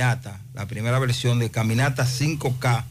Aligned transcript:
Caminata, 0.00 0.40
la 0.54 0.68
primera 0.68 0.96
versión 1.00 1.40
de 1.40 1.50
Caminata 1.50 2.06
5K 2.06 2.84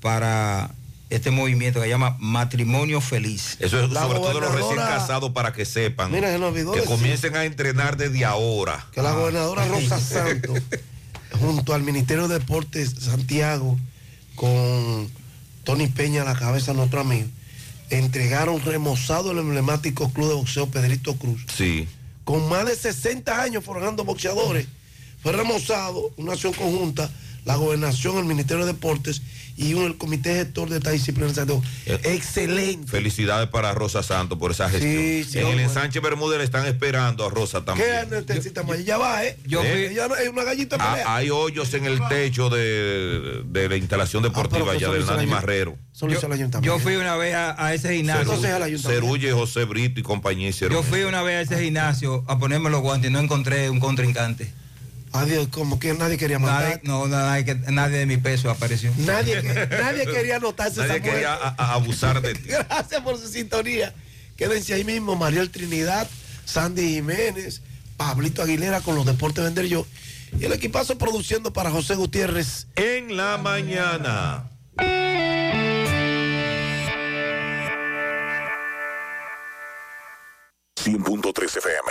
para 0.00 0.70
este 1.10 1.30
movimiento 1.30 1.80
que 1.80 1.84
se 1.84 1.90
llama 1.90 2.16
Matrimonio 2.18 3.02
Feliz. 3.02 3.58
Eso 3.60 3.84
es 3.84 3.92
sobre 3.92 4.20
todo 4.20 4.40
los 4.40 4.54
recién 4.54 4.76
casados 4.76 5.32
para 5.32 5.52
que 5.52 5.66
sepan. 5.66 6.10
Mira, 6.10 6.32
se 6.32 6.38
nos 6.38 6.52
olvidó 6.52 6.72
que 6.72 6.84
comiencen 6.84 7.36
a 7.36 7.44
entrenar 7.44 7.98
desde 7.98 8.24
ahora. 8.24 8.86
Que 8.92 9.02
la 9.02 9.12
gobernadora 9.12 9.66
Rosa 9.66 10.00
Santos, 10.00 10.62
junto 11.38 11.74
al 11.74 11.82
Ministerio 11.82 12.26
de 12.26 12.38
Deportes 12.38 12.94
Santiago, 12.98 13.78
con 14.34 15.10
Tony 15.64 15.88
Peña 15.88 16.22
a 16.22 16.24
la 16.24 16.36
cabeza, 16.36 16.72
nuestro 16.72 17.00
amigo, 17.00 17.28
entregaron 17.90 18.62
remozado 18.62 19.32
el 19.32 19.38
emblemático 19.40 20.10
club 20.10 20.28
de 20.28 20.34
boxeo 20.36 20.70
Pedrito 20.70 21.16
Cruz. 21.16 21.44
Sí. 21.54 21.86
Con 22.24 22.48
más 22.48 22.64
de 22.64 22.76
60 22.76 23.42
años 23.42 23.62
forjando 23.62 24.04
boxeadores. 24.04 24.66
Fue 25.22 25.32
remozado, 25.32 26.12
una 26.16 26.32
acción 26.32 26.52
conjunta, 26.52 27.10
la 27.44 27.56
gobernación, 27.56 28.18
el 28.18 28.24
Ministerio 28.24 28.64
de 28.66 28.72
Deportes 28.72 29.22
y 29.56 29.74
un, 29.74 29.84
el 29.84 29.96
comité 29.98 30.34
gestor 30.34 30.70
de 30.70 30.78
esta 30.78 30.90
disciplina 30.90 31.28
de 31.28 31.34
Santiago. 31.34 31.62
Excelente. 32.04 32.86
Felicidades 32.90 33.48
para 33.48 33.72
Rosa 33.74 34.02
Santos 34.02 34.38
por 34.38 34.50
esa 34.52 34.68
gestión. 34.70 34.92
Sí, 34.92 35.24
sí, 35.24 35.38
en 35.38 35.48
el 35.48 35.60
ensanche 35.60 36.00
Bermúdez 36.00 36.38
le 36.38 36.44
están 36.44 36.66
esperando 36.66 37.26
a 37.26 37.30
Rosa 37.30 37.62
también. 37.64 37.88
¿Qué 38.08 38.16
necesita 38.34 38.62
más? 38.62 38.82
Ya 38.84 38.96
va, 38.98 39.24
¿eh? 39.24 39.36
Yo 39.46 39.62
¿Eh? 39.62 39.86
fui, 39.88 39.94
Ya 39.96 40.08
no, 40.08 40.16
es 40.16 40.28
una 40.28 40.44
gallita 40.44 40.76
Ah, 40.78 40.92
pelea. 40.92 41.14
hay 41.16 41.30
hoyos 41.30 41.72
en 41.74 41.84
el 41.86 42.00
techo 42.08 42.48
de, 42.48 43.42
de 43.46 43.68
la 43.68 43.76
instalación 43.76 44.22
deportiva 44.22 44.60
Ah, 44.62 44.64
pero 44.66 44.78
que 44.78 44.84
allá 44.86 44.94
del 44.94 45.06
Nani 45.06 45.26
Marrero. 45.26 45.76
Yo, 46.00 46.06
ayuntamiento. 46.06 46.60
yo 46.62 46.78
fui 46.78 46.96
una 46.96 47.16
vez 47.16 47.34
a, 47.34 47.62
a 47.66 47.74
ese 47.74 47.94
gimnasio. 47.94 48.38
Cerulle, 48.78 49.32
José 49.32 49.64
Brito 49.64 50.00
y 50.00 50.02
compañía 50.02 50.48
hicieron 50.48 50.74
Yo 50.76 50.82
fui 50.82 51.02
una 51.02 51.22
vez 51.22 51.36
a 51.36 51.40
ese 51.54 51.62
gimnasio 51.62 52.24
a 52.26 52.38
ponerme 52.38 52.70
los 52.70 52.80
guantes 52.80 53.10
y 53.10 53.12
no 53.12 53.18
encontré 53.20 53.68
un 53.68 53.80
contrincante. 53.80 54.50
Adiós, 55.12 55.48
como 55.48 55.78
que 55.80 55.92
nadie 55.94 56.16
quería 56.16 56.38
Nadie, 56.38 56.78
mandar. 56.78 56.80
no, 56.84 57.06
nadie, 57.08 57.44
que- 57.44 57.54
nadie 57.72 57.98
de 57.98 58.06
mi 58.06 58.16
peso 58.16 58.48
apareció. 58.50 58.92
Nadie, 58.98 59.42
nadie 59.70 60.06
quería 60.06 60.36
anotarse 60.36 60.80
Nadie 60.80 60.92
esa 60.96 61.02
quería 61.02 61.28
muerte. 61.36 61.54
a- 61.58 61.64
a- 61.64 61.72
abusar 61.74 62.20
de 62.22 62.34
ti. 62.34 62.42
Gracias 62.48 63.00
por 63.02 63.18
su 63.18 63.26
sintonía. 63.28 63.92
Quédense 64.36 64.72
ahí 64.74 64.84
mismo, 64.84 65.16
Mariel 65.16 65.50
Trinidad, 65.50 66.08
Sandy 66.44 66.94
Jiménez, 66.94 67.60
Pablito 67.96 68.42
Aguilera 68.42 68.80
con 68.80 68.94
los 68.94 69.04
deportes 69.04 69.44
vender 69.44 69.66
yo. 69.66 69.86
Y 70.38 70.44
el 70.44 70.52
equipazo 70.52 70.96
produciendo 70.96 71.52
para 71.52 71.70
José 71.70 71.96
Gutiérrez. 71.96 72.68
En 72.76 73.16
la 73.16 73.36
mañana. 73.36 74.44
FM. 81.50 81.90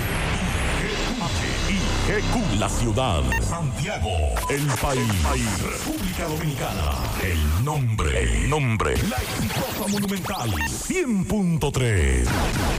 IGQ. 2.11 2.59
La 2.59 2.67
ciudad. 2.67 3.23
Santiago. 3.41 4.09
El 4.49 4.67
país. 4.81 5.61
República 5.63 6.25
Dominicana. 6.27 6.91
El 7.23 7.63
nombre. 7.63 8.23
El 8.23 8.49
nombre. 8.49 8.97
La 9.07 9.15
exitosa 9.15 9.87
monumental. 9.87 10.51
100.3. 10.51 12.27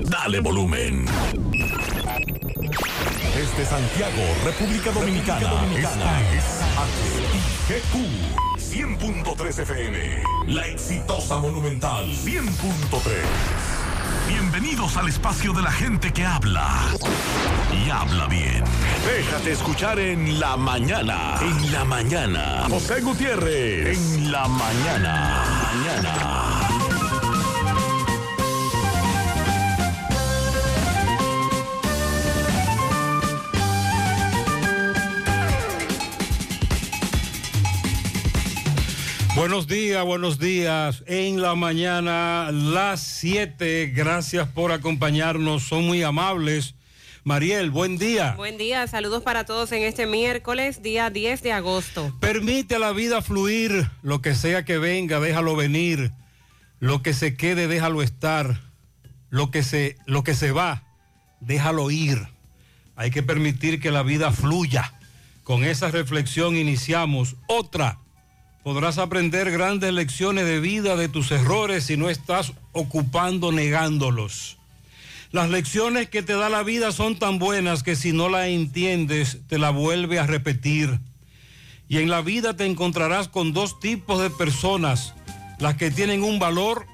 Dale 0.03 0.41
volumen. 0.41 1.07
Desde 3.35 3.65
Santiago, 3.65 4.23
República 4.45 4.91
Dominicana. 4.93 5.65
Esta 5.79 6.21
es 6.35 6.45
HIGQ. 7.69 7.95
100.3 8.59 9.59
FM. 9.63 10.23
La 10.47 10.67
exitosa 10.67 11.39
monumental. 11.39 12.05
100.3. 12.05 13.92
Bienvenidos 14.29 14.97
al 14.97 15.09
espacio 15.09 15.53
de 15.53 15.63
la 15.63 15.71
gente 15.73 16.13
que 16.13 16.25
habla 16.25 16.69
y 17.73 17.91
habla 17.91 18.27
bien. 18.27 18.63
Déjate 19.07 19.53
escuchar 19.53 19.99
en 19.99 20.39
la 20.39 20.57
mañana. 20.57 21.39
En 21.41 21.73
la 21.73 21.85
mañana. 21.85 22.65
José 22.69 23.01
Gutiérrez. 23.01 23.99
En 23.99 24.33
la 24.33 24.47
mañana. 24.49 25.45
Mañana. 25.75 26.72
Buenos 39.35 39.67
días, 39.67 40.05
buenos 40.05 40.39
días. 40.39 41.03
En 41.07 41.41
la 41.41 41.55
mañana, 41.55 42.51
las 42.53 43.01
7. 43.01 43.91
Gracias 43.95 44.47
por 44.47 44.73
acompañarnos. 44.73 45.63
Son 45.63 45.87
muy 45.87 46.03
amables. 46.03 46.75
Mariel, 47.25 47.71
buen 47.71 47.97
día. 47.97 48.35
Buen 48.37 48.59
día, 48.59 48.87
saludos 48.87 49.23
para 49.23 49.47
todos 49.47 49.73
en 49.73 49.85
este 49.85 50.07
miércoles, 50.07 50.83
día 50.83 51.09
10 51.09 51.43
de 51.43 51.53
agosto. 51.53 52.15
Permite 52.21 52.75
a 52.75 52.79
la 52.79 52.93
vida 52.93 53.23
fluir. 53.23 53.89
Lo 54.03 54.21
que 54.21 54.35
sea 54.35 54.67
que 54.67 54.77
venga, 54.77 55.19
déjalo 55.19 55.57
venir. 55.57 56.13
Lo 56.79 57.03
que 57.03 57.15
se 57.15 57.35
quede, 57.35 57.69
déjalo 57.69 58.03
estar. 58.03 58.61
Lo 59.31 59.51
que 59.51 59.63
se, 59.63 59.97
lo 60.05 60.25
que 60.25 60.35
se 60.35 60.53
va, 60.53 60.85
déjalo 61.41 61.91
ir. 61.91 62.29
Hay 62.97 63.11
que 63.11 63.23
permitir 63.23 63.81
que 63.81 63.93
la 63.93 64.03
vida 64.03 64.31
fluya. 64.31 64.93
Con 65.43 65.65
esa 65.65 65.91
reflexión 65.91 66.55
iniciamos 66.55 67.37
otra. 67.47 68.02
Podrás 68.63 68.99
aprender 68.99 69.51
grandes 69.51 69.93
lecciones 69.93 70.45
de 70.45 70.61
vida 70.61 70.95
de 70.95 71.09
tus 71.09 71.33
errores 71.33 71.85
si 71.85 71.97
no 71.97 72.09
estás 72.09 72.53
ocupando 72.71 73.51
negándolos. 73.51 74.57
Las 75.33 75.51
lecciones 75.51 76.09
que 76.09 76.23
te 76.23 76.35
da 76.35 76.49
la 76.49 76.63
vida 76.63 76.93
son 76.93 77.19
tan 77.19 77.39
buenas 77.39 77.83
que 77.83 77.97
si 77.97 78.13
no 78.13 78.29
la 78.29 78.47
entiendes 78.47 79.39
te 79.49 79.59
la 79.59 79.71
vuelve 79.71 80.21
a 80.21 80.27
repetir. 80.27 81.01
Y 81.89 81.99
en 81.99 82.09
la 82.09 82.21
vida 82.21 82.55
te 82.55 82.65
encontrarás 82.65 83.29
con 83.29 83.53
dos 83.53 83.81
tipos 83.81 84.23
de 84.23 84.31
personas, 84.31 85.15
las 85.59 85.75
que 85.75 85.91
tienen 85.91 86.23
un 86.23 86.39
valor 86.39 86.87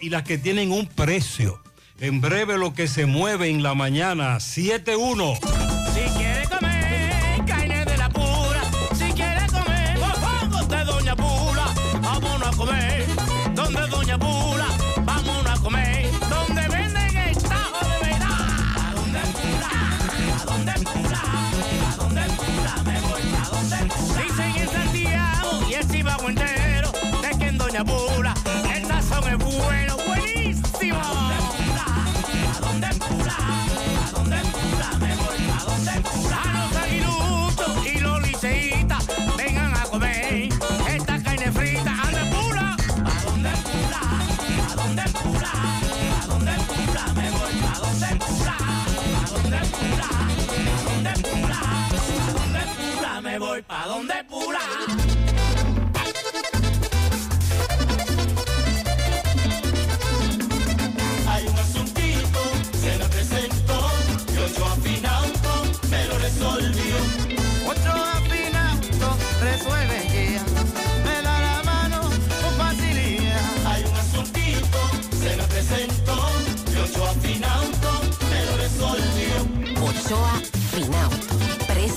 y 0.00 0.10
las 0.10 0.24
que 0.24 0.36
tienen 0.36 0.72
un 0.72 0.86
precio. 0.86 1.62
En 2.00 2.20
breve 2.20 2.58
lo 2.58 2.74
que 2.74 2.86
se 2.86 3.06
mueve 3.06 3.48
en 3.48 3.62
la 3.62 3.74
mañana, 3.74 4.36
7-1. 4.36 5.73
Doña 27.74 27.84
Pula 27.86 28.34
el 28.72 28.86
sazón 28.86 29.32
es 29.32 29.38
bueno, 29.38 29.96
buenísimo. 30.06 31.00
¿A 31.00 32.60
dónde 32.60 32.88
Pula? 33.00 33.36
¿A 33.36 34.10
dónde 34.12 34.36
Pula? 34.52 34.88
Me 35.00 35.16
voy 35.16 35.42
a 35.50 35.64
donde 35.64 36.00
Pula. 36.08 36.38
A 36.40 36.46
los 36.54 36.76
aguiluchos 36.76 37.86
y 37.86 37.98
los 37.98 38.22
liceitas, 38.22 39.08
vengan 39.36 39.74
a 39.74 39.82
comer 39.86 40.50
esta 40.88 41.20
carne 41.20 41.50
frita. 41.50 41.90
¿A 42.00 42.10
dónde 42.12 42.30
Pula? 42.36 42.76
¿A 42.76 43.24
dónde 43.24 43.50
Pula? 43.66 44.02
¿A 44.70 44.76
dónde 44.76 45.02
Pula? 45.20 45.52
¿A 46.22 46.26
dónde 46.28 46.52
Pula? 46.68 47.04
Me 47.14 47.30
voy 47.30 47.56
a 47.58 47.78
donde 47.80 48.10
Pula. 48.24 48.56
¿A 48.56 49.26
dónde 49.32 49.58
Pula? 49.74 50.10
¿A 50.14 50.78
dónde 50.84 51.12
Pula? 51.26 51.58
¿A 51.58 52.32
dónde 52.38 52.62
Pula? 52.78 53.20
Me 53.20 53.38
voy 53.40 53.62
pa' 53.62 53.86
donde 53.88 54.24
Pula. 54.30 55.03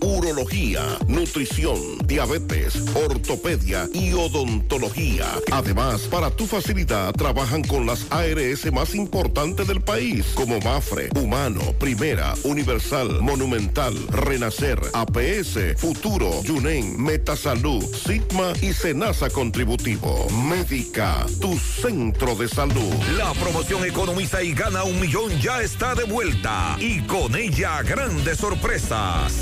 urología, 0.00 0.80
nutrición, 1.08 1.76
diabetes, 2.06 2.82
ortopedia 2.94 3.86
y 3.92 4.14
odontología. 4.14 5.26
Además, 5.50 6.02
para 6.10 6.30
tu 6.30 6.46
facilidad 6.46 7.12
trabajan 7.12 7.62
con 7.62 7.84
las 7.84 8.06
ARS 8.10 8.72
más 8.72 8.94
importantes 8.94 9.66
del 9.68 9.82
país, 9.82 10.24
como 10.34 10.58
Mafre, 10.60 11.10
Humano, 11.16 11.60
Primera, 11.78 12.32
Universal, 12.44 13.20
Monumental, 13.20 13.94
Renacer, 14.08 14.80
APS, 14.94 15.76
Futuro, 15.76 16.42
Yunen, 16.44 17.02
Metasalud, 17.02 17.84
Sigma 17.84 18.54
y 18.62 18.72
Senasa 18.72 19.28
Contributivo. 19.28 20.28
Médica, 20.30 21.26
tu 21.42 21.58
centro 21.58 22.34
de 22.36 22.48
salud. 22.48 22.94
La 23.18 23.32
promoción 23.34 23.84
Economiza 23.84 24.42
y 24.42 24.54
gana 24.54 24.84
un 24.84 24.98
millón 24.98 25.38
ya 25.40 25.60
está 25.60 25.94
de 25.94 26.04
vuelta 26.04 26.76
y 26.78 27.00
con 27.02 27.36
ella 27.36 27.82
grandes 27.82 28.38
sorpresas. 28.38 29.41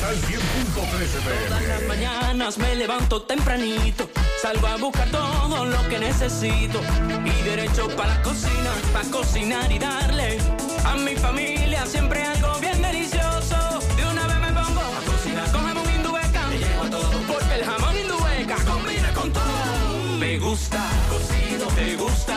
Todas 0.00 1.66
las 1.68 1.82
mañanas 1.88 2.58
me 2.58 2.74
levanto 2.74 3.22
tempranito, 3.22 4.08
salgo 4.40 4.66
a 4.66 4.76
buscar 4.76 5.08
todo 5.10 5.64
lo 5.64 5.88
que 5.88 5.98
necesito 5.98 6.80
y 7.24 7.42
derecho 7.42 7.88
para 7.96 8.14
la 8.14 8.22
cocina, 8.22 8.70
para 8.92 9.08
cocinar 9.10 9.70
y 9.70 9.78
darle 9.78 10.38
a 10.84 10.94
mi 10.96 11.14
familia 11.16 11.86
siempre 11.86 12.22
algo 12.22 12.58
bien 12.60 12.80
delicioso. 12.82 13.56
De 13.96 14.04
una 14.04 14.26
vez 14.26 14.40
me 14.40 14.52
pongo 14.52 14.80
a 14.80 15.00
cocinar 15.10 15.50
con 15.52 15.64
jamón 15.64 15.94
indubeca, 15.94 16.46
me 16.48 16.58
llevo 16.58 16.84
todo 16.90 17.10
porque 17.26 17.54
el 17.54 17.64
jamón 17.64 17.96
indubeca 17.96 18.56
combina 18.64 19.12
con 19.14 19.32
todo. 19.32 20.18
Me 20.18 20.38
gusta 20.38 20.82
cocido, 21.08 21.70
me 21.70 21.96
gusta 21.96 22.36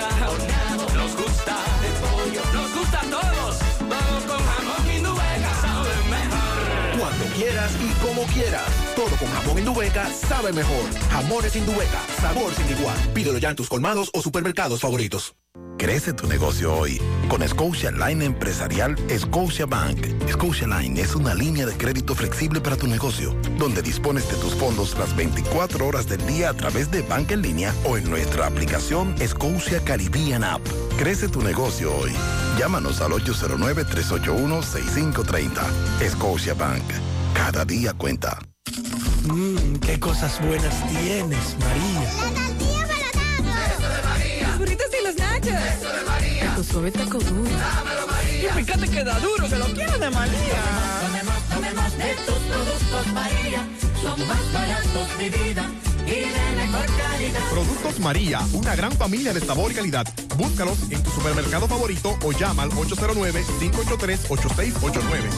quieras 7.37 7.71
y 7.79 7.89
como 8.05 8.23
quieras. 8.33 8.67
Todo 8.95 9.15
con 9.17 9.29
jamón 9.29 9.59
Indubeca 9.59 10.09
sabe 10.11 10.51
mejor. 10.51 10.85
Jamones 11.11 11.55
Indubeca, 11.55 12.01
sabor 12.19 12.53
sin 12.53 12.69
igual. 12.77 12.97
Pídelo 13.13 13.37
ya 13.37 13.49
en 13.51 13.55
tus 13.55 13.69
colmados 13.69 14.09
o 14.13 14.21
supermercados 14.21 14.81
favoritos. 14.81 15.35
Crece 15.77 16.11
tu 16.11 16.27
negocio 16.27 16.75
hoy 16.75 16.99
con 17.29 17.47
Scotia 17.47 17.91
Line 17.91 18.25
Empresarial 18.25 18.95
Scotia 19.15 19.67
Bank. 19.67 20.07
Scotia 20.27 20.65
Line 20.67 20.99
es 20.99 21.15
una 21.15 21.35
línea 21.35 21.67
de 21.67 21.77
crédito 21.77 22.15
flexible 22.15 22.59
para 22.59 22.75
tu 22.75 22.87
negocio, 22.87 23.35
donde 23.59 23.83
dispones 23.83 24.27
de 24.29 24.37
tus 24.37 24.55
fondos 24.55 24.97
las 24.97 25.15
24 25.15 25.85
horas 25.85 26.07
del 26.07 26.25
día 26.25 26.49
a 26.49 26.53
través 26.53 26.89
de 26.89 27.03
banca 27.03 27.35
en 27.35 27.43
línea 27.43 27.71
o 27.85 27.95
en 27.95 28.09
nuestra 28.09 28.47
aplicación 28.47 29.13
Scotia 29.25 29.83
Caribbean 29.83 30.43
App. 30.43 30.67
Crece 30.97 31.27
tu 31.27 31.43
negocio 31.43 31.95
hoy. 31.95 32.11
Llámanos 32.57 33.01
al 33.01 33.11
809-381-6530. 33.11 35.61
Scotia 36.09 36.55
Bank. 36.55 36.81
Cada 37.35 37.65
día 37.65 37.93
cuenta. 37.93 38.39
Mmm, 39.25 39.75
qué 39.75 39.99
cosas 39.99 40.41
buenas 40.41 40.73
tienes, 40.89 41.55
María. 41.59 42.56
Eso 45.49 45.89
de 45.93 46.03
María. 46.05 46.55
Tu 46.55 46.63
suave 46.63 46.91
taco 46.91 47.17
duro. 47.19 47.49
Dámelo, 47.49 48.07
María. 48.07 48.49
Y 48.49 48.53
fíjate 48.63 48.87
que 48.89 49.03
da 49.03 49.19
duro, 49.19 49.47
que 49.49 49.55
lo 49.55 49.65
quiero 49.65 49.97
de 49.97 50.09
María. 50.09 50.61
Tomemos, 51.01 51.35
tomemos 51.49 51.97
de 51.97 52.13
tus 52.25 52.35
productos, 52.35 53.07
María. 53.13 53.67
Son 54.01 54.27
más 54.27 54.53
baratos, 54.53 55.07
mi 55.17 55.29
vida. 55.29 55.65
Y 56.05 56.09
de 56.09 56.55
mejor 56.55 56.85
calidad. 56.85 57.41
Productos 57.51 57.99
María, 57.99 58.39
una 58.53 58.75
gran 58.75 58.91
familia 58.93 59.33
de 59.33 59.41
sabor 59.41 59.71
y 59.71 59.75
calidad. 59.75 60.05
Búscalos 60.37 60.77
en 60.89 61.03
tu 61.03 61.09
supermercado 61.11 61.67
favorito 61.67 62.17
o 62.23 62.31
llama 62.31 62.63
al 62.63 62.71
809-583-8689. 62.71 65.29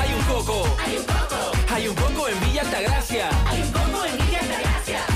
Hay 0.00 0.14
un 0.14 0.22
coco. 0.24 0.64
Hay 0.84 0.96
un 0.96 1.04
coco. 1.04 1.52
Hay 1.74 1.88
un 1.88 1.94
coco 1.94 2.28
en 2.28 2.40
Villa 2.40 2.62
Altagracia. 2.62 3.28
Hay 3.46 3.60
un 3.62 3.70
coco 3.72 4.04
en 4.06 4.16
Villa 4.16 4.40
Altagracia. 4.40 5.15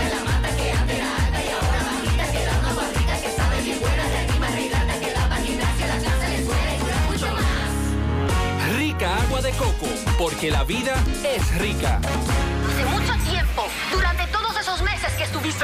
Rica 8.91 9.15
agua 9.15 9.41
de 9.41 9.51
coco, 9.51 9.87
porque 10.17 10.51
la 10.51 10.65
vida 10.65 10.93
es 11.23 11.57
rica. 11.59 12.01
Hace 12.03 12.83
mucho 12.89 13.13
tiempo, 13.23 13.63
durante 13.89 14.27
todos 14.27 14.59
esos 14.59 14.81
meses 14.81 15.13
que 15.13 15.23
estuviste... 15.23 15.63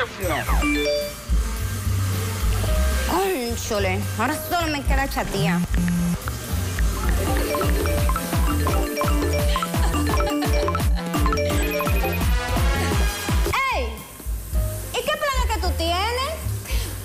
Cónchole, 3.10 4.00
ahora 4.18 4.34
solo 4.50 4.68
me 4.72 4.82
queda 4.82 5.10
chatía. 5.10 5.60
¡Ey! 13.74 13.90
¿Y 14.94 15.06
qué 15.06 15.12
plan 15.18 15.36
es 15.44 15.54
que 15.54 15.60
tú 15.60 15.70
tienes? 15.78 16.27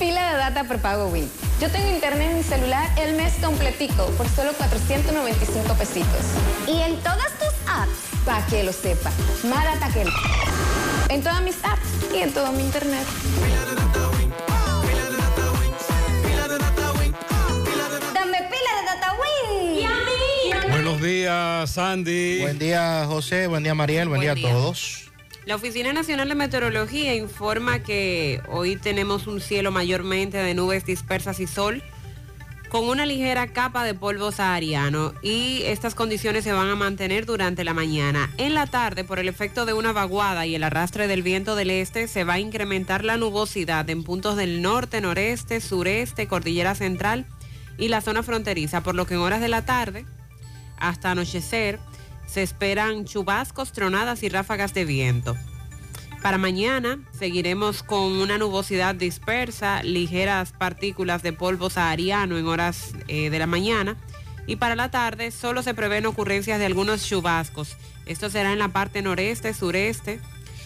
Pila 0.03 0.33
de 0.33 0.37
data 0.37 0.65
prepago 0.65 1.07
Win. 1.11 1.31
Yo 1.61 1.71
tengo 1.71 1.89
internet 1.89 2.33
en 2.33 2.37
mi 2.39 2.43
celular 2.43 2.91
el 2.99 3.15
mes 3.15 3.35
completico 3.41 4.07
por 4.19 4.29
solo 4.31 4.53
495 4.55 5.75
pesitos. 5.75 6.25
¿Y 6.67 6.81
en 6.81 6.97
todas 7.05 7.31
tus 7.39 7.55
apps? 7.69 7.93
Para 8.25 8.45
que 8.47 8.65
lo 8.65 8.73
sepa. 8.73 9.13
Mara 9.45 9.79
Taquel. 9.79 10.09
En 11.09 11.23
todas 11.23 11.41
mis 11.43 11.55
apps 11.63 11.87
y 12.13 12.19
en 12.19 12.33
todo 12.35 12.51
mi 12.51 12.65
internet. 12.65 13.07
Dame 18.13 18.39
pila 18.39 18.73
de 18.81 18.85
data 18.85 19.15
win. 19.21 19.75
Y 19.79 19.85
a 19.85 20.67
mí. 20.67 20.69
Buenos 20.69 21.01
días, 21.01 21.71
Sandy. 21.71 22.41
Buen 22.41 22.59
día, 22.59 23.05
José. 23.07 23.47
Buen 23.47 23.63
día, 23.63 23.77
Mariel. 23.77 24.09
Buen, 24.09 24.19
Buen 24.21 24.35
día, 24.35 24.35
día. 24.35 24.51
a 24.51 24.53
todos. 24.53 25.12
La 25.45 25.57
Oficina 25.57 25.93
Nacional 25.93 26.29
de 26.29 26.37
Meteorología 26.37 27.17
informa 27.17 27.81
que 27.81 28.41
hoy 28.49 28.77
tenemos 28.77 29.27
un 29.27 29.41
cielo 29.41 29.73
mayormente 29.73 30.39
de 30.39 30.55
nubes 30.55 30.87
dispersas 30.87 31.41
y 31.41 31.49
sol 31.49 31.83
con 32.69 32.89
una 32.89 33.05
ligera 33.07 33.49
capa 33.49 33.83
de 33.83 33.93
polvo 33.93 34.31
sahariano 34.31 35.13
y 35.21 35.63
estas 35.65 35.97
condiciones 35.97 36.45
se 36.45 36.53
van 36.53 36.69
a 36.69 36.77
mantener 36.77 37.27
durante 37.27 37.65
la 37.65 37.75
mañana. 37.75 38.31
En 38.39 38.55
la 38.55 38.69
tarde, 38.69 39.03
por 39.03 39.19
el 39.19 39.29
efecto 39.29 39.67
de 39.67 39.73
una 39.73 39.93
vaguada 39.93 40.47
y 40.47 40.55
el 40.55 40.63
arrastre 40.63 41.09
del 41.09 41.25
viento 41.25 41.57
del 41.57 41.71
este, 41.71 42.07
se 42.07 42.23
va 42.23 42.35
a 42.35 42.39
incrementar 42.39 43.05
la 43.05 43.17
nubosidad 43.17 43.91
en 43.91 44.05
puntos 44.05 44.37
del 44.37 44.63
norte, 44.63 45.01
noreste, 45.01 45.61
sureste, 45.61 46.29
cordillera 46.29 46.77
central 46.77 47.27
y 47.79 47.89
la 47.89 48.01
zona 48.01 48.23
fronteriza, 48.23 48.85
por 48.85 48.95
lo 48.95 49.07
que 49.07 49.15
en 49.15 49.21
horas 49.21 49.41
de 49.41 49.49
la 49.49 49.65
tarde 49.67 50.07
hasta 50.79 51.11
anochecer 51.11 51.81
se 52.33 52.43
esperan 52.43 53.05
chubascos, 53.05 53.73
tronadas 53.73 54.23
y 54.23 54.31
ráfagas 54.31 54.73
de 54.73 54.87
viento. 54.87 55.37
Para 56.23 56.39
mañana 56.39 56.99
seguiremos 57.11 57.83
con 57.83 58.13
una 58.13 58.39
nubosidad 58.39 58.95
dispersa, 58.95 59.83
ligeras 59.83 60.53
partículas 60.53 61.23
de 61.23 61.35
polvo 61.35 61.69
sahariano 61.69 62.39
en 62.39 62.47
horas 62.47 62.95
eh, 63.09 63.29
de 63.29 63.39
la 63.39 63.47
mañana. 63.47 63.99
Y 64.47 64.57
para 64.57 64.77
la 64.77 64.91
tarde 64.91 65.31
solo 65.31 65.63
se 65.63 65.75
prevén 65.75 66.07
ocurrencias 66.07 66.59
de 66.59 66.65
algunos 66.65 67.07
chubascos. 67.07 67.77
Esto 68.07 68.31
será 68.31 68.53
en 68.53 68.59
la 68.59 68.69
parte 68.69 69.03
noreste, 69.03 69.53
sureste, 69.53 70.19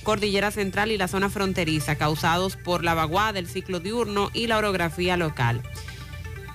cordillera 0.04 0.52
central 0.52 0.92
y 0.92 0.98
la 0.98 1.08
zona 1.08 1.30
fronteriza, 1.30 1.96
causados 1.96 2.56
por 2.56 2.84
la 2.84 2.94
vaguada 2.94 3.32
del 3.32 3.48
ciclo 3.48 3.80
diurno 3.80 4.30
y 4.32 4.46
la 4.46 4.58
orografía 4.58 5.16
local. 5.16 5.62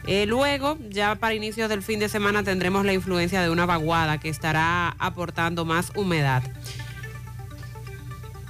Eh, 0.07 0.25
luego, 0.25 0.77
ya 0.89 1.15
para 1.15 1.35
inicios 1.35 1.69
del 1.69 1.83
fin 1.83 1.99
de 1.99 2.09
semana 2.09 2.43
tendremos 2.43 2.85
la 2.85 2.93
influencia 2.93 3.41
de 3.41 3.49
una 3.49 3.65
vaguada 3.65 4.19
que 4.19 4.29
estará 4.29 4.95
aportando 4.99 5.65
más 5.65 5.91
humedad. 5.95 6.43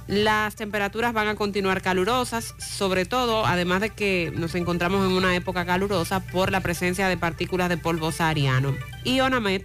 Las 0.08 0.56
temperaturas 0.56 1.12
van 1.12 1.28
a 1.28 1.36
continuar 1.36 1.80
calurosas, 1.80 2.54
sobre 2.58 3.06
todo, 3.06 3.46
además 3.46 3.80
de 3.80 3.90
que 3.90 4.32
nos 4.36 4.54
encontramos 4.54 5.06
en 5.06 5.12
una 5.12 5.34
época 5.36 5.64
calurosa 5.64 6.20
por 6.20 6.50
la 6.50 6.60
presencia 6.60 7.08
de 7.08 7.16
partículas 7.16 7.68
de 7.68 7.76
polvo 7.76 8.12
sahariano. 8.12 8.74
Y 9.04 9.20
ONAMED 9.20 9.62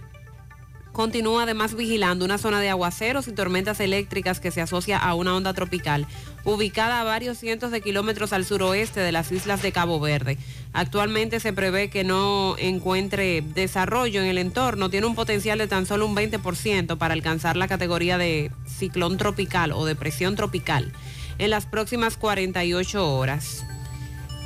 continúa 0.98 1.44
además 1.44 1.76
vigilando 1.76 2.24
una 2.24 2.38
zona 2.38 2.60
de 2.60 2.70
aguaceros 2.70 3.28
y 3.28 3.32
tormentas 3.32 3.78
eléctricas 3.78 4.40
que 4.40 4.50
se 4.50 4.60
asocia 4.60 4.98
a 4.98 5.14
una 5.14 5.36
onda 5.36 5.54
tropical, 5.54 6.08
ubicada 6.42 7.00
a 7.00 7.04
varios 7.04 7.38
cientos 7.38 7.70
de 7.70 7.80
kilómetros 7.80 8.32
al 8.32 8.44
suroeste 8.44 8.98
de 8.98 9.12
las 9.12 9.30
islas 9.30 9.62
de 9.62 9.70
Cabo 9.70 10.00
Verde. 10.00 10.38
Actualmente 10.72 11.38
se 11.38 11.52
prevé 11.52 11.88
que 11.88 12.02
no 12.02 12.56
encuentre 12.58 13.42
desarrollo 13.42 14.22
en 14.22 14.26
el 14.26 14.38
entorno, 14.38 14.90
tiene 14.90 15.06
un 15.06 15.14
potencial 15.14 15.58
de 15.58 15.68
tan 15.68 15.86
solo 15.86 16.04
un 16.04 16.16
20% 16.16 16.98
para 16.98 17.14
alcanzar 17.14 17.56
la 17.56 17.68
categoría 17.68 18.18
de 18.18 18.50
ciclón 18.66 19.18
tropical 19.18 19.70
o 19.70 19.86
depresión 19.86 20.34
tropical 20.34 20.90
en 21.38 21.50
las 21.50 21.66
próximas 21.66 22.16
48 22.16 23.08
horas. 23.16 23.67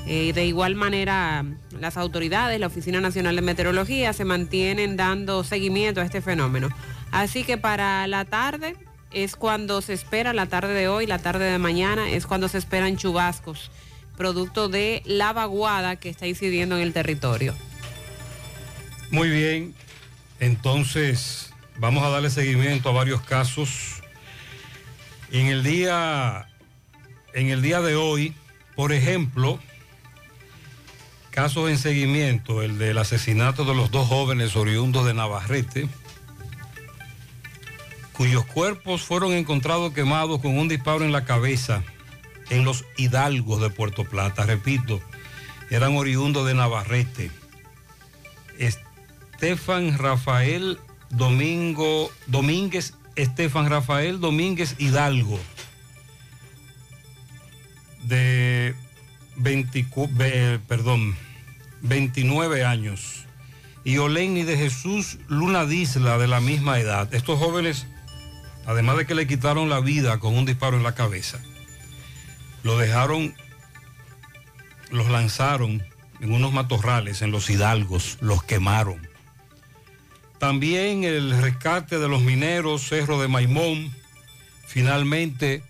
Eh, 0.07 0.33
de 0.33 0.45
igual 0.47 0.75
manera, 0.75 1.45
las 1.79 1.97
autoridades, 1.97 2.59
la 2.59 2.67
Oficina 2.67 3.01
Nacional 3.01 3.37
de 3.37 3.43
Meteorología, 3.43 4.13
se 4.13 4.25
mantienen 4.25 4.97
dando 4.97 5.45
seguimiento 5.45 6.01
a 6.01 6.05
este 6.05 6.21
fenómeno. 6.21 6.69
Así 7.13 7.45
que 7.45 7.57
para 7.57 8.07
la 8.09 8.25
tarde 8.25 8.77
es 9.13 9.37
cuando 9.37 9.81
se 9.81 9.93
espera, 9.93 10.33
la 10.33 10.47
tarde 10.47 10.75
de 10.75 10.89
hoy, 10.89 11.07
la 11.07 11.19
tarde 11.19 11.45
de 11.45 11.59
mañana, 11.59 12.11
es 12.11 12.27
cuando 12.27 12.49
se 12.49 12.59
esperan 12.59 12.97
chubascos, 12.97 13.71
producto 14.17 14.69
de 14.69 15.03
la 15.05 15.33
vaguada 15.33 15.97
que 15.97 16.09
está 16.09 16.27
incidiendo 16.27 16.77
en 16.77 16.83
el 16.83 16.93
territorio. 16.93 17.55
Muy 19.11 19.29
bien, 19.29 19.75
entonces 20.41 21.53
vamos 21.79 22.03
a 22.03 22.09
darle 22.09 22.31
seguimiento 22.31 22.89
a 22.89 22.93
varios 22.93 23.21
casos. 23.21 24.03
En 25.31 25.47
el 25.47 25.63
día, 25.63 26.49
en 27.35 27.51
el 27.51 27.63
día 27.63 27.81
de 27.81 27.95
hoy, 27.95 28.35
por 28.75 28.93
ejemplo, 28.93 29.61
casos 31.33 31.71
en 31.71 31.79
seguimiento, 31.79 32.63
el 32.63 32.79
del 32.79 32.99
asesinato 32.99 33.65
de 33.65 33.75
los 33.75 33.91
dos 33.91 34.07
jóvenes 34.07 34.55
oriundos 34.55 35.07
de 35.07 35.15
Navarrete, 35.15 35.89
cuyos 38.13 38.45
cuerpos 38.45 39.03
fueron 39.03 39.33
encontrados 39.33 39.95
quemados 39.95 40.41
con 40.41 40.57
un 40.57 40.69
disparo 40.69 41.05
en 41.05 41.11
la 41.11 41.25
cabeza 41.25 41.83
en 42.51 42.65
los 42.65 42.85
Hidalgos 42.99 43.63
de 43.63 43.71
Puerto 43.71 44.05
Plata. 44.05 44.45
Repito, 44.45 45.01
eran 45.71 45.97
oriundos 45.97 46.47
de 46.47 46.55
Navarrete. 46.55 47.31
Estefan 48.59 49.97
Rafael 49.97 50.79
Domingo 51.09 52.13
Domínguez, 52.27 52.95
Estefan 53.17 53.71
Rafael 53.71 54.21
Domínguez 54.21 54.77
Hidalgo, 54.79 55.41
de 58.05 58.75
24, 59.43 60.09
ve- 60.17 60.61
perdón, 60.69 61.17
29 61.83 62.65
años, 62.65 63.27
y 63.85 63.99
Oleni 63.99 64.45
de 64.45 64.57
Jesús 64.57 65.19
Luna 65.29 65.67
Disla, 65.67 66.19
de 66.19 66.29
la 66.29 66.41
misma 66.41 66.79
edad. 66.79 67.13
Estos 67.13 67.39
jóvenes, 67.39 67.87
además 68.67 68.97
de 68.97 69.07
que 69.07 69.15
le 69.15 69.27
quitaron 69.27 69.69
la 69.69 69.81
vida 69.81 70.19
con 70.19 70.37
un 70.37 70.45
disparo 70.47 70.77
en 70.77 70.85
la 70.85 70.95
cabeza, 70.95 71.41
lo 72.63 72.79
dejaron, 72.79 73.35
los 74.91 75.09
lanzaron 75.11 75.83
en 76.21 76.33
unos 76.33 76.53
matorrales, 76.53 77.23
en 77.23 77.33
los 77.33 77.51
hidalgos, 77.51 78.19
los 78.21 78.45
quemaron. 78.45 79.09
También 80.39 81.03
el 81.05 81.37
rescate 81.41 81.99
de 81.99 82.09
los 82.09 82.23
mineros, 82.23 82.83
Cerro 82.89 83.21
de 83.21 83.27
Maimón, 83.29 83.93
finalmente 84.67 85.63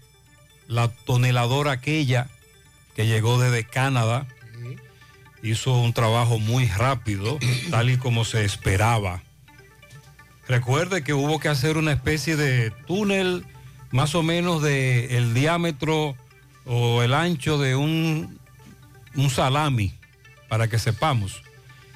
la 0.66 0.88
toneladora 0.88 1.72
aquella 1.72 2.28
que 2.94 3.06
llegó 3.06 3.40
desde 3.40 3.64
Canadá, 3.64 4.26
hizo 5.42 5.74
un 5.76 5.92
trabajo 5.92 6.38
muy 6.38 6.66
rápido, 6.66 7.38
tal 7.70 7.90
y 7.90 7.96
como 7.96 8.24
se 8.24 8.44
esperaba. 8.44 9.22
Recuerde 10.48 11.02
que 11.02 11.14
hubo 11.14 11.38
que 11.40 11.48
hacer 11.48 11.76
una 11.76 11.92
especie 11.92 12.36
de 12.36 12.70
túnel 12.86 13.44
más 13.90 14.14
o 14.14 14.22
menos 14.22 14.62
de 14.62 15.16
el 15.16 15.34
diámetro 15.34 16.16
o 16.64 17.02
el 17.02 17.14
ancho 17.14 17.58
de 17.58 17.76
un, 17.76 18.38
un 19.14 19.30
salami, 19.30 19.94
para 20.48 20.68
que 20.68 20.78
sepamos. 20.78 21.42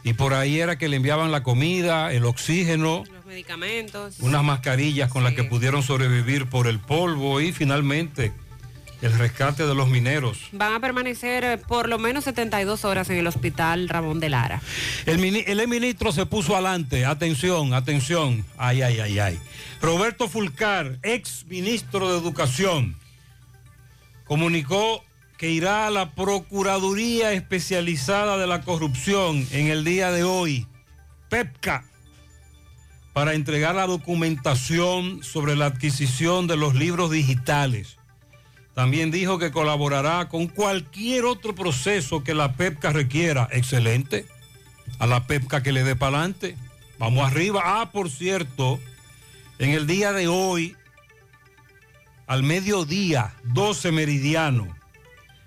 Y 0.03 0.12
por 0.12 0.35
ahí 0.35 0.61
era 0.61 0.79
que 0.79 0.88
le 0.88 0.97
enviaban 0.97 1.33
la 1.33 1.43
comida, 1.43 2.12
el 2.12 2.25
oxígeno, 2.25 3.05
Los 3.12 3.26
medicamentos. 3.26 4.17
unas 4.21 4.45
mascarillas 4.45 5.11
con 5.11 5.25
las 5.25 5.35
que 5.35 5.43
pudieron 5.45 5.83
sobrevivir 5.83 6.47
por 6.47 6.69
el 6.69 6.79
polvo 6.79 7.41
y 7.41 7.53
finalmente 7.53 8.33
el 9.03 9.12
rescate 9.19 9.67
de 9.67 9.75
los 9.75 9.88
mineros. 9.88 10.38
Van 10.53 10.73
a 10.75 10.81
permanecer 10.81 11.45
eh, 11.45 11.59
por 11.59 11.88
lo 11.88 11.99
menos 11.99 12.25
72 12.25 12.85
horas 12.85 13.11
en 13.11 13.19
el 13.19 13.26
hospital 13.26 13.88
Ramón 13.88 14.21
de 14.21 14.31
Lara. 14.31 14.61
El, 15.05 15.19
mini- 15.19 15.45
el 15.47 15.67
ministro 15.69 16.12
se 16.12 16.25
puso 16.26 16.55
adelante. 16.55 17.05
Atención, 17.05 17.75
atención. 17.75 18.45
Ay, 18.57 18.83
ay, 18.83 19.00
ay, 19.00 19.19
ay. 19.19 19.38
Roberto 19.83 20.29
Fulcar, 20.29 20.99
ex 21.03 21.45
ministro 21.47 22.11
de 22.12 22.19
Educación, 22.19 22.97
comunicó 24.25 25.05
que 25.38 25.50
irá 25.50 25.87
a 25.87 25.91
la 25.91 26.15
Procuraduría 26.15 27.33
Especializada 27.33 28.38
de 28.38 28.47
la 28.47 28.62
Corrupción 28.62 29.47
en 29.50 29.67
el 29.67 29.85
día 29.85 30.11
de 30.11 30.25
hoy, 30.25 30.67
PEPCA, 31.29 31.85
para 33.12 33.35
entregar 33.35 33.75
la 33.75 33.87
documentación 33.87 35.23
sobre 35.23 35.55
la 35.57 35.67
adquisición 35.67 36.47
de 36.47 36.57
los 36.57 36.75
libros 36.75 37.11
digitales. 37.11 37.99
También 38.76 39.11
dijo 39.11 39.38
que 39.38 39.52
colaborará 39.52 40.28
con 40.28 40.49
cualquier 40.49 41.25
otro 41.25 41.54
proceso 41.54 42.23
que 42.23 42.35
la 42.35 42.52
PEPCA 42.52 42.92
requiera. 42.92 43.49
Excelente. 43.50 44.26
A 44.99 45.06
la 45.06 45.26
PEPCA 45.26 45.62
que 45.62 45.73
le 45.73 45.83
dé 45.83 45.97
para 45.97 46.18
adelante. 46.18 46.59
Vamos 46.99 47.26
arriba. 47.26 47.62
Ah, 47.64 47.90
por 47.90 48.11
cierto, 48.11 48.78
en 49.59 49.71
el 49.71 49.87
día 49.87 50.12
de 50.12 50.28
hoy, 50.28 50.76
al 52.26 52.42
mediodía, 52.42 53.33
12 53.45 53.92
meridiano, 53.92 54.76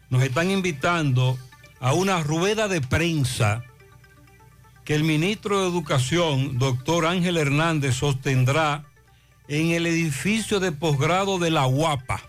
nos 0.09 0.23
están 0.23 0.49
invitando 0.49 1.37
a 1.79 1.93
una 1.93 2.23
rueda 2.23 2.67
de 2.67 2.81
prensa 2.81 3.63
que 4.85 4.95
el 4.95 5.03
ministro 5.03 5.61
de 5.61 5.67
Educación, 5.67 6.57
doctor 6.57 7.05
Ángel 7.05 7.37
Hernández, 7.37 7.93
sostendrá 7.93 8.85
en 9.47 9.69
el 9.69 9.85
edificio 9.85 10.59
de 10.59 10.71
posgrado 10.71 11.37
de 11.37 11.51
la 11.51 11.67
UAPA 11.67 12.28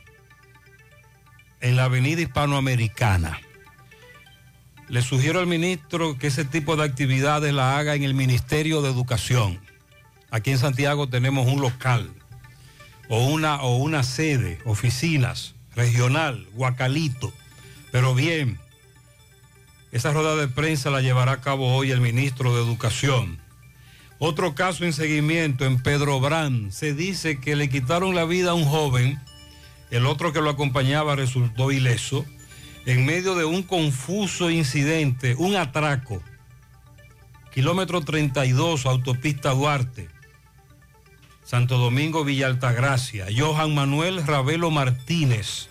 en 1.61 1.76
la 1.76 1.85
avenida 1.85 2.23
hispanoamericana. 2.23 3.40
le 4.88 5.02
sugiero 5.02 5.38
al 5.38 5.47
ministro 5.47 6.19
que 6.19 6.26
ese 6.26 6.45
tipo 6.45 6.75
de 6.76 6.85
actividades 6.85 7.55
la 7.55 7.79
haga 7.79 7.95
en 7.95 8.02
el 8.02 8.12
Ministerio 8.12 8.83
de 8.83 8.90
Educación. 8.90 9.61
Aquí 10.31 10.50
en 10.50 10.59
Santiago 10.59 11.09
tenemos 11.09 11.47
un 11.47 11.61
local 11.61 12.11
o 13.09 13.26
una, 13.26 13.62
o 13.62 13.76
una 13.76 14.02
sede, 14.02 14.59
oficinas, 14.64 15.55
regional, 15.75 16.47
Guacalito. 16.55 17.33
Pero 17.93 18.14
bien, 18.14 18.59
esa 19.93 20.12
rueda 20.12 20.37
de 20.37 20.49
prensa 20.49 20.90
la 20.90 21.00
llevará 21.00 21.33
a 21.33 21.40
cabo 21.40 21.75
hoy 21.75 21.90
el 21.90 22.00
ministro 22.00 22.55
de 22.55 22.62
Educación. 22.62 23.38
Otro 24.19 24.55
caso 24.55 24.85
en 24.85 24.93
seguimiento 24.93 25.64
en 25.64 25.83
Pedro 25.83 26.21
Brán. 26.21 26.73
Se 26.73 26.95
dice 26.95 27.40
que 27.40 27.57
le 27.57 27.69
quitaron 27.69 28.14
la 28.14 28.25
vida 28.25 28.50
a 28.50 28.55
un 28.55 28.64
joven, 28.64 29.19
el 29.91 30.07
otro 30.07 30.33
que 30.33 30.41
lo 30.41 30.51
acompañaba 30.51 31.17
resultó 31.17 31.73
ileso, 31.73 32.25
en 32.87 33.05
medio 33.05 33.35
de 33.35 33.45
un 33.45 33.63
confuso 33.63 34.51
incidente, 34.51 35.35
un 35.37 35.57
atraco. 35.57 36.23
Kilómetro 37.53 38.01
32, 38.01 38.87
autopista 38.87 39.51
Duarte. 39.51 40.09
Santo 41.45 41.79
Domingo, 41.79 42.25
Villa 42.25 42.47
Altagracia. 42.47 43.27
Johan 43.37 43.75
Manuel 43.75 44.25
Ravelo 44.25 44.71
Martínez. 44.71 45.69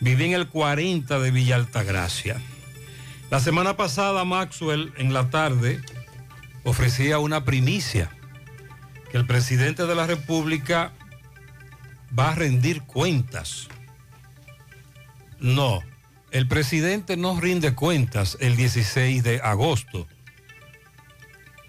Viví 0.00 0.26
en 0.26 0.32
el 0.34 0.48
40 0.48 1.18
de 1.18 1.30
Villa 1.32 1.56
Altagracia. 1.56 2.40
La 3.30 3.40
semana 3.40 3.76
pasada 3.76 4.24
Maxwell 4.24 4.92
en 4.96 5.12
la 5.12 5.30
tarde 5.30 5.80
ofrecía 6.62 7.18
una 7.18 7.44
primicia 7.44 8.10
que 9.10 9.16
el 9.16 9.26
presidente 9.26 9.86
de 9.86 9.94
la 9.94 10.06
República 10.06 10.92
va 12.18 12.30
a 12.30 12.34
rendir 12.34 12.82
cuentas. 12.82 13.68
No, 15.40 15.82
el 16.30 16.48
presidente 16.48 17.16
no 17.16 17.38
rinde 17.40 17.74
cuentas 17.74 18.36
el 18.40 18.56
16 18.56 19.22
de 19.22 19.40
agosto. 19.40 20.06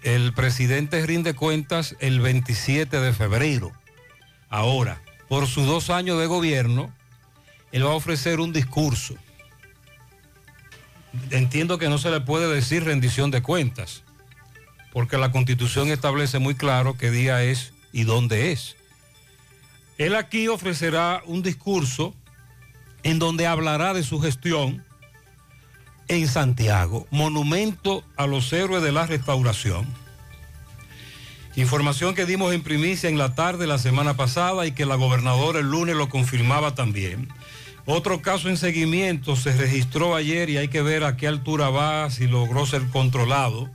El 0.02 0.32
presidente 0.34 1.04
rinde 1.04 1.34
cuentas 1.34 1.96
el 2.00 2.20
27 2.20 3.00
de 3.00 3.12
febrero. 3.12 3.72
Ahora, 4.48 5.02
por 5.28 5.46
sus 5.46 5.66
dos 5.66 5.90
años 5.90 6.18
de 6.20 6.26
gobierno, 6.26 6.92
él 7.72 7.84
va 7.84 7.90
a 7.90 7.96
ofrecer 7.96 8.40
un 8.40 8.52
discurso. 8.52 9.14
Entiendo 11.30 11.78
que 11.78 11.88
no 11.88 11.98
se 11.98 12.10
le 12.10 12.20
puede 12.20 12.52
decir 12.52 12.84
rendición 12.84 13.30
de 13.30 13.42
cuentas, 13.42 14.04
porque 14.92 15.18
la 15.18 15.32
constitución 15.32 15.88
establece 15.88 16.38
muy 16.38 16.54
claro 16.54 16.96
qué 16.96 17.10
día 17.10 17.42
es 17.42 17.72
y 17.92 18.04
dónde 18.04 18.52
es. 18.52 18.76
Él 19.98 20.14
aquí 20.14 20.48
ofrecerá 20.48 21.22
un 21.26 21.42
discurso 21.42 22.14
en 23.02 23.18
donde 23.18 23.46
hablará 23.46 23.94
de 23.94 24.02
su 24.02 24.20
gestión 24.20 24.84
en 26.08 26.28
Santiago, 26.28 27.06
monumento 27.10 28.04
a 28.16 28.26
los 28.26 28.52
héroes 28.52 28.82
de 28.82 28.92
la 28.92 29.06
restauración. 29.06 29.86
Información 31.56 32.14
que 32.14 32.26
dimos 32.26 32.52
en 32.52 32.62
primicia 32.62 33.08
en 33.08 33.16
la 33.16 33.34
tarde 33.34 33.66
la 33.66 33.78
semana 33.78 34.14
pasada 34.14 34.66
y 34.66 34.72
que 34.72 34.84
la 34.84 34.96
gobernadora 34.96 35.60
el 35.60 35.70
lunes 35.70 35.96
lo 35.96 36.10
confirmaba 36.10 36.74
también. 36.74 37.28
Otro 37.86 38.20
caso 38.20 38.48
en 38.50 38.56
seguimiento 38.56 39.36
se 39.36 39.56
registró 39.56 40.14
ayer 40.14 40.50
y 40.50 40.58
hay 40.58 40.68
que 40.68 40.82
ver 40.82 41.04
a 41.04 41.16
qué 41.16 41.28
altura 41.28 41.70
va, 41.70 42.10
si 42.10 42.26
logró 42.26 42.66
ser 42.66 42.86
controlado. 42.88 43.70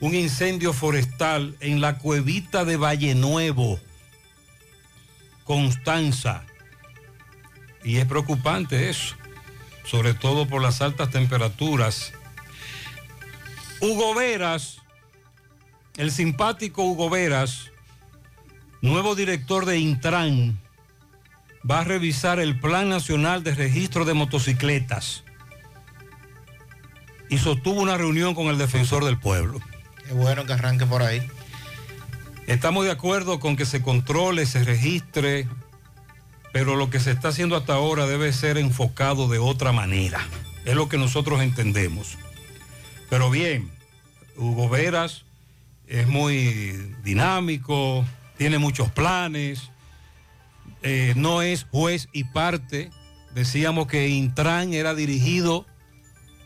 Un 0.00 0.14
incendio 0.14 0.72
forestal 0.72 1.54
en 1.60 1.80
la 1.80 1.98
cuevita 1.98 2.64
de 2.64 2.76
Valle 2.76 3.14
Nuevo, 3.14 3.78
Constanza. 5.50 6.44
Y 7.82 7.96
es 7.96 8.06
preocupante 8.06 8.88
eso, 8.88 9.16
sobre 9.84 10.14
todo 10.14 10.46
por 10.46 10.62
las 10.62 10.80
altas 10.80 11.10
temperaturas. 11.10 12.12
Hugo 13.80 14.14
Veras, 14.14 14.76
el 15.96 16.12
simpático 16.12 16.84
Hugo 16.84 17.10
Veras, 17.10 17.72
nuevo 18.80 19.16
director 19.16 19.66
de 19.66 19.80
Intran, 19.80 20.60
va 21.68 21.80
a 21.80 21.84
revisar 21.84 22.38
el 22.38 22.60
Plan 22.60 22.88
Nacional 22.88 23.42
de 23.42 23.56
Registro 23.56 24.04
de 24.04 24.14
Motocicletas 24.14 25.24
y 27.28 27.38
sostuvo 27.38 27.80
una 27.80 27.96
reunión 27.96 28.36
con 28.36 28.46
el 28.46 28.56
defensor 28.56 29.04
del 29.04 29.18
pueblo. 29.18 29.58
Qué 30.06 30.12
bueno 30.12 30.46
que 30.46 30.52
arranque 30.52 30.86
por 30.86 31.02
ahí. 31.02 31.28
Estamos 32.50 32.84
de 32.84 32.90
acuerdo 32.90 33.38
con 33.38 33.54
que 33.54 33.64
se 33.64 33.80
controle, 33.80 34.44
se 34.44 34.64
registre, 34.64 35.46
pero 36.52 36.74
lo 36.74 36.90
que 36.90 36.98
se 36.98 37.12
está 37.12 37.28
haciendo 37.28 37.54
hasta 37.54 37.74
ahora 37.74 38.08
debe 38.08 38.32
ser 38.32 38.58
enfocado 38.58 39.28
de 39.28 39.38
otra 39.38 39.70
manera. 39.70 40.26
Es 40.64 40.74
lo 40.74 40.88
que 40.88 40.98
nosotros 40.98 41.42
entendemos. 41.42 42.18
Pero 43.08 43.30
bien, 43.30 43.70
Hugo 44.36 44.68
Veras 44.68 45.22
es 45.86 46.08
muy 46.08 46.96
dinámico, 47.04 48.04
tiene 48.36 48.58
muchos 48.58 48.90
planes, 48.90 49.70
eh, 50.82 51.12
no 51.14 51.42
es 51.42 51.68
juez 51.70 52.08
y 52.12 52.24
parte. 52.24 52.90
Decíamos 53.32 53.86
que 53.86 54.08
Intran 54.08 54.74
era 54.74 54.96
dirigido 54.96 55.66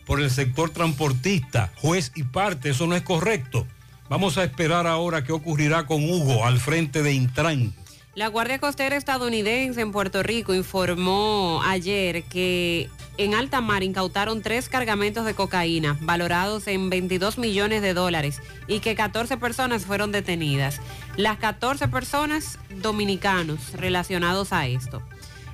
por 0.05 0.21
el 0.21 0.31
sector 0.31 0.69
transportista, 0.69 1.73
juez 1.77 2.13
y 2.15 2.25
parte, 2.25 2.69
eso 2.69 2.87
no 2.87 2.95
es 2.95 3.03
correcto. 3.03 3.67
Vamos 4.15 4.39
a 4.39 4.45
esperar 4.45 4.87
ahora 4.87 5.25
qué 5.25 5.33
ocurrirá 5.33 5.87
con 5.87 6.09
Hugo 6.09 6.45
al 6.45 6.61
frente 6.61 7.03
de 7.03 7.15
Intran. 7.15 7.75
La 8.15 8.29
Guardia 8.29 8.61
Costera 8.61 8.95
estadounidense 8.95 9.81
en 9.81 9.91
Puerto 9.91 10.23
Rico 10.23 10.55
informó 10.55 11.61
ayer 11.65 12.23
que 12.23 12.89
en 13.19 13.35
alta 13.35 13.61
mar 13.61 13.83
incautaron 13.83 14.41
tres 14.41 14.69
cargamentos 14.69 15.25
de 15.25 15.35
cocaína 15.35 15.99
valorados 16.01 16.69
en 16.69 16.91
22 16.91 17.39
millones 17.39 17.83
de 17.83 17.93
dólares 17.93 18.41
y 18.69 18.79
que 18.79 18.95
14 18.95 19.37
personas 19.37 19.85
fueron 19.85 20.13
detenidas. 20.13 20.81
Las 21.17 21.39
14 21.39 21.89
personas 21.89 22.61
dominicanos 22.71 23.73
relacionados 23.73 24.53
a 24.53 24.69
esto. 24.69 25.03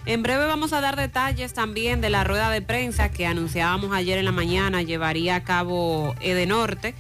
En 0.05 0.23
breve 0.23 0.44
vamos 0.44 0.75
a 0.75 0.83
dar 0.83 0.96
detalles 0.96 1.55
también 1.55 2.03
de 2.03 2.11
la 2.11 2.25
rueda 2.25 2.51
de 2.51 2.61
prensa 2.61 3.11
que 3.11 3.25
anunciábamos 3.25 3.92
ayer 3.92 4.18
en 4.18 4.27
la 4.27 4.33
mañana 4.33 4.83
llevaría 4.83 5.37
a 5.37 5.44
cabo 5.44 6.14
Edenorte 6.20 6.94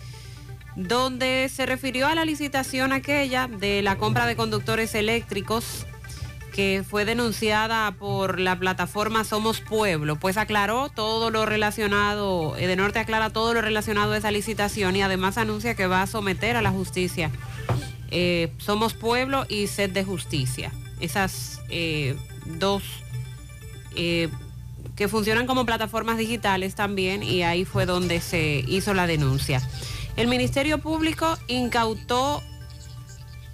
donde 0.76 1.50
se 1.52 1.66
refirió 1.66 2.06
a 2.06 2.14
la 2.14 2.24
licitación 2.24 2.92
aquella 2.92 3.48
de 3.48 3.82
la 3.82 3.96
compra 3.96 4.26
de 4.26 4.36
conductores 4.36 4.94
eléctricos 4.94 5.86
que 6.50 6.84
fue 6.88 7.04
denunciada 7.04 7.92
por 7.92 8.40
la 8.40 8.58
plataforma 8.58 9.24
Somos 9.24 9.60
Pueblo, 9.60 10.16
pues 10.16 10.36
aclaró 10.36 10.88
todo 10.88 11.30
lo 11.30 11.46
relacionado, 11.46 12.56
Edenorte 12.56 12.98
aclara 12.98 13.30
todo 13.30 13.54
lo 13.54 13.60
relacionado 13.60 14.12
a 14.12 14.18
esa 14.18 14.30
licitación 14.30 14.96
y 14.96 15.02
además 15.02 15.38
anuncia 15.38 15.74
que 15.74 15.86
va 15.86 16.02
a 16.02 16.06
someter 16.06 16.56
a 16.56 16.62
la 16.62 16.70
justicia 16.70 17.30
eh, 18.10 18.52
Somos 18.58 18.94
Pueblo 18.94 19.46
y 19.48 19.68
Sed 19.68 19.90
de 19.90 20.04
Justicia. 20.04 20.72
Esas 21.00 21.60
eh, 21.70 22.16
dos 22.58 22.82
eh, 23.94 24.28
que 24.96 25.08
funcionan 25.08 25.46
como 25.46 25.64
plataformas 25.64 26.18
digitales 26.18 26.74
también 26.74 27.22
y 27.22 27.42
ahí 27.42 27.64
fue 27.64 27.86
donde 27.86 28.20
se 28.20 28.64
hizo 28.66 28.92
la 28.94 29.06
denuncia. 29.06 29.62
El 30.16 30.28
Ministerio 30.28 30.78
Público 30.78 31.38
incautó 31.48 32.42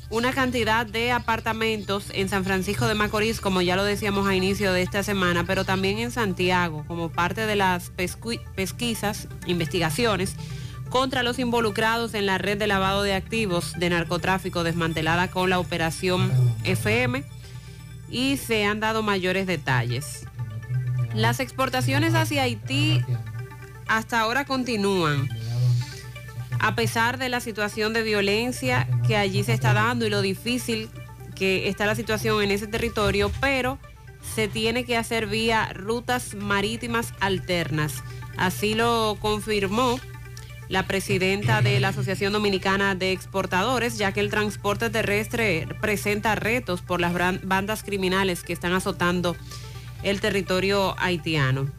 una 0.09 0.33
cantidad 0.33 0.87
de 0.87 1.11
apartamentos 1.11 2.07
en 2.12 2.29
San 2.29 2.45
Francisco 2.45 2.87
de 2.87 2.95
Macorís, 2.95 3.40
como 3.40 3.61
ya 3.61 3.75
lo 3.77 3.85
decíamos 3.85 4.27
a 4.29 4.35
inicio 4.35 4.73
de 4.73 4.83
esta 4.83 5.03
semana, 5.03 5.45
pero 5.45 5.64
también 5.64 5.99
en 5.99 6.11
Santiago, 6.12 6.85
como 6.87 7.11
parte 7.11 7.47
de 7.47 7.57
las 7.57 7.92
pesqui- 7.92 8.40
pesquisas, 8.55 9.27
investigaciones 9.47 10.37
contra 10.90 11.25
los 11.25 11.40
involucrados 11.40 12.14
en 12.14 12.27
la 12.27 12.38
red 12.38 12.57
de 12.57 12.69
lavado 12.69 13.03
de 13.03 13.14
activos 13.14 13.73
de 13.79 13.90
narcotráfico 13.90 14.62
desmantelada 14.62 15.29
con 15.29 15.51
la 15.51 15.59
operación 15.59 16.33
FM 16.62 17.25
y 18.09 18.37
se 18.37 18.64
han 18.64 18.79
dado 18.79 19.03
mayores 19.03 19.49
detalles. 19.49 20.25
Las 21.14 21.40
exportaciones 21.40 22.14
hacia 22.14 22.42
Haití 22.45 23.03
hasta 23.88 24.21
ahora 24.21 24.45
continúan 24.45 25.29
a 26.61 26.75
pesar 26.75 27.19
de 27.19 27.29
la 27.29 27.40
situación 27.40 27.92
de 27.92 28.03
violencia 28.03 28.88
que 29.07 29.16
allí 29.16 29.45
se 29.45 29.53
está 29.53 29.73
dando 29.73 30.07
y 30.07 30.11
lo 30.11 30.23
difícil 30.23 30.88
que 31.35 31.69
está 31.69 31.87
la 31.87 31.95
situación 31.95 32.42
en 32.42 32.51
ese 32.51 32.66
territorio, 32.66 33.31
pero 33.40 33.79
se 34.35 34.49
tiene 34.49 34.85
que 34.85 34.97
hacer 34.97 35.27
vía 35.27 35.71
rutas 35.73 36.35
marítimas 36.35 37.12
alternas. 37.21 38.03
Así 38.37 38.75
lo 38.75 39.16
confirmó 39.21 40.01
la 40.69 40.87
presidenta 40.87 41.62
de 41.62 41.79
la 41.79 41.88
Asociación 41.88 42.33
Dominicana 42.33 42.95
de 42.95 43.12
Exportadores, 43.12 43.99
ya 43.99 44.12
que 44.12 44.21
el 44.21 44.31
transporte 44.31 44.90
terrestre 44.90 45.69
presenta 45.81 46.35
retos 46.35 46.83
por 46.83 47.01
las 47.01 47.12
bandas 47.45 47.83
criminales 47.85 48.42
que 48.42 48.53
están 48.53 48.73
azotando 48.73 49.37
el 50.03 50.21
territorio 50.21 50.97
haitiano. 50.99 51.71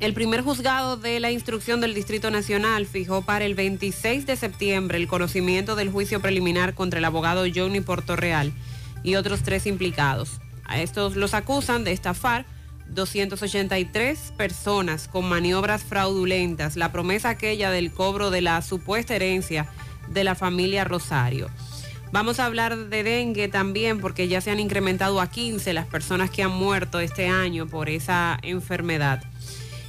El 0.00 0.12
primer 0.12 0.42
juzgado 0.42 0.96
de 0.96 1.20
la 1.20 1.30
instrucción 1.30 1.80
del 1.80 1.94
Distrito 1.94 2.30
Nacional 2.30 2.86
fijó 2.86 3.22
para 3.22 3.44
el 3.44 3.54
26 3.54 4.26
de 4.26 4.36
septiembre 4.36 4.98
el 4.98 5.06
conocimiento 5.06 5.76
del 5.76 5.90
juicio 5.90 6.20
preliminar 6.20 6.74
contra 6.74 6.98
el 6.98 7.04
abogado 7.04 7.44
Johnny 7.54 7.80
Portorreal 7.80 8.52
y 9.04 9.14
otros 9.14 9.42
tres 9.42 9.66
implicados. 9.66 10.40
A 10.64 10.80
estos 10.80 11.14
los 11.14 11.32
acusan 11.32 11.84
de 11.84 11.92
estafar 11.92 12.44
283 12.88 14.32
personas 14.36 15.08
con 15.08 15.28
maniobras 15.28 15.84
fraudulentas, 15.84 16.76
la 16.76 16.90
promesa 16.90 17.30
aquella 17.30 17.70
del 17.70 17.92
cobro 17.92 18.30
de 18.30 18.40
la 18.40 18.60
supuesta 18.62 19.14
herencia 19.14 19.68
de 20.08 20.24
la 20.24 20.34
familia 20.34 20.84
Rosario. 20.84 21.50
Vamos 22.12 22.38
a 22.38 22.46
hablar 22.46 22.76
de 22.76 23.02
dengue 23.02 23.48
también 23.48 24.00
porque 24.00 24.28
ya 24.28 24.40
se 24.40 24.50
han 24.50 24.60
incrementado 24.60 25.20
a 25.20 25.28
15 25.28 25.72
las 25.72 25.86
personas 25.86 26.30
que 26.30 26.42
han 26.42 26.52
muerto 26.52 27.00
este 27.00 27.28
año 27.28 27.66
por 27.66 27.88
esa 27.88 28.38
enfermedad. 28.42 29.22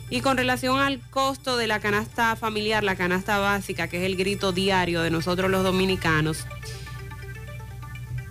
Y 0.10 0.22
con 0.22 0.38
relación 0.38 0.80
al 0.80 1.00
costo 1.10 1.58
de 1.58 1.68
la 1.68 1.80
canasta 1.80 2.36
familiar, 2.36 2.84
la 2.84 2.96
canasta 2.96 3.40
básica, 3.40 3.88
que 3.88 3.98
es 3.98 4.04
el 4.04 4.16
grito 4.16 4.52
diario 4.52 5.02
de 5.02 5.10
nosotros 5.10 5.50
los 5.50 5.64
dominicanos, 5.64 6.46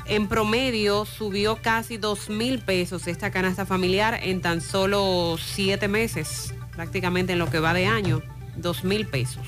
en 0.06 0.28
promedio 0.28 1.04
subió 1.06 1.56
casi 1.56 1.96
2 1.96 2.28
mil 2.28 2.60
pesos 2.60 3.06
esta 3.06 3.30
canasta 3.30 3.64
familiar 3.66 4.20
en 4.22 4.40
tan 4.40 4.60
solo 4.60 5.36
7 5.38 5.88
meses, 5.88 6.54
prácticamente 6.72 7.32
en 7.32 7.38
lo 7.38 7.50
que 7.50 7.58
va 7.58 7.72
de 7.72 7.86
año, 7.86 8.22
2 8.56 8.84
mil 8.84 9.06
pesos. 9.06 9.42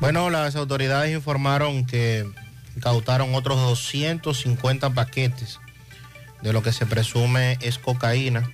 Bueno, 0.00 0.30
las 0.30 0.54
autoridades 0.56 1.14
informaron 1.14 1.86
que 1.86 2.28
incautaron 2.76 3.34
otros 3.34 3.60
250 3.60 4.90
paquetes 4.90 5.60
de 6.42 6.52
lo 6.52 6.62
que 6.62 6.72
se 6.72 6.86
presume 6.86 7.56
es 7.60 7.78
cocaína 7.78 8.50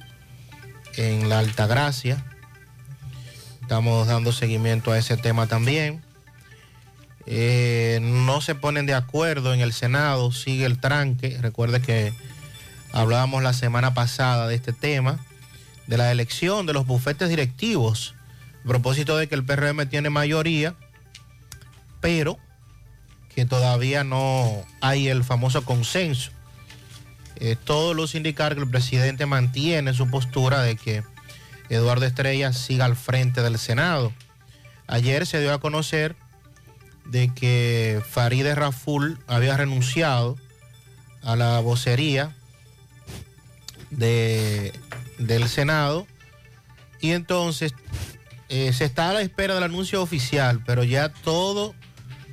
en 0.96 1.28
la 1.28 1.38
Altagracia. 1.38 2.24
Estamos 3.68 4.06
dando 4.06 4.32
seguimiento 4.32 4.92
a 4.92 4.98
ese 4.98 5.18
tema 5.18 5.46
también. 5.46 6.02
Eh, 7.26 7.98
no 8.00 8.40
se 8.40 8.54
ponen 8.54 8.86
de 8.86 8.94
acuerdo 8.94 9.52
en 9.52 9.60
el 9.60 9.74
Senado, 9.74 10.32
sigue 10.32 10.64
el 10.64 10.80
tranque. 10.80 11.36
Recuerde 11.38 11.82
que 11.82 12.14
hablábamos 12.92 13.42
la 13.42 13.52
semana 13.52 13.92
pasada 13.92 14.48
de 14.48 14.54
este 14.54 14.72
tema, 14.72 15.18
de 15.86 15.98
la 15.98 16.10
elección 16.10 16.64
de 16.64 16.72
los 16.72 16.86
bufetes 16.86 17.28
directivos, 17.28 18.14
a 18.64 18.68
propósito 18.68 19.18
de 19.18 19.26
que 19.28 19.34
el 19.34 19.44
PRM 19.44 19.86
tiene 19.86 20.08
mayoría, 20.08 20.74
pero 22.00 22.38
que 23.34 23.44
todavía 23.44 24.02
no 24.02 24.64
hay 24.80 25.08
el 25.08 25.24
famoso 25.24 25.62
consenso. 25.66 26.30
Eh, 27.36 27.54
todo 27.62 27.92
luz 27.92 28.14
indicar 28.14 28.54
que 28.54 28.62
el 28.62 28.70
presidente 28.70 29.26
mantiene 29.26 29.92
su 29.92 30.08
postura 30.08 30.62
de 30.62 30.76
que 30.76 31.02
Eduardo 31.68 32.06
Estrella 32.06 32.52
siga 32.52 32.84
al 32.84 32.96
frente 32.96 33.42
del 33.42 33.58
Senado. 33.58 34.12
Ayer 34.86 35.26
se 35.26 35.40
dio 35.40 35.52
a 35.52 35.60
conocer 35.60 36.16
de 37.04 37.32
que 37.34 38.02
Farideh 38.08 38.54
Raful 38.54 39.18
había 39.26 39.56
renunciado 39.56 40.36
a 41.22 41.36
la 41.36 41.60
vocería 41.60 42.34
de, 43.90 44.72
del 45.18 45.48
Senado 45.48 46.06
y 47.00 47.12
entonces 47.12 47.74
eh, 48.48 48.72
se 48.72 48.84
está 48.84 49.10
a 49.10 49.12
la 49.12 49.22
espera 49.22 49.54
del 49.54 49.64
anuncio 49.64 50.02
oficial, 50.02 50.62
pero 50.64 50.84
ya 50.84 51.10
todo 51.10 51.74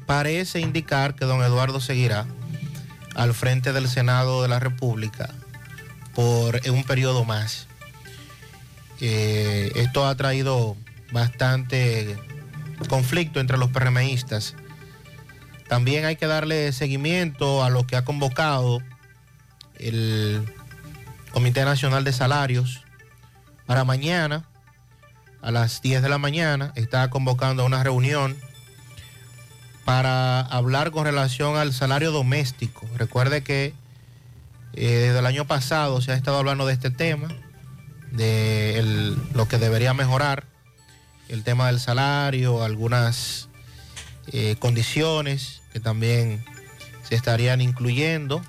parece 0.06 0.60
indicar 0.60 1.16
que 1.16 1.26
don 1.26 1.42
Eduardo 1.44 1.80
seguirá 1.80 2.26
al 3.16 3.34
frente 3.34 3.74
del 3.74 3.88
Senado 3.88 4.42
de 4.42 4.50
la 4.50 4.60
República 4.60 5.34
por 6.14 6.62
un 6.70 6.84
periodo 6.84 7.26
más. 7.26 7.65
Eh, 9.02 9.72
esto 9.76 10.08
ha 10.08 10.16
traído 10.16 10.78
bastante 11.12 12.18
conflicto 12.88 13.40
entre 13.40 13.58
los 13.58 13.70
PRMistas. 13.72 14.56
También 15.68 16.06
hay 16.06 16.16
que 16.16 16.28
darle 16.28 16.72
seguimiento 16.72 17.64
a 17.64 17.70
lo 17.70 17.88
que 17.88 17.96
ha 17.96 18.06
convocado 18.06 18.82
el 19.80 20.46
Comité 21.32 21.66
Nacional 21.66 22.04
de 22.04 22.14
Salarios 22.14 22.84
para 23.66 23.84
mañana 23.84 24.46
a 25.42 25.52
las 25.52 25.82
10 25.82 26.02
de 26.02 26.10
la 26.10 26.18
mañana. 26.18 26.72
Está 26.76 27.10
convocando 27.10 27.66
una 27.66 27.84
reunión 27.84 28.38
para 29.86 30.42
hablar 30.42 30.92
con 30.92 31.06
relación 31.06 31.58
al 31.58 31.74
salario 31.74 32.12
doméstico. 32.12 32.88
Recuerde 32.96 33.44
que 33.44 33.74
eh, 34.74 34.88
desde 34.88 35.20
el 35.20 35.26
año 35.26 35.46
pasado 35.46 36.02
se 36.02 36.12
ha 36.12 36.16
estado 36.16 36.38
hablando 36.38 36.66
de 36.66 36.74
este 36.74 36.90
tema, 36.90 37.30
de 38.16 39.16
lo 39.34 39.48
que 39.48 39.58
debería 39.58 39.94
mejorar, 39.94 40.46
el 41.30 41.44
tema 41.44 41.68
del 41.68 41.80
salario, 41.80 42.64
algunas 42.64 43.50
eh, 44.32 44.56
condiciones 44.60 45.62
que 45.74 45.80
también 45.80 46.44
se 47.04 47.16
estarían 47.16 47.62
incluyendo. 47.62 48.42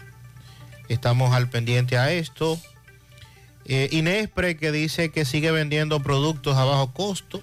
Estamos 0.88 1.34
al 1.34 1.48
pendiente 1.48 1.98
a 1.98 2.12
esto. 2.12 2.60
Eh, 3.64 3.88
Inespre 3.90 4.56
que 4.56 4.70
dice 4.72 5.10
que 5.10 5.24
sigue 5.24 5.50
vendiendo 5.50 6.00
productos 6.00 6.56
a 6.56 6.64
bajo 6.64 6.92
costo, 6.92 7.42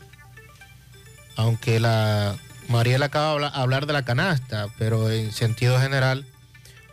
aunque 1.36 1.80
la 1.80 2.36
Mariela 2.70 3.08
acaba 3.08 3.26
de 3.28 3.32
habla- 3.34 3.48
hablar 3.50 3.86
de 3.88 3.94
la 3.94 4.06
canasta, 4.06 4.68
pero 4.78 5.12
en 5.12 5.32
sentido 5.34 5.80
general 5.82 6.26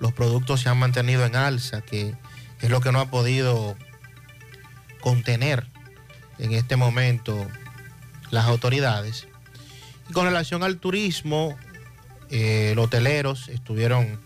los 0.01 0.13
productos 0.13 0.63
se 0.63 0.69
han 0.69 0.79
mantenido 0.79 1.25
en 1.27 1.37
alza, 1.37 1.83
que 1.83 2.15
es 2.61 2.71
lo 2.71 2.81
que 2.81 2.91
no 2.91 3.01
ha 3.01 3.11
podido 3.11 3.77
contener 5.01 5.67
en 6.39 6.53
este 6.53 6.77
momento 6.77 7.47
las 8.31 8.47
autoridades. 8.47 9.27
Y 10.09 10.13
con 10.13 10.25
relación 10.25 10.63
al 10.63 10.79
turismo, 10.79 11.57
eh, 12.31 12.73
los 12.77 12.87
hoteleros 12.87 13.49
estuvieron 13.49 14.21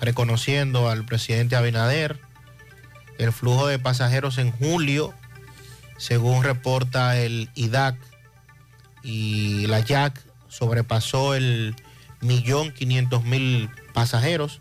reconociendo 0.00 0.88
al 0.88 1.04
presidente 1.04 1.56
Abinader 1.56 2.20
el 3.18 3.32
flujo 3.32 3.66
de 3.66 3.78
pasajeros 3.78 4.38
en 4.38 4.50
julio, 4.50 5.14
según 5.96 6.42
reporta 6.42 7.18
el 7.18 7.50
IDAC 7.54 7.96
y 9.02 9.66
la 9.66 9.80
YAC, 9.80 10.20
sobrepasó 10.48 11.34
el 11.34 11.76
millón 12.20 12.72
quinientos 12.72 13.24
mil 13.24 13.70
pasajeros. 13.92 14.60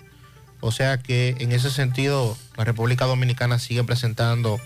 O 0.60 0.72
sea 0.72 1.00
que 1.00 1.36
en 1.40 1.52
ese 1.52 1.72
sentido 1.72 2.38
la 2.56 2.66
República 2.66 3.06
Dominicana 3.06 3.58
sigue 3.58 3.84
presentando 3.84 4.60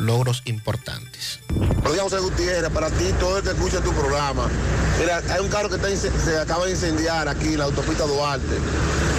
logros 0.00 0.42
importantes. 0.46 1.40
Días, 1.48 2.02
José 2.02 2.18
Gutiérrez, 2.18 2.70
para 2.70 2.88
ti, 2.90 3.12
todo 3.18 3.38
el 3.38 3.42
que 3.42 3.50
escucha 3.50 3.80
tu 3.80 3.92
programa. 3.92 4.48
Mira, 4.98 5.22
hay 5.30 5.40
un 5.40 5.48
carro 5.48 5.68
que 5.68 5.76
está 5.76 5.88
se 5.96 6.38
acaba 6.38 6.66
de 6.66 6.72
incendiar 6.72 7.28
aquí 7.28 7.48
en 7.48 7.58
la 7.58 7.64
autopista 7.64 8.04
Duarte, 8.04 8.56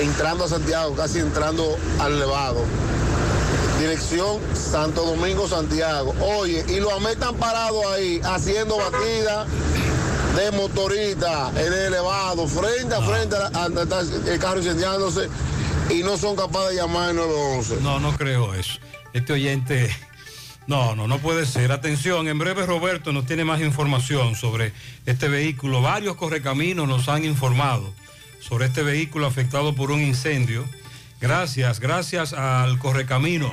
entrando 0.02 0.46
a 0.46 0.48
Santiago, 0.48 0.96
casi 0.96 1.20
entrando 1.20 1.78
al 2.00 2.14
elevado. 2.14 2.64
Dirección 3.80 4.40
Santo 4.54 5.04
Domingo, 5.06 5.48
Santiago. 5.48 6.14
Oye, 6.22 6.64
y 6.68 6.80
los 6.80 6.94
AME 6.94 7.12
están 7.12 7.36
parados 7.36 7.84
ahí, 7.88 8.22
haciendo 8.24 8.78
batida 8.78 9.48
de 10.36 10.52
motorista 10.52 11.50
en 11.56 11.74
el 11.74 11.74
elevado, 11.74 12.48
frente 12.48 12.96
a 12.96 13.02
frente 13.02 13.36
el 14.32 14.40
carro 14.40 14.60
incendiándose, 14.60 15.30
y 15.90 16.04
no 16.04 16.16
son 16.16 16.36
capaces 16.36 16.70
de 16.70 16.76
llamar 16.76 17.10
al 17.10 17.16
911. 17.18 17.78
No, 17.82 18.00
no 18.00 18.16
creo 18.16 18.54
eso. 18.54 18.80
Este 19.14 19.34
oyente, 19.34 19.94
no, 20.72 20.96
no, 20.96 21.06
no 21.06 21.20
puede 21.20 21.46
ser. 21.46 21.74
Atención, 21.74 22.30
en 22.30 22.40
breve 22.40 22.66
Roberto 22.66 23.12
nos 23.12 23.26
tiene 23.26 23.44
más 23.44 23.60
información 23.60 24.36
sobre 24.36 24.72
este 25.06 25.28
vehículo. 25.28 25.82
Varios 25.82 26.16
correcaminos 26.16 26.88
nos 26.88 27.10
han 27.10 27.26
informado 27.26 27.94
sobre 28.40 28.68
este 28.68 28.82
vehículo 28.82 29.28
afectado 29.28 29.76
por 29.76 29.92
un 29.92 30.00
incendio. 30.00 30.64
Gracias, 31.20 31.82
gracias 31.82 32.32
al 32.32 32.80
correcamino. 32.80 33.52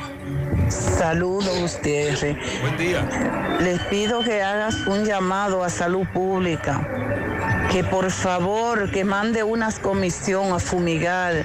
Saludos, 0.69 1.77
Gutiérrez. 1.77 2.37
Buen 2.61 2.77
día. 2.77 3.59
Les 3.63 3.81
pido 3.87 4.23
que 4.23 4.41
hagas 4.41 4.77
un 4.87 5.05
llamado 5.05 5.65
a 5.65 5.71
salud 5.71 6.07
pública, 6.15 6.89
que 7.71 7.85
por 7.85 8.11
favor 8.11 8.91
que 8.91 9.05
mande 9.05 9.43
una 9.43 9.71
comisión 9.73 10.53
a 10.53 10.59
fumigar, 10.59 11.45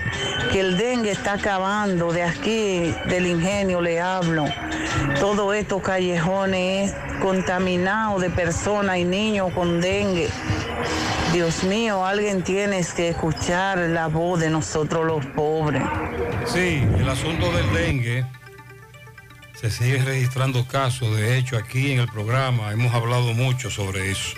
que 0.52 0.60
el 0.62 0.78
dengue 0.78 1.12
está 1.12 1.34
acabando, 1.34 2.12
de 2.14 2.24
aquí 2.24 2.94
del 3.08 3.28
ingenio 3.28 3.82
le 3.82 4.00
hablo. 4.00 4.46
Todos 5.20 5.56
estos 5.56 5.82
callejones 5.82 6.94
contaminados 7.22 8.22
de 8.22 8.30
personas 8.30 8.98
y 8.98 9.06
niños 9.06 9.52
con 9.54 9.82
dengue. 9.82 10.30
Dios 11.34 11.64
mío, 11.64 12.06
alguien 12.06 12.44
tiene 12.44 12.86
que 12.96 13.10
escuchar 13.10 13.80
la 13.80 14.08
voz 14.08 14.40
de 14.40 14.50
nosotros 14.50 15.06
los 15.06 15.26
pobres. 15.28 15.84
Sí, 16.46 16.88
el 17.00 17.10
asunto 17.10 17.52
del 17.52 17.74
dengue. 17.74 18.26
Se 19.64 19.70
siguen 19.70 20.06
registrando 20.06 20.66
casos. 20.66 21.16
De 21.16 21.38
hecho, 21.38 21.56
aquí 21.56 21.94
en 21.94 22.02
el 22.02 22.10
programa 22.10 22.74
hemos 22.74 22.94
hablado 22.94 23.34
mucho 23.34 23.70
sobre 23.70 24.12
eso. 24.12 24.36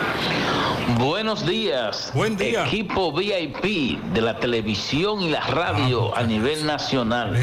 Buenos 0.99 1.47
días. 1.47 2.11
Buen 2.13 2.37
día. 2.37 2.67
Equipo 2.67 3.11
VIP 3.11 3.99
de 4.13 4.21
la 4.21 4.37
televisión 4.37 5.21
y 5.21 5.29
la 5.31 5.41
radio 5.41 6.15
a 6.15 6.21
nivel 6.21 6.67
nacional. 6.67 7.35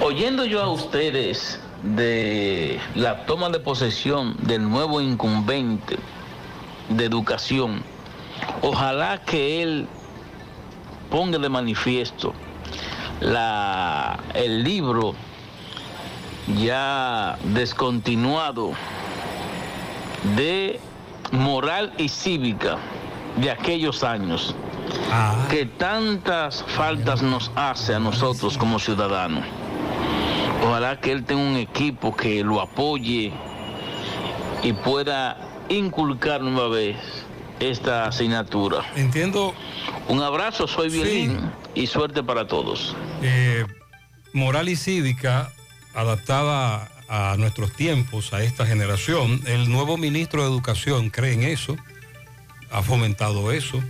Oyendo 0.00 0.44
yo 0.44 0.64
a 0.64 0.68
ustedes 0.68 1.60
de 1.84 2.80
la 2.96 3.24
toma 3.26 3.48
de 3.50 3.60
posesión 3.60 4.36
del 4.48 4.68
nuevo 4.68 5.00
incumbente 5.00 5.96
de 6.88 7.04
educación, 7.04 7.84
ojalá 8.62 9.22
que 9.22 9.62
él 9.62 9.86
ponga 11.08 11.38
de 11.38 11.48
manifiesto 11.48 12.34
la, 13.20 14.18
el 14.34 14.64
libro 14.64 15.14
ya 16.46 17.38
descontinuado 17.44 18.72
de 20.36 20.80
moral 21.32 21.92
y 21.98 22.08
cívica 22.08 22.78
de 23.36 23.50
aquellos 23.50 24.04
años 24.04 24.54
que 25.50 25.66
tantas 25.66 26.62
faltas 26.62 27.22
nos 27.22 27.50
hace 27.54 27.94
a 27.94 27.98
nosotros 27.98 28.56
como 28.56 28.78
ciudadanos. 28.78 29.44
Ojalá 30.64 31.00
que 31.00 31.12
él 31.12 31.24
tenga 31.24 31.42
un 31.42 31.56
equipo 31.56 32.14
que 32.16 32.42
lo 32.42 32.60
apoye 32.60 33.32
y 34.62 34.72
pueda 34.72 35.36
inculcar 35.68 36.40
nueva 36.40 36.68
vez 36.68 36.96
esta 37.60 38.06
asignatura. 38.06 38.82
Entiendo. 38.96 39.54
Un 40.08 40.22
abrazo, 40.22 40.66
soy 40.66 40.88
Violín 40.88 41.40
y 41.74 41.86
suerte 41.86 42.22
para 42.22 42.46
todos. 42.46 42.96
Eh, 43.22 43.64
moral 44.32 44.68
y 44.68 44.76
cívica 44.76 45.52
adaptada 45.96 46.90
a 47.08 47.36
nuestros 47.38 47.72
tiempos, 47.72 48.32
a 48.32 48.42
esta 48.42 48.66
generación. 48.66 49.40
El 49.46 49.70
nuevo 49.70 49.96
ministro 49.96 50.42
de 50.42 50.48
Educación 50.48 51.08
cree 51.10 51.32
en 51.32 51.42
eso, 51.42 51.76
ha 52.70 52.82
fomentado 52.82 53.50
eso, 53.50 53.82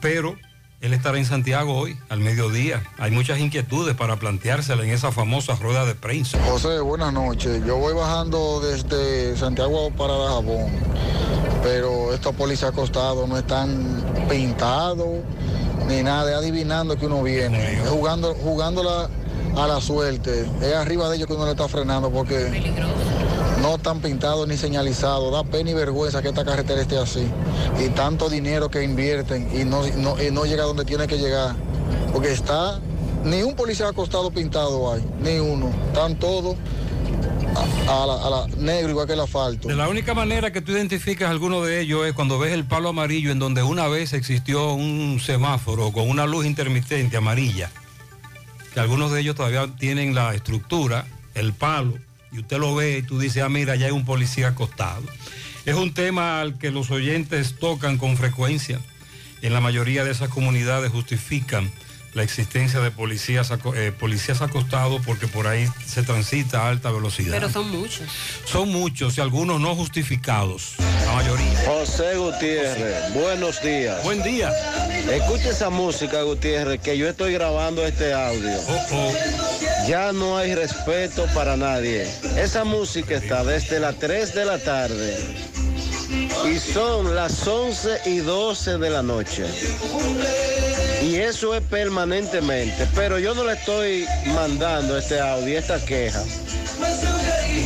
pero 0.00 0.36
él 0.80 0.92
estará 0.92 1.18
en 1.18 1.26
Santiago 1.26 1.76
hoy, 1.76 1.96
al 2.08 2.18
mediodía. 2.18 2.82
Hay 2.98 3.12
muchas 3.12 3.38
inquietudes 3.38 3.94
para 3.94 4.16
planteársela 4.16 4.82
en 4.82 4.90
esa 4.90 5.12
famosa 5.12 5.54
rueda 5.56 5.84
de 5.84 5.94
prensa. 5.94 6.42
José, 6.44 6.80
buenas 6.80 7.12
noches. 7.12 7.64
Yo 7.64 7.76
voy 7.76 7.94
bajando 7.94 8.60
desde 8.60 9.36
Santiago 9.36 9.90
para 9.92 10.14
Dajabón, 10.14 10.72
pero 11.62 12.12
estos 12.12 12.34
policías 12.34 12.72
acostados 12.72 13.28
no 13.28 13.38
están 13.38 14.04
pintados 14.28 15.22
ni 15.86 16.02
nada, 16.02 16.30
es 16.30 16.36
adivinando 16.36 16.96
que 16.96 17.06
uno 17.06 17.22
viene, 17.22 17.74
es 17.74 17.88
jugando, 17.88 18.34
jugándola 18.34 19.08
a 19.56 19.66
la 19.66 19.80
suerte, 19.80 20.46
es 20.62 20.74
arriba 20.74 21.08
de 21.08 21.16
ellos 21.16 21.26
que 21.26 21.34
uno 21.34 21.44
le 21.44 21.52
está 21.52 21.68
frenando 21.68 22.10
porque 22.10 22.62
no 23.60 23.76
están 23.76 24.00
pintados 24.00 24.48
ni 24.48 24.56
señalizados, 24.56 25.32
da 25.32 25.44
pena 25.44 25.70
y 25.70 25.74
vergüenza 25.74 26.22
que 26.22 26.28
esta 26.28 26.44
carretera 26.44 26.80
esté 26.80 26.96
así. 26.98 27.26
Y 27.84 27.88
tanto 27.90 28.28
dinero 28.28 28.70
que 28.70 28.82
invierten 28.82 29.50
y 29.54 29.64
no, 29.64 29.86
no, 29.96 30.22
y 30.22 30.30
no 30.30 30.44
llega 30.44 30.64
donde 30.64 30.84
tiene 30.84 31.06
que 31.06 31.18
llegar, 31.18 31.54
porque 32.12 32.32
está, 32.32 32.80
ni 33.24 33.42
un 33.42 33.54
policía 33.54 33.88
acostado 33.88 34.30
pintado 34.30 34.92
hay, 34.92 35.04
ni 35.20 35.38
uno, 35.38 35.70
están 35.88 36.18
todos 36.18 36.56
a, 37.88 38.02
a 38.02 38.06
la, 38.06 38.14
a 38.14 38.30
la 38.30 38.46
negro 38.56 38.90
igual 38.90 39.06
que 39.06 39.12
el 39.12 39.20
asfalto. 39.20 39.68
De 39.68 39.74
la 39.74 39.88
única 39.88 40.14
manera 40.14 40.52
que 40.52 40.60
tú 40.62 40.72
identificas 40.72 41.28
alguno 41.30 41.62
de 41.62 41.80
ellos 41.80 42.06
es 42.06 42.12
cuando 42.14 42.38
ves 42.38 42.52
el 42.52 42.64
palo 42.64 42.88
amarillo 42.90 43.30
en 43.30 43.38
donde 43.38 43.62
una 43.62 43.88
vez 43.88 44.12
existió 44.12 44.72
un 44.72 45.20
semáforo 45.20 45.92
con 45.92 46.08
una 46.08 46.26
luz 46.26 46.46
intermitente 46.46 47.16
amarilla, 47.16 47.70
que 48.72 48.80
algunos 48.80 49.12
de 49.12 49.20
ellos 49.20 49.36
todavía 49.36 49.68
tienen 49.78 50.14
la 50.14 50.34
estructura, 50.34 51.06
el 51.34 51.52
palo, 51.52 51.98
y 52.32 52.38
usted 52.38 52.58
lo 52.58 52.74
ve 52.74 52.98
y 52.98 53.02
tú 53.02 53.18
dices, 53.18 53.42
ah, 53.42 53.48
mira, 53.48 53.76
ya 53.76 53.86
hay 53.86 53.92
un 53.92 54.04
policía 54.04 54.48
acostado. 54.48 55.02
Es 55.66 55.74
un 55.74 55.92
tema 55.92 56.40
al 56.40 56.58
que 56.58 56.70
los 56.70 56.90
oyentes 56.90 57.58
tocan 57.58 57.98
con 57.98 58.16
frecuencia. 58.16 58.80
En 59.42 59.52
la 59.52 59.60
mayoría 59.60 60.04
de 60.04 60.10
esas 60.10 60.28
comunidades 60.28 60.92
justifican 60.92 61.70
la 62.14 62.22
existencia 62.22 62.80
de 62.80 62.90
policías, 62.90 63.52
eh, 63.74 63.92
policías 63.98 64.42
acostados 64.42 65.00
porque 65.04 65.28
por 65.28 65.46
ahí 65.46 65.68
se 65.86 66.02
transita 66.02 66.62
a 66.62 66.68
alta 66.68 66.90
velocidad. 66.90 67.32
Pero 67.32 67.50
son 67.50 67.70
muchos. 67.70 68.08
Son 68.44 68.68
muchos 68.68 69.16
y 69.18 69.20
algunos 69.20 69.60
no 69.60 69.74
justificados, 69.76 70.74
la 70.78 71.12
mayoría. 71.12 71.64
José 71.66 72.16
Gutiérrez, 72.16 73.14
buenos 73.14 73.62
días. 73.62 74.02
Buen 74.02 74.22
día. 74.22 74.50
Escucha 75.10 75.50
esa 75.50 75.70
música, 75.70 76.22
Gutiérrez, 76.22 76.80
que 76.80 76.98
yo 76.98 77.08
estoy 77.08 77.32
grabando 77.32 77.86
este 77.86 78.12
audio. 78.12 78.58
Ya 79.86 80.12
no 80.12 80.36
hay 80.36 80.54
respeto 80.54 81.26
para 81.34 81.56
nadie. 81.56 82.08
Esa 82.36 82.64
música 82.64 83.16
está 83.16 83.44
desde 83.44 83.80
las 83.80 83.98
3 83.98 84.34
de 84.34 84.44
la 84.44 84.58
tarde 84.58 85.16
y 86.48 86.58
son 86.58 87.14
las 87.14 87.46
11 87.46 88.00
y 88.06 88.18
12 88.18 88.78
de 88.78 88.90
la 88.90 89.02
noche. 89.02 89.46
Y 91.02 91.16
eso 91.16 91.54
es 91.54 91.62
permanentemente. 91.62 92.86
Pero 92.94 93.18
yo 93.18 93.34
no 93.34 93.44
le 93.44 93.54
estoy 93.54 94.06
mandando 94.34 94.98
este 94.98 95.20
audio, 95.20 95.58
esta 95.58 95.84
queja. 95.84 96.22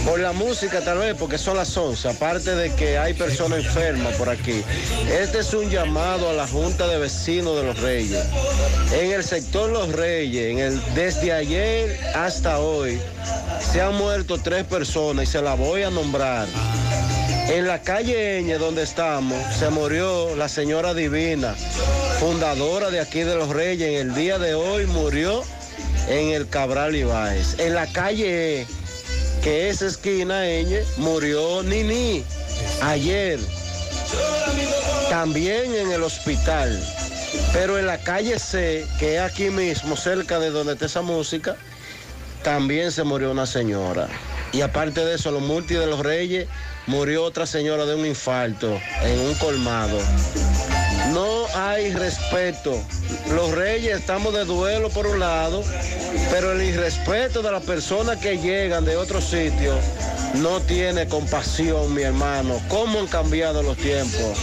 Por 0.04 0.20
la 0.20 0.32
música 0.32 0.80
tal 0.80 0.98
vez, 0.98 1.14
porque 1.18 1.38
son 1.38 1.56
las 1.56 1.76
11, 1.76 2.10
aparte 2.10 2.54
de 2.54 2.72
que 2.74 2.98
hay 2.98 3.14
personas 3.14 3.64
enfermas 3.64 4.14
por 4.16 4.28
aquí. 4.28 4.62
Este 5.10 5.38
es 5.38 5.54
un 5.54 5.70
llamado 5.70 6.28
a 6.30 6.32
la 6.32 6.46
Junta 6.46 6.86
de 6.86 6.98
Vecinos 6.98 7.56
de 7.56 7.62
Los 7.64 7.80
Reyes. 7.80 8.24
En 8.92 9.12
el 9.12 9.24
sector 9.24 9.70
Los 9.70 9.90
Reyes, 9.92 10.52
en 10.52 10.58
el, 10.58 10.94
desde 10.94 11.32
ayer 11.32 11.98
hasta 12.14 12.58
hoy, 12.58 13.00
se 13.72 13.80
han 13.80 13.94
muerto 13.94 14.38
tres 14.38 14.64
personas 14.64 15.24
y 15.24 15.32
se 15.32 15.42
las 15.42 15.58
voy 15.58 15.82
a 15.82 15.90
nombrar. 15.90 16.46
En 17.48 17.66
la 17.66 17.82
calle 17.82 18.38
Eñe, 18.38 18.56
donde 18.56 18.82
estamos, 18.82 19.38
se 19.54 19.68
murió 19.68 20.34
la 20.34 20.48
señora 20.48 20.94
Divina, 20.94 21.54
fundadora 22.18 22.90
de 22.90 23.00
aquí 23.00 23.20
de 23.20 23.34
Los 23.34 23.50
Reyes. 23.50 23.88
En 23.88 24.08
el 24.08 24.14
día 24.14 24.38
de 24.38 24.54
hoy 24.54 24.86
murió 24.86 25.42
en 26.08 26.30
el 26.30 26.48
Cabral 26.48 26.96
Ibáez. 26.96 27.58
En 27.58 27.74
la 27.74 27.86
calle 27.86 28.66
que 29.42 29.68
es 29.68 29.82
esquina 29.82 30.48
Eñe, 30.48 30.80
murió 30.96 31.62
Nini 31.62 32.24
ayer. 32.82 33.38
También 35.10 35.74
en 35.74 35.92
el 35.92 36.02
hospital. 36.02 36.82
Pero 37.52 37.78
en 37.78 37.86
la 37.86 37.98
calle 37.98 38.38
C, 38.38 38.86
que 38.98 39.16
es 39.16 39.20
aquí 39.20 39.50
mismo, 39.50 39.96
cerca 39.96 40.38
de 40.38 40.50
donde 40.50 40.72
está 40.72 40.86
esa 40.86 41.02
música, 41.02 41.56
también 42.42 42.90
se 42.90 43.04
murió 43.04 43.30
una 43.30 43.46
señora. 43.46 44.08
Y 44.52 44.62
aparte 44.62 45.04
de 45.04 45.16
eso, 45.16 45.30
los 45.30 45.42
multi 45.42 45.74
de 45.74 45.86
los 45.86 46.00
Reyes, 46.00 46.48
murió 46.86 47.24
otra 47.24 47.46
señora 47.46 47.86
de 47.86 47.94
un 47.94 48.06
infarto 48.06 48.80
en 49.02 49.20
un 49.20 49.34
colmado. 49.34 49.98
No 51.12 51.46
hay 51.54 51.92
respeto. 51.92 52.82
Los 53.34 53.52
reyes 53.52 53.98
estamos 53.98 54.34
de 54.34 54.44
duelo 54.44 54.88
por 54.90 55.06
un 55.06 55.20
lado, 55.20 55.62
pero 56.30 56.52
el 56.52 56.62
irrespeto 56.62 57.42
de 57.42 57.52
las 57.52 57.62
personas 57.62 58.18
que 58.18 58.38
llegan 58.38 58.84
de 58.84 58.96
otros 58.96 59.24
sitios 59.24 59.78
no 60.36 60.60
tiene 60.60 61.06
compasión, 61.06 61.94
mi 61.94 62.02
hermano. 62.02 62.60
¿Cómo 62.68 63.00
han 63.00 63.06
cambiado 63.06 63.62
los 63.62 63.76
tiempos? 63.76 64.38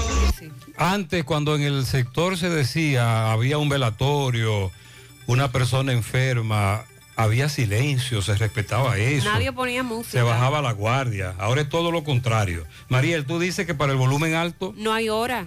Antes, 0.78 1.24
cuando 1.26 1.56
en 1.56 1.64
el 1.64 1.86
sector 1.86 2.38
se 2.38 2.50
decía, 2.50 3.32
había 3.32 3.58
un 3.58 3.70
velatorio, 3.70 4.72
una 5.28 5.52
persona 5.52 5.92
enferma, 5.92 6.86
había 7.16 7.50
silencio, 7.50 8.22
se 8.22 8.36
respetaba 8.36 8.98
eso. 8.98 9.30
Nadie 9.30 9.52
ponía 9.52 9.84
música. 9.84 10.12
Se 10.12 10.22
bajaba 10.22 10.62
la 10.62 10.72
guardia. 10.72 11.36
Ahora 11.38 11.62
es 11.62 11.70
todo 11.70 11.92
lo 11.92 12.04
contrario. 12.04 12.66
Mariel, 12.90 13.26
tú 13.26 13.40
dices 13.40 13.66
que 13.66 13.74
para 13.76 13.92
el 13.92 13.98
volumen 13.98 14.34
alto, 14.34 14.74
No 14.78 14.94
hay 14.94 15.10
hora. 15.10 15.46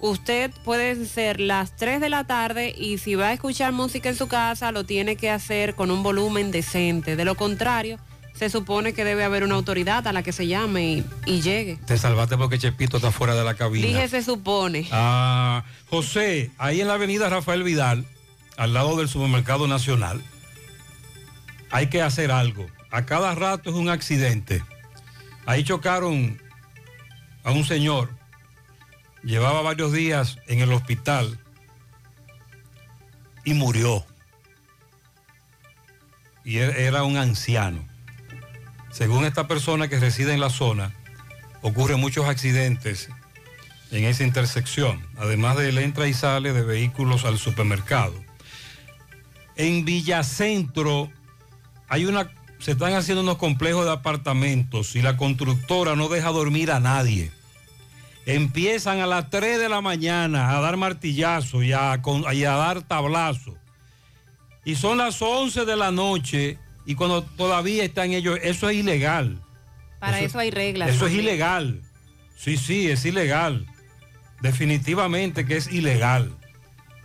Usted 0.00 0.50
puede 0.64 1.06
ser 1.06 1.38
las 1.38 1.76
3 1.76 2.00
de 2.00 2.08
la 2.08 2.24
tarde 2.24 2.74
y 2.76 2.98
si 2.98 3.14
va 3.14 3.28
a 3.28 3.32
escuchar 3.32 3.72
música 3.72 4.08
en 4.08 4.16
su 4.16 4.26
casa, 4.26 4.72
lo 4.72 4.84
tiene 4.84 5.14
que 5.14 5.30
hacer 5.30 5.76
con 5.76 5.92
un 5.92 6.02
volumen 6.02 6.50
decente. 6.50 7.14
De 7.14 7.24
lo 7.24 7.36
contrario, 7.36 8.00
se 8.34 8.50
supone 8.50 8.94
que 8.94 9.04
debe 9.04 9.22
haber 9.22 9.44
una 9.44 9.54
autoridad 9.54 10.04
a 10.08 10.12
la 10.12 10.24
que 10.24 10.32
se 10.32 10.48
llame 10.48 10.92
y, 10.94 11.04
y 11.26 11.40
llegue. 11.40 11.78
te 11.86 11.96
salvaste 11.98 12.36
porque 12.36 12.58
Chepito 12.58 12.96
está 12.96 13.12
fuera 13.12 13.36
de 13.36 13.44
la 13.44 13.54
cabina. 13.54 13.86
Dije 13.86 14.08
se 14.08 14.22
supone. 14.24 14.88
Ah, 14.90 15.62
José, 15.88 16.50
ahí 16.58 16.80
en 16.80 16.88
la 16.88 16.94
avenida 16.94 17.28
Rafael 17.28 17.62
Vidal, 17.62 18.04
al 18.56 18.74
lado 18.74 18.96
del 18.96 19.08
supermercado 19.08 19.68
nacional, 19.68 20.20
hay 21.72 21.88
que 21.88 22.02
hacer 22.02 22.30
algo. 22.30 22.66
A 22.90 23.04
cada 23.06 23.34
rato 23.34 23.70
es 23.70 23.76
un 23.76 23.88
accidente. 23.88 24.62
Ahí 25.46 25.64
chocaron 25.64 26.40
a 27.42 27.50
un 27.50 27.64
señor, 27.64 28.10
llevaba 29.24 29.62
varios 29.62 29.92
días 29.92 30.38
en 30.46 30.60
el 30.60 30.72
hospital 30.72 31.40
y 33.44 33.54
murió. 33.54 34.06
Y 36.44 36.56
er- 36.58 36.76
era 36.76 37.02
un 37.02 37.16
anciano. 37.16 37.84
Según 38.90 39.24
esta 39.24 39.48
persona 39.48 39.88
que 39.88 39.98
reside 39.98 40.34
en 40.34 40.40
la 40.40 40.50
zona, 40.50 40.92
ocurren 41.62 41.98
muchos 41.98 42.28
accidentes 42.28 43.08
en 43.90 44.04
esa 44.04 44.24
intersección, 44.24 45.04
además 45.16 45.56
del 45.56 45.78
entra 45.78 46.06
y 46.06 46.14
sale 46.14 46.52
de 46.52 46.62
vehículos 46.62 47.24
al 47.24 47.38
supermercado. 47.38 48.14
En 49.56 49.84
Villacentro 49.84 51.10
hay 51.92 52.06
una, 52.06 52.30
se 52.58 52.70
están 52.70 52.94
haciendo 52.94 53.20
unos 53.20 53.36
complejos 53.36 53.84
de 53.84 53.92
apartamentos 53.92 54.96
y 54.96 55.02
la 55.02 55.18
constructora 55.18 55.94
no 55.94 56.08
deja 56.08 56.30
dormir 56.30 56.70
a 56.70 56.80
nadie. 56.80 57.30
Empiezan 58.24 59.00
a 59.00 59.06
las 59.06 59.28
3 59.28 59.58
de 59.58 59.68
la 59.68 59.82
mañana 59.82 60.56
a 60.56 60.60
dar 60.62 60.78
martillazo 60.78 61.62
y 61.62 61.74
a, 61.74 62.00
y 62.32 62.44
a 62.44 62.52
dar 62.52 62.80
tablazo. 62.80 63.58
Y 64.64 64.76
son 64.76 64.96
las 64.96 65.20
11 65.20 65.66
de 65.66 65.76
la 65.76 65.90
noche 65.90 66.58
y 66.86 66.94
cuando 66.94 67.24
todavía 67.24 67.84
están 67.84 68.12
ellos, 68.12 68.38
eso 68.42 68.70
es 68.70 68.78
ilegal. 68.78 69.38
Para 70.00 70.20
eso, 70.20 70.38
hay 70.38 70.50
reglas. 70.50 70.88
Eso 70.88 71.08
es 71.08 71.12
ilegal. 71.12 71.82
Sí, 72.38 72.56
sí, 72.56 72.90
es 72.90 73.04
ilegal. 73.04 73.66
Definitivamente 74.40 75.44
que 75.44 75.58
es 75.58 75.70
ilegal. 75.70 76.32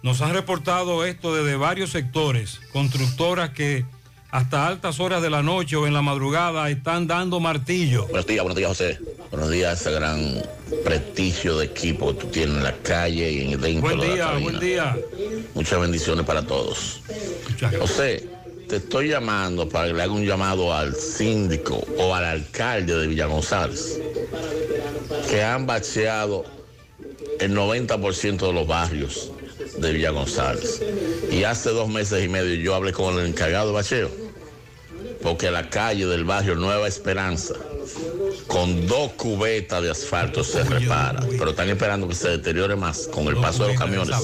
Nos 0.01 0.21
han 0.21 0.31
reportado 0.31 1.03
esto 1.03 1.35
desde 1.35 1.57
varios 1.57 1.89
sectores, 1.89 2.61
constructoras 2.71 3.49
que 3.49 3.85
hasta 4.29 4.67
altas 4.67 4.99
horas 4.99 5.21
de 5.21 5.29
la 5.29 5.41
noche 5.41 5.75
o 5.75 5.87
en 5.87 5.93
la 5.93 6.01
madrugada 6.01 6.69
están 6.69 7.07
dando 7.07 7.39
martillo. 7.39 8.03
Buenos 8.07 8.25
días, 8.27 8.43
buenos 8.43 8.57
días, 8.57 8.69
José. 8.69 8.99
Buenos 9.31 9.49
días, 9.51 9.81
ese 9.81 9.91
gran 9.91 10.41
prestigio 10.83 11.57
de 11.57 11.65
equipo 11.65 12.13
que 12.13 12.25
tú 12.25 12.27
tienes 12.27 12.57
en 12.57 12.63
la 12.63 12.75
calle 12.77 13.31
y 13.31 13.53
en 13.53 13.61
dentro 13.61 13.81
Buen 13.81 13.99
de 13.99 14.07
la 14.07 14.13
día, 14.13 14.25
cabina. 14.25 14.43
buen 14.43 14.59
día. 14.59 14.97
Muchas 15.53 15.79
bendiciones 15.79 16.25
para 16.25 16.41
todos. 16.45 17.01
José, 17.79 18.27
te 18.67 18.77
estoy 18.77 19.09
llamando 19.09 19.67
para 19.67 19.87
que 19.87 19.93
le 19.93 20.03
haga 20.03 20.11
un 20.13 20.25
llamado 20.25 20.73
al 20.73 20.93
síndico 20.95 21.85
o 21.97 22.13
al 22.13 22.25
alcalde 22.25 22.95
de 22.97 23.07
Villa 23.07 23.25
González, 23.25 23.99
que 25.29 25.43
han 25.43 25.65
bacheado 25.65 26.45
el 27.39 27.55
90% 27.55 28.47
de 28.47 28.53
los 28.53 28.67
barrios 28.67 29.31
de 29.77 29.93
Villa 29.93 30.11
González. 30.11 30.81
Y 31.31 31.43
hace 31.43 31.69
dos 31.69 31.89
meses 31.89 32.23
y 32.23 32.27
medio 32.27 32.55
yo 32.55 32.75
hablé 32.75 32.91
con 32.91 33.17
el 33.19 33.27
encargado 33.27 33.67
de 33.67 33.73
bacheo, 33.73 34.09
porque 35.21 35.51
la 35.51 35.69
calle 35.69 36.05
del 36.05 36.23
barrio 36.23 36.55
Nueva 36.55 36.87
Esperanza, 36.87 37.55
con 38.47 38.87
dos 38.87 39.13
cubetas 39.13 39.81
de 39.81 39.91
asfalto 39.91 40.43
se 40.43 40.63
repara, 40.63 41.25
pero 41.37 41.51
están 41.51 41.69
esperando 41.69 42.07
que 42.07 42.15
se 42.15 42.29
deteriore 42.29 42.75
más 42.75 43.07
con 43.07 43.27
el 43.27 43.37
paso 43.37 43.63
de 43.63 43.69
los 43.69 43.79
camiones, 43.79 44.15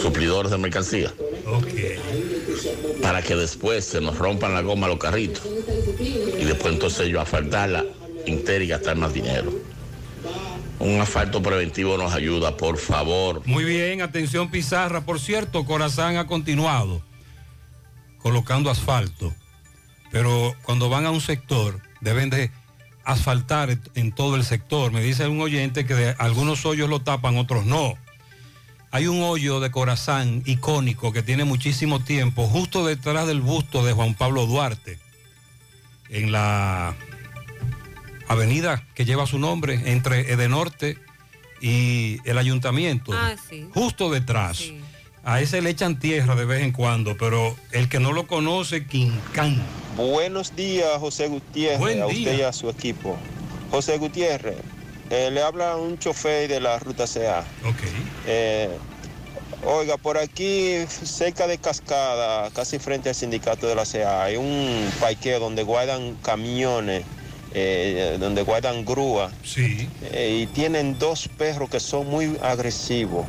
suplidores 0.00 0.50
de 0.50 0.58
mercancía, 0.58 1.12
para 3.02 3.22
que 3.22 3.34
después 3.36 3.84
se 3.84 4.00
nos 4.00 4.18
rompan 4.18 4.54
la 4.54 4.62
goma 4.62 4.88
los 4.88 4.98
carritos. 4.98 5.42
Y 6.38 6.44
después 6.44 6.74
entonces 6.74 7.08
yo 7.08 7.20
asfaltarla 7.20 7.84
entera 8.26 8.64
y 8.64 8.68
gastar 8.68 8.96
más 8.96 9.12
dinero. 9.12 9.52
Un 10.78 11.00
asfalto 11.00 11.40
preventivo 11.42 11.96
nos 11.96 12.12
ayuda, 12.12 12.56
por 12.56 12.78
favor. 12.78 13.42
Muy 13.46 13.64
bien, 13.64 14.02
atención 14.02 14.50
Pizarra. 14.50 15.02
Por 15.02 15.20
cierto, 15.20 15.64
Corazán 15.64 16.16
ha 16.16 16.26
continuado 16.26 17.02
colocando 18.18 18.70
asfalto, 18.70 19.34
pero 20.10 20.54
cuando 20.62 20.88
van 20.88 21.06
a 21.06 21.10
un 21.10 21.20
sector 21.20 21.80
deben 22.00 22.30
de 22.30 22.50
asfaltar 23.04 23.78
en- 23.94 24.12
todo 24.12 24.36
el 24.36 24.44
sector. 24.44 24.92
Me 24.92 25.02
dice 25.02 25.28
un 25.28 25.40
oyente 25.40 25.84
que 25.86 25.94
de 25.94 26.14
algunos 26.18 26.64
hoyos 26.66 26.88
lo 26.88 27.00
tapan, 27.00 27.36
otros 27.36 27.66
no. 27.66 27.94
Hay 28.90 29.06
un 29.08 29.22
hoyo 29.22 29.60
de 29.60 29.70
Corazán 29.70 30.42
icónico 30.46 31.12
que 31.12 31.22
tiene 31.22 31.44
muchísimo 31.44 32.00
tiempo, 32.00 32.46
justo 32.46 32.86
detrás 32.86 33.26
del 33.26 33.40
busto 33.42 33.84
de 33.84 33.92
Juan 33.92 34.14
Pablo 34.14 34.46
Duarte, 34.46 34.98
en 36.10 36.32
la 36.32 36.94
avenida 38.28 38.84
que 38.94 39.04
lleva 39.04 39.26
su 39.26 39.38
nombre 39.38 39.80
entre 39.92 40.32
Edenorte 40.32 40.98
y 41.60 42.18
el 42.24 42.38
ayuntamiento, 42.38 43.12
Ah, 43.14 43.34
sí. 43.48 43.68
justo 43.72 44.10
detrás. 44.10 44.62
A 45.26 45.40
ese 45.40 45.62
le 45.62 45.70
echan 45.70 45.98
tierra 45.98 46.34
de 46.34 46.44
vez 46.44 46.62
en 46.62 46.72
cuando, 46.72 47.16
pero 47.16 47.56
el 47.72 47.88
que 47.88 47.98
no 47.98 48.12
lo 48.12 48.26
conoce, 48.26 48.86
Quincán. 48.86 49.62
Buenos 49.96 50.54
días, 50.54 50.98
José 50.98 51.28
Gutiérrez, 51.28 51.78
Buen 51.78 52.02
a 52.02 52.06
día. 52.06 52.18
usted 52.30 52.38
y 52.38 52.42
a 52.42 52.52
su 52.52 52.68
equipo. 52.68 53.16
José 53.70 53.96
Gutiérrez, 53.96 54.56
eh, 55.10 55.30
le 55.32 55.40
habla 55.42 55.76
un 55.76 55.98
chofer 55.98 56.48
de 56.48 56.60
la 56.60 56.78
ruta 56.78 57.06
CA. 57.06 57.42
Eh, 58.26 58.68
oiga, 59.64 59.96
por 59.96 60.18
aquí, 60.18 60.84
cerca 60.88 61.46
de 61.46 61.56
Cascada, 61.56 62.50
casi 62.50 62.78
frente 62.78 63.08
al 63.08 63.14
sindicato 63.14 63.66
de 63.66 63.74
la 63.74 63.86
CA, 63.86 64.24
hay 64.24 64.36
un 64.36 64.90
parqueo 65.00 65.40
donde 65.40 65.62
guardan 65.62 66.16
camiones, 66.16 67.04
eh, 67.54 68.16
donde 68.20 68.42
guardan 68.42 68.84
grúas. 68.84 69.32
Sí. 69.44 69.88
Eh, 70.12 70.40
y 70.42 70.46
tienen 70.46 70.98
dos 70.98 71.28
perros 71.38 71.70
que 71.70 71.80
son 71.80 72.08
muy 72.08 72.36
agresivos. 72.42 73.26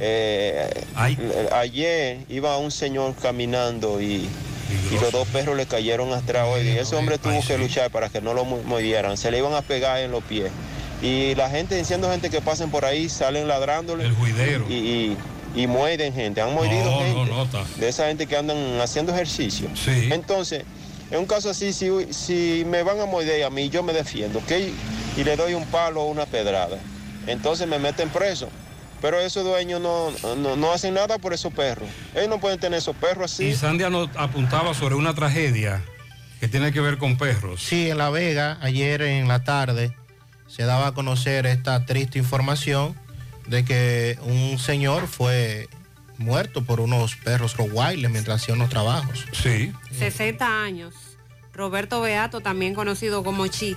Eh, 0.00 0.70
l- 0.96 1.48
ayer 1.52 2.18
iba 2.28 2.56
un 2.58 2.70
señor 2.70 3.14
caminando 3.20 4.00
y, 4.00 4.26
y 4.90 4.94
los 5.00 5.12
dos 5.12 5.28
perros 5.28 5.56
le 5.56 5.66
cayeron 5.66 6.12
atrás. 6.12 6.46
oiga, 6.50 6.70
y 6.72 6.78
ese 6.78 6.96
hombre 6.96 7.18
tuvo 7.18 7.40
que 7.46 7.58
luchar 7.58 7.90
para 7.90 8.08
que 8.08 8.20
no 8.20 8.32
lo 8.34 8.44
mordieran. 8.44 9.16
Se 9.16 9.30
le 9.30 9.38
iban 9.38 9.52
a 9.54 9.62
pegar 9.62 10.00
en 10.00 10.10
los 10.10 10.22
pies. 10.24 10.50
Y 11.02 11.34
la 11.34 11.50
gente, 11.50 11.76
diciendo 11.76 12.10
gente 12.10 12.30
que 12.30 12.40
pasen 12.40 12.70
por 12.70 12.84
ahí, 12.86 13.08
salen 13.10 13.46
ladrándole. 13.46 14.04
El 14.04 14.14
juidero. 14.14 14.64
Y, 14.70 14.74
y, 14.74 15.16
y 15.54 15.66
mueren 15.66 16.14
gente. 16.14 16.40
Han 16.40 16.54
mordido 16.54 16.84
No, 16.90 16.98
gente. 17.00 17.14
no, 17.14 17.26
no, 17.26 17.42
está. 17.44 17.62
De 17.78 17.88
esa 17.88 18.06
gente 18.08 18.26
que 18.26 18.36
andan 18.36 18.80
haciendo 18.80 19.12
ejercicio. 19.12 19.68
Sí. 19.74 20.08
Entonces, 20.12 20.64
en 21.14 21.20
un 21.20 21.26
caso 21.26 21.50
así, 21.50 21.72
si, 21.72 21.88
si 22.12 22.64
me 22.66 22.82
van 22.82 22.98
a 22.98 23.06
morder 23.06 23.44
a 23.44 23.50
mí, 23.50 23.68
yo 23.68 23.84
me 23.84 23.92
defiendo, 23.92 24.40
¿ok? 24.40 24.50
Y 25.16 25.22
le 25.22 25.36
doy 25.36 25.54
un 25.54 25.64
palo 25.66 26.02
o 26.02 26.06
una 26.10 26.26
pedrada. 26.26 26.76
Entonces 27.28 27.68
me 27.68 27.78
meten 27.78 28.08
preso. 28.10 28.48
Pero 29.00 29.20
esos 29.20 29.44
dueños 29.44 29.80
no, 29.80 30.10
no, 30.34 30.56
no 30.56 30.72
hacen 30.72 30.94
nada 30.94 31.18
por 31.18 31.32
esos 31.32 31.52
perros. 31.52 31.88
Ellos 32.16 32.28
no 32.28 32.40
pueden 32.40 32.58
tener 32.58 32.80
esos 32.80 32.96
perros 32.96 33.32
así. 33.32 33.44
Y 33.44 33.54
Sandia 33.54 33.90
nos 33.90 34.08
apuntaba 34.16 34.74
sobre 34.74 34.96
una 34.96 35.14
tragedia 35.14 35.84
que 36.40 36.48
tiene 36.48 36.72
que 36.72 36.80
ver 36.80 36.98
con 36.98 37.16
perros. 37.16 37.62
Sí, 37.62 37.90
en 37.90 37.98
La 37.98 38.10
Vega, 38.10 38.58
ayer 38.60 39.00
en 39.02 39.28
la 39.28 39.44
tarde, 39.44 39.96
se 40.48 40.64
daba 40.64 40.88
a 40.88 40.92
conocer 40.94 41.46
esta 41.46 41.86
triste 41.86 42.18
información 42.18 42.96
de 43.46 43.64
que 43.64 44.18
un 44.22 44.58
señor 44.58 45.06
fue 45.06 45.68
muerto 46.18 46.64
por 46.64 46.80
unos 46.80 47.14
perros 47.14 47.56
Rottweiler 47.56 48.10
mientras 48.10 48.42
hacía 48.42 48.54
unos 48.54 48.68
trabajos. 48.68 49.26
Sí. 49.32 49.72
60 49.96 50.62
años. 50.64 51.03
Roberto 51.54 52.00
Beato, 52.00 52.40
también 52.40 52.74
conocido 52.74 53.22
como 53.22 53.46
Chi. 53.46 53.76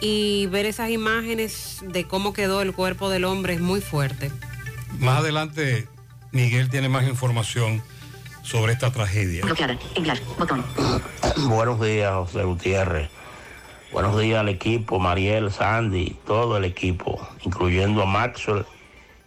Y 0.00 0.46
ver 0.46 0.66
esas 0.66 0.90
imágenes 0.90 1.82
de 1.82 2.04
cómo 2.06 2.32
quedó 2.32 2.60
el 2.62 2.72
cuerpo 2.72 3.08
del 3.08 3.24
hombre 3.24 3.54
es 3.54 3.60
muy 3.60 3.80
fuerte. 3.80 4.30
Más 4.98 5.20
adelante, 5.20 5.88
Miguel 6.32 6.68
tiene 6.68 6.88
más 6.88 7.06
información 7.06 7.82
sobre 8.42 8.72
esta 8.72 8.90
tragedia. 8.90 9.42
Enviar. 9.94 10.18
Botón. 10.38 10.64
Buenos 11.48 11.80
días, 11.80 12.12
José 12.12 12.44
Gutiérrez. 12.44 13.10
Buenos 13.92 14.18
días 14.20 14.40
al 14.40 14.48
equipo, 14.48 14.98
Mariel, 14.98 15.50
Sandy, 15.50 16.16
todo 16.26 16.56
el 16.56 16.64
equipo, 16.64 17.26
incluyendo 17.44 18.02
a 18.02 18.06
Maxwell 18.06 18.66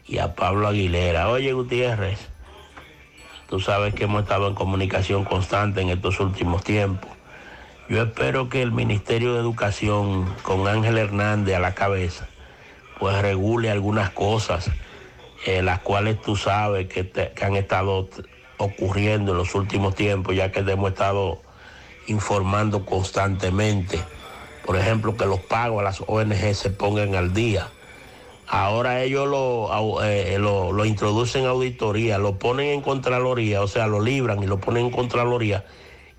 y 0.06 0.20
a 0.20 0.36
Pablo 0.36 0.68
Aguilera. 0.68 1.30
Oye, 1.30 1.54
Gutiérrez, 1.54 2.20
tú 3.50 3.60
sabes 3.60 3.94
que 3.94 4.04
hemos 4.04 4.24
estado 4.24 4.48
en 4.48 4.56
comunicación 4.56 5.26
constante 5.26 5.82
en 5.82 5.90
estos 5.90 6.20
últimos 6.20 6.64
tiempos. 6.64 7.10
Yo 7.90 8.04
espero 8.04 8.50
que 8.50 8.62
el 8.62 8.72
Ministerio 8.72 9.34
de 9.34 9.40
Educación, 9.40 10.26
con 10.44 10.68
Ángel 10.68 11.00
Hernández 11.00 11.56
a 11.56 11.60
la 11.60 11.74
cabeza, 11.74 12.28
pues 13.00 13.20
regule 13.20 13.72
algunas 13.72 14.12
cosas, 14.12 14.70
eh, 15.48 15.64
las 15.64 15.80
cuales 15.80 16.22
tú 16.22 16.36
sabes 16.36 16.88
que, 16.88 17.04
te- 17.04 17.34
han 17.44 17.56
estado 17.56 18.08
ocurriendo 18.58 19.32
en 19.32 19.40
los 19.40 19.56
últimos 19.56 19.96
tiempos, 19.96 20.36
ya 20.36 20.52
que 20.52 20.60
hemos 20.60 20.92
estado 20.92 21.42
informando 22.08 22.86
constantemente. 22.86 24.00
Por 24.68 24.78
ejemplo, 24.78 25.18
que 25.18 25.26
los 25.26 25.40
pagos 25.40 25.80
a 25.80 25.84
las 25.84 26.02
ONG 26.06 26.54
se 26.54 26.70
pongan 26.70 27.16
al 27.16 27.34
día. 27.34 27.70
Ahora 28.48 29.02
ellos 29.02 29.28
lo, 29.28 30.04
eh, 30.04 30.38
lo, 30.38 30.72
lo 30.74 30.86
introducen 30.86 31.46
a 31.46 31.50
auditoría, 31.50 32.20
lo 32.20 32.38
ponen 32.38 32.68
en 32.68 32.82
Contraloría, 32.82 33.64
o 33.64 33.68
sea, 33.68 33.88
lo 33.88 34.00
libran 34.00 34.44
y 34.44 34.46
lo 34.46 34.60
ponen 34.60 34.86
en 34.86 34.92
Contraloría. 34.92 35.66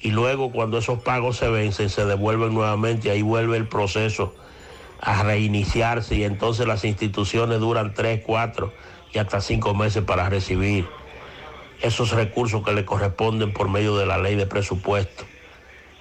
Y 0.03 0.11
luego 0.11 0.51
cuando 0.51 0.79
esos 0.79 1.03
pagos 1.03 1.37
se 1.37 1.49
vencen, 1.51 1.91
se 1.91 2.05
devuelven 2.07 2.55
nuevamente 2.55 3.11
ahí 3.11 3.23
vuelve 3.23 3.57
el 3.57 3.69
proceso 3.69 4.35
a 5.01 5.23
reiniciarse 5.23 6.15
y 6.15 6.25
entonces 6.25 6.67
las 6.67 6.85
instituciones 6.85 7.61
duran 7.61 7.95
tres, 7.95 8.23
cuatro 8.27 8.73
y 9.13 9.19
hasta 9.19 9.41
cinco 9.41 9.75
meses 9.75 10.03
para 10.05 10.29
recibir 10.29 10.87
esos 11.83 12.11
recursos 12.13 12.63
que 12.65 12.73
le 12.73 12.85
corresponden 12.85 13.53
por 13.53 13.69
medio 13.69 13.97
de 13.97 14.07
la 14.07 14.19
ley 14.19 14.37
de 14.37 14.47
presupuesto. 14.47 15.25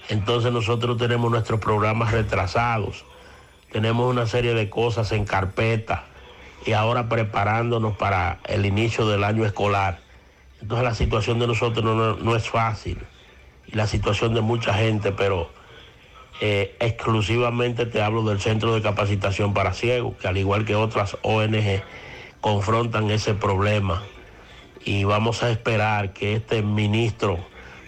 Entonces 0.09 0.51
nosotros 0.51 0.97
tenemos 0.97 1.29
nuestros 1.31 1.59
programas 1.59 2.11
retrasados, 2.11 3.05
tenemos 3.71 4.09
una 4.09 4.25
serie 4.25 4.53
de 4.53 4.69
cosas 4.69 5.11
en 5.11 5.25
carpeta 5.25 6.05
y 6.65 6.73
ahora 6.73 7.07
preparándonos 7.07 7.95
para 7.97 8.39
el 8.47 8.65
inicio 8.65 9.07
del 9.07 9.23
año 9.23 9.45
escolar. 9.45 9.99
Entonces 10.61 10.83
la 10.83 10.95
situación 10.95 11.39
de 11.39 11.47
nosotros 11.47 11.83
no, 11.85 12.15
no- 12.15 12.35
es 12.35 12.49
fácil 12.49 12.97
la 13.73 13.87
situación 13.87 14.33
de 14.33 14.41
mucha 14.41 14.73
gente, 14.73 15.11
pero 15.11 15.49
eh, 16.41 16.75
exclusivamente 16.79 17.85
te 17.85 18.01
hablo 18.01 18.23
del 18.23 18.39
Centro 18.39 18.73
de 18.73 18.81
Capacitación 18.81 19.53
para 19.53 19.73
Ciegos, 19.73 20.15
que 20.17 20.27
al 20.27 20.37
igual 20.37 20.65
que 20.65 20.75
otras 20.75 21.17
ONG 21.21 21.81
confrontan 22.41 23.09
ese 23.11 23.33
problema. 23.33 24.03
Y 24.85 25.03
vamos 25.03 25.43
a 25.43 25.49
esperar 25.49 26.13
que 26.13 26.35
este 26.35 26.61
ministro, 26.61 27.37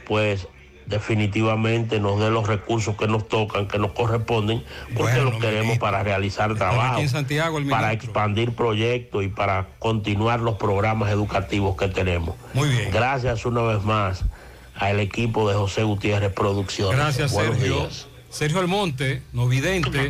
pues 0.06 0.48
definitivamente 0.86 2.02
nos 2.02 2.20
dé 2.20 2.30
los 2.30 2.48
recursos 2.48 2.98
que 2.98 3.08
nos 3.08 3.28
tocan, 3.30 3.68
que 3.68 3.80
nos 3.80 3.94
corresponden, 3.94 4.62
porque 4.96 5.14
Bueno, 5.14 5.32
los 5.32 5.40
queremos 5.40 5.62
ministro. 5.68 5.88
para 5.88 6.04
realizar 6.04 6.54
trabajo, 6.56 6.94
aquí 6.96 7.04
en 7.04 7.10
Santiago 7.10 7.60
el 7.60 7.70
para 7.70 7.94
expandir 7.94 8.54
proyectos 8.54 9.24
y 9.24 9.30
para 9.30 9.68
continuar 9.80 10.42
los 10.42 10.56
programas 10.56 11.10
educativos 11.10 11.78
que 11.78 11.88
tenemos. 11.88 12.36
Muy 12.54 12.68
bien. 12.68 12.92
Gracias 12.92 13.46
una 13.46 13.62
vez 13.62 13.82
más 13.84 14.26
al 14.76 14.99
equipo 14.99 15.49
de 15.49 15.55
José 15.55 15.84
Gutiérrez 15.84 16.34
Producciones. 16.34 16.97
Gracias, 16.97 17.32
Buenos 17.34 17.57
Sergio. 17.57 17.76
días. 17.80 18.07
Sergio 18.30 18.59
Almonte, 18.59 19.22
no 19.34 19.47
vidente. 19.47 20.09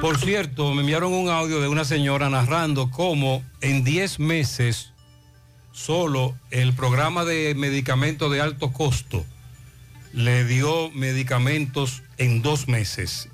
Por 0.00 0.18
cierto, 0.18 0.74
me 0.74 0.80
enviaron 0.80 1.12
un 1.12 1.28
audio 1.28 1.60
de 1.60 1.68
una 1.68 1.84
señora 1.84 2.28
narrando 2.28 2.90
cómo 2.90 3.44
en 3.60 3.84
10 3.84 4.18
meses 4.18 4.92
solo 5.72 6.34
el 6.50 6.74
programa 6.74 7.24
de 7.24 7.54
medicamentos 7.54 8.30
de 8.32 8.40
alto 8.40 8.72
costo 8.72 9.24
le 10.12 10.44
dio 10.44 10.90
medicamentos 10.90 12.02
en 12.18 12.42
dos 12.42 12.66
meses. 12.68 13.28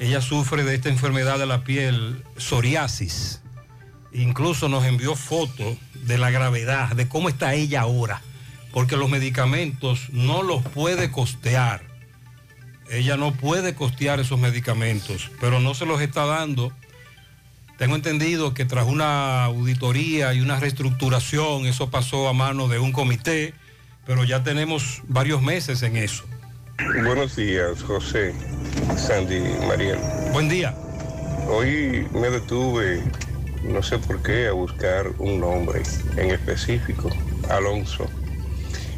Ella 0.00 0.20
sufre 0.20 0.64
de 0.64 0.74
esta 0.74 0.88
enfermedad 0.88 1.38
de 1.38 1.46
la 1.46 1.62
piel, 1.62 2.24
psoriasis. 2.36 3.42
Incluso 4.12 4.68
nos 4.68 4.84
envió 4.84 5.14
fotos 5.14 5.76
de 5.94 6.18
la 6.18 6.30
gravedad, 6.30 6.96
de 6.96 7.06
cómo 7.08 7.28
está 7.28 7.54
ella 7.54 7.82
ahora, 7.82 8.22
porque 8.72 8.96
los 8.96 9.10
medicamentos 9.10 10.08
no 10.10 10.42
los 10.42 10.62
puede 10.62 11.10
costear. 11.10 11.82
Ella 12.90 13.16
no 13.16 13.32
puede 13.32 13.74
costear 13.74 14.20
esos 14.20 14.38
medicamentos, 14.38 15.30
pero 15.40 15.60
no 15.60 15.74
se 15.74 15.86
los 15.86 16.00
está 16.00 16.26
dando. 16.26 16.72
Tengo 17.78 17.94
entendido 17.94 18.52
que 18.52 18.64
tras 18.64 18.86
una 18.86 19.44
auditoría 19.44 20.34
y 20.34 20.40
una 20.40 20.60
reestructuración, 20.60 21.66
eso 21.66 21.90
pasó 21.90 22.28
a 22.28 22.32
mano 22.32 22.68
de 22.68 22.78
un 22.78 22.92
comité, 22.92 23.54
pero 24.06 24.24
ya 24.24 24.42
tenemos 24.42 25.02
varios 25.08 25.40
meses 25.40 25.82
en 25.82 25.96
eso. 25.96 26.24
Buenos 27.04 27.36
días, 27.36 27.82
José, 27.82 28.34
Sandy, 28.96 29.40
Mariel. 29.66 29.98
Buen 30.32 30.48
día. 30.48 30.74
Hoy 31.48 32.06
me 32.12 32.28
detuve, 32.28 33.02
no 33.62 33.82
sé 33.82 33.98
por 33.98 34.22
qué, 34.22 34.48
a 34.48 34.52
buscar 34.52 35.08
un 35.18 35.40
nombre 35.40 35.82
en 36.16 36.30
específico, 36.30 37.10
Alonso. 37.48 38.08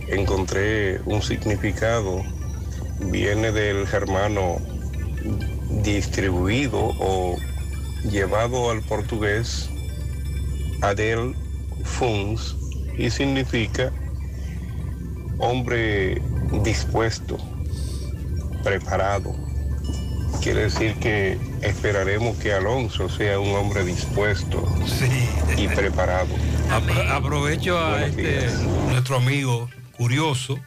Encontré 0.08 1.00
un 1.06 1.22
significado, 1.22 2.22
viene 3.00 3.50
del 3.52 3.86
germano 3.86 4.58
distribuido 5.82 6.78
o 6.98 7.36
llevado 8.10 8.70
al 8.70 8.82
portugués 8.82 9.70
Adel 10.82 11.34
Funs 11.84 12.56
y 12.98 13.10
significa 13.10 13.90
hombre 15.38 16.20
dispuesto, 16.62 17.38
preparado. 18.62 19.34
Quiere 20.42 20.62
decir 20.64 20.94
que 20.96 21.38
esperaremos 21.62 22.36
que 22.38 22.52
Alonso 22.52 23.08
sea 23.08 23.38
un 23.38 23.54
hombre 23.54 23.84
dispuesto 23.84 24.66
y 25.56 25.68
preparado. 25.68 26.34
Apro- 26.70 27.10
aprovecho 27.10 27.78
a 27.78 28.04
este, 28.06 28.46
nuestro 28.88 29.16
amigo 29.16 29.68
curioso, 30.02 30.58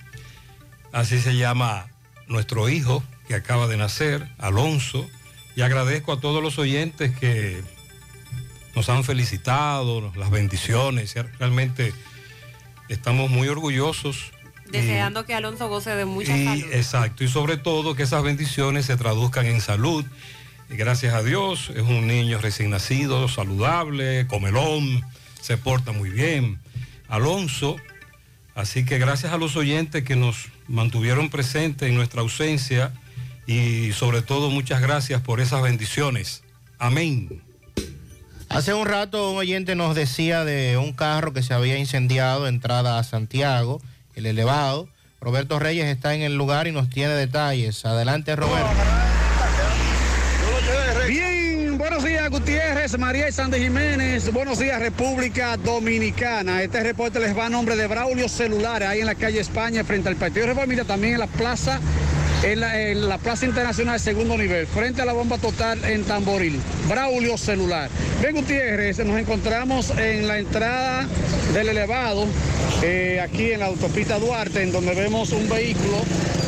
así 0.93 1.19
se 1.19 1.36
llama 1.36 1.88
nuestro 2.27 2.69
hijo 2.69 3.03
que 3.27 3.36
acaba 3.36 3.67
de 3.67 3.75
nacer, 3.75 4.25
Alonso, 4.38 5.05
y 5.57 5.61
agradezco 5.61 6.13
a 6.13 6.21
todos 6.21 6.41
los 6.41 6.57
oyentes 6.57 7.11
que 7.19 7.61
nos 8.77 8.88
han 8.88 9.03
felicitado, 9.03 10.13
las 10.15 10.29
bendiciones, 10.29 11.13
realmente 11.38 11.91
estamos 12.88 13.29
muy 13.29 13.49
orgullosos. 13.49 14.31
Deseando 14.71 15.25
que 15.25 15.33
Alonso 15.33 15.67
goce 15.67 15.89
de 15.97 16.05
mucha 16.05 16.38
Y, 16.38 16.45
salud. 16.45 16.73
exacto, 16.73 17.25
y 17.25 17.27
sobre 17.27 17.57
todo 17.57 17.93
que 17.93 18.03
esas 18.03 18.23
bendiciones 18.23 18.86
se 18.86 18.95
traduzcan 18.95 19.47
en 19.47 19.59
salud. 19.59 20.05
Y 20.69 20.77
gracias 20.77 21.13
a 21.13 21.23
Dios, 21.23 21.73
es 21.75 21.81
un 21.81 22.07
niño 22.07 22.39
recién 22.39 22.69
nacido, 22.69 23.27
saludable, 23.27 24.27
comelón, 24.27 25.03
se 25.41 25.57
porta 25.57 25.91
muy 25.91 26.09
bien. 26.09 26.57
Alonso, 27.09 27.75
así 28.55 28.85
que 28.85 28.97
gracias 28.97 29.33
a 29.33 29.37
los 29.37 29.55
oyentes 29.55 30.03
que 30.03 30.15
nos 30.15 30.47
mantuvieron 30.67 31.29
presentes 31.29 31.89
en 31.89 31.95
nuestra 31.95 32.21
ausencia 32.21 32.91
y 33.45 33.91
sobre 33.91 34.21
todo 34.21 34.49
muchas 34.49 34.81
gracias 34.81 35.21
por 35.21 35.39
esas 35.39 35.61
bendiciones. 35.61 36.41
Amén. 36.79 37.43
Hace 38.49 38.73
un 38.73 38.85
rato 38.85 39.31
un 39.31 39.37
oyente 39.37 39.75
nos 39.75 39.95
decía 39.95 40.45
de 40.45 40.77
un 40.77 40.93
carro 40.93 41.33
que 41.33 41.43
se 41.43 41.53
había 41.53 41.77
incendiado 41.77 42.47
entrada 42.47 42.97
a 42.99 43.03
Santiago, 43.03 43.81
el 44.15 44.25
elevado. 44.25 44.87
Roberto 45.19 45.59
Reyes 45.59 45.87
está 45.87 46.13
en 46.13 46.21
el 46.21 46.37
lugar 46.37 46.67
y 46.67 46.71
nos 46.71 46.89
tiene 46.89 47.13
detalles. 47.13 47.83
Adelante, 47.85 48.35
Roberto. 48.35 48.69
Bien, 51.07 51.77
buenos 51.77 52.03
días 52.03 52.29
Gutiérrez, 52.86 52.99
María 52.99 53.31
Sandy 53.31 53.57
Jiménez, 53.57 54.31
buenos 54.31 54.59
días 54.59 54.79
República 54.79 55.57
Dominicana. 55.57 56.61
Este 56.61 56.83
reporte 56.83 57.19
les 57.19 57.36
va 57.36 57.47
a 57.47 57.49
nombre 57.49 57.75
de 57.75 57.88
Braulio 57.88 58.29
Celular, 58.29 58.83
ahí 58.83 58.99
en 58.99 59.07
la 59.07 59.15
calle 59.15 59.39
España, 59.39 59.83
frente 59.83 60.07
al 60.07 60.17
Partido 60.17 60.45
Reformista, 60.45 60.86
también 60.86 61.13
en 61.13 61.19
la 61.19 61.25
plaza, 61.25 61.79
en 62.43 62.59
la, 63.09 63.17
plaza 63.17 63.47
internacional 63.47 63.99
segundo 63.99 64.38
nivel, 64.38 64.67
frente 64.67 65.01
a 65.01 65.05
la 65.05 65.13
bomba 65.13 65.39
total 65.39 65.83
en 65.83 66.03
Tamboril. 66.03 66.59
Braulio 66.88 67.39
Celular. 67.39 67.89
Bien 68.21 68.36
Gutiérrez, 68.36 68.99
nos 68.99 69.19
encontramos 69.19 69.89
en 69.97 70.27
la 70.27 70.38
entrada 70.38 71.07
del 71.55 71.69
elevado, 71.69 72.27
eh, 72.83 73.19
aquí 73.19 73.51
en 73.51 73.61
la 73.61 73.65
autopista 73.65 74.19
Duarte, 74.19 74.61
en 74.61 74.71
donde 74.71 74.93
vemos 74.93 75.31
un 75.31 75.49
vehículo 75.49 76.03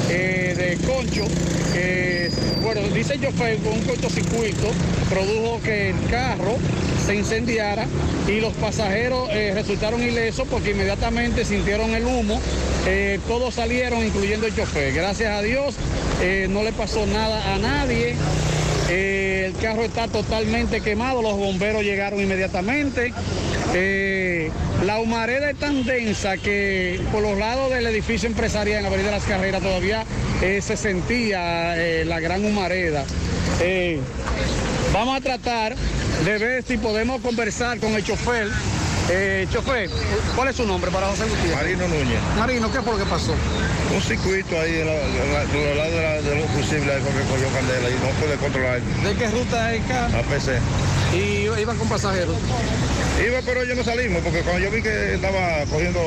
eh, 0.10 0.56
de 0.58 0.88
concho 0.88 1.26
bueno, 2.68 2.82
dice 2.94 3.18
chofer 3.18 3.58
con 3.60 3.74
un 3.74 3.82
cortocircuito 3.84 4.68
produjo 5.10 5.62
que 5.64 5.92
el 5.92 6.10
carro 6.10 6.58
se 7.06 7.16
incendiara 7.16 7.86
y 8.28 8.42
los 8.42 8.54
pasajeros 8.56 9.30
eh, 9.32 9.54
resultaron 9.56 10.04
ilesos 10.04 10.46
porque 10.52 10.72
inmediatamente 10.72 11.46
sintieron 11.46 11.92
el 11.92 12.06
humo. 12.06 12.42
Eh, 12.86 13.20
todos 13.26 13.54
salieron, 13.54 14.06
incluyendo 14.06 14.48
el 14.48 14.54
chofer. 14.54 14.94
Gracias 14.94 15.32
a 15.32 15.42
Dios 15.42 15.76
eh, 16.22 16.48
no 16.50 16.64
le 16.64 16.74
pasó 16.74 17.06
nada 17.06 17.56
a 17.56 17.58
nadie. 17.58 18.16
El 18.90 19.54
carro 19.56 19.84
está 19.84 20.08
totalmente 20.08 20.80
quemado, 20.82 21.22
los 21.22 21.38
bomberos 21.38 21.84
llegaron 21.84 22.22
inmediatamente. 22.22 23.14
Eh, 23.74 24.50
la 24.86 25.00
humareda 25.00 25.50
es 25.50 25.58
tan 25.58 25.84
densa 25.84 26.38
que 26.38 27.02
por 27.12 27.22
los 27.22 27.38
lados 27.38 27.70
del 27.72 27.86
edificio 27.88 28.30
empresarial 28.30 28.78
en 28.78 28.84
la 28.84 28.90
Avenida 28.90 29.12
Las 29.12 29.24
Carreras 29.24 29.62
todavía 29.62 30.06
eh, 30.42 30.62
se 30.62 30.78
sentía 30.78 31.78
eh, 31.78 32.06
la 32.06 32.20
gran 32.20 32.46
humareda. 32.46 33.04
Vamos 34.94 35.18
a 35.18 35.22
tratar 35.22 35.76
de 36.24 36.38
ver 36.38 36.64
si 36.64 36.78
podemos 36.78 37.22
conversar 37.22 37.80
con 37.80 37.94
el 37.94 38.04
chofer. 38.04 38.48
Eh, 39.10 39.48
chofer, 39.52 39.90
¿cuál 40.36 40.50
es 40.50 40.56
su 40.58 40.66
nombre 40.68 40.92
para 40.92 41.08
José 41.08 41.24
Gutiérrez? 41.24 41.56
Marino 41.56 41.88
Núñez. 41.88 42.20
Marino, 42.38 42.72
¿qué 42.72 42.82
fue 42.82 42.94
lo 42.94 43.00
que 43.00 43.10
pasó? 43.10 43.34
Un 43.96 44.02
circuito 44.02 44.60
ahí 44.60 44.80
en 44.82 44.88
la- 44.88 44.94
lado 44.94 45.92
de, 45.92 46.02
la- 46.04 46.22
de 46.22 46.36
los 46.42 46.50
fusibles 46.52 46.90
ahí 46.94 47.02
porque 47.02 47.22
cogió 47.30 47.48
candela 47.56 47.90
y 47.90 47.94
no 47.94 48.10
puede 48.20 48.36
controlar. 48.36 48.82
¿De 48.82 49.14
qué 49.16 49.30
ruta 49.30 49.74
es 49.74 49.86
carro? 49.86 50.18
A 50.18 50.22
PC. 50.24 50.60
Y 51.14 51.48
iban 51.62 51.78
con 51.78 51.88
pasajeros. 51.88 52.36
Iba, 53.26 53.40
pero 53.46 53.64
yo 53.64 53.76
no 53.76 53.84
salimos 53.84 54.22
porque 54.24 54.42
cuando 54.42 54.60
yo 54.62 54.72
vi 54.72 54.82
que 54.82 55.14
estaba 55.16 55.64
cogiendo 55.72 56.02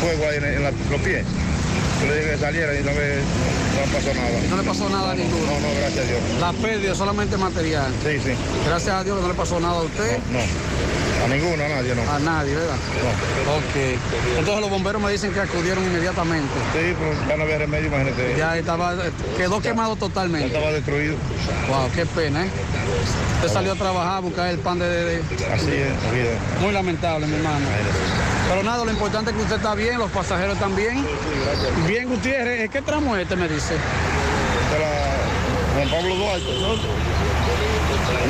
fuego 0.00 0.28
ahí 0.30 0.36
en, 0.38 0.44
en 0.44 0.62
la- 0.62 0.70
los 0.70 1.00
pies, 1.02 1.24
yo 2.00 2.06
le 2.06 2.16
dije 2.20 2.30
que 2.30 2.38
saliera 2.38 2.74
y 2.78 2.84
no, 2.84 2.92
me, 2.92 3.08
no 3.74 3.92
pasó 3.92 4.14
nada. 4.14 4.30
No 4.48 4.56
le 4.56 4.62
pasó 4.62 4.88
nada 4.88 5.10
a 5.10 5.14
ninguno. 5.16 5.46
No, 5.50 5.58
no, 5.60 5.68
gracias 5.80 6.04
a 6.04 6.08
Dios. 6.08 6.20
La 6.40 6.52
pérdida 6.52 6.94
solamente 6.94 7.36
material. 7.36 7.92
Sí, 8.06 8.20
sí. 8.24 8.32
Gracias 8.68 8.94
a 8.94 9.02
Dios 9.02 9.16
que 9.16 9.22
no 9.22 9.28
le 9.28 9.34
pasó 9.34 9.58
nada 9.58 9.80
a 9.80 9.82
usted. 9.82 10.16
No, 10.30 10.38
a 11.24 11.28
ninguno, 11.28 11.64
a 11.64 11.68
nadie, 11.68 11.94
no. 11.94 12.10
A 12.10 12.18
nadie, 12.18 12.54
¿verdad? 12.54 12.74
No. 12.74 13.52
Ok. 13.54 13.98
Entonces 14.38 14.60
los 14.60 14.70
bomberos 14.70 15.02
me 15.02 15.10
dicen 15.12 15.32
que 15.32 15.40
acudieron 15.40 15.84
inmediatamente. 15.84 16.48
Sí, 16.72 16.94
pues 16.98 17.28
ya 17.28 17.36
no 17.36 17.42
había 17.44 17.58
remedio, 17.58 17.88
imagínate. 17.88 18.34
Ya 18.38 18.56
estaba, 18.56 18.94
quedó 19.36 19.60
quemado 19.60 19.96
totalmente. 19.96 20.48
Ya 20.48 20.56
estaba 20.58 20.72
destruido. 20.72 21.16
Wow, 21.68 21.90
qué 21.94 22.06
pena, 22.06 22.44
¿eh? 22.46 22.50
Usted 23.36 23.52
salió 23.52 23.72
a 23.72 23.76
trabajar 23.76 24.16
a 24.16 24.20
buscar 24.20 24.48
el 24.48 24.58
pan 24.58 24.78
de... 24.78 24.88
de- 24.88 25.04
de- 25.04 25.22
Así 25.52 25.70
es. 25.70 26.60
Muy 26.60 26.72
lamentable, 26.72 27.26
mi 27.26 27.36
hermano. 27.36 27.66
Pero 28.48 28.62
nada, 28.64 28.84
lo 28.84 28.90
importante 28.90 29.30
es 29.30 29.36
que 29.36 29.42
usted 29.42 29.56
está 29.56 29.74
bien, 29.74 29.98
los 29.98 30.10
pasajeros 30.10 30.54
están 30.54 30.74
bien. 30.74 31.06
Bien, 31.86 32.08
Gutiérrez, 32.08 32.68
¿qué 32.70 32.82
tramo 32.82 33.16
es 33.16 33.22
este, 33.22 33.36
me 33.36 33.48
dice? 33.48 33.74
De 33.74 34.78
la 34.78 35.76
Juan 35.76 35.88
Pablo 35.88 36.14
Duarte. 36.16 36.52
La, 36.60 36.68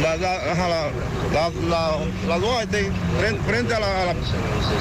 la, 0.03 0.17
la, 0.17 0.91
la, 1.33 1.51
la, 1.69 1.99
la 2.29 2.39
Duarte, 2.39 2.91
frente, 3.19 3.43
frente 3.43 3.75
a 3.75 3.81
la, 3.81 4.03
a 4.03 4.05
la- 4.07 4.15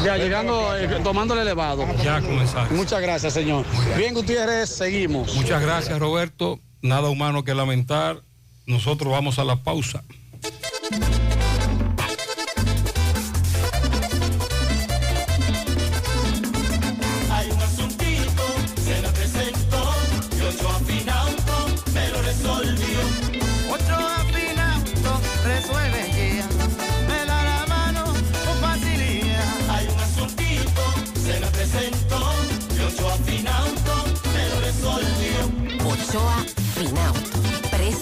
Ya 0.04 0.18
llegando, 0.18 0.76
eh, 0.78 1.00
tomando 1.04 1.34
el 1.34 1.42
elevado. 1.42 1.86
Ya 2.04 2.22
comenzamos. 2.22 2.72
Muchas 2.72 3.02
gracias, 3.02 3.34
señor. 3.34 3.66
Bien, 3.98 4.14
Gutiérrez, 4.14 4.70
seguimos. 4.70 5.36
Muchas 5.36 5.62
gracias, 5.62 5.98
Roberto. 6.00 6.60
Nada 6.82 7.10
humano 7.10 7.44
que 7.44 7.54
lamentar. 7.56 8.22
Nosotros 8.66 9.12
vamos 9.12 9.40
a 9.40 9.44
la 9.44 9.64
pausa. 9.64 10.04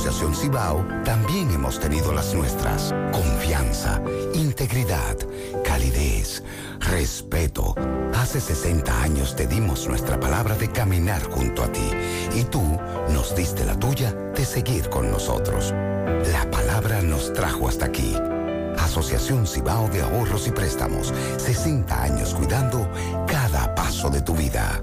Asociación 0.00 0.34
Cibao 0.34 0.86
también 1.04 1.50
hemos 1.50 1.78
tenido 1.78 2.14
las 2.14 2.32
nuestras. 2.32 2.94
Confianza, 3.12 4.00
integridad, 4.32 5.14
calidez, 5.62 6.42
respeto. 6.78 7.74
Hace 8.14 8.40
60 8.40 9.02
años 9.02 9.36
te 9.36 9.46
dimos 9.46 9.86
nuestra 9.88 10.18
palabra 10.18 10.54
de 10.54 10.72
caminar 10.72 11.22
junto 11.24 11.62
a 11.62 11.70
ti 11.70 11.90
y 12.34 12.44
tú 12.44 12.62
nos 13.12 13.36
diste 13.36 13.66
la 13.66 13.78
tuya 13.78 14.12
de 14.12 14.46
seguir 14.46 14.88
con 14.88 15.10
nosotros. 15.10 15.74
La 16.32 16.50
palabra 16.50 17.02
nos 17.02 17.34
trajo 17.34 17.68
hasta 17.68 17.84
aquí. 17.84 18.16
Asociación 18.78 19.46
Cibao 19.46 19.90
de 19.90 20.00
Ahorros 20.00 20.48
y 20.48 20.50
Préstamos. 20.50 21.12
60 21.36 22.02
años 22.02 22.34
cuidando 22.34 22.88
cada 23.26 23.74
paso 23.74 24.08
de 24.08 24.22
tu 24.22 24.34
vida. 24.34 24.82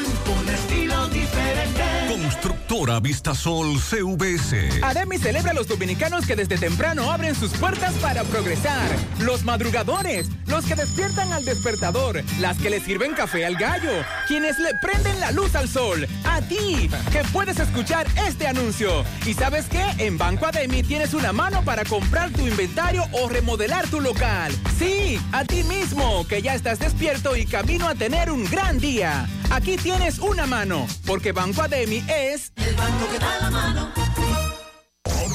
Constructora 2.31 3.01
Vistasol 3.01 3.77
CVS. 3.77 4.81
Ademi 4.81 5.17
celebra 5.17 5.51
a 5.51 5.53
los 5.53 5.67
dominicanos 5.67 6.25
que 6.25 6.37
desde 6.37 6.57
temprano 6.57 7.11
abren 7.11 7.35
sus 7.35 7.51
puertas 7.51 7.93
para 7.95 8.23
progresar. 8.23 8.89
Los 9.19 9.43
madrugadores, 9.43 10.29
los 10.45 10.63
que 10.63 10.75
despiertan 10.75 11.33
al 11.33 11.43
despertador, 11.43 12.23
las 12.39 12.57
que 12.57 12.69
le 12.69 12.79
sirven 12.79 13.13
café 13.13 13.45
al 13.45 13.57
gallo, 13.57 13.91
quienes 14.29 14.57
le 14.59 14.69
prenden 14.81 15.19
la 15.19 15.31
luz 15.31 15.55
al 15.55 15.67
sol. 15.67 16.07
A 16.23 16.41
ti, 16.41 16.89
que 17.11 17.21
puedes 17.33 17.59
escuchar 17.59 18.07
este 18.25 18.47
anuncio. 18.47 19.03
¿Y 19.25 19.33
sabes 19.33 19.65
qué? 19.65 19.83
En 19.97 20.17
Banco 20.17 20.45
Ademi 20.45 20.83
tienes 20.83 21.13
una 21.13 21.33
mano 21.33 21.63
para 21.65 21.83
comprar 21.83 22.31
tu 22.31 22.47
inventario 22.47 23.03
o 23.11 23.27
remodelar 23.27 23.87
tu 23.87 23.99
local. 23.99 24.53
Sí, 24.79 25.19
a 25.33 25.43
ti 25.43 25.63
mismo, 25.63 26.25
que 26.27 26.41
ya 26.41 26.55
estás 26.55 26.79
despierto 26.79 27.35
y 27.35 27.45
camino 27.45 27.89
a 27.89 27.95
tener 27.95 28.31
un 28.31 28.45
gran 28.45 28.79
día. 28.79 29.27
Aquí 29.51 29.75
tienes 29.75 30.19
una 30.19 30.45
mano, 30.45 30.87
porque 31.05 31.33
Banco 31.33 31.61
Ademi 31.61 32.01
es... 32.07 32.53
El 32.55 32.73
banco 32.73 33.05
que 33.11 33.19
da 33.19 33.37
la 33.41 33.51
mano. 33.51 34.00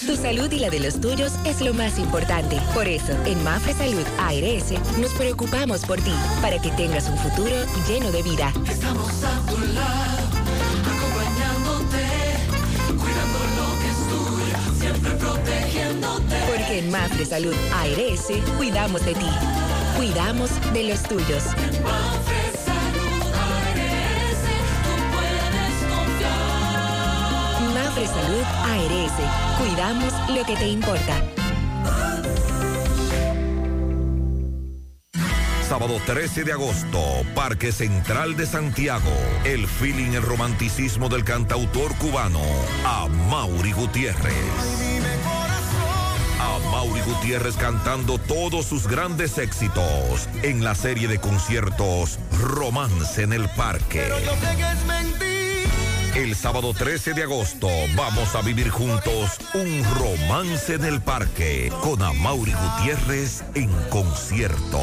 Tu 0.06 0.16
salud 0.16 0.52
y 0.52 0.60
la 0.60 0.70
de 0.70 0.80
los 0.80 1.00
tuyos 1.00 1.34
es 1.46 1.62
lo 1.62 1.74
más 1.74 2.00
importante. 2.00 2.60
Por 2.74 2.88
eso, 2.88 3.12
en 3.26 3.44
Mafre 3.44 3.74
Salud 3.74 4.06
ARS 4.18 4.72
nos 5.00 5.14
preocupamos 5.14 5.82
por 5.82 6.02
ti, 6.02 6.14
para 6.42 6.60
que 6.60 6.72
tengas 6.72 7.08
un 7.08 7.18
futuro 7.20 7.56
lleno 7.88 8.12
de 8.12 8.24
vida. 8.24 8.52
Estamos 8.68 9.24
a 9.24 9.46
tu 9.46 9.58
lado, 9.74 10.31
protegiéndote. 15.20 16.36
Porque 16.48 16.80
en 16.80 16.92
Mafre 16.92 17.26
Salud 17.26 17.56
ARS 17.74 18.28
cuidamos 18.58 19.06
de 19.06 19.14
ti, 19.14 19.30
cuidamos 19.96 20.52
de 20.74 20.84
los 20.84 21.04
tuyos. 21.04 21.44
Mafre 21.84 22.52
Salud 22.66 23.24
ARS, 23.34 24.40
tú 24.84 24.94
puedes 25.14 25.76
confiar. 25.90 27.74
Mafre 27.74 28.08
Salud 28.08 28.46
ARS, 28.66 29.16
cuidamos 29.60 30.14
lo 30.30 30.46
que 30.46 30.56
te 30.56 30.68
importa. 30.68 31.24
Sábado 35.72 36.02
13 36.06 36.44
de 36.44 36.52
agosto, 36.52 37.00
Parque 37.34 37.72
Central 37.72 38.36
de 38.36 38.46
Santiago. 38.46 39.10
El 39.46 39.66
feeling, 39.68 40.12
el 40.12 40.22
romanticismo 40.22 41.08
del 41.08 41.24
cantautor 41.24 41.96
cubano, 41.96 42.42
a 42.84 43.08
Mauri 43.08 43.72
Gutiérrez. 43.72 44.91
Mauri 46.82 47.02
Gutiérrez 47.02 47.56
cantando 47.58 48.18
todos 48.18 48.66
sus 48.66 48.88
grandes 48.88 49.38
éxitos 49.38 50.28
en 50.42 50.64
la 50.64 50.74
serie 50.74 51.08
de 51.08 51.20
conciertos 51.20 52.18
Romance 52.40 53.22
en 53.22 53.34
el 53.34 53.48
Parque. 53.50 54.10
El 56.16 56.36
sábado 56.36 56.74
13 56.74 57.14
de 57.14 57.24
agosto 57.24 57.70
vamos 57.96 58.36
a 58.36 58.42
vivir 58.42 58.70
juntos 58.70 59.38
un 59.54 59.82
romance 59.96 60.74
en 60.74 60.84
el 60.84 61.02
parque 61.02 61.72
con 61.82 62.02
Amaury 62.02 62.52
Gutiérrez 62.52 63.46
en 63.56 63.72
concierto. 63.90 64.82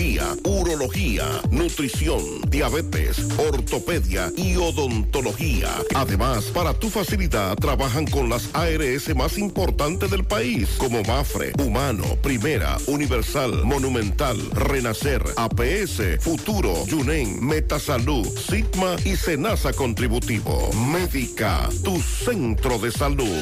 urología, 0.43 1.25
nutrición, 1.51 2.23
diabetes, 2.49 3.19
ortopedia 3.37 4.31
y 4.35 4.55
odontología. 4.55 5.69
Además, 5.93 6.45
para 6.45 6.73
tu 6.73 6.89
facilidad, 6.89 7.55
trabajan 7.57 8.07
con 8.07 8.27
las 8.27 8.49
ARS 8.53 9.15
más 9.15 9.37
importantes 9.37 10.09
del 10.09 10.23
país, 10.23 10.69
como 10.79 11.03
Mafre, 11.03 11.53
Humano, 11.59 12.03
Primera, 12.23 12.77
Universal, 12.87 13.63
Monumental, 13.63 14.39
Renacer, 14.51 15.23
APS, 15.37 16.19
Futuro, 16.19 16.83
Yunen, 16.87 17.45
Metasalud, 17.45 18.27
Sigma 18.27 18.95
y 19.05 19.15
Senasa 19.15 19.71
Contributivo. 19.71 20.71
Médica, 20.73 21.69
tu 21.83 22.01
centro 22.01 22.79
de 22.79 22.91
salud. 22.91 23.37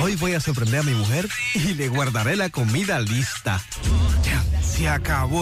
Hoy 0.00 0.16
voy 0.16 0.32
a 0.32 0.40
sorprender 0.40 0.80
a 0.80 0.82
mi 0.82 0.94
mujer 0.94 1.28
y 1.54 1.74
le 1.74 1.88
guardaré 1.88 2.36
la 2.36 2.48
comida 2.48 3.00
lista. 3.00 3.62
Ya, 4.24 4.42
se 4.62 4.88
acabó 4.88 5.41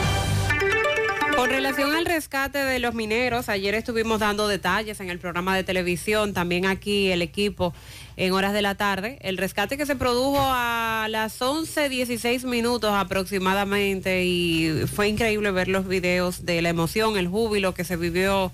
Con 1.35 1.49
relación 1.49 1.93
al 1.93 2.05
rescate 2.05 2.59
de 2.59 2.79
los 2.79 2.93
mineros, 2.93 3.49
ayer 3.49 3.73
estuvimos 3.73 4.19
dando 4.19 4.47
detalles 4.47 4.99
en 4.99 5.09
el 5.09 5.19
programa 5.19 5.55
de 5.55 5.63
televisión, 5.63 6.33
también 6.33 6.65
aquí 6.65 7.11
el 7.11 7.21
equipo 7.21 7.73
en 8.17 8.33
horas 8.33 8.53
de 8.53 8.61
la 8.61 8.75
tarde. 8.75 9.17
El 9.21 9.37
rescate 9.37 9.77
que 9.77 9.85
se 9.85 9.95
produjo 9.95 10.39
a 10.39 11.07
las 11.09 11.41
11.16 11.41 12.45
minutos 12.45 12.91
aproximadamente 12.93 14.23
y 14.23 14.85
fue 14.93 15.07
increíble 15.07 15.51
ver 15.51 15.67
los 15.67 15.87
videos 15.87 16.45
de 16.45 16.61
la 16.61 16.69
emoción, 16.69 17.17
el 17.17 17.27
júbilo 17.27 17.73
que 17.73 17.83
se 17.83 17.95
vivió 17.95 18.51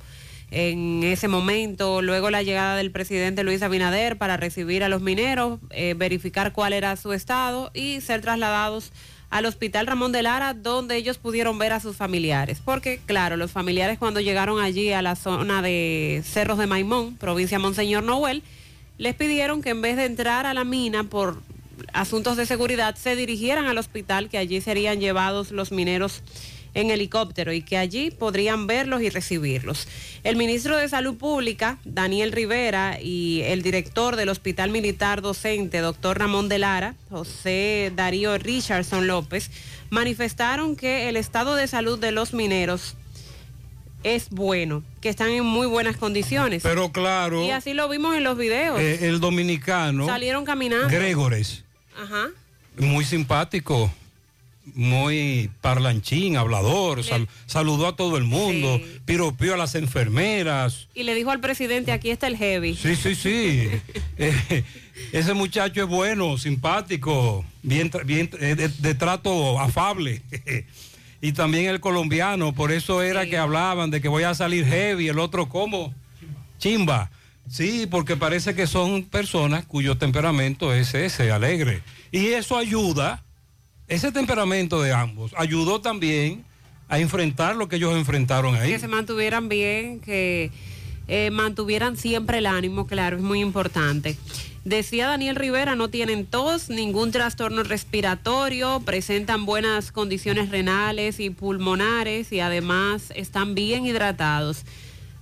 en 0.49 1.03
ese 1.03 1.27
momento, 1.27 2.01
luego 2.01 2.29
la 2.29 2.41
llegada 2.41 2.77
del 2.77 2.91
presidente 2.91 3.43
Luis 3.43 3.61
Abinader 3.61 4.17
para 4.17 4.37
recibir 4.37 4.83
a 4.83 4.89
los 4.89 5.01
mineros, 5.01 5.59
eh, 5.71 5.93
verificar 5.97 6.53
cuál 6.53 6.71
era 6.71 6.95
su 6.95 7.11
estado 7.11 7.69
y 7.73 7.99
ser 7.99 8.21
trasladados 8.21 8.93
al 9.29 9.45
Hospital 9.45 9.87
Ramón 9.87 10.11
de 10.11 10.23
Lara, 10.23 10.53
donde 10.53 10.95
ellos 10.95 11.17
pudieron 11.17 11.57
ver 11.57 11.73
a 11.73 11.79
sus 11.79 11.95
familiares. 11.95 12.61
Porque, 12.63 12.99
claro, 13.05 13.37
los 13.37 13.51
familiares 13.51 13.99
cuando 13.99 14.19
llegaron 14.19 14.59
allí 14.59 14.91
a 14.93 15.01
la 15.01 15.15
zona 15.15 15.61
de 15.61 16.23
Cerros 16.25 16.57
de 16.57 16.67
Maimón, 16.67 17.15
provincia 17.17 17.59
Monseñor 17.59 18.03
Noel, 18.03 18.43
les 18.97 19.15
pidieron 19.15 19.61
que 19.61 19.69
en 19.71 19.81
vez 19.81 19.97
de 19.97 20.05
entrar 20.05 20.45
a 20.45 20.53
la 20.53 20.63
mina 20.63 21.03
por 21.03 21.41
asuntos 21.93 22.37
de 22.37 22.45
seguridad, 22.45 22.95
se 22.95 23.15
dirigieran 23.15 23.65
al 23.65 23.77
hospital, 23.77 24.29
que 24.29 24.37
allí 24.37 24.61
serían 24.61 24.99
llevados 24.99 25.51
los 25.51 25.71
mineros 25.71 26.23
en 26.77 26.91
helicóptero 26.91 27.51
y 27.53 27.61
que 27.61 27.77
allí 27.77 28.11
podrían 28.11 28.67
verlos 28.67 29.01
y 29.01 29.09
recibirlos. 29.09 29.87
El 30.23 30.35
ministro 30.35 30.77
de 30.77 30.87
Salud 30.87 31.17
Pública, 31.17 31.79
Daniel 31.83 32.31
Rivera, 32.31 32.99
y 33.01 33.41
el 33.45 33.63
director 33.63 34.15
del 34.15 34.29
Hospital 34.29 34.69
Militar 34.69 35.21
Docente, 35.21 35.79
doctor 35.79 36.19
Ramón 36.19 36.49
de 36.49 36.59
Lara, 36.59 36.95
José 37.09 37.91
Darío 37.95 38.37
Richardson 38.37 39.07
López, 39.07 39.49
manifestaron 39.89 40.75
que 40.75 41.09
el 41.09 41.17
estado 41.17 41.55
de 41.55 41.67
salud 41.67 41.97
de 41.97 42.11
los 42.11 42.33
mineros 42.33 42.95
es 44.03 44.29
bueno, 44.29 44.83
que 45.01 45.09
están 45.09 45.29
en 45.29 45.45
muy 45.45 45.65
buenas 45.65 45.97
condiciones. 45.97 46.61
Pero 46.61 46.91
claro. 46.91 47.43
Y 47.43 47.49
así 47.49 47.73
lo 47.73 47.89
vimos 47.89 48.15
en 48.15 48.23
los 48.23 48.37
videos. 48.37 48.79
Eh, 48.79 49.07
el 49.07 49.19
dominicano. 49.19 50.05
Salieron 50.05 50.45
caminando. 50.45 50.89
Gregores. 50.89 51.63
Ajá. 51.95 52.27
Muy 52.77 53.03
simpático 53.03 53.91
muy 54.75 55.49
parlanchín, 55.61 56.37
hablador, 56.37 57.01
saludó 57.45 57.87
a 57.87 57.95
todo 57.95 58.17
el 58.17 58.23
mundo, 58.23 58.81
piropió 59.05 59.53
a 59.53 59.57
las 59.57 59.75
enfermeras. 59.75 60.87
Y 60.93 61.03
le 61.03 61.15
dijo 61.15 61.31
al 61.31 61.39
presidente, 61.39 61.91
aquí 61.91 62.09
está 62.09 62.27
el 62.27 62.37
heavy. 62.37 62.75
Sí, 62.75 62.95
sí, 62.95 63.15
sí. 63.15 63.69
Eh, 64.19 64.63
ese 65.11 65.35
muchacho 65.35 65.83
es 65.83 65.87
bueno, 65.87 66.39
simpático, 66.39 67.45
bien, 67.61 67.91
bien 68.05 68.31
eh, 68.39 68.55
de, 68.55 68.95
trato 68.95 69.59
afable. 69.59 70.23
y 71.21 71.33
también 71.33 71.67
el 71.67 71.79
colombiano, 71.79 72.53
por 72.53 72.71
eso 72.71 73.03
era 73.03 73.27
que 73.27 73.37
hablaban 73.37 73.91
de 73.91 74.01
que 74.01 74.07
voy 74.07 74.23
a 74.23 74.33
salir 74.33 74.65
heavy, 74.65 75.07
el 75.07 75.19
otro 75.19 75.49
como 75.49 75.93
chimba. 76.57 77.11
Sí, 77.47 77.87
porque 77.89 78.17
parece 78.17 78.55
que 78.55 78.65
son 78.67 79.03
personas 79.03 79.65
cuyo 79.65 79.97
temperamento 79.97 80.73
es 80.73 80.93
ese, 80.95 81.31
alegre. 81.31 81.81
Y 82.11 82.27
eso 82.27 82.57
ayuda 82.57 83.23
ese 83.87 84.11
temperamento 84.11 84.81
de 84.81 84.93
ambos 84.93 85.33
ayudó 85.37 85.81
también 85.81 86.43
a 86.89 86.99
enfrentar 86.99 87.55
lo 87.55 87.67
que 87.67 87.77
ellos 87.77 87.95
enfrentaron 87.95 88.55
ahí. 88.55 88.71
Que 88.71 88.79
se 88.79 88.87
mantuvieran 88.87 89.49
bien, 89.49 89.99
que 89.99 90.51
eh, 91.07 91.31
mantuvieran 91.31 91.97
siempre 91.97 92.39
el 92.39 92.45
ánimo, 92.45 92.87
claro, 92.87 93.17
es 93.17 93.23
muy 93.23 93.39
importante. 93.39 94.17
Decía 94.65 95.07
Daniel 95.07 95.37
Rivera, 95.37 95.75
no 95.75 95.87
tienen 95.87 96.25
tos, 96.25 96.69
ningún 96.69 97.11
trastorno 97.11 97.63
respiratorio, 97.63 98.81
presentan 98.81 99.45
buenas 99.45 99.93
condiciones 99.93 100.49
renales 100.49 101.21
y 101.21 101.29
pulmonares 101.29 102.33
y 102.33 102.41
además 102.41 103.13
están 103.15 103.55
bien 103.55 103.85
hidratados. 103.85 104.63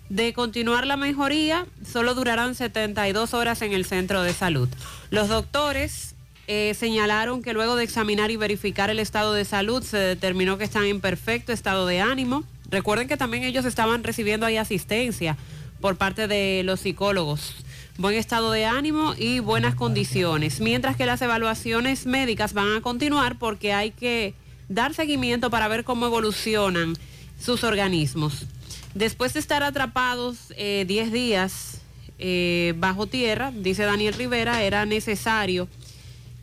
De 0.10 0.34
continuar 0.34 0.88
la 0.88 0.98
mejoría, 0.98 1.68
solo 1.84 2.16
durarán 2.16 2.56
72 2.56 3.36
horas 3.36 3.62
en 3.62 3.74
el 3.74 3.86
centro 3.86 4.24
de 4.24 4.34
salud. 4.34 4.70
Los 5.12 5.30
doctores 5.30 6.15
eh, 6.48 6.76
señalaron 6.78 7.42
que 7.42 7.54
luego 7.54 7.76
de 7.76 7.84
examinar 7.84 8.30
y 8.30 8.38
verificar 8.38 8.90
el 8.90 9.00
estado 9.00 9.34
de 9.34 9.46
salud 9.46 9.84
se 9.84 9.98
determinó 9.98 10.58
que 10.58 10.64
están 10.64 10.86
en 10.86 11.02
perfecto 11.02 11.52
estado 11.52 11.88
de 11.88 12.02
ánimo. 12.02 12.44
Recuerden 12.70 13.08
que 13.08 13.18
también 13.18 13.44
ellos 13.44 13.66
estaban 13.66 14.04
recibiendo 14.04 14.46
ahí 14.46 14.58
asistencia 14.58 15.38
por 15.82 15.98
parte 15.98 16.28
de 16.28 16.62
los 16.64 16.82
psicólogos. 16.82 17.56
Buen 17.98 18.16
estado 18.16 18.52
de 18.52 18.66
ánimo 18.66 19.16
y 19.18 19.40
buenas 19.40 19.74
condiciones. 19.74 20.60
Mientras 20.60 20.96
que 20.96 21.06
las 21.06 21.22
evaluaciones 21.22 22.06
médicas 22.06 22.54
van 22.54 22.76
a 22.76 22.82
continuar 22.82 23.40
porque 23.40 23.74
hay 23.74 23.92
que 23.92 24.34
dar 24.70 24.94
seguimiento 24.94 25.50
para 25.50 25.68
ver 25.68 25.84
cómo 25.84 26.06
evolucionan 26.06 26.96
sus 27.40 27.64
organismos. 27.64 28.46
Después 28.94 29.34
de 29.34 29.40
estar 29.40 29.64
atrapados 29.64 30.50
10 30.50 30.58
eh, 30.58 31.10
días 31.12 31.82
eh, 32.20 32.74
bajo 32.78 33.08
tierra, 33.08 33.52
dice 33.54 33.84
Daniel 33.84 34.14
Rivera, 34.14 34.62
era 34.64 34.86
necesario 34.86 35.68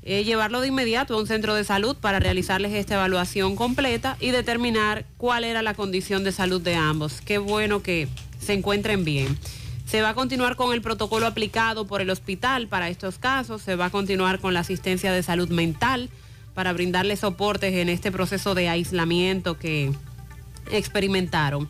eh, 0.04 0.24
llevarlo 0.24 0.60
de 0.60 0.68
inmediato 0.68 1.14
a 1.14 1.18
un 1.18 1.26
centro 1.26 1.54
de 1.54 1.62
salud 1.62 1.96
para 1.96 2.18
realizarles 2.18 2.72
esta 2.72 2.94
evaluación 2.94 3.54
completa 3.54 4.16
y 4.18 4.30
determinar 4.30 5.04
cuál 5.16 5.44
era 5.44 5.62
la 5.62 5.74
condición 5.74 6.24
de 6.24 6.32
salud 6.32 6.60
de 6.60 6.74
ambos. 6.74 7.20
Qué 7.20 7.38
bueno 7.38 7.82
que 7.82 8.08
se 8.40 8.52
encuentren 8.52 9.04
bien. 9.04 9.38
Se 9.86 10.02
va 10.02 10.10
a 10.10 10.14
continuar 10.14 10.56
con 10.56 10.72
el 10.72 10.82
protocolo 10.82 11.26
aplicado 11.26 11.86
por 11.86 12.00
el 12.00 12.10
hospital 12.10 12.66
para 12.66 12.88
estos 12.88 13.18
casos, 13.18 13.62
se 13.62 13.76
va 13.76 13.86
a 13.86 13.90
continuar 13.90 14.40
con 14.40 14.54
la 14.54 14.60
asistencia 14.60 15.12
de 15.12 15.22
salud 15.22 15.50
mental 15.50 16.10
para 16.54 16.72
brindarles 16.72 17.20
soportes 17.20 17.74
en 17.74 17.88
este 17.88 18.10
proceso 18.10 18.54
de 18.54 18.68
aislamiento 18.68 19.58
que 19.58 19.92
experimentaron. 20.70 21.68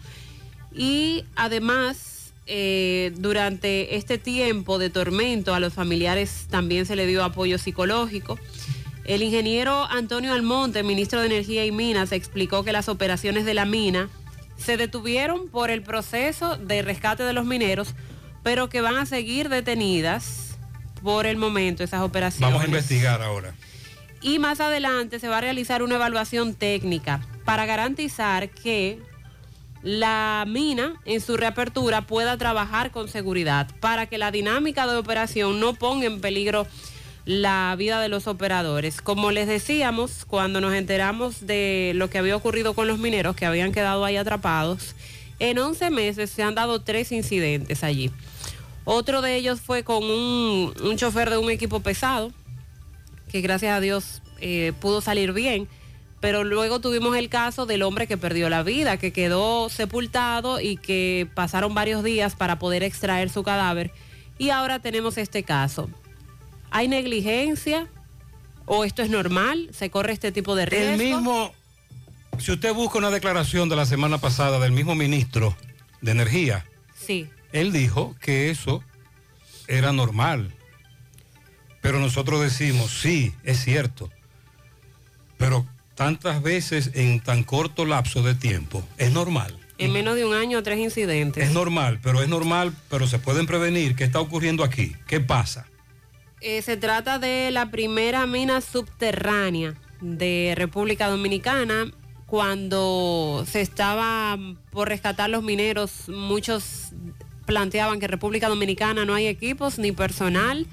Y 0.74 1.24
además 1.36 2.11
eh, 2.46 3.12
durante 3.16 3.96
este 3.96 4.18
tiempo 4.18 4.78
de 4.78 4.90
tormento 4.90 5.54
a 5.54 5.60
los 5.60 5.72
familiares 5.72 6.46
también 6.50 6.86
se 6.86 6.96
le 6.96 7.06
dio 7.06 7.22
apoyo 7.22 7.58
psicológico. 7.58 8.38
El 9.04 9.22
ingeniero 9.22 9.84
Antonio 9.84 10.32
Almonte, 10.32 10.82
ministro 10.82 11.20
de 11.20 11.26
Energía 11.26 11.64
y 11.64 11.72
Minas, 11.72 12.12
explicó 12.12 12.64
que 12.64 12.72
las 12.72 12.88
operaciones 12.88 13.44
de 13.44 13.54
la 13.54 13.64
mina 13.64 14.08
se 14.56 14.76
detuvieron 14.76 15.48
por 15.48 15.70
el 15.70 15.82
proceso 15.82 16.56
de 16.56 16.82
rescate 16.82 17.24
de 17.24 17.32
los 17.32 17.44
mineros, 17.44 17.94
pero 18.42 18.68
que 18.68 18.80
van 18.80 18.96
a 18.96 19.06
seguir 19.06 19.48
detenidas 19.48 20.56
por 21.02 21.26
el 21.26 21.36
momento 21.36 21.82
esas 21.82 22.02
operaciones. 22.02 22.48
Vamos 22.48 22.62
a 22.62 22.66
investigar 22.66 23.22
ahora. 23.22 23.54
Y 24.20 24.38
más 24.38 24.60
adelante 24.60 25.18
se 25.18 25.28
va 25.28 25.38
a 25.38 25.40
realizar 25.40 25.82
una 25.82 25.96
evaluación 25.96 26.54
técnica 26.54 27.20
para 27.44 27.66
garantizar 27.66 28.50
que 28.50 29.00
la 29.82 30.44
mina 30.46 30.94
en 31.04 31.20
su 31.20 31.36
reapertura 31.36 32.02
pueda 32.02 32.36
trabajar 32.36 32.90
con 32.90 33.08
seguridad 33.08 33.68
para 33.80 34.06
que 34.06 34.18
la 34.18 34.30
dinámica 34.30 34.86
de 34.86 34.96
operación 34.96 35.58
no 35.60 35.74
ponga 35.74 36.06
en 36.06 36.20
peligro 36.20 36.66
la 37.24 37.74
vida 37.76 38.00
de 38.00 38.08
los 38.08 38.26
operadores. 38.26 39.00
Como 39.00 39.30
les 39.30 39.46
decíamos, 39.46 40.24
cuando 40.24 40.60
nos 40.60 40.74
enteramos 40.74 41.46
de 41.46 41.92
lo 41.94 42.10
que 42.10 42.18
había 42.18 42.36
ocurrido 42.36 42.74
con 42.74 42.88
los 42.88 42.98
mineros 42.98 43.36
que 43.36 43.46
habían 43.46 43.72
quedado 43.72 44.04
ahí 44.04 44.16
atrapados, 44.16 44.94
en 45.38 45.58
11 45.58 45.90
meses 45.90 46.30
se 46.30 46.42
han 46.42 46.54
dado 46.54 46.82
tres 46.82 47.12
incidentes 47.12 47.82
allí. 47.82 48.10
Otro 48.84 49.22
de 49.22 49.36
ellos 49.36 49.60
fue 49.60 49.84
con 49.84 50.02
un, 50.04 50.96
chofer 50.96 51.30
de 51.30 51.38
un 51.38 51.50
equipo 51.50 51.80
pesado, 51.80 52.32
que 53.30 53.40
gracias 53.40 53.76
a 53.76 53.80
Dios 53.80 54.22
eh, 54.40 54.72
pudo 54.80 55.00
salir 55.00 55.32
bien 55.32 55.68
pero 56.22 56.44
luego 56.44 56.80
tuvimos 56.80 57.16
el 57.16 57.28
caso 57.28 57.66
del 57.66 57.82
hombre 57.82 58.06
que 58.06 58.16
perdió 58.16 58.48
la 58.48 58.62
vida, 58.62 58.96
que 58.96 59.12
quedó 59.12 59.68
sepultado 59.68 60.60
y 60.60 60.76
que 60.76 61.28
pasaron 61.34 61.74
varios 61.74 62.04
días 62.04 62.36
para 62.36 62.60
poder 62.60 62.84
extraer 62.84 63.28
su 63.28 63.42
cadáver. 63.42 63.90
Y 64.38 64.50
ahora 64.50 64.78
tenemos 64.78 65.18
este 65.18 65.42
caso. 65.42 65.90
¿Hay 66.70 66.86
negligencia 66.86 67.88
o 68.66 68.84
esto 68.84 69.02
es 69.02 69.10
normal? 69.10 69.68
¿Se 69.72 69.90
corre 69.90 70.12
este 70.12 70.30
tipo 70.30 70.54
de 70.54 70.64
riesgo? 70.64 70.92
El 70.92 70.98
mismo, 70.98 71.52
si 72.38 72.52
usted 72.52 72.72
busca 72.72 72.98
una 72.98 73.10
declaración 73.10 73.68
de 73.68 73.74
la 73.74 73.84
semana 73.84 74.18
pasada 74.18 74.60
del 74.60 74.70
mismo 74.70 74.94
ministro 74.94 75.56
de 76.02 76.12
Energía, 76.12 76.64
sí. 76.94 77.28
él 77.50 77.72
dijo 77.72 78.14
que 78.20 78.48
eso 78.48 78.84
era 79.66 79.92
normal. 79.92 80.54
Pero 81.80 81.98
nosotros 81.98 82.40
decimos, 82.40 82.92
sí, 82.92 83.34
es 83.42 83.58
cierto. 83.58 84.08
Pero 85.36 85.66
tantas 86.02 86.42
veces 86.42 86.90
en 86.94 87.20
tan 87.20 87.44
corto 87.44 87.84
lapso 87.84 88.24
de 88.24 88.34
tiempo, 88.34 88.82
es 88.98 89.12
normal. 89.12 89.56
En 89.78 89.92
menos 89.92 90.16
de 90.16 90.24
un 90.24 90.34
año, 90.34 90.60
tres 90.60 90.80
incidentes. 90.80 91.44
Es 91.44 91.54
normal, 91.54 92.00
pero 92.02 92.22
es 92.22 92.28
normal, 92.28 92.72
pero 92.90 93.06
se 93.06 93.20
pueden 93.20 93.46
prevenir. 93.46 93.94
¿Qué 93.94 94.02
está 94.02 94.18
ocurriendo 94.18 94.64
aquí? 94.64 94.96
¿Qué 95.06 95.20
pasa? 95.20 95.64
Eh, 96.40 96.60
se 96.62 96.76
trata 96.76 97.20
de 97.20 97.52
la 97.52 97.70
primera 97.70 98.26
mina 98.26 98.60
subterránea 98.60 99.74
de 100.00 100.54
República 100.56 101.06
Dominicana. 101.06 101.92
Cuando 102.26 103.46
se 103.48 103.60
estaba 103.60 104.36
por 104.72 104.88
rescatar 104.88 105.30
los 105.30 105.44
mineros, 105.44 106.08
muchos 106.08 106.94
planteaban 107.46 108.00
que 108.00 108.08
República 108.08 108.48
Dominicana 108.48 109.04
no 109.04 109.14
hay 109.14 109.28
equipos 109.28 109.78
ni 109.78 109.92
personal 109.92 110.66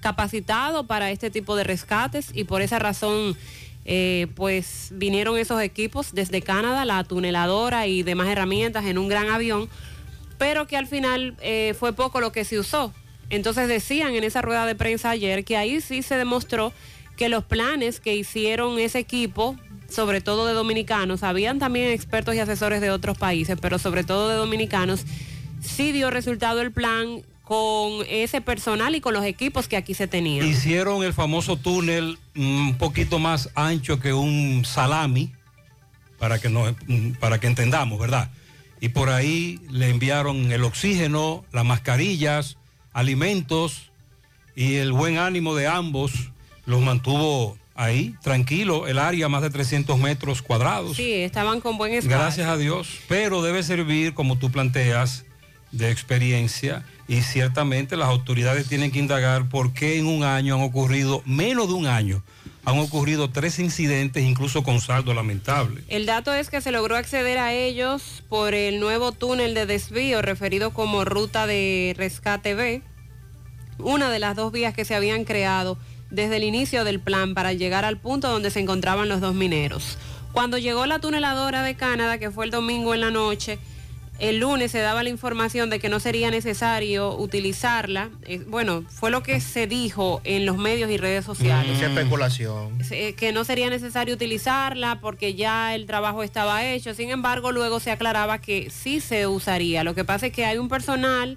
capacitado 0.00 0.88
para 0.88 1.12
este 1.12 1.30
tipo 1.30 1.54
de 1.54 1.62
rescates 1.62 2.32
y 2.34 2.42
por 2.42 2.62
esa 2.62 2.80
razón 2.80 3.36
eh, 3.84 4.28
pues 4.34 4.90
vinieron 4.92 5.38
esos 5.38 5.60
equipos 5.60 6.14
desde 6.14 6.42
Canadá, 6.42 6.84
la 6.84 7.02
tuneladora 7.04 7.86
y 7.86 8.02
demás 8.02 8.28
herramientas 8.28 8.84
en 8.84 8.98
un 8.98 9.08
gran 9.08 9.28
avión, 9.28 9.68
pero 10.38 10.66
que 10.66 10.76
al 10.76 10.86
final 10.86 11.36
eh, 11.40 11.74
fue 11.78 11.92
poco 11.92 12.20
lo 12.20 12.32
que 12.32 12.44
se 12.44 12.58
usó. 12.58 12.92
Entonces 13.30 13.66
decían 13.68 14.14
en 14.14 14.24
esa 14.24 14.42
rueda 14.42 14.66
de 14.66 14.74
prensa 14.74 15.10
ayer 15.10 15.44
que 15.44 15.56
ahí 15.56 15.80
sí 15.80 16.02
se 16.02 16.16
demostró 16.16 16.72
que 17.16 17.28
los 17.28 17.44
planes 17.44 17.98
que 17.98 18.14
hicieron 18.14 18.78
ese 18.78 18.98
equipo, 18.98 19.56
sobre 19.88 20.20
todo 20.20 20.46
de 20.46 20.54
dominicanos, 20.54 21.22
habían 21.22 21.58
también 21.58 21.90
expertos 21.90 22.34
y 22.34 22.40
asesores 22.40 22.80
de 22.80 22.90
otros 22.90 23.18
países, 23.18 23.58
pero 23.60 23.78
sobre 23.78 24.04
todo 24.04 24.28
de 24.28 24.36
dominicanos, 24.36 25.04
sí 25.60 25.92
dio 25.92 26.10
resultado 26.10 26.60
el 26.60 26.72
plan 26.72 27.22
con 27.52 28.06
ese 28.08 28.40
personal 28.40 28.94
y 28.94 29.02
con 29.02 29.12
los 29.12 29.26
equipos 29.26 29.68
que 29.68 29.76
aquí 29.76 29.92
se 29.92 30.06
tenían. 30.06 30.46
Hicieron 30.46 31.02
el 31.04 31.12
famoso 31.12 31.58
túnel 31.58 32.18
un 32.34 32.76
poquito 32.78 33.18
más 33.18 33.50
ancho 33.54 34.00
que 34.00 34.14
un 34.14 34.64
salami, 34.64 35.30
para 36.18 36.38
que, 36.38 36.48
no, 36.48 36.64
para 37.20 37.40
que 37.40 37.48
entendamos, 37.48 37.98
¿verdad? 37.98 38.30
Y 38.80 38.88
por 38.88 39.10
ahí 39.10 39.60
le 39.68 39.90
enviaron 39.90 40.50
el 40.50 40.64
oxígeno, 40.64 41.44
las 41.52 41.66
mascarillas, 41.66 42.56
alimentos 42.94 43.90
y 44.56 44.76
el 44.76 44.92
buen 44.92 45.18
ánimo 45.18 45.54
de 45.54 45.66
ambos 45.66 46.30
los 46.64 46.80
mantuvo 46.80 47.58
ahí, 47.74 48.14
tranquilo, 48.22 48.88
el 48.88 48.98
área 48.98 49.28
más 49.28 49.42
de 49.42 49.50
300 49.50 49.98
metros 49.98 50.40
cuadrados. 50.40 50.96
Sí, 50.96 51.12
estaban 51.12 51.60
con 51.60 51.76
buen 51.76 51.92
espacio. 51.92 52.18
Gracias 52.18 52.48
a 52.48 52.56
Dios, 52.56 53.00
pero 53.08 53.42
debe 53.42 53.62
servir, 53.62 54.14
como 54.14 54.38
tú 54.38 54.50
planteas, 54.50 55.26
de 55.72 55.90
experiencia 55.90 56.84
y 57.08 57.22
ciertamente 57.22 57.96
las 57.96 58.08
autoridades 58.08 58.68
tienen 58.68 58.90
que 58.90 58.98
indagar 58.98 59.48
por 59.48 59.72
qué 59.72 59.98
en 59.98 60.06
un 60.06 60.22
año 60.22 60.54
han 60.54 60.62
ocurrido, 60.62 61.22
menos 61.24 61.68
de 61.68 61.74
un 61.74 61.86
año, 61.86 62.22
han 62.64 62.78
ocurrido 62.78 63.30
tres 63.30 63.58
incidentes, 63.58 64.22
incluso 64.22 64.62
con 64.62 64.80
saldo 64.80 65.12
lamentable. 65.14 65.82
El 65.88 66.06
dato 66.06 66.32
es 66.32 66.48
que 66.48 66.60
se 66.60 66.70
logró 66.70 66.96
acceder 66.96 67.38
a 67.38 67.52
ellos 67.52 68.22
por 68.28 68.54
el 68.54 68.78
nuevo 68.78 69.12
túnel 69.12 69.54
de 69.54 69.66
desvío 69.66 70.22
referido 70.22 70.72
como 70.72 71.04
ruta 71.04 71.46
de 71.46 71.94
rescate 71.96 72.54
B, 72.54 72.82
una 73.78 74.10
de 74.10 74.20
las 74.20 74.36
dos 74.36 74.52
vías 74.52 74.74
que 74.74 74.84
se 74.84 74.94
habían 74.94 75.24
creado 75.24 75.76
desde 76.10 76.36
el 76.36 76.44
inicio 76.44 76.84
del 76.84 77.00
plan 77.00 77.34
para 77.34 77.52
llegar 77.52 77.84
al 77.84 77.98
punto 77.98 78.30
donde 78.30 78.50
se 78.50 78.60
encontraban 78.60 79.08
los 79.08 79.20
dos 79.20 79.34
mineros. 79.34 79.98
Cuando 80.32 80.56
llegó 80.56 80.86
la 80.86 80.98
tuneladora 80.98 81.62
de 81.62 81.74
Canadá, 81.74 82.18
que 82.18 82.30
fue 82.30 82.44
el 82.44 82.50
domingo 82.50 82.94
en 82.94 83.00
la 83.00 83.10
noche, 83.10 83.58
el 84.22 84.38
lunes 84.38 84.70
se 84.70 84.78
daba 84.78 85.02
la 85.02 85.08
información 85.08 85.68
de 85.68 85.80
que 85.80 85.88
no 85.88 85.98
sería 85.98 86.30
necesario 86.30 87.18
utilizarla. 87.18 88.10
Eh, 88.22 88.38
bueno, 88.46 88.84
fue 88.88 89.10
lo 89.10 89.24
que 89.24 89.40
se 89.40 89.66
dijo 89.66 90.20
en 90.22 90.46
los 90.46 90.56
medios 90.58 90.88
y 90.92 90.96
redes 90.96 91.24
sociales. 91.24 91.76
Esa 91.76 91.88
especulación. 91.88 92.78
Eh, 92.92 93.14
que 93.14 93.32
no 93.32 93.42
sería 93.42 93.68
necesario 93.68 94.14
utilizarla 94.14 95.00
porque 95.00 95.34
ya 95.34 95.74
el 95.74 95.86
trabajo 95.86 96.22
estaba 96.22 96.64
hecho. 96.64 96.94
Sin 96.94 97.10
embargo, 97.10 97.50
luego 97.50 97.80
se 97.80 97.90
aclaraba 97.90 98.38
que 98.38 98.70
sí 98.70 99.00
se 99.00 99.26
usaría. 99.26 99.82
Lo 99.82 99.96
que 99.96 100.04
pasa 100.04 100.26
es 100.26 100.32
que 100.32 100.44
hay 100.44 100.56
un 100.56 100.68
personal 100.68 101.36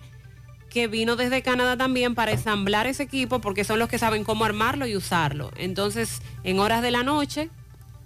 que 0.69 0.85
vino 0.87 1.15
desde 1.15 1.41
Canadá 1.41 1.75
también 1.77 2.13
para 2.13 2.33
ensamblar 2.33 2.85
ese 2.85 3.01
equipo 3.01 3.41
porque 3.41 3.63
son 3.63 3.79
los 3.79 3.89
que 3.89 3.97
saben 3.97 4.23
cómo 4.23 4.45
armarlo 4.45 4.85
y 4.85 4.95
usarlo. 4.95 5.49
Entonces, 5.57 6.21
en 6.43 6.59
horas 6.59 6.83
de 6.83 6.91
la 6.91 7.01
noche 7.01 7.49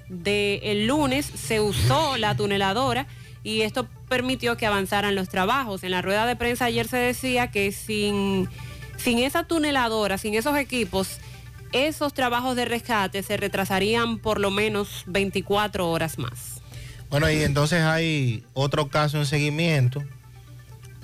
del 0.08 0.88
lunes 0.88 1.26
se 1.26 1.60
usó 1.60 2.16
la 2.16 2.38
tuneladora 2.38 3.08
y 3.44 3.62
esto 3.62 3.88
permitió 4.08 4.58
que 4.58 4.66
avanzaran 4.66 5.16
los 5.16 5.30
trabajos. 5.30 5.84
En 5.84 5.92
la 5.92 6.02
rueda 6.02 6.26
de 6.26 6.36
prensa 6.36 6.66
ayer 6.66 6.88
se 6.88 6.98
decía 6.98 7.52
que 7.52 7.72
sin, 7.72 8.50
sin 8.98 9.20
esa 9.20 9.44
tuneladora, 9.44 10.18
sin 10.18 10.34
esos 10.36 10.58
equipos, 10.58 11.18
esos 11.72 12.14
trabajos 12.14 12.56
de 12.56 12.66
rescate 12.66 13.24
se 13.24 13.38
retrasarían 13.38 14.18
por 14.18 14.40
lo 14.40 14.52
menos 14.52 15.04
24 15.06 15.90
horas 15.90 16.18
más. 16.18 16.62
Bueno, 17.10 17.30
y 17.30 17.42
entonces 17.42 17.82
hay 17.82 18.44
otro 18.54 18.90
caso 18.90 19.18
en 19.18 19.26
seguimiento 19.26 20.04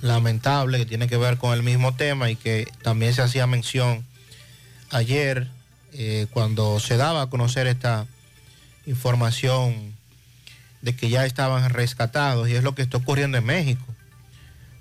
lamentable 0.00 0.78
que 0.78 0.86
tiene 0.86 1.08
que 1.08 1.16
ver 1.16 1.38
con 1.38 1.52
el 1.52 1.62
mismo 1.62 1.94
tema 1.94 2.30
y 2.30 2.36
que 2.36 2.68
también 2.82 3.14
se 3.14 3.22
hacía 3.22 3.46
mención 3.46 4.04
ayer 4.90 5.48
eh, 5.92 6.26
cuando 6.30 6.78
se 6.78 6.96
daba 6.96 7.22
a 7.22 7.30
conocer 7.30 7.66
esta 7.66 8.06
información 8.86 9.95
de 10.86 10.94
que 10.94 11.08
ya 11.08 11.26
estaban 11.26 11.68
rescatados 11.70 12.48
y 12.48 12.54
es 12.54 12.62
lo 12.62 12.76
que 12.76 12.82
está 12.82 12.98
ocurriendo 12.98 13.36
en 13.36 13.44
México, 13.44 13.84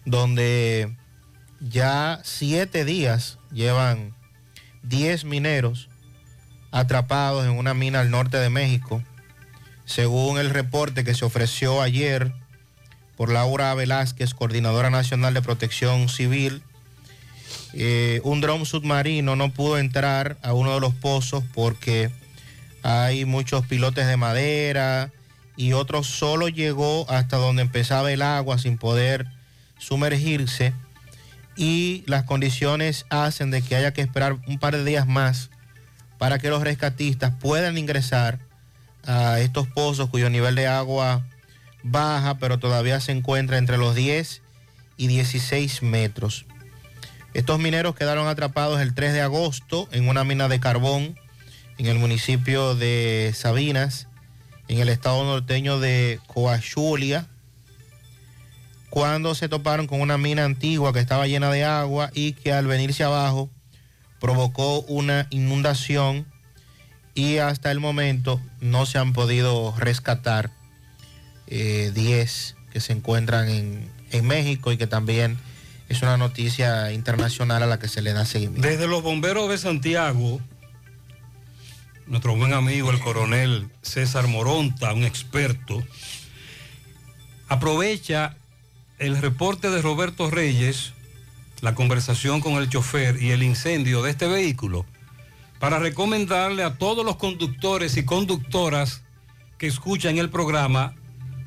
donde 0.05 0.95
ya 1.59 2.19
siete 2.23 2.85
días 2.85 3.39
llevan 3.51 4.13
10 4.83 5.25
mineros 5.25 5.89
atrapados 6.69 7.43
en 7.45 7.53
una 7.53 7.73
mina 7.73 8.01
al 8.01 8.11
norte 8.11 8.37
de 8.37 8.51
México, 8.51 9.01
según 9.85 10.37
el 10.37 10.51
reporte 10.51 11.03
que 11.03 11.15
se 11.15 11.25
ofreció 11.25 11.81
ayer 11.81 12.31
por 13.17 13.31
Laura 13.31 13.73
Velázquez, 13.73 14.35
coordinadora 14.35 14.91
nacional 14.91 15.33
de 15.33 15.41
protección 15.41 16.07
civil. 16.07 16.61
Eh, 17.73 18.21
un 18.23 18.41
dron 18.41 18.67
submarino 18.67 19.35
no 19.35 19.51
pudo 19.51 19.79
entrar 19.79 20.37
a 20.43 20.53
uno 20.53 20.75
de 20.75 20.81
los 20.81 20.93
pozos 20.93 21.43
porque 21.55 22.11
hay 22.83 23.25
muchos 23.25 23.65
pilotes 23.65 24.05
de 24.05 24.17
madera 24.17 25.11
y 25.57 25.73
otro 25.73 26.03
solo 26.03 26.49
llegó 26.49 27.09
hasta 27.09 27.37
donde 27.37 27.61
empezaba 27.61 28.11
el 28.11 28.21
agua 28.21 28.57
sin 28.57 28.77
poder 28.77 29.27
sumergirse 29.77 30.73
y 31.55 32.03
las 32.07 32.23
condiciones 32.23 33.05
hacen 33.09 33.51
de 33.51 33.61
que 33.61 33.75
haya 33.75 33.93
que 33.93 34.01
esperar 34.01 34.37
un 34.47 34.59
par 34.59 34.75
de 34.75 34.83
días 34.83 35.07
más 35.07 35.49
para 36.17 36.39
que 36.39 36.49
los 36.49 36.63
rescatistas 36.63 37.33
puedan 37.39 37.77
ingresar 37.77 38.39
a 39.05 39.39
estos 39.39 39.67
pozos 39.67 40.09
cuyo 40.09 40.29
nivel 40.29 40.55
de 40.55 40.67
agua 40.67 41.25
baja, 41.83 42.37
pero 42.39 42.57
todavía 42.57 42.99
se 42.99 43.11
encuentra 43.11 43.57
entre 43.57 43.77
los 43.77 43.95
10 43.95 44.41
y 44.97 45.07
16 45.07 45.83
metros. 45.83 46.45
Estos 47.33 47.59
mineros 47.59 47.95
quedaron 47.95 48.27
atrapados 48.27 48.81
el 48.81 48.93
3 48.93 49.13
de 49.13 49.21
agosto 49.21 49.87
en 49.91 50.07
una 50.07 50.23
mina 50.23 50.47
de 50.47 50.59
carbón 50.59 51.19
en 51.77 51.85
el 51.87 51.99
municipio 51.99 52.75
de 52.75 53.33
Sabinas, 53.35 54.07
en 54.67 54.79
el 54.79 54.89
estado 54.89 55.23
norteño 55.23 55.79
de 55.79 56.19
Coachulia, 56.27 57.27
cuando 58.89 59.35
se 59.35 59.49
toparon 59.49 59.87
con 59.87 60.01
una 60.01 60.17
mina 60.17 60.45
antigua 60.45 60.93
que 60.93 60.99
estaba 60.99 61.27
llena 61.27 61.51
de 61.51 61.65
agua 61.65 62.11
y 62.13 62.33
que 62.33 62.53
al 62.53 62.65
venirse 62.65 63.03
abajo 63.03 63.49
provocó 64.19 64.81
una 64.81 65.27
inundación 65.29 66.25
y 67.13 67.37
hasta 67.37 67.71
el 67.71 67.79
momento 67.79 68.41
no 68.61 68.85
se 68.85 68.97
han 68.97 69.13
podido 69.13 69.73
rescatar 69.77 70.51
10 71.47 71.95
eh, 71.97 72.55
que 72.71 72.79
se 72.79 72.93
encuentran 72.93 73.49
en, 73.49 73.89
en 74.11 74.25
México 74.25 74.71
y 74.71 74.77
que 74.77 74.87
también 74.87 75.37
es 75.89 76.01
una 76.01 76.17
noticia 76.17 76.91
internacional 76.91 77.63
a 77.63 77.67
la 77.67 77.79
que 77.79 77.87
se 77.87 78.01
le 78.01 78.13
da 78.13 78.25
seguimiento. 78.25 78.67
Desde 78.67 78.87
los 78.87 79.03
bomberos 79.03 79.49
de 79.49 79.57
Santiago, 79.57 80.41
nuestro 82.07 82.35
buen 82.35 82.53
amigo 82.53 82.91
el 82.91 82.99
coronel 82.99 83.69
César 83.81 84.27
Moronta, 84.27 84.93
un 84.93 85.03
experto, 85.03 85.83
aprovecha 87.47 88.37
el 88.99 89.17
reporte 89.17 89.69
de 89.69 89.81
Roberto 89.81 90.29
Reyes, 90.29 90.93
la 91.61 91.73
conversación 91.73 92.41
con 92.41 92.53
el 92.53 92.69
chofer 92.69 93.21
y 93.21 93.31
el 93.31 93.43
incendio 93.43 94.03
de 94.03 94.11
este 94.11 94.27
vehículo, 94.27 94.85
para 95.59 95.79
recomendarle 95.79 96.63
a 96.63 96.75
todos 96.75 97.05
los 97.05 97.15
conductores 97.15 97.97
y 97.97 98.05
conductoras 98.05 99.01
que 99.57 99.67
escuchan 99.67 100.17
el 100.17 100.29
programa 100.29 100.93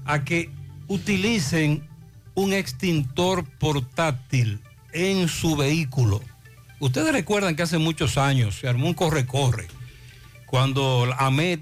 a 0.05 0.25
que 0.25 0.51
utilicen 0.89 1.87
un 2.35 2.53
extintor 2.53 3.45
portátil 3.45 4.61
en 4.93 5.29
su 5.29 5.57
vehículo. 5.57 6.21
Ustedes 6.81 7.13
recuerdan 7.13 7.55
que 7.55 7.63
hace 7.63 7.79
muchos 7.79 8.19
años 8.19 8.59
se 8.59 8.69
armó 8.69 8.89
un 8.89 8.95
corre-corre 8.95 9.69
cuando 10.49 11.07
AMED 11.19 11.61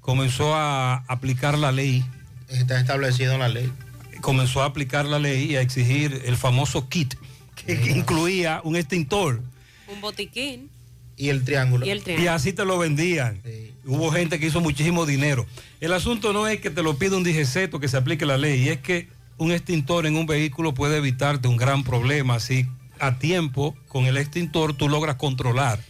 comenzó 0.00 0.54
a 0.54 0.96
aplicar 1.08 1.58
la 1.58 1.72
ley. 1.72 2.04
Está 2.48 2.78
establecido 2.78 3.32
en 3.32 3.40
la 3.40 3.48
ley. 3.48 3.72
Comenzó 4.20 4.62
a 4.62 4.66
aplicar 4.66 5.06
la 5.06 5.18
ley 5.18 5.52
y 5.52 5.56
a 5.56 5.62
exigir 5.62 6.22
el 6.26 6.36
famoso 6.36 6.88
kit, 6.88 7.14
que, 7.56 7.72
incluía 7.90 8.60
un 8.64 8.76
extintor. 8.76 9.40
Un 9.88 10.00
botiquín. 10.00 10.70
Y 11.16 11.28
el 11.28 11.44
triángulo. 11.44 11.86
Y, 11.86 12.26
así 12.26 12.52
te 12.52 12.64
lo 12.64 12.78
vendían. 12.78 13.40
Hubo 13.84 14.10
gente 14.10 14.38
que 14.38 14.46
hizo 14.46 14.60
muchísimo 14.60 15.06
dinero. 15.06 15.46
El 15.80 15.92
asunto 15.92 16.32
no 16.32 16.48
es 16.48 16.60
que 16.60 16.70
te 16.70 16.82
lo 16.82 16.96
pida 16.98 17.16
un 17.16 17.22
DGC 17.22 17.78
que 17.80 17.88
se 17.88 17.96
aplique 17.96 18.26
la 18.26 18.38
ley, 18.38 18.62
y 18.62 18.68
es 18.70 18.80
que 18.80 19.08
un 19.38 19.52
extintor 19.52 20.06
en 20.06 20.16
un 20.16 20.26
vehículo 20.26 20.74
puede 20.74 20.98
evitarte 20.98 21.48
un 21.48 21.56
gran 21.56 21.84
problema 21.84 22.40
si 22.40 22.66
a 22.98 23.18
tiempo 23.18 23.76
con 23.88 24.06
el 24.06 24.16
extintor 24.16 24.74
tú 24.74 24.88
logras 24.88 25.16
controlar 25.16 25.80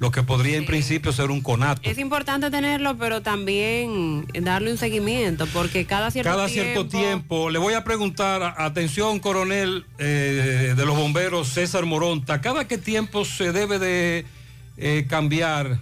lo 0.00 0.10
que 0.10 0.22
podría 0.22 0.56
en 0.56 0.64
principio 0.64 1.12
ser 1.12 1.30
un 1.30 1.42
conato. 1.42 1.82
Es 1.84 1.98
importante 1.98 2.50
tenerlo, 2.50 2.96
pero 2.96 3.20
también 3.20 4.26
darle 4.40 4.72
un 4.72 4.78
seguimiento, 4.78 5.46
porque 5.52 5.84
cada 5.84 6.10
cierto 6.10 6.30
Cada 6.30 6.46
tiempo... 6.46 6.72
cierto 6.72 6.88
tiempo, 6.88 7.50
le 7.50 7.58
voy 7.58 7.74
a 7.74 7.84
preguntar, 7.84 8.54
atención 8.56 9.20
coronel 9.20 9.84
eh, 9.98 10.72
de 10.74 10.86
los 10.86 10.96
bomberos 10.96 11.48
César 11.48 11.84
Moronta, 11.84 12.40
¿cada 12.40 12.66
qué 12.66 12.78
tiempo 12.78 13.26
se 13.26 13.52
debe 13.52 13.78
de 13.78 14.24
eh, 14.78 15.04
cambiar, 15.06 15.80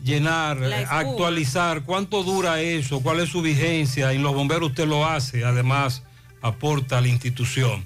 llenar, 0.00 0.62
eh, 0.62 0.86
actualizar? 0.88 1.82
¿Cuánto 1.82 2.22
dura 2.22 2.60
eso? 2.60 3.00
¿Cuál 3.00 3.18
es 3.18 3.30
su 3.30 3.42
vigencia? 3.42 4.12
En 4.12 4.22
los 4.22 4.32
bomberos 4.32 4.70
usted 4.70 4.86
lo 4.86 5.06
hace, 5.06 5.44
además 5.44 6.04
aporta 6.40 6.98
a 6.98 7.00
la 7.00 7.08
institución. 7.08 7.84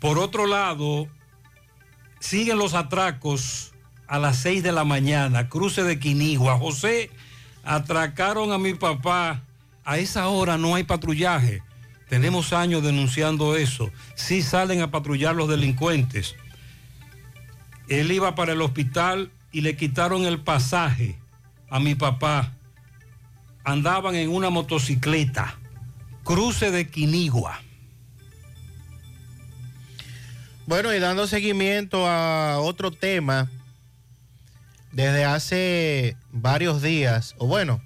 Por 0.00 0.18
otro 0.18 0.46
lado, 0.46 1.08
siguen 2.20 2.56
los 2.56 2.72
atracos 2.72 3.67
a 4.08 4.18
las 4.18 4.38
6 4.38 4.62
de 4.62 4.72
la 4.72 4.84
mañana, 4.84 5.48
cruce 5.48 5.84
de 5.84 5.98
Quinigua. 5.98 6.58
José, 6.58 7.10
atracaron 7.62 8.52
a 8.52 8.58
mi 8.58 8.74
papá. 8.74 9.42
A 9.84 9.98
esa 9.98 10.28
hora 10.28 10.58
no 10.58 10.74
hay 10.74 10.84
patrullaje. 10.84 11.62
Tenemos 12.08 12.52
años 12.52 12.82
denunciando 12.82 13.56
eso. 13.56 13.90
Sí 14.14 14.42
salen 14.42 14.80
a 14.80 14.90
patrullar 14.90 15.34
los 15.34 15.48
delincuentes. 15.48 16.36
Él 17.88 18.10
iba 18.10 18.34
para 18.34 18.52
el 18.52 18.62
hospital 18.62 19.30
y 19.52 19.60
le 19.60 19.76
quitaron 19.76 20.24
el 20.24 20.40
pasaje 20.40 21.18
a 21.70 21.78
mi 21.80 21.94
papá. 21.94 22.52
Andaban 23.64 24.14
en 24.14 24.30
una 24.30 24.48
motocicleta. 24.48 25.58
Cruce 26.24 26.70
de 26.70 26.88
Quinigua. 26.88 27.60
Bueno, 30.66 30.94
y 30.94 30.98
dando 30.98 31.26
seguimiento 31.26 32.06
a 32.06 32.58
otro 32.58 32.90
tema, 32.90 33.50
desde 34.98 35.24
hace 35.24 36.16
varios 36.32 36.82
días, 36.82 37.36
o 37.38 37.46
bueno, 37.46 37.80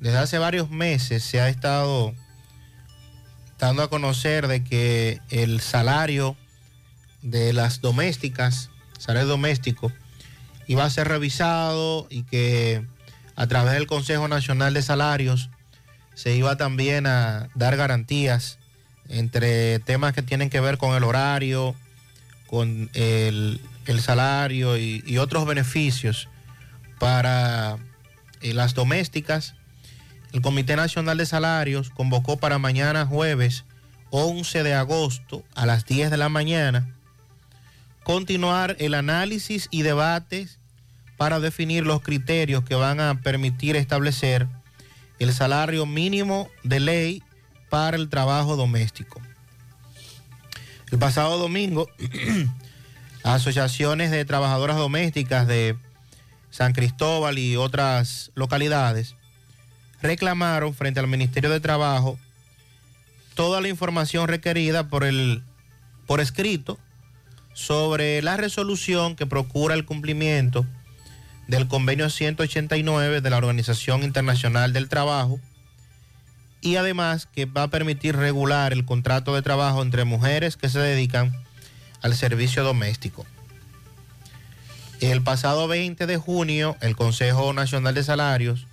desde 0.00 0.18
hace 0.18 0.36
varios 0.36 0.68
meses 0.68 1.24
se 1.24 1.40
ha 1.40 1.48
estado 1.48 2.12
dando 3.58 3.82
a 3.82 3.88
conocer 3.88 4.46
de 4.46 4.62
que 4.62 5.18
el 5.30 5.62
salario 5.62 6.36
de 7.22 7.54
las 7.54 7.80
domésticas, 7.80 8.68
salario 8.98 9.26
doméstico, 9.26 9.90
iba 10.66 10.84
a 10.84 10.90
ser 10.90 11.08
revisado 11.08 12.06
y 12.10 12.24
que 12.24 12.84
a 13.34 13.46
través 13.46 13.72
del 13.72 13.86
Consejo 13.86 14.28
Nacional 14.28 14.74
de 14.74 14.82
Salarios 14.82 15.48
se 16.12 16.36
iba 16.36 16.58
también 16.58 17.06
a 17.06 17.48
dar 17.54 17.78
garantías 17.78 18.58
entre 19.08 19.78
temas 19.78 20.12
que 20.12 20.20
tienen 20.20 20.50
que 20.50 20.60
ver 20.60 20.76
con 20.76 20.94
el 20.94 21.04
horario, 21.04 21.74
con 22.46 22.90
el, 22.92 23.58
el 23.86 24.00
salario 24.00 24.76
y, 24.76 25.18
otros 25.18 25.46
beneficios 25.46 26.28
para 26.98 27.78
eh, 28.40 28.52
las 28.52 28.74
domésticas. 28.74 29.54
El 30.32 30.42
Comité 30.42 30.76
Nacional 30.76 31.18
de 31.18 31.26
Salarios 31.26 31.90
convocó 31.90 32.36
para 32.36 32.58
mañana 32.58 33.06
jueves 33.06 33.64
11 34.10 34.62
de 34.62 34.74
agosto 34.74 35.44
a 35.54 35.66
las 35.66 35.86
10 35.86 36.10
de 36.10 36.16
la 36.16 36.28
mañana 36.28 36.96
continuar 38.06 38.76
el 38.78 38.94
análisis 38.94 39.66
y 39.72 39.82
debates 39.82 40.60
para 41.16 41.40
definir 41.40 41.84
los 41.84 42.02
criterios 42.02 42.62
que 42.62 42.76
van 42.76 43.00
a 43.00 43.20
permitir 43.20 43.74
establecer 43.74 44.46
el 45.18 45.34
salario 45.34 45.86
mínimo 45.86 46.48
de 46.62 46.78
ley 46.78 47.22
para 47.68 47.96
el 47.96 48.08
trabajo 48.08 48.54
doméstico. 48.54 49.20
El 50.92 51.00
pasado 51.00 51.36
domingo, 51.36 51.88
asociaciones 53.26 54.12
de 54.12 54.24
trabajadoras 54.24 54.76
domésticas 54.76 55.48
de 55.48 55.76
San 56.50 56.72
Cristóbal 56.72 57.38
y 57.38 57.56
otras 57.56 58.30
localidades 58.36 59.16
reclamaron 60.00 60.74
frente 60.74 61.00
al 61.00 61.08
Ministerio 61.08 61.50
de 61.50 61.58
Trabajo 61.58 62.18
toda 63.34 63.60
la 63.60 63.68
información 63.68 64.28
requerida 64.28 64.88
por 64.88 65.02
el 65.02 65.42
por 66.06 66.20
escrito 66.20 66.78
sobre 67.52 68.22
la 68.22 68.36
resolución 68.36 69.16
que 69.16 69.26
procura 69.26 69.74
el 69.74 69.84
cumplimiento 69.84 70.64
del 71.48 71.66
convenio 71.66 72.10
189 72.10 73.20
de 73.20 73.30
la 73.30 73.38
Organización 73.38 74.04
Internacional 74.04 74.72
del 74.72 74.88
Trabajo 74.88 75.40
y 76.60 76.76
además 76.76 77.26
que 77.26 77.44
va 77.44 77.64
a 77.64 77.70
permitir 77.70 78.14
regular 78.14 78.72
el 78.72 78.84
contrato 78.84 79.34
de 79.34 79.42
trabajo 79.42 79.82
entre 79.82 80.04
mujeres 80.04 80.56
que 80.56 80.68
se 80.68 80.78
dedican 80.78 81.45
al 82.02 82.14
servicio 82.14 82.62
doméstico. 82.64 83.26
El 85.00 85.22
pasado 85.22 85.68
20 85.68 86.06
de 86.06 86.16
junio, 86.16 86.76
el 86.80 86.96
Consejo 86.96 87.52
Nacional 87.52 87.94
de 87.94 88.02
Salarios 88.02 88.66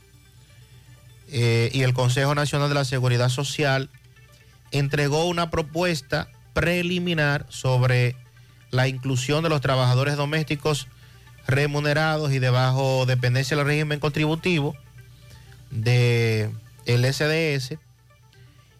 eh, 1.30 1.70
y 1.74 1.82
el 1.82 1.94
Consejo 1.94 2.34
Nacional 2.36 2.70
de 2.70 2.76
la 2.76 2.86
Seguridad 2.86 3.30
Social 3.30 3.90
entregó 4.72 5.26
una 5.26 5.50
propuesta 5.50 6.30
preliminar 6.54 7.46
sobre 7.50 8.16
la 8.72 8.88
inclusión 8.88 9.44
de 9.44 9.50
los 9.50 9.62
trabajadores 9.62 10.16
domésticos 10.16 10.88
remunerados 11.46 12.32
y 12.32 12.40
de 12.40 12.50
bajo 12.50 13.06
dependencia 13.06 13.58
del 13.58 13.66
régimen 13.66 14.00
contributivo 14.00 14.76
de 15.70 16.52
el 16.86 17.06
SDS 17.06 17.78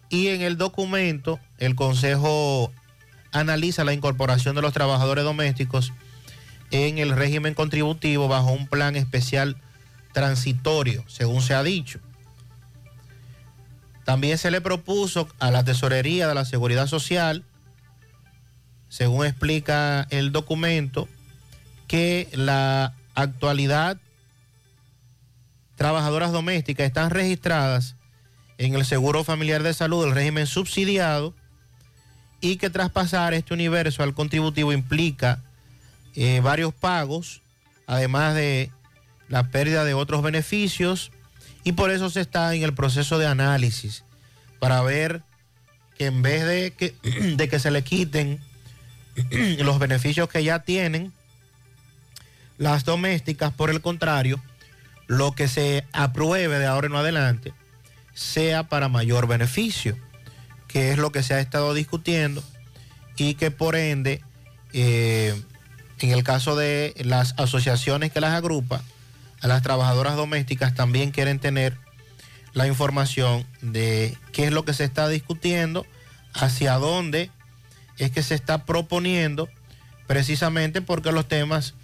y 0.08 0.28
en 0.28 0.42
el 0.42 0.56
documento 0.56 1.38
el 1.58 1.74
Consejo 1.74 2.72
analiza 3.34 3.84
la 3.84 3.92
incorporación 3.92 4.54
de 4.54 4.62
los 4.62 4.72
trabajadores 4.72 5.24
domésticos 5.24 5.92
en 6.70 6.98
el 6.98 7.10
régimen 7.10 7.52
contributivo 7.52 8.28
bajo 8.28 8.52
un 8.52 8.66
plan 8.66 8.96
especial 8.96 9.56
transitorio, 10.12 11.04
según 11.08 11.42
se 11.42 11.54
ha 11.54 11.62
dicho. 11.62 11.98
También 14.04 14.38
se 14.38 14.50
le 14.50 14.60
propuso 14.60 15.28
a 15.40 15.50
la 15.50 15.64
Tesorería 15.64 16.28
de 16.28 16.34
la 16.34 16.44
Seguridad 16.44 16.86
Social, 16.86 17.44
según 18.88 19.26
explica 19.26 20.06
el 20.10 20.30
documento, 20.30 21.08
que 21.88 22.28
la 22.32 22.94
actualidad 23.14 23.98
trabajadoras 25.74 26.32
domésticas 26.32 26.86
están 26.86 27.10
registradas 27.10 27.96
en 28.58 28.74
el 28.74 28.84
Seguro 28.84 29.24
Familiar 29.24 29.64
de 29.64 29.74
Salud, 29.74 30.06
el 30.06 30.14
régimen 30.14 30.46
subsidiado, 30.46 31.34
y 32.44 32.56
que 32.58 32.68
traspasar 32.68 33.32
este 33.32 33.54
universo 33.54 34.02
al 34.02 34.12
contributivo 34.12 34.70
implica 34.70 35.40
eh, 36.14 36.40
varios 36.40 36.74
pagos, 36.74 37.40
además 37.86 38.34
de 38.34 38.70
la 39.30 39.44
pérdida 39.44 39.82
de 39.84 39.94
otros 39.94 40.22
beneficios, 40.22 41.10
y 41.64 41.72
por 41.72 41.90
eso 41.90 42.10
se 42.10 42.20
está 42.20 42.54
en 42.54 42.62
el 42.62 42.74
proceso 42.74 43.16
de 43.18 43.26
análisis 43.26 44.04
para 44.58 44.82
ver 44.82 45.22
que 45.96 46.04
en 46.04 46.20
vez 46.20 46.44
de 46.44 46.72
que, 46.72 46.94
de 47.36 47.48
que 47.48 47.58
se 47.58 47.70
le 47.70 47.82
quiten 47.82 48.40
los 49.60 49.78
beneficios 49.78 50.28
que 50.28 50.44
ya 50.44 50.58
tienen, 50.58 51.14
las 52.58 52.84
domésticas, 52.84 53.54
por 53.54 53.70
el 53.70 53.80
contrario, 53.80 54.38
lo 55.06 55.32
que 55.32 55.48
se 55.48 55.86
apruebe 55.94 56.58
de 56.58 56.66
ahora 56.66 56.88
en 56.88 56.94
adelante 56.94 57.54
sea 58.12 58.64
para 58.64 58.90
mayor 58.90 59.26
beneficio, 59.28 59.96
que 60.74 60.90
es 60.90 60.98
lo 60.98 61.12
que 61.12 61.22
se 61.22 61.32
ha 61.34 61.40
estado 61.40 61.72
discutiendo 61.72 62.42
y 63.16 63.34
que 63.34 63.52
por 63.52 63.76
ende, 63.76 64.20
eh, 64.72 65.40
en 66.00 66.10
el 66.10 66.24
caso 66.24 66.56
de 66.56 66.92
las 67.04 67.32
asociaciones 67.38 68.10
que 68.10 68.20
las 68.20 68.32
agrupa, 68.34 68.82
a 69.40 69.46
las 69.46 69.62
trabajadoras 69.62 70.16
domésticas 70.16 70.74
también 70.74 71.12
quieren 71.12 71.38
tener 71.38 71.76
la 72.54 72.66
información 72.66 73.46
de 73.62 74.18
qué 74.32 74.46
es 74.46 74.52
lo 74.52 74.64
que 74.64 74.74
se 74.74 74.82
está 74.82 75.08
discutiendo, 75.08 75.86
hacia 76.32 76.74
dónde 76.74 77.30
es 77.98 78.10
que 78.10 78.24
se 78.24 78.34
está 78.34 78.64
proponiendo, 78.64 79.48
precisamente 80.08 80.82
porque 80.82 81.12
los 81.12 81.28
temas 81.28 81.74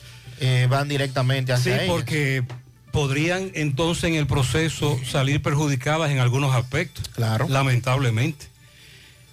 eh, 0.41 0.67
van 0.69 0.89
directamente 0.89 1.53
hacia 1.53 1.75
Sí, 1.77 1.85
ellas. 1.85 1.95
porque 1.95 2.43
podrían 2.91 3.53
entonces 3.55 4.03
en 4.03 4.15
el 4.17 4.27
proceso 4.27 4.99
salir 5.09 5.41
perjudicadas 5.43 6.11
en 6.11 6.19
algunos 6.19 6.53
aspectos. 6.57 7.09
Claro. 7.15 7.47
Lamentablemente. 7.49 8.50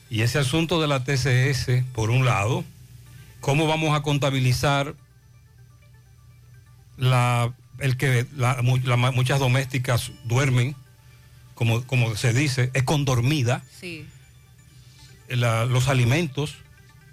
Y 0.10 0.22
ese 0.22 0.39
asunto 0.39 0.80
de 0.82 0.88
la 0.88 1.03
TCS, 1.03 1.84
por 1.93 2.10
un 2.10 2.26
lado, 2.26 2.64
¿cómo 3.41 3.68
vamos 3.68 3.95
a 3.97 4.01
contabilizar 4.03 4.95
la, 6.97 7.53
el 7.80 7.97
que 7.97 8.26
la- 8.36 8.62
mu- 8.62 8.78
la- 8.78 8.97
muchas 8.97 9.39
domésticas 9.39 10.12
duermen, 10.26 10.76
como, 11.55 11.84
como 11.86 12.16
se 12.16 12.34
dice, 12.34 12.72
es 12.74 12.84
con 12.84 13.05
dormida, 13.05 13.64
Sí. 13.80 14.05
la- 15.28 15.66
los 15.66 15.88
alimentos? 15.88 16.55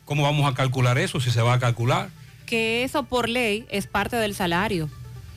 ¿Cómo 0.05 0.23
vamos 0.23 0.51
a 0.51 0.55
calcular 0.55 0.99
eso 0.99 1.21
si 1.21 1.31
se 1.31 1.41
va 1.43 1.55
a 1.55 1.59
calcular? 1.59 2.11
Que 2.47 2.85
eso 2.85 3.05
por 3.05 3.29
ley 3.29 3.67
es 3.71 3.87
parte 3.87 4.17
del 4.17 4.35
salario 4.35 4.89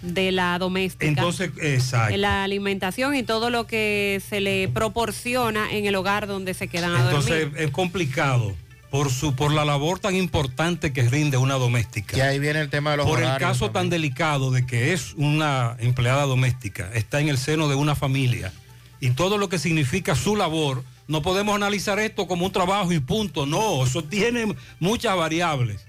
de 0.02 0.32
la 0.32 0.58
doméstica. 0.60 1.08
Entonces, 1.08 1.52
exacto. 1.62 2.16
La 2.18 2.43
alimentación 2.43 3.16
y 3.16 3.24
todo 3.24 3.50
lo 3.50 3.68
que 3.68 4.22
se 4.28 4.41
le 4.41 4.68
proporciona 4.68 5.72
en 5.72 5.86
el 5.86 5.95
hogar 5.95 6.28
donde 6.28 6.54
se 6.54 6.68
quedan 6.68 6.95
a 6.95 7.06
Entonces 7.06 7.45
dormir. 7.45 7.62
es 7.62 7.72
complicado. 7.72 8.56
por, 8.89 9.12
su, 9.12 9.36
por 9.36 9.52
la 9.52 9.66
labor 9.66 10.00
tan 10.00 10.16
importante 10.16 10.93
que 10.93 11.04
rinde 11.04 11.38
una 11.38 11.56
doméstica. 11.56 12.18
Y 12.18 12.22
ahí 12.22 12.39
viene 12.39 12.62
el 12.62 12.70
tema 12.70 12.91
de 12.91 12.98
los 12.98 13.06
Por 13.06 13.22
el 13.22 13.38
caso 13.38 13.72
tan 13.72 13.89
delicado 13.89 14.52
de 14.52 14.66
que 14.66 14.93
es 14.93 15.14
una 15.16 15.76
empleada 15.80 16.24
doméstica, 16.24 16.89
está 16.93 17.20
en 17.20 17.30
el 17.30 17.38
seno 17.38 17.68
de 17.68 17.76
una 17.76 17.95
familia 17.95 18.54
y 19.00 19.12
todo 19.12 19.38
lo 19.38 19.50
que 19.50 19.60
significa 19.60 20.16
su 20.16 20.36
labor, 20.36 20.84
no 21.08 21.22
podemos 21.22 21.56
analizar 21.56 22.00
esto 22.00 22.28
como 22.28 22.45
un 22.45 22.52
trabajo 22.52 22.91
y 22.91 23.00
punto, 23.00 23.45
no, 23.45 23.84
eso 23.84 24.04
tiene 24.04 24.56
muchas 24.80 25.16
variables. 25.16 25.87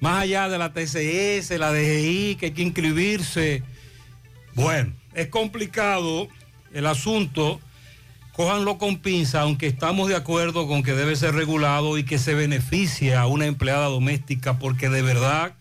Más 0.00 0.22
allá 0.22 0.48
de 0.48 0.58
la 0.58 0.72
TCS, 0.72 1.58
la 1.58 1.72
DGI, 1.72 2.36
que 2.36 2.46
hay 2.46 2.52
que 2.52 2.62
inscribirse. 2.62 3.62
Bueno, 4.54 4.92
es 5.14 5.28
complicado 5.28 6.28
el 6.72 6.86
asunto 6.86 7.60
cójanlo 8.32 8.78
con 8.78 8.98
pinza, 8.98 9.42
aunque 9.42 9.66
estamos 9.66 10.08
de 10.08 10.16
acuerdo 10.16 10.66
con 10.66 10.82
que 10.82 10.92
debe 10.92 11.16
ser 11.16 11.34
regulado 11.34 11.98
y 11.98 12.04
que 12.04 12.18
se 12.18 12.34
beneficie 12.34 13.14
a 13.14 13.26
una 13.26 13.46
empleada 13.46 13.86
doméstica, 13.86 14.58
porque 14.58 14.88
de 14.88 15.02
verdad 15.02 15.54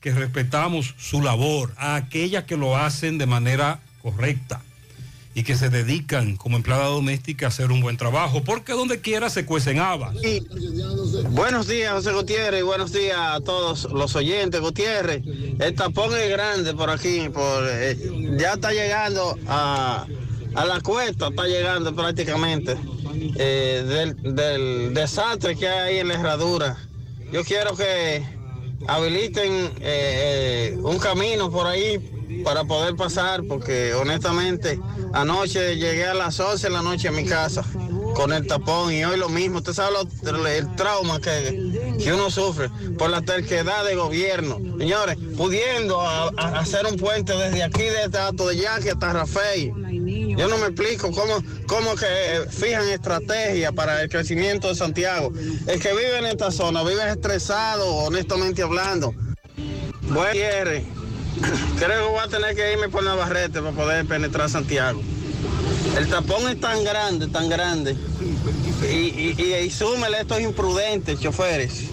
que 0.00 0.12
respetamos 0.12 0.94
su 0.98 1.22
labor, 1.22 1.74
a 1.76 1.96
aquellas 1.96 2.44
que 2.44 2.56
lo 2.56 2.76
hacen 2.76 3.18
de 3.18 3.26
manera 3.26 3.80
correcta 4.02 4.62
y 5.34 5.44
que 5.44 5.54
se 5.56 5.70
dedican 5.70 6.36
como 6.36 6.56
empleada 6.56 6.86
doméstica 6.86 7.46
a 7.46 7.48
hacer 7.50 7.70
un 7.70 7.80
buen 7.80 7.96
trabajo, 7.96 8.42
porque 8.42 8.72
donde 8.72 9.00
quiera 9.00 9.30
se 9.30 9.46
cuecen 9.46 9.78
habas. 9.78 10.16
Buenos 11.30 11.68
días, 11.68 11.92
José 11.92 12.12
Gutiérrez, 12.12 12.64
buenos 12.64 12.92
días 12.92 13.16
a 13.16 13.40
todos 13.40 13.84
los 13.92 14.16
oyentes, 14.16 14.60
Gutiérrez. 14.60 15.22
El 15.58 15.74
tapón 15.74 16.16
es 16.16 16.28
grande 16.30 16.74
por 16.74 16.90
aquí, 16.90 17.28
por, 17.28 17.64
eh, 17.68 17.96
ya 18.38 18.54
está 18.54 18.72
llegando 18.72 19.38
a, 19.46 20.06
a 20.54 20.64
la 20.64 20.80
cuesta, 20.80 21.28
está 21.28 21.46
llegando 21.46 21.94
prácticamente 21.94 22.76
eh, 23.36 23.84
del, 23.86 24.34
del 24.34 24.94
desastre 24.94 25.54
que 25.54 25.68
hay 25.68 25.98
en 25.98 26.08
la 26.08 26.14
herradura. 26.14 26.76
Yo 27.32 27.44
quiero 27.44 27.76
que 27.76 28.24
habiliten 28.88 29.70
eh, 29.80 30.76
un 30.82 30.98
camino 30.98 31.50
por 31.52 31.68
ahí 31.68 32.00
para 32.44 32.64
poder 32.64 32.96
pasar, 32.96 33.42
porque 33.44 33.94
honestamente 33.94 34.78
anoche 35.12 35.76
llegué 35.76 36.06
a 36.06 36.14
las 36.14 36.38
11 36.38 36.68
de 36.68 36.72
la 36.72 36.82
noche 36.82 37.08
a 37.08 37.12
mi 37.12 37.24
casa 37.24 37.64
con 38.14 38.32
el 38.32 38.46
tapón 38.46 38.92
y 38.92 39.04
hoy 39.04 39.18
lo 39.18 39.28
mismo. 39.28 39.58
Usted 39.58 39.72
sabe 39.72 39.96
el 40.56 40.76
trauma 40.76 41.20
que, 41.20 41.96
que 42.02 42.12
uno 42.12 42.30
sufre 42.30 42.68
por 42.98 43.10
la 43.10 43.22
terquedad 43.22 43.84
del 43.84 43.98
gobierno. 43.98 44.58
Señores, 44.78 45.16
pudiendo 45.36 46.00
hacer 46.00 46.86
un 46.86 46.96
puente 46.96 47.32
desde 47.34 47.62
aquí, 47.62 47.82
desde 47.82 48.18
Alto 48.18 48.48
de 48.48 48.56
Yaque 48.56 48.90
hasta 48.90 49.12
Rafael. 49.12 49.72
Yo 50.36 50.48
no 50.48 50.58
me 50.58 50.66
explico 50.66 51.10
cómo, 51.10 51.42
cómo 51.66 51.94
que 51.96 52.06
eh, 52.06 52.46
fijan 52.48 52.88
estrategia 52.88 53.72
para 53.72 54.02
el 54.02 54.08
crecimiento 54.08 54.68
de 54.68 54.74
Santiago. 54.74 55.32
El 55.66 55.80
que 55.80 55.90
vive 55.90 56.18
en 56.18 56.26
esta 56.26 56.50
zona 56.50 56.82
vive 56.82 57.10
estresado, 57.10 57.86
honestamente 57.96 58.62
hablando. 58.62 59.14
Buen. 60.02 60.99
Creo 61.78 62.04
que 62.06 62.10
voy 62.10 62.20
a 62.20 62.28
tener 62.28 62.54
que 62.54 62.72
irme 62.72 62.88
por 62.88 63.02
Navarrete 63.02 63.60
para 63.60 63.72
poder 63.72 64.06
penetrar 64.06 64.48
Santiago. 64.50 65.00
El 65.96 66.08
tapón 66.08 66.48
es 66.48 66.60
tan 66.60 66.84
grande, 66.84 67.26
tan 67.28 67.48
grande. 67.48 67.96
Y, 68.82 68.94
y, 68.94 69.34
y, 69.38 69.54
y 69.54 69.70
súmele 69.70 70.20
estos 70.20 70.40
imprudentes 70.40 71.20
choferes 71.20 71.84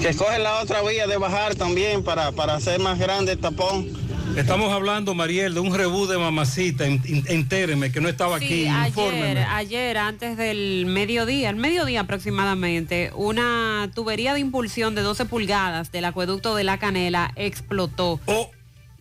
que 0.00 0.08
escogen 0.08 0.42
la 0.42 0.60
otra 0.60 0.82
vía 0.82 1.06
de 1.06 1.16
bajar 1.16 1.54
también 1.54 2.02
para, 2.02 2.32
para 2.32 2.54
hacer 2.54 2.80
más 2.80 2.98
grande 2.98 3.32
el 3.32 3.38
tapón. 3.38 3.88
Estamos 4.36 4.72
hablando, 4.72 5.14
Mariel, 5.14 5.54
de 5.54 5.60
un 5.60 5.72
rebú 5.74 6.06
de 6.06 6.18
mamacita, 6.18 6.86
en- 6.86 7.00
en- 7.04 7.24
entéreme, 7.28 7.92
que 7.92 8.00
no 8.00 8.08
estaba 8.08 8.38
Sí, 8.38 8.44
aquí, 8.46 8.66
ayer, 8.66 8.88
infórmeme. 8.88 9.44
ayer, 9.44 9.98
antes 9.98 10.36
del 10.36 10.86
mediodía, 10.86 11.50
al 11.50 11.56
mediodía 11.56 12.00
aproximadamente, 12.00 13.12
una 13.14 13.90
tubería 13.94 14.34
de 14.34 14.40
impulsión 14.40 14.94
de 14.94 15.02
12 15.02 15.26
pulgadas 15.26 15.92
del 15.92 16.04
acueducto 16.06 16.56
de 16.56 16.64
La 16.64 16.78
Canela 16.78 17.30
explotó. 17.36 18.18
Oh. 18.26 18.50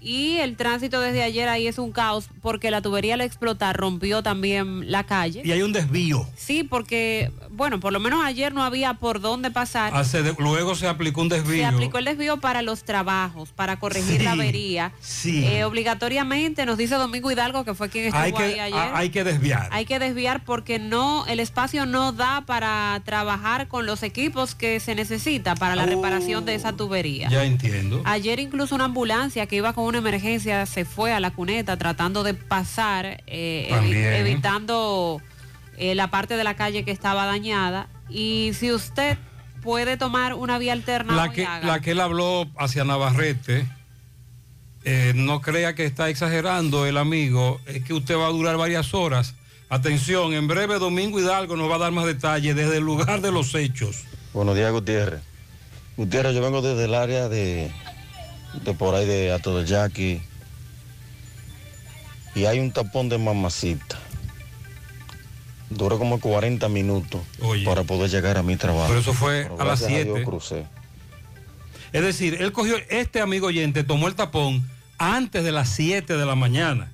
Y 0.04 0.38
el 0.38 0.58
tránsito 0.58 1.00
desde 1.00 1.24
ayer 1.24 1.48
ahí 1.48 1.66
es 1.68 1.78
un 1.78 1.92
caos 1.94 2.28
porque 2.42 2.70
la 2.72 2.82
tubería 2.82 3.14
al 3.14 3.22
explotar 3.22 3.78
rompió 3.78 4.22
también 4.22 4.92
la 4.92 5.06
calle. 5.06 5.42
Y 5.46 5.52
hay 5.52 5.62
un 5.62 5.72
desvío. 5.72 6.28
Sí, 6.36 6.64
porque, 6.64 7.32
bueno, 7.52 7.80
por 7.80 7.94
lo 7.94 8.00
menos 8.02 8.24
ayer 8.26 8.54
no 8.54 8.64
había 8.64 8.96
por 8.96 9.22
dónde 9.22 9.50
pasar. 9.50 9.96
Hace 9.96 10.22
de- 10.24 10.36
luego 10.38 10.76
se 10.76 10.88
aplicó 10.88 11.22
un 11.22 11.30
desvío. 11.30 11.60
Se 11.60 11.66
aplicó 11.66 11.98
el 12.00 12.06
desvío 12.06 12.38
para 12.42 12.62
los 12.62 12.84
trabajos, 12.84 13.50
para 13.52 13.80
corregir 13.80 14.18
Sí, 14.20 14.24
la 14.24 14.34
avería. 14.34 14.92
sí. 15.00 15.46
Eh, 15.46 15.64
obligatoriamente, 15.64 16.66
nos 16.66 16.78
dice 16.78 16.96
Domingo 16.96 17.32
Hidalgo, 17.32 17.64
que 17.64 17.74
fue 17.74 17.90
quien 17.90 18.06
estuvo 18.06 18.22
Hay 18.22 18.34
que, 18.34 18.44
ahí 18.44 18.60
ayer. 18.60 18.78
a- 18.78 18.98
hay 18.98 19.10
que 19.10 19.24
desviar. 19.24 19.70
Hay 19.72 19.86
que 19.86 20.00
desviar 20.00 20.44
porque 20.44 20.80
no, 20.80 21.26
el 21.28 21.40
espacio 21.40 21.86
no 21.86 22.12
da 22.12 22.42
para 22.46 23.02
trabajar 23.06 23.68
con 23.70 23.86
los 23.86 24.04
equipos 24.04 24.54
que 24.56 24.80
se 24.82 24.96
necesita 24.96 25.56
para 25.56 25.76
la 25.76 25.86
reparación 25.86 26.44
de 26.46 26.56
esa 26.56 26.74
tubería. 26.74 27.28
Oh. 27.30 27.32
Ya 27.32 27.46
entiendo. 27.46 28.02
Ayer 28.06 28.40
incluso 28.40 28.76
una 28.76 28.86
ambulancia 28.86 29.46
que 29.48 29.56
iba 29.56 29.72
con 29.74 29.86
una 29.86 29.93
emergencia 29.98 30.66
se 30.66 30.86
fue 30.86 31.14
a 31.14 31.20
la 31.20 31.32
cuneta 31.32 31.78
tratando 31.78 32.24
de 32.24 32.34
pasar, 32.34 33.24
eh, 33.28 33.70
evitando 34.20 35.22
eh, 35.78 35.96
la 35.96 36.10
parte 36.10 36.38
de 36.38 36.44
la 36.44 36.56
calle 36.56 36.84
que 36.84 36.92
estaba 36.92 37.26
dañada. 37.26 37.88
Y 38.10 38.52
si 38.54 38.72
usted 38.72 39.18
puede 39.62 39.98
tomar 39.98 40.34
una 40.34 40.58
vía 40.58 40.74
alterna, 40.74 41.16
La 41.16 41.32
que, 41.32 41.44
la 41.44 41.80
que 41.82 41.92
él 41.92 42.00
habló 42.00 42.48
hacia 42.58 42.84
Navarrete, 42.84 43.66
eh, 44.84 45.14
no 45.16 45.42
crea 45.42 45.76
que 45.76 45.86
está 45.86 46.10
exagerando 46.10 46.86
el 46.86 46.98
amigo, 46.98 47.62
es 47.66 47.84
que 47.84 47.94
usted 47.94 48.18
va 48.18 48.28
a 48.28 48.32
durar 48.32 48.58
varias 48.58 48.94
horas. 48.94 49.36
Atención, 49.70 50.34
en 50.34 50.48
breve 50.48 50.78
Domingo 50.78 51.20
Hidalgo 51.20 51.56
nos 51.56 51.72
va 51.72 51.76
a 51.76 51.80
dar 51.80 51.92
más 51.92 52.06
detalles 52.06 52.56
desde 52.56 52.78
el 52.78 52.84
lugar 52.84 53.22
de 53.22 53.32
los 53.32 53.56
hechos. 53.56 54.04
Buenos 54.34 54.56
días, 54.56 54.72
Gutiérrez. 54.72 55.22
Gutiérrez, 55.96 56.36
yo 56.36 56.42
vengo 56.42 56.62
desde 56.62 56.86
el 56.86 56.94
área 56.94 57.30
de, 57.30 57.72
de 58.64 58.74
por 58.74 58.96
ahí 58.96 59.06
de 59.06 59.32
Ato 59.32 59.58
del 59.58 59.66
Yaqui. 59.66 60.22
Y 62.36 62.46
hay 62.46 62.60
un 62.60 62.72
tapón 62.72 63.10
de 63.10 63.18
mamacita. 63.18 64.00
Duró 65.70 65.98
como 65.98 66.20
40 66.20 66.68
minutos 66.70 67.22
para 67.66 67.84
poder 67.84 68.10
llegar 68.10 68.38
a 68.38 68.44
mi 68.44 68.56
trabajo. 68.56 68.88
Pero 68.88 69.00
eso 69.00 69.14
fue 69.14 69.44
Pero 69.44 69.62
a 69.62 69.66
las 69.66 69.80
gracias 69.82 70.04
Dios 70.04 70.16
7. 70.16 70.24
crucé. 70.24 70.66
Es 71.92 72.02
decir, 72.02 72.38
él 72.40 72.52
cogió, 72.52 72.76
este 72.90 73.22
amigo 73.22 73.48
oyente 73.48 73.84
tomó 73.84 74.08
el 74.08 74.16
tapón 74.16 74.68
antes 74.98 75.44
de 75.44 75.52
las 75.52 75.70
7 75.70 76.18
de 76.18 76.26
la 76.26 76.36
mañana, 76.36 76.92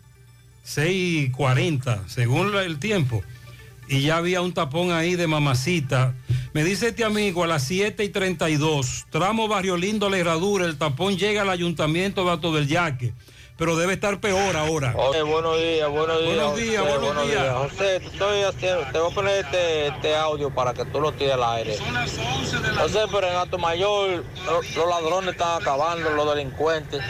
6.40, 0.65 2.07
según 2.07 2.55
el 2.55 2.79
tiempo. 2.79 3.23
Y 3.89 4.01
ya 4.01 4.17
había 4.17 4.41
un 4.41 4.53
tapón 4.53 4.91
ahí 4.91 5.15
de 5.15 5.25
mamacita. 5.25 6.13
Me 6.53 6.63
dice 6.63 6.89
este 6.89 7.03
amigo 7.03 7.43
a 7.43 7.47
las 7.47 7.63
7 7.63 8.03
y 8.03 8.09
32, 8.09 9.07
tramo 9.09 9.47
Barrio 9.47 9.77
Lindo, 9.77 10.09
La 10.09 10.17
Herradura, 10.17 10.65
el 10.65 10.77
tapón 10.77 11.17
llega 11.17 11.41
al 11.41 11.49
ayuntamiento 11.49 12.23
de 12.23 12.31
Alto 12.31 12.53
del 12.53 12.67
Yaque, 12.67 13.13
pero 13.59 13.75
debe 13.75 13.93
estar 13.93 14.19
peor 14.21 14.55
ahora. 14.55 14.93
Oye, 14.95 15.21
buenos 15.21 15.57
días, 15.57 15.89
buenos 15.89 16.21
días. 16.21 16.35
Buenos 16.37 16.55
días, 16.57 16.81
José, 16.81 16.97
buenos 16.99 17.27
días. 17.27 17.55
José, 17.57 17.99
te, 17.99 18.05
estoy 18.05 18.41
haciendo, 18.43 18.85
te 18.93 18.99
voy 18.99 19.11
a 19.11 19.15
poner 19.15 19.45
este, 19.45 19.87
este 19.87 20.15
audio 20.15 20.49
para 20.49 20.73
que 20.73 20.85
tú 20.85 21.01
lo 21.01 21.11
tires 21.11 21.33
al 21.33 21.43
aire. 21.43 21.77
José, 21.77 22.99
pero 23.11 23.27
en 23.27 23.35
Alto 23.35 23.57
Mayor 23.57 24.23
lo- 24.45 24.61
los, 24.61 24.75
ladrones 24.89 25.31
están 25.33 25.61
acabando, 25.61 26.09
los 26.11 26.33
delincuentes. 26.33 27.01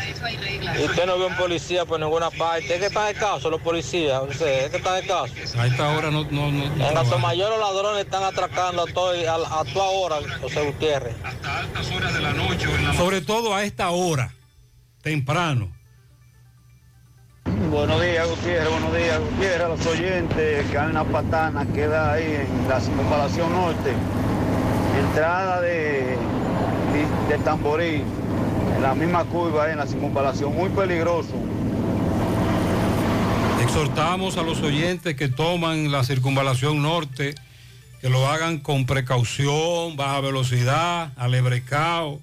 Y 0.79 0.83
usted 0.85 1.05
no 1.05 1.19
ve 1.19 1.25
un 1.27 1.37
policía 1.37 1.85
por 1.85 1.99
ninguna 1.99 2.31
parte. 2.31 2.73
Es 2.73 2.79
que 2.79 2.87
está 2.87 3.05
de 3.05 3.13
caso 3.13 3.51
los 3.51 3.61
policías, 3.61 4.19
José, 4.19 4.65
es 4.65 4.71
que 4.71 4.77
está 4.77 4.95
de 4.95 5.05
caso. 5.05 5.31
A 5.55 5.67
esta 5.67 5.89
hora 5.95 6.09
no... 6.09 6.23
no, 6.31 6.51
no- 6.51 6.67
no 6.75 6.89
En 6.89 6.97
Alto. 6.97 7.19
Mayor 7.19 7.51
los 7.51 7.59
ladrones 7.59 8.05
están 8.05 8.23
atracando 8.23 8.81
a, 8.81 8.85
todo, 8.91 9.11
a, 9.11 9.59
a 9.59 9.65
toda 9.65 9.85
hora, 9.89 10.15
José 10.41 10.65
Gutiérrez. 10.65 11.15
Sobre 12.97 13.21
todo 13.21 13.53
a 13.53 13.63
esta 13.63 13.91
hora, 13.91 14.33
temprano. 15.03 15.71
Buenos 17.69 18.01
días, 18.01 18.27
Gutiérrez, 18.27 18.67
buenos 18.67 18.97
días, 18.97 19.19
Gutiérrez, 19.19 19.61
a 19.61 19.67
los 19.67 19.85
oyentes, 19.85 20.65
que 20.71 20.77
hay 20.77 20.89
una 20.89 21.03
patana, 21.03 21.67
queda 21.67 22.13
ahí 22.13 22.23
en 22.23 22.67
la 22.67 22.81
circunvalación 22.81 23.51
norte, 23.51 23.93
entrada 24.99 25.61
de, 25.61 26.17
de, 27.27 27.37
de 27.37 27.95
en 28.75 28.81
la 28.81 28.95
misma 28.95 29.23
curva 29.25 29.71
en 29.71 29.77
la 29.77 29.85
circunvalación, 29.85 30.55
muy 30.55 30.69
peligroso. 30.69 31.29
Exhortamos 33.61 34.37
a 34.37 34.41
los 34.41 34.61
oyentes 34.63 35.15
que 35.15 35.27
toman 35.27 35.91
la 35.91 36.03
circunvalación 36.03 36.81
norte, 36.81 37.35
que 38.01 38.09
lo 38.09 38.27
hagan 38.27 38.57
con 38.57 38.87
precaución, 38.87 39.95
baja 39.95 40.21
velocidad, 40.21 41.11
alebrecao. 41.17 42.19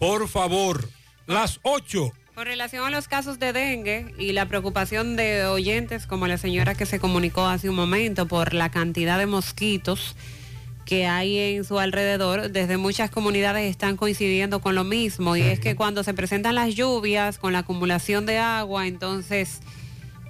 Por 0.00 0.26
favor, 0.26 0.88
las 1.28 1.60
8. 1.62 2.12
Con 2.34 2.46
relación 2.46 2.84
a 2.84 2.90
los 2.90 3.06
casos 3.06 3.38
de 3.38 3.52
dengue 3.52 4.12
y 4.18 4.32
la 4.32 4.46
preocupación 4.46 5.14
de 5.14 5.44
oyentes 5.44 6.08
como 6.08 6.26
la 6.26 6.36
señora 6.36 6.74
que 6.74 6.84
se 6.84 6.98
comunicó 6.98 7.46
hace 7.46 7.70
un 7.70 7.76
momento 7.76 8.26
por 8.26 8.54
la 8.54 8.72
cantidad 8.72 9.18
de 9.18 9.26
mosquitos 9.26 10.16
que 10.84 11.06
hay 11.06 11.38
en 11.38 11.64
su 11.64 11.78
alrededor, 11.78 12.50
desde 12.50 12.76
muchas 12.76 13.10
comunidades 13.10 13.70
están 13.70 13.96
coincidiendo 13.96 14.60
con 14.60 14.74
lo 14.74 14.82
mismo 14.82 15.36
y 15.36 15.42
es 15.42 15.60
que 15.60 15.76
cuando 15.76 16.02
se 16.02 16.12
presentan 16.12 16.56
las 16.56 16.74
lluvias 16.74 17.38
con 17.38 17.52
la 17.52 17.60
acumulación 17.60 18.26
de 18.26 18.38
agua, 18.38 18.88
entonces 18.88 19.60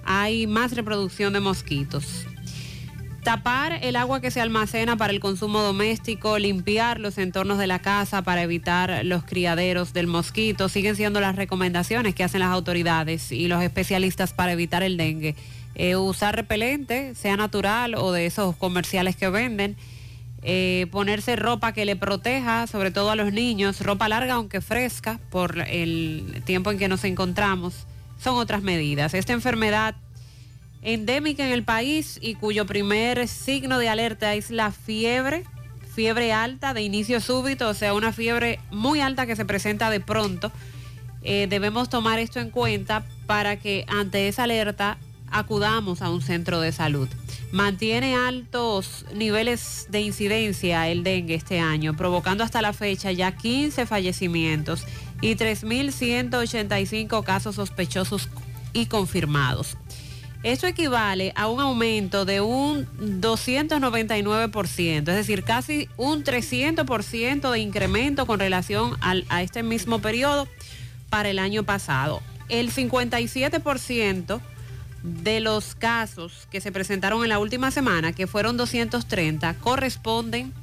hay 0.05 0.45
más 0.45 0.73
reproducción 0.75 1.33
de 1.33 1.39
mosquitos. 1.39 2.27
Tapar 3.25 3.79
el 3.81 3.95
agua 3.95 4.21
que 4.21 4.29
se 4.29 4.39
almacena 4.39 4.97
para 4.97 5.11
el 5.11 5.19
consumo 5.19 5.63
doméstico, 5.63 6.37
limpiar 6.37 6.99
los 6.99 7.17
entornos 7.17 7.57
de 7.57 7.65
la 7.65 7.79
casa 7.79 8.21
para 8.21 8.43
evitar 8.43 9.03
los 9.03 9.23
criaderos 9.23 9.93
del 9.93 10.05
mosquito, 10.05 10.69
siguen 10.69 10.95
siendo 10.95 11.19
las 11.19 11.35
recomendaciones 11.35 12.13
que 12.13 12.23
hacen 12.23 12.41
las 12.41 12.51
autoridades 12.51 13.31
y 13.31 13.47
los 13.47 13.63
especialistas 13.63 14.31
para 14.31 14.51
evitar 14.51 14.83
el 14.83 14.95
dengue. 14.95 15.35
Eh, 15.73 15.95
usar 15.95 16.35
repelente, 16.35 17.15
sea 17.15 17.35
natural 17.35 17.95
o 17.95 18.11
de 18.11 18.27
esos 18.27 18.55
comerciales 18.57 19.15
que 19.15 19.27
venden. 19.27 19.75
Eh, 20.43 20.85
ponerse 20.91 21.35
ropa 21.35 21.73
que 21.73 21.85
le 21.85 21.95
proteja, 21.95 22.67
sobre 22.67 22.91
todo 22.91 23.09
a 23.09 23.15
los 23.15 23.33
niños, 23.33 23.81
ropa 23.81 24.07
larga 24.07 24.35
aunque 24.35 24.61
fresca 24.61 25.19
por 25.31 25.61
el 25.67 26.43
tiempo 26.45 26.69
en 26.69 26.77
que 26.77 26.87
nos 26.87 27.03
encontramos, 27.03 27.87
son 28.23 28.35
otras 28.35 28.61
medidas. 28.61 29.15
Esta 29.15 29.33
enfermedad 29.33 29.95
endémica 30.85 31.45
en 31.45 31.51
el 31.51 31.63
país 31.63 32.19
y 32.21 32.35
cuyo 32.35 32.65
primer 32.65 33.27
signo 33.27 33.79
de 33.79 33.89
alerta 33.89 34.35
es 34.35 34.51
la 34.51 34.71
fiebre, 34.71 35.43
fiebre 35.93 36.31
alta 36.31 36.73
de 36.75 36.83
inicio 36.83 37.19
súbito, 37.19 37.67
o 37.67 37.73
sea, 37.73 37.93
una 37.95 38.13
fiebre 38.13 38.59
muy 38.71 39.01
alta 39.01 39.25
que 39.25 39.35
se 39.35 39.45
presenta 39.45 39.89
de 39.89 39.99
pronto. 39.99 40.51
Eh, 41.23 41.47
debemos 41.49 41.89
tomar 41.89 42.19
esto 42.19 42.39
en 42.39 42.51
cuenta 42.51 43.03
para 43.25 43.57
que 43.57 43.83
ante 43.87 44.27
esa 44.27 44.43
alerta 44.43 44.99
acudamos 45.31 46.03
a 46.03 46.11
un 46.11 46.21
centro 46.21 46.61
de 46.61 46.71
salud. 46.71 47.09
Mantiene 47.51 48.15
altos 48.15 49.05
niveles 49.13 49.87
de 49.89 50.01
incidencia 50.01 50.87
el 50.87 51.03
dengue 51.03 51.33
este 51.33 51.59
año, 51.59 51.95
provocando 51.97 52.43
hasta 52.43 52.61
la 52.61 52.73
fecha 52.73 53.11
ya 53.11 53.35
15 53.35 53.87
fallecimientos 53.87 54.85
y 55.19 55.35
3.185 55.35 57.23
casos 57.23 57.55
sospechosos 57.55 58.29
y 58.73 58.85
confirmados. 58.85 59.77
Esto 60.45 60.67
equivale 60.67 61.33
a 61.35 61.47
un 61.47 61.59
aumento 61.59 62.23
de 62.23 62.39
un 62.39 62.85
299%, 63.19 64.99
es 64.99 65.03
decir, 65.03 65.43
casi 65.43 65.89
un 65.97 66.23
300% 66.23 67.49
de 67.49 67.57
incremento 67.57 68.27
con 68.27 68.39
relación 68.39 68.95
a 69.01 69.41
este 69.41 69.63
mismo 69.63 70.01
periodo 70.01 70.47
para 71.09 71.29
el 71.29 71.39
año 71.39 71.63
pasado. 71.63 72.21
El 72.47 72.71
57% 72.71 74.39
de 75.01 75.39
los 75.39 75.73
casos 75.73 76.47
que 76.51 76.61
se 76.61 76.71
presentaron 76.71 77.23
en 77.23 77.29
la 77.29 77.39
última 77.39 77.71
semana, 77.71 78.13
que 78.13 78.27
fueron 78.27 78.55
230, 78.55 79.55
corresponden 79.55 80.53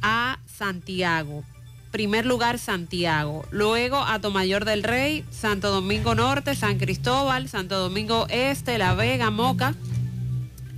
a 0.00 0.38
Santiago 0.46 1.44
primer 1.90 2.26
lugar 2.26 2.58
Santiago, 2.58 3.44
luego 3.50 3.98
Atomayor 3.98 4.64
del 4.64 4.82
Rey, 4.82 5.24
Santo 5.30 5.70
Domingo 5.70 6.14
Norte, 6.14 6.54
San 6.54 6.78
Cristóbal, 6.78 7.48
Santo 7.48 7.78
Domingo 7.78 8.26
Este, 8.28 8.78
La 8.78 8.94
Vega, 8.94 9.30
Moca 9.30 9.74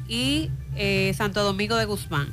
y 0.08 0.50
eh, 0.76 1.12
Santo 1.16 1.42
Domingo 1.42 1.76
de 1.76 1.84
Guzmán. 1.84 2.32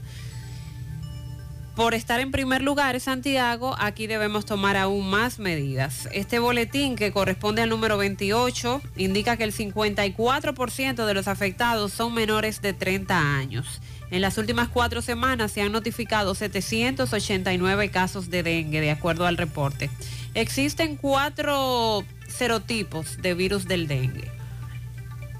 Por 1.77 1.93
estar 1.93 2.19
en 2.19 2.31
primer 2.31 2.63
lugar 2.63 2.99
Santiago, 2.99 3.75
aquí 3.77 4.07
debemos 4.07 4.45
tomar 4.45 4.75
aún 4.77 5.07
más 5.11 5.37
medidas. 5.37 6.09
Este 6.11 6.39
boletín 6.39 6.95
que 6.95 7.11
corresponde 7.11 7.61
al 7.61 7.69
número 7.69 7.99
28 7.99 8.81
indica 8.95 9.37
que 9.37 9.43
el 9.43 9.53
54% 9.53 11.05
de 11.05 11.13
los 11.13 11.27
afectados 11.27 11.93
son 11.93 12.15
menores 12.15 12.63
de 12.63 12.73
30 12.73 13.37
años. 13.37 13.79
En 14.09 14.21
las 14.21 14.37
últimas 14.37 14.69
cuatro 14.69 15.01
semanas 15.01 15.51
se 15.51 15.61
han 15.61 15.71
notificado 15.71 16.33
789 16.33 17.89
casos 17.89 18.29
de 18.29 18.43
dengue, 18.43 18.79
de 18.79 18.91
acuerdo 18.91 19.25
al 19.25 19.37
reporte. 19.37 19.89
Existen 20.33 20.95
cuatro 20.95 22.05
serotipos 22.27 23.21
de 23.21 23.33
virus 23.33 23.67
del 23.67 23.87
dengue. 23.87 24.31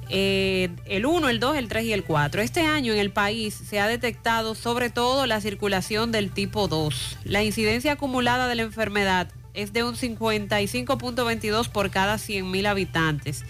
Eh, 0.10 0.70
el 0.86 1.06
1, 1.06 1.30
el 1.30 1.40
2, 1.40 1.58
el 1.58 1.68
3 1.68 1.86
y 1.86 1.94
el 1.94 2.04
4. 2.04 2.42
Este 2.42 2.62
año 2.62 2.94
en 2.94 3.00
el 3.00 3.12
país 3.12 3.54
se 3.54 3.80
ha 3.80 3.88
detectado 3.88 4.56
sobre 4.56 4.90
todo 4.90 5.26
la 5.26 5.42
circulación 5.42 6.12
del 6.12 6.32
tipo 6.32 6.68
2. 6.68 7.20
La 7.26 7.44
incidencia 7.44 7.94
acumulada 7.94 8.48
de 8.48 8.56
la 8.56 8.64
enfermedad 8.64 9.30
es 9.54 9.74
de 9.74 9.84
un 9.84 9.96
55.22 9.96 11.70
por 11.70 11.90
cada 11.90 12.16
100.000 12.16 12.68
habitantes 12.68 13.44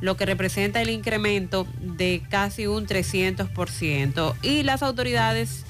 lo 0.00 0.16
que 0.16 0.26
representa 0.26 0.82
el 0.82 0.90
incremento 0.90 1.66
de 1.80 2.22
casi 2.28 2.66
un 2.66 2.86
300%. 2.86 4.34
Y 4.42 4.62
las 4.62 4.82
autoridades 4.82 5.64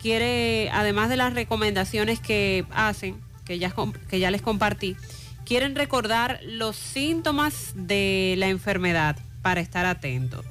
quiere, 0.00 0.70
además 0.72 1.08
de 1.08 1.16
las 1.16 1.34
recomendaciones 1.34 2.20
que 2.20 2.64
hacen, 2.70 3.20
que 3.44 3.58
ya, 3.58 3.74
que 4.08 4.18
ya 4.18 4.30
les 4.30 4.42
compartí, 4.42 4.96
quieren 5.44 5.74
recordar 5.74 6.40
los 6.44 6.76
síntomas 6.76 7.72
de 7.74 8.34
la 8.38 8.48
enfermedad 8.48 9.16
para 9.42 9.60
estar 9.60 9.86
atentos. 9.86 10.44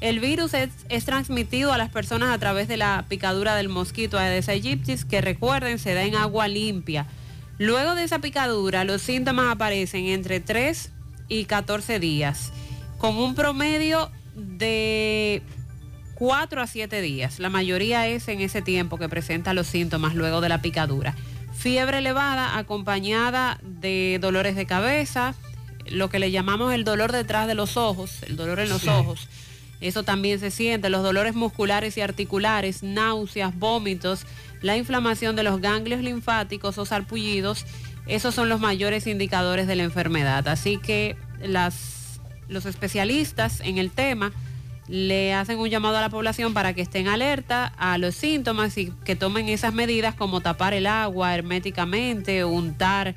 El 0.00 0.18
virus 0.18 0.54
es, 0.54 1.04
transmitido 1.04 1.74
a 1.74 1.78
las 1.78 1.90
personas 1.90 2.34
a 2.34 2.38
través 2.38 2.68
de 2.68 2.78
la 2.78 3.04
picadura 3.08 3.54
del 3.54 3.68
mosquito 3.68 4.18
Aedes 4.18 4.48
aegyptis, 4.48 5.04
que 5.04 5.20
recuerden 5.20 5.78
se 5.78 5.92
da 5.92 6.04
en 6.04 6.14
agua 6.14 6.48
limpia. 6.48 7.06
Luego 7.58 7.94
de 7.94 8.04
esa 8.04 8.20
picadura, 8.20 8.84
los 8.84 9.02
síntomas 9.02 9.52
aparecen 9.52 10.06
entre 10.06 10.40
3 10.40 10.90
y 11.30 11.46
14 11.46 11.98
días, 11.98 12.52
con 12.98 13.16
un 13.16 13.34
promedio 13.34 14.10
de 14.34 15.42
4 16.16 16.60
a 16.60 16.66
7 16.66 17.00
días. 17.00 17.38
La 17.38 17.48
mayoría 17.48 18.06
es 18.06 18.28
en 18.28 18.40
ese 18.40 18.60
tiempo 18.60 18.98
que 18.98 19.08
presenta 19.08 19.54
los 19.54 19.66
síntomas 19.66 20.14
luego 20.14 20.42
de 20.42 20.50
la 20.50 20.60
picadura. 20.60 21.14
Fiebre 21.56 21.98
elevada 21.98 22.58
acompañada 22.58 23.58
de 23.62 24.18
dolores 24.20 24.56
de 24.56 24.66
cabeza, 24.66 25.34
lo 25.86 26.10
que 26.10 26.18
le 26.18 26.30
llamamos 26.30 26.74
el 26.74 26.84
dolor 26.84 27.12
detrás 27.12 27.46
de 27.46 27.54
los 27.54 27.78
ojos, 27.78 28.22
el 28.24 28.36
dolor 28.36 28.60
en 28.60 28.68
los 28.68 28.86
ojos. 28.86 29.28
Eso 29.80 30.02
también 30.02 30.38
se 30.40 30.50
siente, 30.50 30.90
los 30.90 31.02
dolores 31.02 31.34
musculares 31.34 31.96
y 31.96 32.02
articulares, 32.02 32.82
náuseas, 32.82 33.58
vómitos, 33.58 34.26
la 34.60 34.76
inflamación 34.76 35.36
de 35.36 35.42
los 35.42 35.60
ganglios 35.60 36.02
linfáticos 36.02 36.76
o 36.76 36.84
sarpullidos 36.84 37.64
esos 38.10 38.34
son 38.34 38.48
los 38.48 38.60
mayores 38.60 39.06
indicadores 39.06 39.66
de 39.66 39.76
la 39.76 39.84
enfermedad. 39.84 40.46
Así 40.48 40.76
que 40.78 41.16
las, 41.40 42.20
los 42.48 42.66
especialistas 42.66 43.60
en 43.60 43.78
el 43.78 43.90
tema 43.90 44.32
le 44.88 45.32
hacen 45.34 45.58
un 45.58 45.70
llamado 45.70 45.96
a 45.96 46.00
la 46.00 46.08
población 46.08 46.52
para 46.52 46.74
que 46.74 46.82
estén 46.82 47.06
alerta 47.06 47.72
a 47.78 47.96
los 47.96 48.16
síntomas 48.16 48.76
y 48.76 48.92
que 49.04 49.14
tomen 49.14 49.48
esas 49.48 49.72
medidas 49.72 50.16
como 50.16 50.40
tapar 50.40 50.74
el 50.74 50.86
agua 50.86 51.34
herméticamente, 51.34 52.44
untar 52.44 53.14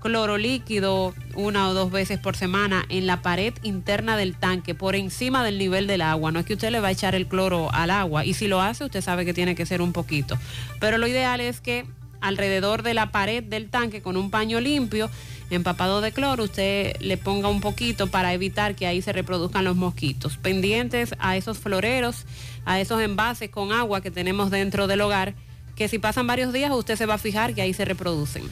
cloro 0.00 0.38
líquido 0.38 1.14
una 1.34 1.68
o 1.68 1.74
dos 1.74 1.90
veces 1.90 2.20
por 2.20 2.36
semana 2.36 2.84
en 2.88 3.08
la 3.08 3.22
pared 3.22 3.52
interna 3.64 4.16
del 4.16 4.36
tanque 4.36 4.72
por 4.72 4.94
encima 4.94 5.42
del 5.42 5.58
nivel 5.58 5.88
del 5.88 6.02
agua. 6.02 6.30
No 6.30 6.38
es 6.38 6.46
que 6.46 6.54
usted 6.54 6.70
le 6.70 6.78
va 6.78 6.88
a 6.88 6.92
echar 6.92 7.16
el 7.16 7.26
cloro 7.26 7.72
al 7.72 7.90
agua 7.90 8.24
y 8.24 8.34
si 8.34 8.46
lo 8.46 8.60
hace 8.60 8.84
usted 8.84 9.00
sabe 9.00 9.24
que 9.24 9.34
tiene 9.34 9.56
que 9.56 9.66
ser 9.66 9.82
un 9.82 9.92
poquito. 9.92 10.38
Pero 10.78 10.96
lo 10.98 11.08
ideal 11.08 11.40
es 11.40 11.60
que 11.60 11.86
alrededor 12.20 12.82
de 12.82 12.94
la 12.94 13.10
pared 13.10 13.42
del 13.42 13.68
tanque 13.68 14.02
con 14.02 14.16
un 14.16 14.30
paño 14.30 14.60
limpio, 14.60 15.10
empapado 15.50 16.00
de 16.00 16.12
cloro, 16.12 16.44
usted 16.44 16.96
le 17.00 17.16
ponga 17.16 17.48
un 17.48 17.60
poquito 17.60 18.08
para 18.08 18.32
evitar 18.32 18.74
que 18.74 18.86
ahí 18.86 19.02
se 19.02 19.12
reproduzcan 19.12 19.64
los 19.64 19.76
mosquitos. 19.76 20.36
Pendientes 20.36 21.14
a 21.18 21.36
esos 21.36 21.58
floreros, 21.58 22.24
a 22.64 22.80
esos 22.80 23.00
envases 23.00 23.50
con 23.50 23.72
agua 23.72 24.00
que 24.00 24.10
tenemos 24.10 24.50
dentro 24.50 24.86
del 24.86 25.00
hogar, 25.00 25.34
que 25.76 25.88
si 25.88 25.98
pasan 25.98 26.26
varios 26.26 26.52
días 26.52 26.72
usted 26.72 26.96
se 26.96 27.06
va 27.06 27.14
a 27.14 27.18
fijar 27.18 27.54
que 27.54 27.62
ahí 27.62 27.74
se 27.74 27.84
reproducen. 27.84 28.42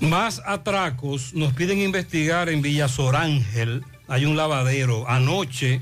Más 0.00 0.42
atracos 0.44 1.32
nos 1.32 1.54
piden 1.54 1.78
investigar 1.78 2.48
en 2.50 2.60
Villa 2.60 2.88
Sorángel. 2.88 3.82
Hay 4.08 4.26
un 4.26 4.36
lavadero. 4.36 5.08
Anoche 5.08 5.80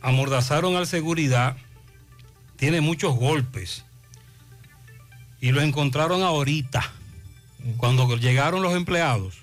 amordazaron 0.00 0.76
al 0.76 0.86
seguridad. 0.86 1.56
Tiene 2.56 2.80
muchos 2.80 3.16
golpes 3.16 3.84
y 5.40 5.52
lo 5.52 5.60
encontraron 5.60 6.22
ahorita, 6.22 6.92
cuando 7.76 8.16
llegaron 8.16 8.62
los 8.62 8.74
empleados, 8.74 9.34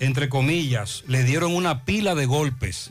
entre 0.00 0.28
comillas, 0.28 1.04
le 1.06 1.22
dieron 1.22 1.54
una 1.54 1.84
pila 1.84 2.14
de 2.14 2.26
golpes 2.26 2.90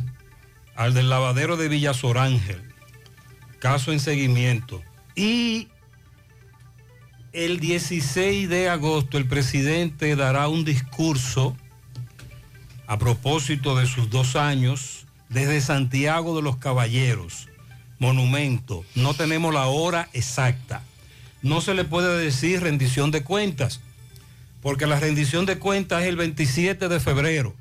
al 0.76 0.94
del 0.94 1.10
lavadero 1.10 1.58
de 1.58 1.68
Villasorángel, 1.68 2.62
caso 3.60 3.92
en 3.92 4.00
seguimiento. 4.00 4.82
Y 5.16 5.68
el 7.34 7.60
16 7.60 8.50
de 8.50 8.70
agosto 8.70 9.18
el 9.18 9.28
presidente 9.28 10.16
dará 10.16 10.48
un 10.48 10.64
discurso 10.64 11.56
a 12.88 12.98
propósito 12.98 13.76
de 13.76 13.88
sus 13.88 14.10
dos 14.10 14.36
años 14.36 15.06
desde 15.30 15.62
Santiago 15.62 16.36
de 16.36 16.42
los 16.42 16.58
Caballeros 16.58 17.48
monumento. 18.02 18.84
No 18.96 19.14
tenemos 19.14 19.54
la 19.54 19.68
hora 19.68 20.10
exacta. 20.12 20.84
No 21.44 21.62
se 21.62 21.76
le 21.76 21.86
puede 21.86 22.18
decir 22.18 22.62
rendición 22.62 23.12
de 23.12 23.24
cuentas, 23.24 23.80
porque 24.62 24.88
la 24.88 25.00
rendición 25.00 25.46
de 25.46 25.60
cuentas 25.60 26.02
es 26.02 26.10
el 26.10 26.18
27 26.18 26.90
de 26.90 27.00
febrero. 27.00 27.56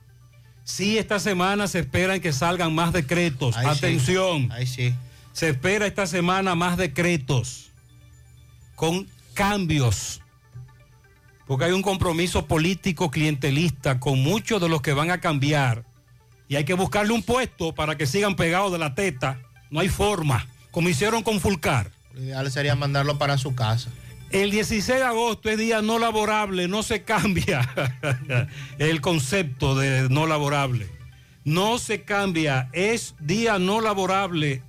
Sí, 0.64 0.96
esta 0.96 1.20
semana 1.20 1.68
se 1.68 1.80
esperan 1.80 2.20
que 2.20 2.32
salgan 2.32 2.74
más 2.74 2.92
decretos. 2.92 3.56
Atención. 3.56 4.50
sí. 4.66 4.94
Se 5.32 5.50
espera 5.50 5.86
esta 5.86 6.06
semana 6.06 6.54
más 6.54 6.76
decretos 6.76 7.70
con 8.74 9.06
cambios. 9.34 10.22
Porque 11.46 11.66
hay 11.66 11.72
un 11.72 11.82
compromiso 11.82 12.46
político 12.46 13.10
clientelista 13.10 14.00
con 14.00 14.22
muchos 14.22 14.60
de 14.60 14.68
los 14.68 14.80
que 14.80 14.92
van 14.92 15.10
a 15.10 15.20
cambiar 15.20 15.84
y 16.48 16.56
hay 16.56 16.64
que 16.64 16.74
buscarle 16.74 17.12
un 17.12 17.22
puesto 17.22 17.74
para 17.74 17.96
que 17.96 18.06
sigan 18.06 18.36
pegados 18.36 18.72
de 18.72 18.78
la 18.78 18.94
teta. 18.94 19.38
No 19.70 19.80
hay 19.80 19.88
forma, 19.88 20.46
como 20.70 20.88
hicieron 20.88 21.22
con 21.22 21.40
Fulcar. 21.40 21.90
Lo 22.14 22.22
ideal 22.22 22.50
sería 22.50 22.74
mandarlo 22.74 23.18
para 23.18 23.38
su 23.38 23.54
casa. 23.54 23.90
El 24.30 24.50
16 24.50 24.86
de 24.86 25.04
agosto 25.04 25.48
es 25.50 25.58
día 25.58 25.82
no 25.82 25.98
laborable, 25.98 26.68
no 26.68 26.82
se 26.82 27.02
cambia 27.02 27.68
el 28.78 29.00
concepto 29.00 29.74
de 29.74 30.08
no 30.08 30.26
laborable. 30.26 30.88
No 31.44 31.78
se 31.78 32.02
cambia, 32.02 32.68
es 32.72 33.14
día 33.18 33.58
no 33.58 33.80
laborable 33.80 34.62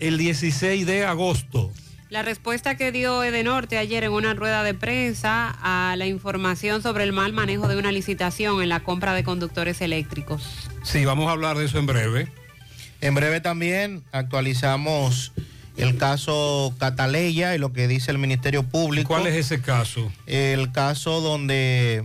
el 0.00 0.18
16 0.18 0.86
de 0.86 1.04
agosto. 1.04 1.70
La 2.08 2.22
respuesta 2.22 2.76
que 2.76 2.90
dio 2.90 3.22
Edenorte 3.22 3.78
ayer 3.78 4.02
en 4.02 4.10
una 4.10 4.34
rueda 4.34 4.64
de 4.64 4.74
prensa 4.74 5.56
a 5.62 5.94
la 5.96 6.06
información 6.06 6.82
sobre 6.82 7.04
el 7.04 7.12
mal 7.12 7.32
manejo 7.32 7.68
de 7.68 7.76
una 7.76 7.92
licitación 7.92 8.60
en 8.60 8.68
la 8.68 8.80
compra 8.80 9.14
de 9.14 9.22
conductores 9.22 9.80
eléctricos. 9.80 10.68
Sí, 10.82 11.04
vamos 11.04 11.28
a 11.28 11.32
hablar 11.32 11.56
de 11.56 11.66
eso 11.66 11.78
en 11.78 11.86
breve. 11.86 12.39
En 13.00 13.14
breve 13.14 13.40
también 13.40 14.02
actualizamos 14.12 15.32
el 15.76 15.96
caso 15.96 16.74
Cataleya 16.78 17.54
y 17.54 17.58
lo 17.58 17.72
que 17.72 17.88
dice 17.88 18.10
el 18.10 18.18
Ministerio 18.18 18.62
Público. 18.64 19.08
¿Cuál 19.08 19.26
es 19.26 19.34
ese 19.36 19.60
caso? 19.62 20.12
El 20.26 20.72
caso 20.72 21.20
donde 21.20 22.04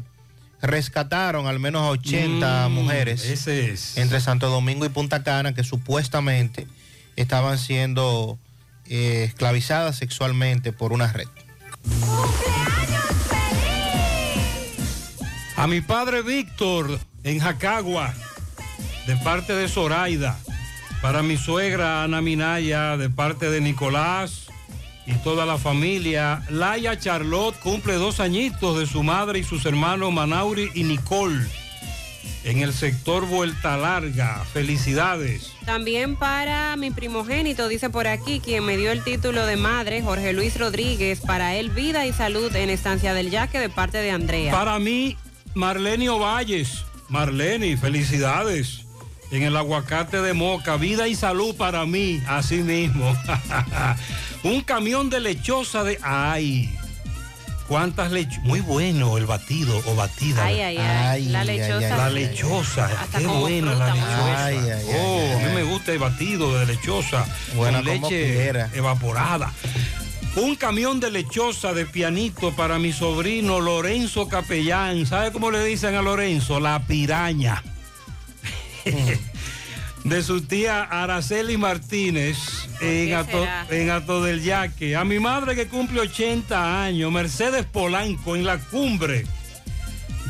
rescataron 0.62 1.48
al 1.48 1.60
menos 1.60 1.82
a 1.84 1.90
80 1.90 2.70
Mm, 2.70 2.72
mujeres 2.72 3.26
ese 3.26 3.72
es. 3.72 3.98
entre 3.98 4.20
Santo 4.22 4.50
Domingo 4.50 4.86
y 4.86 4.90
Punta 4.90 5.22
Cana 5.24 5.54
que 5.54 5.64
supuestamente 5.64 6.66
estaban 7.18 7.58
siendo 7.58 8.40
eh, 8.88 9.26
esclavizadas 9.28 9.98
sexualmente 9.98 10.72
por 10.72 10.94
una 10.94 11.12
red. 11.12 11.28
A 15.58 15.68
mi 15.68 15.82
padre 15.82 16.22
Víctor 16.22 17.00
en 17.24 17.40
Jacagua, 17.40 18.14
de 19.08 19.16
parte 19.18 19.54
de 19.54 19.68
Zoraida. 19.68 20.38
Para 21.02 21.22
mi 21.22 21.38
suegra 21.38 22.04
Ana 22.04 22.22
Minaya, 22.22 22.98
de 22.98 23.10
parte 23.10 23.50
de 23.50 23.62
Nicolás 23.62 24.48
y 25.06 25.14
toda 25.16 25.46
la 25.46 25.58
familia. 25.58 26.44
Laia 26.50 26.98
Charlotte 26.98 27.56
cumple 27.60 27.94
dos 27.94 28.20
añitos 28.20 28.78
de 28.80 28.88
su 28.88 29.04
madre 29.04 29.40
y 29.40 29.44
sus 29.44 29.66
hermanos 29.66 30.12
Manauri 30.12 30.72
y 30.74 30.84
Nicole. 30.84 31.46
En 32.44 32.60
el 32.60 32.74
sector 32.74 33.26
Vuelta 33.26 33.76
Larga. 33.76 34.44
Felicidades. 34.54 35.54
También 35.66 36.16
para 36.16 36.76
mi 36.76 36.92
primogénito, 36.92 37.68
dice 37.68 37.90
por 37.90 38.08
aquí, 38.08 38.40
quien 38.40 38.64
me 38.64 38.78
dio 38.78 38.92
el 38.92 39.04
título 39.04 39.46
de 39.48 39.58
madre, 39.58 40.04
Jorge 40.04 40.32
Luis 40.32 40.60
Rodríguez, 40.60 41.22
para 41.22 41.56
él 41.56 41.72
vida 41.72 42.06
y 42.06 42.14
salud 42.14 42.56
en 42.56 42.70
Estancia 42.70 43.16
del 43.16 43.32
Yaque 43.32 43.60
de 43.60 43.70
parte 43.70 43.98
de 43.98 44.12
Andrea. 44.12 44.52
Para 44.52 44.78
mí, 44.78 45.18
Marlene 45.56 46.10
Ovalles. 46.10 46.86
Marlene, 47.10 47.78
felicidades. 47.78 48.85
En 49.32 49.44
el 49.44 49.58
aguacate 49.58 50.22
de 50.22 50.34
Moca, 50.34 50.78
vida 50.78 51.08
y 51.08 51.16
salud 51.16 51.56
para 51.56 51.86
mí, 51.86 52.22
así 52.28 52.58
mismo. 52.58 53.16
Un 54.44 54.62
camión 54.62 55.10
de 55.10 55.20
lechosa 55.20 55.84
de... 55.84 56.00
¡Ay! 56.02 56.76
¿Cuántas 57.68 58.12
lechosas? 58.12 58.44
Muy 58.44 58.60
bueno 58.60 59.18
el 59.18 59.26
batido 59.26 59.82
o 59.88 59.96
batida. 59.96 60.46
Ay, 60.46 60.62
ay, 60.62 60.78
ay. 60.78 61.26
La 61.30 61.44
lechosa. 61.44 61.98
La 61.98 62.10
lechosa. 62.10 62.90
Qué 63.18 63.26
buena 63.26 63.72
fruta, 63.72 63.88
la 63.88 63.96
lechosa. 63.96 64.46
Ay, 64.46 64.58
ay, 64.58 64.70
ay, 64.70 64.86
oh, 64.96 65.20
ay, 65.20 65.32
a 65.32 65.48
mí 65.48 65.56
me 65.56 65.64
gusta 65.64 65.92
el 65.92 66.00
batido 66.00 66.60
de 66.60 66.66
lechosa. 66.68 67.26
Buena 67.56 67.82
con 67.82 68.00
como 68.00 68.10
leche 68.10 68.50
evaporada. 68.74 69.52
Un 70.36 70.56
camión 70.56 71.00
de 71.00 71.10
lechosa 71.10 71.74
de 71.74 71.86
pianito 71.86 72.56
para 72.56 72.78
mi 72.78 72.92
sobrino 72.92 73.60
Lorenzo 73.60 74.28
Capellán. 74.28 75.06
¿Sabe 75.08 75.32
cómo 75.32 75.50
le 75.50 75.64
dicen 75.64 75.96
a 75.96 76.02
Lorenzo? 76.02 76.60
La 76.60 76.86
piraña. 76.86 77.64
de 80.04 80.24
su 80.24 80.42
tía 80.42 80.84
Araceli 80.84 81.58
Martínez 81.58 82.38
en 82.80 83.14
Ato, 83.14 83.48
en 83.70 83.90
Ato 83.90 84.24
del 84.24 84.44
Yaque. 84.44 84.96
A 84.96 85.04
mi 85.04 85.20
madre 85.20 85.56
que 85.56 85.68
cumple 85.68 86.02
80 86.02 86.84
años, 86.84 87.12
Mercedes 87.12 87.66
Polanco 87.66 88.36
en 88.36 88.46
la 88.46 88.60
cumbre. 88.60 89.26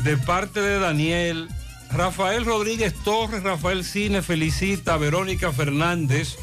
De 0.02 0.16
parte 0.16 0.60
de 0.60 0.78
Daniel. 0.78 1.48
Rafael 1.90 2.44
Rodríguez 2.44 2.94
Torres, 3.04 3.42
Rafael 3.42 3.84
Cine 3.84 4.20
felicita 4.20 4.94
a 4.94 4.96
Verónica 4.96 5.52
Fernández 5.52 6.36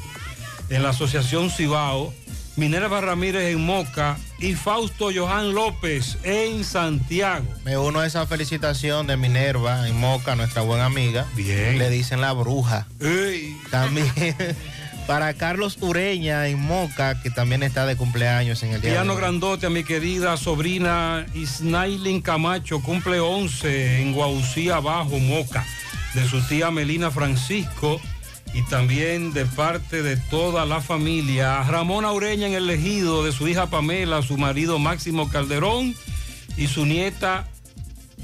en 0.70 0.84
la 0.84 0.90
Asociación 0.90 1.50
Cibao. 1.50 2.14
Minerva 2.56 3.02
Ramírez 3.02 3.52
en 3.52 3.66
Moca 3.66 4.18
y 4.38 4.54
Fausto 4.54 5.10
Johan 5.14 5.54
López 5.54 6.18
en 6.24 6.64
Santiago. 6.64 7.46
Me 7.66 7.78
uno 7.78 8.00
a 8.00 8.06
esa 8.06 8.28
felicitación 8.28 9.08
de 9.08 9.18
Minerva 9.18 9.88
en 9.88 10.00
Moca, 10.00 10.36
nuestra 10.36 10.62
buena 10.62 10.86
amiga. 10.86 11.26
Bien. 11.36 11.80
Le 11.80 11.90
dicen 11.90 12.22
la 12.22 12.32
bruja. 12.34 12.88
Ey. 13.00 13.58
También 13.72 14.14
para 15.08 15.34
Carlos 15.34 15.78
Ureña 15.82 16.48
en 16.48 16.62
Moca, 16.62 17.20
que 17.22 17.32
también 17.32 17.64
está 17.64 17.88
de 17.88 17.96
cumpleaños 17.96 18.62
en 18.62 18.74
el 18.74 18.82
día 18.82 18.92
de 18.92 18.96
Piano 18.98 19.14
hoy. 19.14 19.20
grandote 19.20 19.66
a 19.66 19.70
mi 19.72 19.84
querida 19.84 20.38
sobrina 20.38 21.26
Isnailin 21.34 22.22
Camacho, 22.22 22.82
cumple 22.82 23.20
11 23.20 24.02
en 24.02 24.14
Guaucí 24.14 24.70
Abajo, 24.70 25.18
Moca, 25.18 25.66
de 26.14 26.28
su 26.28 26.40
tía 26.42 26.70
Melina 26.70 27.10
Francisco 27.10 28.00
y 28.54 28.62
también 28.64 29.34
de 29.34 29.46
parte 29.46 30.04
de 30.04 30.18
toda 30.18 30.66
la 30.66 30.82
familia. 30.82 31.64
Ramón 31.64 32.06
Ureña 32.06 32.48
en 32.48 32.54
el 32.54 32.70
ejido 32.70 33.24
de 33.24 33.32
su 33.32 33.48
hija 33.48 33.68
Pamela, 33.68 34.22
su 34.22 34.38
marido 34.38 34.80
Máximo 34.80 35.30
Calderón 35.30 35.96
y 36.56 36.68
su 36.68 36.86
nieta 36.86 37.48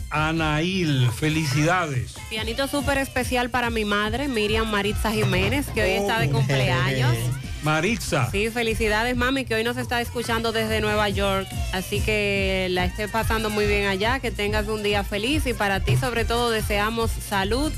Anail. 0.10 1.10
Felicidades. 1.11 2.15
Pianito 2.30 2.68
súper 2.68 2.97
especial 2.97 3.49
para 3.49 3.69
mi 3.69 3.85
madre, 3.85 4.27
Miriam 4.27 4.69
Maritza 4.69 5.11
Jiménez, 5.11 5.68
que 5.68 5.84
hoy 5.84 5.91
está 5.91 6.19
de 6.19 6.30
cumpleaños. 6.30 7.15
Maritza. 7.64 8.30
Sí, 8.31 8.49
felicidades 8.49 9.18
mami, 9.18 9.43
que 9.43 9.56
hoy 9.56 9.64
nos 9.64 9.77
está 9.77 9.99
escuchando 9.99 10.51
desde 10.51 10.80
Nueva 10.81 11.10
York. 11.10 11.47
Así 11.73 11.99
que 11.99 12.68
la 12.69 12.85
esté 12.85 13.07
pasando 13.07 13.49
muy 13.49 13.65
bien 13.65 13.88
allá, 13.88 14.19
que 14.19 14.31
tengas 14.31 14.68
un 14.68 14.81
día 14.81 15.03
feliz 15.03 15.45
y 15.45 15.53
para 15.53 15.81
ti 15.81 15.97
sobre 15.97 16.23
todo 16.26 16.49
deseamos 16.51 17.11
salud, 17.11 17.72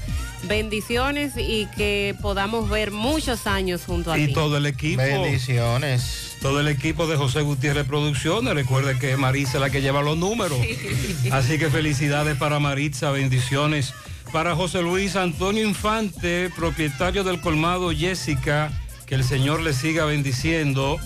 bendiciones 0.47 1.33
y 1.37 1.67
que 1.75 2.15
podamos 2.21 2.69
ver 2.69 2.91
muchos 2.91 3.47
años 3.47 3.83
junto 3.85 4.11
a 4.11 4.17
Y 4.17 4.27
ti. 4.27 4.33
todo 4.33 4.57
el 4.57 4.65
equipo. 4.65 5.01
Bendiciones. 5.01 6.37
Todo 6.41 6.59
el 6.59 6.67
equipo 6.67 7.07
de 7.07 7.17
José 7.17 7.41
Gutiérrez 7.41 7.85
Producciones. 7.85 8.53
Recuerde 8.53 8.97
que 8.97 9.15
Maritza 9.17 9.53
es 9.57 9.61
la 9.61 9.69
que 9.69 9.81
lleva 9.81 10.01
los 10.01 10.17
números. 10.17 10.57
Así 11.31 11.57
que 11.59 11.69
felicidades 11.69 12.37
para 12.37 12.59
Maritza, 12.59 13.11
bendiciones. 13.11 13.93
Para 14.31 14.55
José 14.55 14.81
Luis 14.81 15.15
Antonio 15.15 15.67
Infante, 15.67 16.49
propietario 16.55 17.23
del 17.23 17.41
colmado 17.41 17.91
Jessica, 17.91 18.71
que 19.05 19.15
el 19.15 19.23
Señor 19.23 19.61
le 19.61 19.73
siga 19.73 20.05
bendiciendo. 20.05 20.97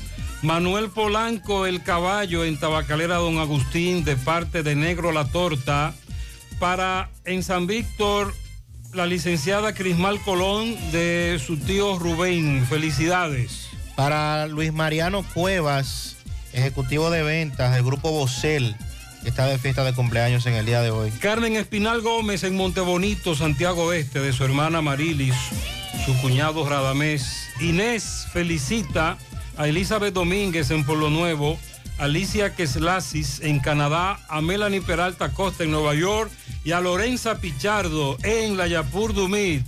Manuel 0.43 0.89
Polanco, 0.89 1.65
el 1.65 1.81
caballo 1.81 2.45
en 2.45 2.57
Tabacalera 2.59 3.15
Don 3.15 3.39
Agustín, 3.39 4.03
de 4.03 4.15
parte 4.15 4.61
de 4.63 4.75
Negro 4.75 5.11
La 5.11 5.25
Torta. 5.25 5.93
Para 6.59 7.09
en 7.25 7.43
San 7.43 7.67
Víctor, 7.67 8.33
la 8.95 9.05
licenciada 9.05 9.73
Crismal 9.73 10.21
Colón, 10.21 10.75
de 10.91 11.39
su 11.45 11.57
tío 11.57 11.99
Rubén. 11.99 12.65
Felicidades. 12.65 13.67
Para 13.95 14.47
Luis 14.47 14.71
Mariano 14.71 15.23
Cuevas, 15.33 16.15
ejecutivo 16.53 17.09
de 17.09 17.21
ventas 17.21 17.73
del 17.73 17.83
grupo 17.83 18.11
Bocel, 18.11 18.75
que 19.21 19.29
está 19.29 19.47
de 19.47 19.57
fiesta 19.57 19.83
de 19.83 19.93
cumpleaños 19.93 20.45
en 20.45 20.53
el 20.53 20.65
día 20.65 20.81
de 20.81 20.91
hoy. 20.91 21.11
Carmen 21.11 21.57
Espinal 21.57 22.01
Gómez 22.01 22.43
en 22.43 22.55
Montebonito, 22.55 23.35
Santiago 23.35 23.91
Este, 23.91 24.19
de 24.19 24.31
su 24.31 24.45
hermana 24.45 24.81
Marilis, 24.81 25.35
su 26.05 26.15
cuñado 26.21 26.67
Radamés. 26.67 27.49
Inés 27.59 28.27
felicita 28.31 29.17
a 29.57 29.67
Elizabeth 29.67 30.13
Domínguez 30.13 30.71
en 30.71 30.85
Pueblo 30.85 31.09
Nuevo, 31.09 31.59
Alicia 31.97 32.55
Queslasis 32.55 33.39
en 33.41 33.59
Canadá, 33.59 34.19
a 34.27 34.41
Melanie 34.41 34.81
Peralta 34.81 35.31
Costa 35.31 35.63
en 35.63 35.71
Nueva 35.71 35.95
York 35.95 36.29
y 36.63 36.71
a 36.71 36.81
Lorenza 36.81 37.39
Pichardo 37.39 38.17
en 38.23 38.57
La 38.57 38.67
Yapur 38.67 39.13
Dumit. 39.13 39.65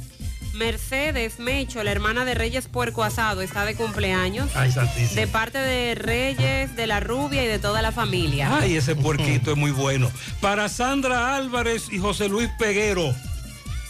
Mercedes 0.53 1.39
Mecho, 1.39 1.83
la 1.83 1.91
hermana 1.91 2.25
de 2.25 2.33
Reyes 2.33 2.67
Puerco 2.67 3.03
Asado, 3.03 3.41
está 3.41 3.63
de 3.63 3.75
cumpleaños. 3.75 4.49
Ay, 4.55 4.71
santísimo. 4.71 5.21
De 5.21 5.27
parte 5.27 5.59
de 5.59 5.95
Reyes, 5.95 6.75
de 6.75 6.87
la 6.87 6.99
Rubia 6.99 7.43
y 7.43 7.47
de 7.47 7.59
toda 7.59 7.81
la 7.81 7.91
familia. 7.91 8.57
Ay, 8.57 8.75
ese 8.75 8.95
puerquito 8.95 9.51
es 9.51 9.57
muy 9.57 9.71
bueno. 9.71 10.11
Para 10.41 10.67
Sandra 10.67 11.35
Álvarez 11.35 11.87
y 11.91 11.99
José 11.99 12.27
Luis 12.27 12.49
Peguero, 12.57 13.13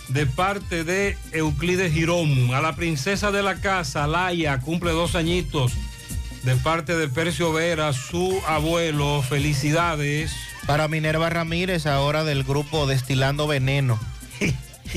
de 0.09 0.25
parte 0.25 0.83
de 0.83 1.17
Euclides 1.31 1.93
Girón. 1.93 2.53
A 2.53 2.61
la 2.61 2.75
princesa 2.75 3.31
de 3.31 3.43
la 3.43 3.55
casa, 3.55 4.05
Laia, 4.05 4.59
cumple 4.59 4.91
dos 4.91 5.15
añitos. 5.15 5.73
De 6.47 6.55
parte 6.55 6.95
de 6.95 7.09
Percio 7.09 7.51
Vera, 7.51 7.91
su 7.91 8.41
abuelo. 8.47 9.21
Felicidades. 9.21 10.31
Para 10.65 10.87
Minerva 10.87 11.29
Ramírez, 11.29 11.85
ahora 11.85 12.23
del 12.23 12.45
grupo 12.45 12.87
Destilando 12.87 13.47
Veneno. 13.47 13.99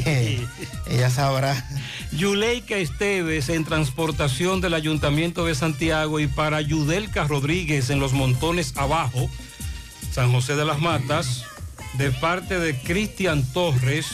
Ella 0.86 1.10
sabrá. 1.10 1.66
Yuleika 2.12 2.77
Esteves 2.77 3.48
en 3.48 3.64
transportación 3.64 4.60
del 4.60 4.74
Ayuntamiento 4.74 5.44
de 5.44 5.56
Santiago 5.56 6.20
y 6.20 6.28
para 6.28 6.60
Yudelka 6.60 7.24
Rodríguez 7.24 7.90
en 7.90 7.98
los 7.98 8.12
montones 8.12 8.77
abajo, 8.77 9.28
San 10.12 10.31
José 10.31 10.55
de 10.55 10.64
las 10.64 10.78
Matas, 10.78 11.47
de 11.94 12.12
parte 12.12 12.60
de 12.60 12.78
Cristian 12.78 13.43
Torres. 13.52 14.06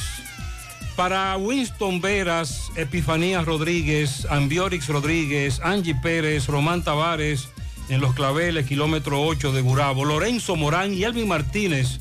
Para 0.97 1.37
Winston 1.37 2.01
Veras, 2.01 2.73
Epifanía 2.75 3.43
Rodríguez, 3.43 4.27
Ambiorix 4.31 4.89
Rodríguez, 4.89 5.61
Angie 5.63 5.95
Pérez, 5.95 6.47
Román 6.47 6.83
Tavares, 6.83 7.51
en 7.91 8.01
Los 8.01 8.15
Claveles, 8.15 8.67
kilómetro 8.67 9.23
8 9.23 9.53
de 9.53 9.61
Gurabo, 9.61 10.07
Lorenzo 10.07 10.57
Morán 10.57 10.95
y 10.95 11.05
Elvin 11.05 11.29
Martínez. 11.29 11.99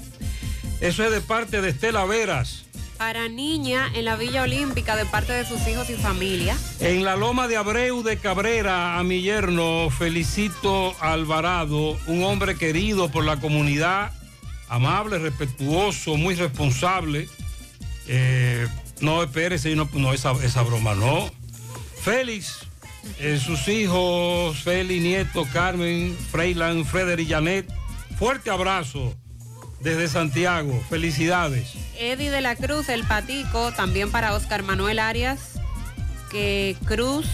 Eso 0.79 1.03
es 1.03 1.11
de 1.11 1.19
parte 1.19 1.61
de 1.61 1.69
Estela 1.69 2.05
Veras. 2.05 2.63
Para 2.97 3.27
niña 3.27 3.91
en 3.93 4.05
la 4.05 4.15
Villa 4.15 4.43
Olímpica 4.43 4.95
de 4.95 5.05
parte 5.05 5.33
de 5.33 5.45
sus 5.45 5.67
hijos 5.67 5.89
y 5.89 5.95
familia. 5.95 6.57
En 6.79 7.03
la 7.03 7.17
Loma 7.17 7.49
de 7.49 7.57
Abreu 7.57 8.01
de 8.01 8.15
Cabrera, 8.15 8.97
a 8.97 9.03
mi 9.03 9.21
yerno 9.21 9.89
Felicito 9.89 10.95
Alvarado, 11.01 11.97
un 12.07 12.23
hombre 12.23 12.55
querido 12.55 13.11
por 13.11 13.25
la 13.25 13.41
comunidad, 13.41 14.13
amable, 14.69 15.19
respetuoso, 15.19 16.15
muy 16.15 16.35
responsable. 16.35 17.27
Eh, 18.07 18.65
no, 19.01 19.23
espérese, 19.23 19.75
no, 19.75 20.13
esa, 20.13 20.61
broma, 20.63 20.95
no. 20.95 21.29
Félix, 22.01 22.59
eh, 23.19 23.39
sus 23.43 23.67
hijos, 23.67 24.57
Feli, 24.59 24.99
Nieto, 24.99 25.45
Carmen, 25.51 26.17
Freiland, 26.31 26.85
Frederick 26.85 27.29
Janet. 27.29 27.67
Fuerte 28.17 28.49
abrazo 28.49 29.13
desde 29.81 30.07
Santiago. 30.07 30.81
Felicidades. 30.89 31.73
Eddie 31.97 32.29
de 32.29 32.41
la 32.41 32.55
Cruz, 32.55 32.89
el 32.89 33.03
Patico, 33.03 33.71
también 33.71 34.11
para 34.11 34.33
Oscar 34.33 34.63
Manuel 34.63 34.99
Arias, 34.99 35.59
que 36.31 36.75
Cruz 36.85 37.27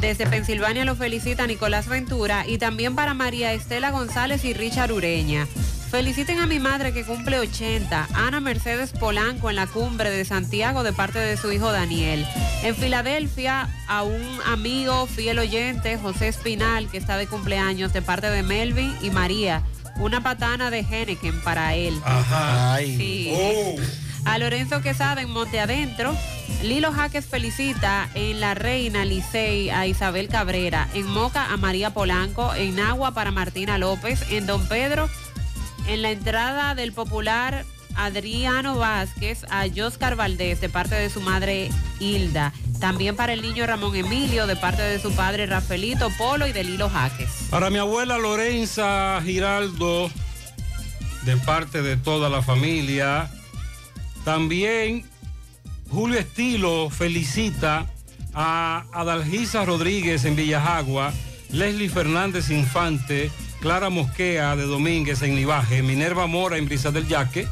desde 0.00 0.26
Pensilvania 0.26 0.84
lo 0.84 0.96
felicita 0.96 1.46
Nicolás 1.46 1.88
Ventura 1.88 2.46
y 2.46 2.58
también 2.58 2.94
para 2.94 3.14
María 3.14 3.52
Estela 3.52 3.90
González 3.90 4.44
y 4.44 4.54
Richard 4.54 4.92
Ureña. 4.92 5.46
Feliciten 5.90 6.38
a 6.38 6.46
mi 6.46 6.60
madre 6.60 6.92
que 6.92 7.04
cumple 7.04 7.40
80, 7.40 8.10
Ana 8.14 8.38
Mercedes 8.38 8.92
Polanco 8.92 9.50
en 9.50 9.56
la 9.56 9.66
cumbre 9.66 10.08
de 10.08 10.24
Santiago 10.24 10.84
de 10.84 10.92
parte 10.92 11.18
de 11.18 11.36
su 11.36 11.50
hijo 11.50 11.72
Daniel. 11.72 12.24
En 12.62 12.76
Filadelfia 12.76 13.68
a 13.88 14.04
un 14.04 14.38
amigo 14.46 15.08
fiel 15.08 15.40
oyente, 15.40 15.98
José 15.98 16.28
Espinal, 16.28 16.88
que 16.88 16.96
está 16.96 17.16
de 17.16 17.26
cumpleaños 17.26 17.92
de 17.92 18.02
parte 18.02 18.30
de 18.30 18.44
Melvin 18.44 18.94
y 19.02 19.10
María. 19.10 19.64
Una 19.96 20.22
patana 20.22 20.70
de 20.70 20.78
Henneken 20.78 21.40
para 21.40 21.74
él. 21.74 22.00
Ajá. 22.04 22.78
Sí. 22.78 23.32
Oh. 23.34 23.74
A 24.26 24.38
Lorenzo 24.38 24.82
Quesada 24.82 25.20
en 25.22 25.30
Monte 25.30 25.58
Adentro. 25.58 26.16
Lilo 26.62 26.92
Jaques 26.92 27.26
felicita 27.26 28.08
en 28.14 28.38
La 28.38 28.54
Reina 28.54 29.04
Licey 29.04 29.70
a 29.70 29.88
Isabel 29.88 30.28
Cabrera. 30.28 30.88
En 30.94 31.06
Moca 31.06 31.52
a 31.52 31.56
María 31.56 31.92
Polanco. 31.92 32.54
En 32.54 32.78
Agua 32.78 33.12
para 33.12 33.32
Martina 33.32 33.76
López. 33.76 34.24
En 34.30 34.46
Don 34.46 34.64
Pedro 34.68 35.10
en 35.90 36.02
la 36.02 36.12
entrada 36.12 36.76
del 36.76 36.92
popular 36.92 37.64
Adriano 37.96 38.76
Vázquez 38.76 39.44
a 39.50 39.64
Joscar 39.74 40.14
Valdés 40.14 40.60
de 40.60 40.68
parte 40.68 40.94
de 40.94 41.10
su 41.10 41.20
madre 41.20 41.68
Hilda. 41.98 42.52
También 42.78 43.16
para 43.16 43.32
el 43.32 43.42
niño 43.42 43.66
Ramón 43.66 43.96
Emilio 43.96 44.46
de 44.46 44.54
parte 44.54 44.82
de 44.82 45.00
su 45.00 45.12
padre 45.12 45.46
Rafaelito 45.46 46.08
Polo 46.16 46.46
y 46.46 46.52
de 46.52 46.62
Lilo 46.62 46.88
Jaques. 46.88 47.48
Para 47.50 47.70
mi 47.70 47.78
abuela 47.78 48.18
Lorenza 48.18 49.20
Giraldo, 49.24 50.08
de 51.24 51.36
parte 51.38 51.82
de 51.82 51.96
toda 51.96 52.28
la 52.28 52.40
familia. 52.40 53.28
También 54.24 55.04
Julio 55.90 56.20
Estilo 56.20 56.88
felicita 56.88 57.86
a 58.32 58.84
Adalgisa 58.92 59.64
Rodríguez 59.64 60.24
en 60.24 60.36
Villajagua, 60.36 61.12
Leslie 61.50 61.88
Fernández 61.88 62.48
Infante, 62.50 63.32
Clara 63.60 63.90
Mosquea 63.90 64.56
de 64.56 64.64
Domínguez 64.64 65.22
en 65.22 65.34
Nivaje, 65.34 65.82
Minerva 65.82 66.26
Mora 66.26 66.56
en 66.56 66.66
Brisa 66.66 66.90
del 66.90 67.06
Yaque, 67.06 67.46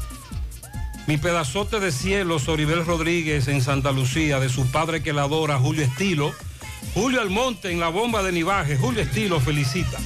mi 1.07 1.17
pedazote 1.17 1.81
de 1.81 1.93
cielo, 1.93 2.39
Soribel 2.39 2.85
Rodríguez 2.85 3.49
en 3.49 3.63
Santa 3.63 3.93
Lucía, 3.93 4.41
de 4.41 4.49
su 4.49 4.67
padre 4.71 5.03
que 5.03 5.13
la 5.13 5.23
adora, 5.23 5.59
Julio 5.59 5.85
Estilo, 5.85 6.33
Julio 6.95 7.21
Almonte 7.21 7.71
en 7.71 7.81
la 7.81 7.89
bomba 7.89 8.23
de 8.23 8.33
Nivaje, 8.33 8.77
Julio 8.77 9.03
Estilo 9.03 9.41
felicita. 9.41 9.99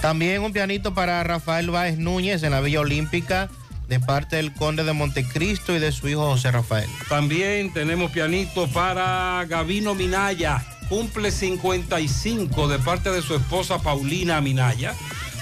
También 0.00 0.42
un 0.42 0.52
pianito 0.52 0.94
para 0.94 1.22
Rafael 1.22 1.70
Báez 1.70 1.98
Núñez 1.98 2.42
en 2.42 2.50
la 2.50 2.60
Villa 2.60 2.80
Olímpica 2.80 3.48
de 3.88 4.00
parte 4.00 4.36
del 4.36 4.52
conde 4.52 4.84
de 4.84 4.92
Montecristo 4.92 5.74
y 5.74 5.78
de 5.78 5.92
su 5.92 6.08
hijo 6.08 6.26
José 6.26 6.50
Rafael. 6.50 6.88
También 7.08 7.72
tenemos 7.72 8.10
pianito 8.10 8.68
para 8.68 9.44
Gavino 9.48 9.94
Minaya, 9.94 10.64
cumple 10.88 11.30
55 11.30 12.68
de 12.68 12.78
parte 12.78 13.10
de 13.10 13.22
su 13.22 13.34
esposa 13.34 13.78
Paulina 13.78 14.40
Minaya. 14.40 14.94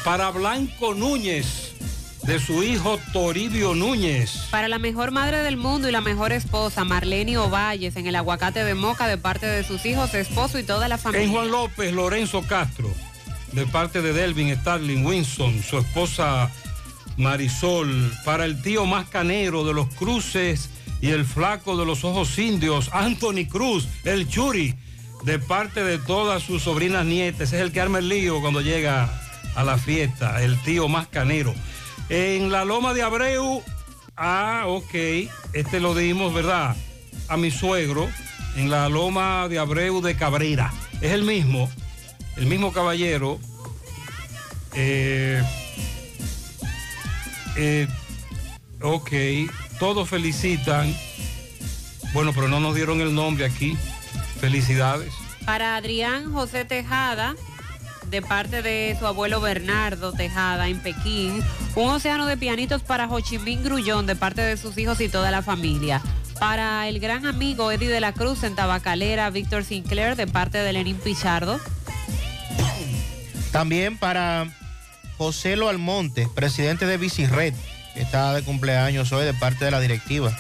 Para 0.05 0.31
Blanco 0.31 0.93
Núñez, 0.93 1.73
de 2.25 2.39
su 2.39 2.63
hijo 2.63 3.01
Toribio 3.15 3.75
Núñez. 3.75 4.49
Para 4.51 4.69
la 4.69 4.79
mejor 4.79 5.13
madre 5.13 5.39
del 5.39 5.57
mundo 5.57 5.89
y 5.89 5.93
la 5.93 6.03
mejor 6.03 6.33
esposa, 6.33 6.85
Marlene 6.85 7.39
Ovalles, 7.39 7.97
en 7.97 8.07
el 8.07 8.15
aguacate 8.15 8.65
de 8.65 8.75
Moca, 8.75 9.07
de 9.07 9.17
parte 9.17 9.47
de 9.47 9.65
sus 9.65 9.87
hijos, 9.87 10.13
esposo 10.13 10.59
y 10.59 10.63
toda 10.63 10.89
la 10.89 10.99
familia. 10.99 11.25
En 11.25 11.33
Juan 11.33 11.51
López, 11.51 11.95
Lorenzo 11.95 12.43
Castro, 12.43 12.91
de 13.53 13.65
parte 13.65 14.03
de 14.03 14.13
Delvin 14.13 14.55
Starling 14.55 15.07
Winson, 15.07 15.63
su 15.63 15.79
esposa 15.79 16.51
Marisol. 17.17 18.13
Para 18.27 18.45
el 18.45 18.61
tío 18.61 18.85
más 18.85 19.09
canero 19.09 19.65
de 19.65 19.73
los 19.73 19.89
cruces 19.95 20.69
y 21.01 21.13
el 21.13 21.25
flaco 21.25 21.79
de 21.79 21.87
los 21.87 22.05
ojos 22.05 22.39
indios, 22.39 22.91
Anthony 22.93 23.47
Cruz, 23.51 23.89
el 24.05 24.29
Churi, 24.29 24.75
de 25.23 25.39
parte 25.39 25.83
de 25.83 25.97
todas 25.97 26.43
sus 26.43 26.65
sobrinas 26.65 27.07
nietas. 27.07 27.55
Es 27.55 27.61
el 27.63 27.73
que 27.73 27.81
arma 27.81 28.01
el 28.01 28.11
lío 28.11 28.43
cuando 28.43 28.61
llega 28.61 29.24
a 29.55 29.65
la 29.65 29.79
fiesta, 29.79 30.43
el 30.43 30.59
tío 30.63 30.89
más 30.89 31.09
canero. 31.09 31.55
En 32.09 32.51
la 32.53 32.65
Loma 32.65 32.93
de 32.95 33.03
Abreu, 33.03 33.63
ah, 34.17 34.65
ok, 34.67 34.95
este 35.53 35.81
lo 35.81 35.95
dimos, 35.95 36.35
¿verdad? 36.35 36.77
A 37.29 37.37
mi 37.37 37.51
suegro, 37.51 38.09
en 38.57 38.71
la 38.71 38.89
Loma 38.89 39.49
de 39.49 39.59
Abreu 39.59 40.01
de 40.01 40.17
Cabrera. 40.17 40.73
Es 41.01 41.13
el 41.13 41.23
mismo, 41.23 41.71
el 42.37 42.47
mismo 42.47 42.73
caballero. 42.73 43.39
Eh, 44.75 45.43
eh, 47.57 47.89
ok, 48.83 49.11
todos 49.79 50.09
felicitan. 50.09 50.95
Bueno, 52.13 52.33
pero 52.35 52.49
no 52.49 52.61
nos 52.61 52.75
dieron 52.75 53.01
el 53.01 53.15
nombre 53.15 53.45
aquí. 53.45 53.77
Felicidades. 54.41 55.13
Para 55.45 55.77
Adrián 55.77 56.33
José 56.33 56.65
Tejada, 56.65 57.35
de 58.15 58.23
parte 58.23 58.63
de 58.63 58.95
su 58.97 59.09
abuelo 59.09 59.41
Bernardo 59.41 60.13
Tejada 60.13 60.69
en 60.69 60.79
Pekín. 60.79 61.43
Un 61.75 61.91
océano 61.91 62.27
de 62.27 62.37
pianitos 62.37 62.81
para 62.81 63.09
Ho 63.09 63.19
Chi 63.19 63.41
Minh 63.41 63.65
Grullón 63.65 64.07
de 64.07 64.15
parte 64.15 64.41
de 64.41 64.57
sus 64.57 64.79
hijos 64.79 65.01
y 65.01 65.09
toda 65.09 65.33
la 65.33 65.43
familia. 65.43 66.01
Para 66.39 66.87
el 66.87 67.01
gran 67.01 67.27
amigo 67.27 67.73
Eddie 67.73 67.89
de 67.89 67.99
la 67.99 68.13
Cruz 68.13 68.45
en 68.45 68.55
Tabacalera, 68.55 69.31
Víctor 69.31 69.65
Sinclair 69.65 70.15
de 70.15 70.29
parte 70.29 70.59
de 70.59 70.73
Lenín 70.73 70.97
Pichardo. 70.97 71.59
También 73.51 73.99
para 73.99 74.47
José 75.19 75.57
Lo 75.57 75.69
Almonte, 75.69 76.29
presidente 76.37 76.87
de 76.87 76.99
Bicirred, 76.99 77.55
que 77.95 78.01
está 78.01 78.33
de 78.33 78.43
cumpleaños 78.43 79.11
hoy 79.11 79.25
de 79.25 79.35
parte 79.35 79.65
de 79.65 79.73
la 79.73 79.81
directiva. 79.81 80.39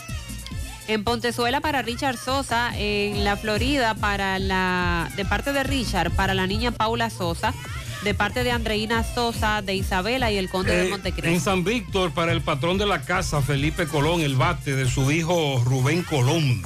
En 0.86 1.02
Pontezuela 1.02 1.60
para 1.60 1.80
Richard 1.82 2.18
Sosa, 2.18 2.70
en 2.76 3.24
la 3.24 3.36
Florida 3.36 3.94
para 3.94 4.38
la 4.38 5.10
de 5.16 5.24
parte 5.24 5.52
de 5.52 5.62
Richard 5.64 6.10
para 6.10 6.34
la 6.34 6.46
niña 6.46 6.72
Paula 6.72 7.08
Sosa, 7.08 7.54
de 8.02 8.12
parte 8.12 8.44
de 8.44 8.50
Andreina 8.50 9.02
Sosa, 9.02 9.62
de 9.62 9.74
Isabela 9.74 10.30
y 10.30 10.36
el 10.36 10.50
conde 10.50 10.76
de 10.76 10.86
Eh, 10.86 10.90
Montecristo. 10.90 11.30
en 11.30 11.40
San 11.40 11.64
Víctor, 11.64 12.12
para 12.12 12.32
el 12.32 12.42
patrón 12.42 12.76
de 12.76 12.84
la 12.84 13.00
casa, 13.00 13.40
Felipe 13.40 13.86
Colón, 13.86 14.20
el 14.20 14.36
bate 14.36 14.76
de 14.76 14.86
su 14.88 15.10
hijo 15.10 15.62
Rubén 15.64 16.02
Colón. 16.02 16.62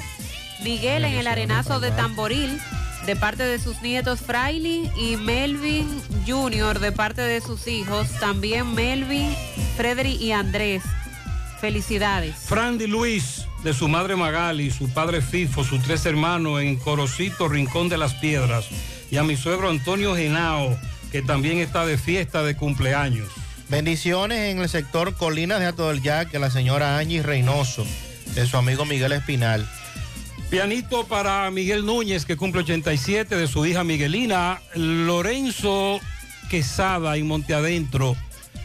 Miguel 0.65 1.05
en 1.05 1.15
el 1.15 1.29
arenazo 1.29 1.79
de 1.79 1.93
Tamboril, 1.93 2.59
de 3.07 3.15
parte 3.15 3.45
de 3.45 3.61
sus 3.61 3.81
nietos 3.83 4.19
Fraile 4.21 4.91
y 4.97 5.15
Melvin 5.17 5.87
Jr., 6.27 6.81
de 6.81 6.91
parte 6.91 7.23
de 7.23 7.41
sus 7.41 7.69
hijos, 7.69 8.09
también 8.19 8.75
Melvin, 8.75 9.33
Frederick 9.77 10.21
y 10.21 10.33
Andrés. 10.33 10.83
Felicidades. 11.61 12.35
Frandy 12.47 12.87
Luis, 12.89 13.45
de 13.63 13.75
su 13.75 13.89
madre 13.89 14.17
Magali, 14.17 14.71
su 14.71 14.89
padre 14.89 15.21
Fifo, 15.21 15.65
sus 15.65 15.83
tres 15.83 16.07
hermanos 16.07 16.61
en 16.61 16.77
Corocito, 16.77 17.49
Rincón 17.49 17.89
de 17.89 17.99
las 17.99 18.15
Piedras. 18.15 18.67
Y 19.11 19.17
a 19.17 19.25
mi 19.25 19.37
suegro 19.37 19.71
Antonio 19.71 20.15
Genao, 20.15 20.79
que 21.11 21.23
también 21.23 21.59
está 21.59 21.87
de 21.87 21.99
fiesta 21.99 22.43
de 22.43 22.57
cumpleaños. 22.57 23.29
Bendiciones 23.69 24.51
en 24.51 24.61
el 24.61 24.69
sector 24.69 25.15
Colinas 25.15 25.61
de 25.61 25.67
Ato 25.67 25.89
del 25.89 26.03
Yaque, 26.03 26.39
la 26.39 26.51
señora 26.51 26.99
Angie 26.99 27.23
Reynoso, 27.23 27.87
de 28.35 28.47
su 28.47 28.57
amigo 28.57 28.85
Miguel 28.85 29.13
Espinal. 29.13 29.69
Pianito 30.51 31.07
para 31.07 31.51
Miguel 31.51 31.85
Núñez, 31.85 32.25
que 32.25 32.37
cumple 32.37 32.63
87, 32.63 33.37
de 33.37 33.47
su 33.47 33.67
hija 33.67 33.85
Miguelina. 33.85 34.63
Lorenzo 34.75 36.01
Quesada 36.49 37.17
en 37.19 37.27
Monteadentro. 37.27 38.17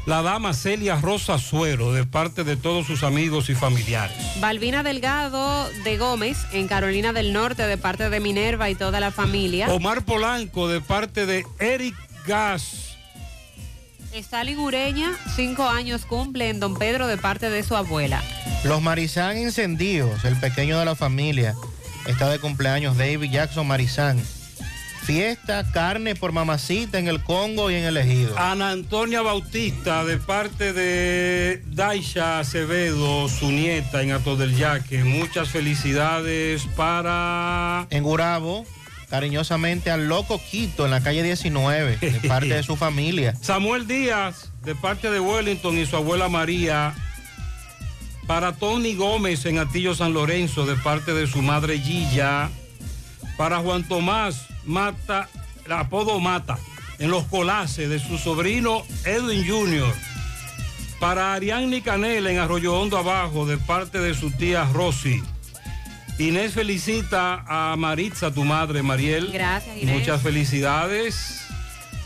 La 0.06 0.22
dama 0.22 0.54
Celia 0.54 0.98
Rosa 0.98 1.38
Suero, 1.38 1.94
de 1.94 2.06
parte 2.06 2.44
de 2.44 2.58
todos 2.58 2.86
sus 2.86 3.04
amigos 3.04 3.50
y 3.50 3.56
familiares. 3.56 4.18
Balbina 4.42 4.84
Delgado 4.84 5.70
de 5.86 5.98
Gómez, 5.98 6.38
en 6.52 6.68
Carolina 6.68 7.14
del 7.14 7.32
Norte, 7.32 7.66
de 7.66 7.78
parte 7.78 8.10
de 8.10 8.20
Minerva 8.20 8.70
y 8.70 8.76
toda 8.76 9.00
la 9.00 9.12
familia. 9.12 9.70
Omar 9.70 10.04
Polanco, 10.04 10.68
de 10.68 10.82
parte 10.82 11.26
de 11.26 11.46
Eric 11.60 11.96
Gas. 12.28 12.98
Stalin 14.14 14.60
Ureña, 14.60 15.18
cinco 15.36 15.64
años 15.64 16.06
cumple 16.06 16.50
en 16.50 16.60
Don 16.60 16.76
Pedro 16.76 17.08
de 17.08 17.18
parte 17.18 17.50
de 17.50 17.64
su 17.64 17.76
abuela. 17.76 18.22
Los 18.66 18.82
Marizán 18.82 19.38
encendidos, 19.38 20.26
el 20.26 20.36
pequeño 20.36 20.78
de 20.80 20.86
la 20.86 20.96
familia. 20.96 21.56
Está 22.06 22.30
de 22.30 22.40
cumpleaños 22.40 22.98
David 22.98 23.32
Jackson 23.32 23.66
Marizán. 23.66 24.22
Fiesta, 25.04 25.70
carne 25.70 26.16
por 26.16 26.32
mamacita 26.32 26.98
en 26.98 27.10
el 27.10 27.22
Congo 27.22 27.70
y 27.70 27.76
en 27.76 27.84
el 27.84 27.98
Ejido. 27.98 28.38
Ana 28.40 28.70
Antonia 28.70 29.22
Bautista, 29.22 30.06
de 30.06 30.18
parte 30.18 30.72
de 30.72 31.62
Daisha 31.68 32.40
Acevedo, 32.40 33.28
su 33.28 33.52
nieta 33.52 34.02
en 34.02 34.14
Ato 34.14 34.38
del 34.38 34.56
Yaque. 34.56 35.04
Muchas 35.04 35.50
felicidades 35.50 36.64
para... 36.78 37.86
En 37.90 38.04
Gurabo, 38.04 38.66
cariñosamente 39.10 39.92
al 39.92 40.08
Loco 40.08 40.42
Quito, 40.50 40.86
en 40.86 40.92
la 40.92 41.04
calle 41.04 41.22
19, 41.22 41.98
de 41.98 42.28
parte 42.30 42.54
de 42.54 42.64
su 42.64 42.78
familia. 42.78 43.36
Samuel 43.42 43.86
Díaz, 43.88 44.54
de 44.64 44.74
parte 44.74 45.12
de 45.12 45.20
Wellington 45.20 45.78
y 45.78 45.86
su 45.86 45.98
abuela 45.98 46.30
María. 46.30 46.96
Para 48.26 48.54
Tony 48.54 48.96
Gómez 48.96 49.46
en 49.46 49.60
Atillo 49.60 49.96
San 49.96 50.14
Lorenzo, 50.14 50.66
de 50.66 50.76
parte 50.76 51.14
de 51.14 51.28
su 51.28 51.42
madre 51.42 51.78
Gilla. 51.78 52.50
Para 53.36 53.58
Juan 53.58 53.86
Tomás 53.86 54.48
Mata, 54.66 55.30
el 55.66 55.72
apodo 55.72 56.20
Mata, 56.20 56.58
en 57.00 57.10
los 57.10 57.26
colaces 57.26 57.90
de 57.90 58.00
su 58.00 58.18
sobrino 58.18 58.84
Edwin 59.06 59.48
Jr. 59.48 59.94
Para 61.00 61.34
Ariadne 61.34 61.82
Canela 61.82 62.32
en 62.32 62.40
Arroyo 62.40 62.80
Hondo 62.80 62.98
Abajo, 62.98 63.46
de 63.46 63.58
parte 63.58 64.00
de 64.00 64.14
su 64.14 64.32
tía 64.32 64.68
Rosy. 64.74 65.22
Inés 66.20 66.54
felicita 66.54 67.44
a 67.48 67.76
Maritza, 67.76 68.32
tu 68.32 68.46
madre, 68.46 68.84
Mariel. 68.84 69.32
Gracias, 69.32 69.76
Inés. 69.78 70.00
Muchas 70.00 70.22
felicidades. 70.22 71.42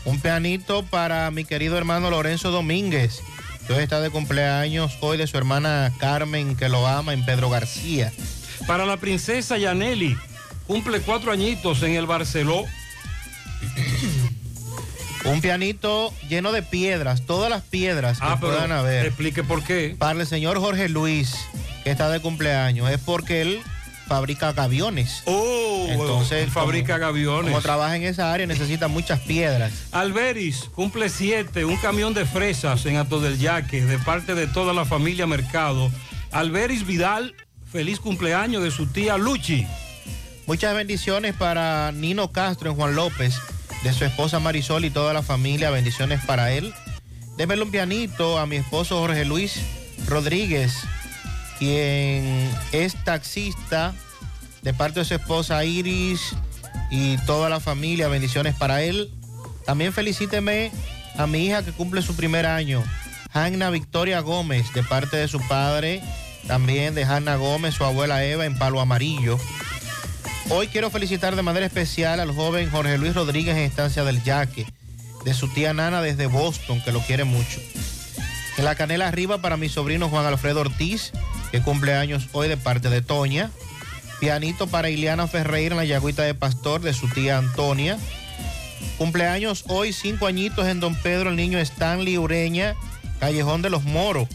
Un 0.04 0.18
pianito 0.20 0.82
para 0.84 1.30
mi 1.30 1.44
querido 1.44 1.76
hermano 1.76 2.10
Lorenzo 2.10 2.50
Domínguez, 2.50 3.20
que 3.66 3.74
hoy 3.74 3.82
está 3.82 4.00
de 4.00 4.08
cumpleaños, 4.08 4.96
hoy 5.00 5.18
de 5.18 5.26
su 5.26 5.36
hermana 5.36 5.92
Carmen, 6.00 6.56
que 6.56 6.70
lo 6.70 6.86
ama, 6.86 7.12
en 7.12 7.24
Pedro 7.26 7.50
García. 7.50 8.10
Para 8.66 8.86
la 8.86 8.96
princesa 8.96 9.58
Yaneli, 9.58 10.16
cumple 10.68 11.00
cuatro 11.00 11.32
añitos 11.32 11.82
en 11.82 11.94
el 11.96 12.06
Barceló. 12.06 12.64
Un 15.24 15.40
pianito 15.40 16.14
lleno 16.28 16.52
de 16.52 16.62
piedras, 16.62 17.22
todas 17.26 17.50
las 17.50 17.62
piedras 17.62 18.18
que 18.20 18.24
Ah, 18.26 18.36
pero 18.40 18.52
puedan 18.52 18.70
haber. 18.72 19.04
explique 19.06 19.42
por 19.42 19.64
qué. 19.64 19.96
Para 19.98 20.20
el 20.20 20.26
señor 20.26 20.58
Jorge 20.60 20.88
Luis, 20.88 21.34
que 21.84 21.90
está 21.90 22.08
de 22.08 22.20
cumpleaños, 22.20 22.88
es 22.90 22.98
porque 23.00 23.42
él 23.42 23.60
fabrica 24.06 24.52
gaviones. 24.52 25.22
Oh, 25.26 25.86
Entonces, 25.90 26.44
él 26.44 26.50
fabrica 26.50 26.96
gaviones. 26.98 27.50
Como 27.50 27.60
trabaja 27.60 27.96
en 27.96 28.04
esa 28.04 28.32
área, 28.32 28.46
necesita 28.46 28.88
muchas 28.88 29.20
piedras. 29.20 29.72
Alberis 29.92 30.70
cumple 30.74 31.08
siete, 31.10 31.64
un 31.64 31.76
camión 31.76 32.14
de 32.14 32.24
fresas 32.24 32.86
en 32.86 32.96
Ato 32.96 33.20
del 33.20 33.38
Yaque, 33.38 33.84
de 33.84 33.98
parte 33.98 34.34
de 34.34 34.46
toda 34.46 34.72
la 34.72 34.84
familia 34.86 35.26
Mercado. 35.26 35.90
Alberis 36.30 36.86
Vidal, 36.86 37.34
feliz 37.70 38.00
cumpleaños 38.00 38.62
de 38.62 38.70
su 38.70 38.86
tía 38.86 39.18
Luchi. 39.18 39.66
Muchas 40.48 40.74
bendiciones 40.74 41.34
para 41.34 41.92
Nino 41.92 42.32
Castro 42.32 42.70
en 42.70 42.76
Juan 42.76 42.94
López, 42.94 43.38
de 43.82 43.92
su 43.92 44.06
esposa 44.06 44.40
Marisol 44.40 44.86
y 44.86 44.90
toda 44.90 45.12
la 45.12 45.22
familia. 45.22 45.68
Bendiciones 45.68 46.24
para 46.24 46.52
él. 46.52 46.72
Démelo 47.36 47.66
un 47.66 47.70
pianito 47.70 48.38
a 48.38 48.46
mi 48.46 48.56
esposo 48.56 48.98
Jorge 48.98 49.26
Luis 49.26 49.60
Rodríguez, 50.06 50.72
quien 51.58 52.50
es 52.72 52.94
taxista 53.04 53.92
de 54.62 54.72
parte 54.72 55.00
de 55.00 55.04
su 55.04 55.16
esposa 55.16 55.66
Iris 55.66 56.34
y 56.90 57.18
toda 57.26 57.50
la 57.50 57.60
familia. 57.60 58.08
Bendiciones 58.08 58.54
para 58.54 58.82
él. 58.82 59.12
También 59.66 59.92
felicíteme 59.92 60.72
a 61.18 61.26
mi 61.26 61.44
hija 61.44 61.62
que 61.62 61.72
cumple 61.72 62.00
su 62.00 62.16
primer 62.16 62.46
año, 62.46 62.82
Hanna 63.34 63.68
Victoria 63.68 64.20
Gómez, 64.20 64.72
de 64.72 64.82
parte 64.82 65.18
de 65.18 65.28
su 65.28 65.46
padre, 65.46 66.02
también 66.46 66.94
de 66.94 67.04
Hanna 67.04 67.36
Gómez, 67.36 67.74
su 67.74 67.84
abuela 67.84 68.24
Eva 68.24 68.46
en 68.46 68.58
Palo 68.58 68.80
Amarillo. 68.80 69.38
Hoy 70.50 70.68
quiero 70.68 70.88
felicitar 70.88 71.36
de 71.36 71.42
manera 71.42 71.66
especial 71.66 72.20
al 72.20 72.32
joven 72.32 72.70
Jorge 72.70 72.96
Luis 72.96 73.14
Rodríguez 73.14 73.54
en 73.54 73.64
Estancia 73.64 74.02
del 74.02 74.22
Yaque, 74.24 74.66
de 75.22 75.34
su 75.34 75.46
tía 75.48 75.74
Nana 75.74 76.00
desde 76.00 76.26
Boston, 76.26 76.80
que 76.82 76.90
lo 76.90 77.00
quiere 77.00 77.24
mucho. 77.24 77.60
En 78.56 78.64
la 78.64 78.74
canela 78.74 79.08
arriba 79.08 79.42
para 79.42 79.58
mi 79.58 79.68
sobrino 79.68 80.08
Juan 80.08 80.24
Alfredo 80.24 80.60
Ortiz, 80.60 81.12
que 81.52 81.60
cumple 81.60 81.94
años 81.94 82.28
hoy 82.32 82.48
de 82.48 82.56
parte 82.56 82.88
de 82.88 83.02
Toña. 83.02 83.50
Pianito 84.20 84.66
para 84.66 84.88
Ileana 84.88 85.28
Ferreira 85.28 85.74
en 85.74 85.76
la 85.76 85.84
Yagüita 85.84 86.22
de 86.22 86.34
Pastor, 86.34 86.80
de 86.80 86.94
su 86.94 87.08
tía 87.10 87.36
Antonia. 87.36 87.98
Cumpleaños 88.96 89.64
hoy, 89.68 89.92
cinco 89.92 90.26
añitos 90.26 90.66
en 90.66 90.80
Don 90.80 90.94
Pedro, 90.94 91.28
el 91.28 91.36
niño 91.36 91.58
Stanley 91.58 92.16
Ureña, 92.16 92.74
Callejón 93.20 93.60
de 93.60 93.68
los 93.68 93.84
Moros. 93.84 94.28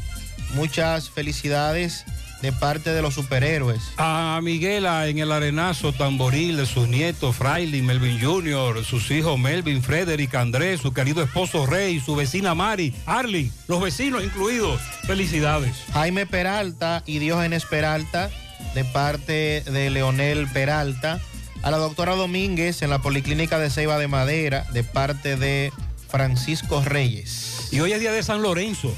Muchas 0.54 1.10
felicidades 1.10 2.06
de 2.44 2.52
parte 2.52 2.90
de 2.94 3.02
los 3.02 3.14
superhéroes. 3.14 3.82
A 3.96 4.38
Miguela 4.44 5.08
en 5.08 5.18
el 5.18 5.32
arenazo 5.32 5.94
tamboril 5.94 6.58
de 6.58 6.66
sus 6.66 6.90
nietos 6.90 7.38
Fraile, 7.38 7.82
Melvin 7.82 8.20
Jr., 8.22 8.84
sus 8.84 9.10
hijos 9.12 9.40
Melvin, 9.40 9.82
Frederick, 9.82 10.36
Andrés, 10.36 10.82
su 10.82 10.94
querido 10.94 11.24
esposo 11.24 11.66
Rey, 11.66 12.02
su 12.02 12.18
vecina 12.18 12.54
Mari, 12.54 12.94
Arlin, 13.06 13.50
los 13.70 13.82
vecinos 13.82 14.26
incluidos. 14.26 14.82
Felicidades. 15.08 15.74
Jaime 15.94 16.26
Peralta 16.26 17.02
y 17.06 17.20
Diógenes 17.20 17.64
Peralta, 17.64 18.30
de 18.76 18.84
parte 18.84 19.62
de 19.62 19.90
Leonel 19.90 20.48
Peralta. 20.50 21.22
A 21.62 21.72
la 21.72 21.78
doctora 21.78 22.14
Domínguez 22.16 22.82
en 22.82 22.90
la 22.90 23.00
Policlínica 23.00 23.58
de 23.58 23.70
Ceiba 23.70 23.98
de 23.98 24.10
Madera, 24.10 24.66
de 24.74 24.84
parte 24.84 25.38
de 25.38 25.72
Francisco 26.10 26.84
Reyes. 26.84 27.70
Y 27.72 27.80
hoy 27.80 27.94
es 27.94 28.02
día 28.02 28.12
de 28.12 28.22
San 28.22 28.42
Lorenzo. 28.42 28.94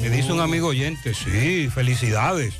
Me 0.00 0.10
dice 0.10 0.32
un 0.32 0.40
amigo 0.40 0.68
oyente, 0.68 1.14
sí, 1.14 1.68
felicidades. 1.68 2.54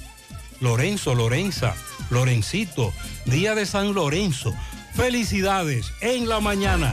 Lorenzo, 0.60 1.14
Lorenza, 1.14 1.74
Lorencito, 2.10 2.92
día 3.26 3.54
de 3.54 3.66
San 3.66 3.94
Lorenzo. 3.94 4.54
Felicidades 4.94 5.92
en 6.00 6.28
la 6.28 6.40
mañana. 6.40 6.92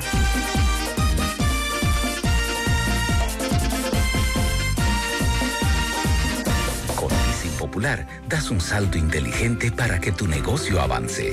Con 6.96 7.10
Leasing 7.10 7.58
Popular 7.58 8.08
das 8.28 8.50
un 8.52 8.60
salto 8.60 8.98
inteligente 8.98 9.72
para 9.72 10.00
que 10.00 10.12
tu 10.12 10.28
negocio 10.28 10.82
avance. 10.82 11.32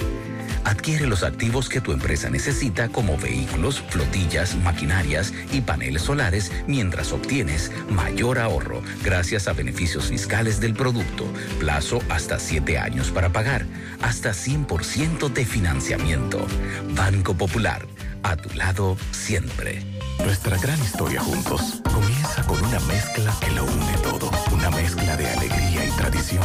Adquiere 0.65 1.07
los 1.07 1.23
activos 1.23 1.69
que 1.69 1.81
tu 1.81 1.93
empresa 1.93 2.31
necesita 2.31 2.89
como 2.89 3.16
vehículos, 3.16 3.81
flotillas, 3.89 4.55
maquinarias 4.57 5.32
y 5.53 5.61
paneles 5.62 6.03
solares 6.03 6.53
mientras 6.66 7.12
obtienes 7.12 7.73
mayor 7.89 8.39
ahorro 8.39 8.82
gracias 9.03 9.49
a 9.49 9.53
beneficios 9.53 10.07
fiscales 10.07 10.61
del 10.61 10.74
producto, 10.74 11.27
plazo 11.59 12.01
hasta 12.09 12.39
7 12.39 12.78
años 12.78 13.11
para 13.11 13.31
pagar, 13.31 13.66
hasta 14.03 14.31
100% 14.31 15.32
de 15.32 15.45
financiamiento. 15.45 16.47
Banco 16.95 17.35
Popular, 17.35 17.87
a 18.23 18.37
tu 18.37 18.55
lado 18.55 18.97
siempre. 19.12 19.82
Nuestra 20.24 20.59
gran 20.59 20.78
historia 20.81 21.20
juntos 21.20 21.81
comienza 21.93 22.43
con 22.45 22.62
una 22.62 22.78
mezcla 22.81 23.35
que 23.41 23.51
lo 23.53 23.65
une 23.65 23.99
todo. 24.03 24.31
Una 24.53 24.70
mezcla 24.70 25.16
de 25.16 25.27
alegría 25.27 25.87
y 25.87 25.91
tradición, 25.97 26.45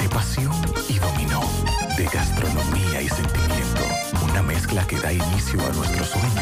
de 0.00 0.08
pasión 0.08 0.52
y 0.88 0.98
dominó, 0.98 1.42
de 1.96 2.04
gastronomía. 2.04 2.81
Mezcla 4.72 4.86
que 4.86 4.96
da 4.96 5.12
inicio 5.12 5.60
a 5.66 5.72
nuestros 5.72 6.08
sueños, 6.08 6.41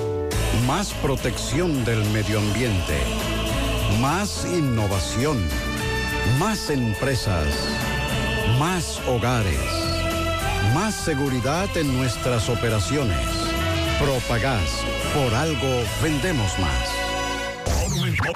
Más 0.67 0.93
protección 0.93 1.83
del 1.85 2.03
medio 2.11 2.39
ambiente. 2.39 2.97
Más 3.99 4.45
innovación. 4.45 5.37
Más 6.37 6.69
empresas. 6.69 7.47
Más 8.59 9.01
hogares. 9.07 9.59
Más 10.73 10.93
seguridad 10.93 11.75
en 11.75 11.97
nuestras 11.97 12.49
operaciones. 12.49 13.25
Propagás. 13.99 14.83
Por 15.13 15.33
algo 15.33 15.83
vendemos 16.03 16.51
más. 16.59 16.89
Monumental 17.89 18.33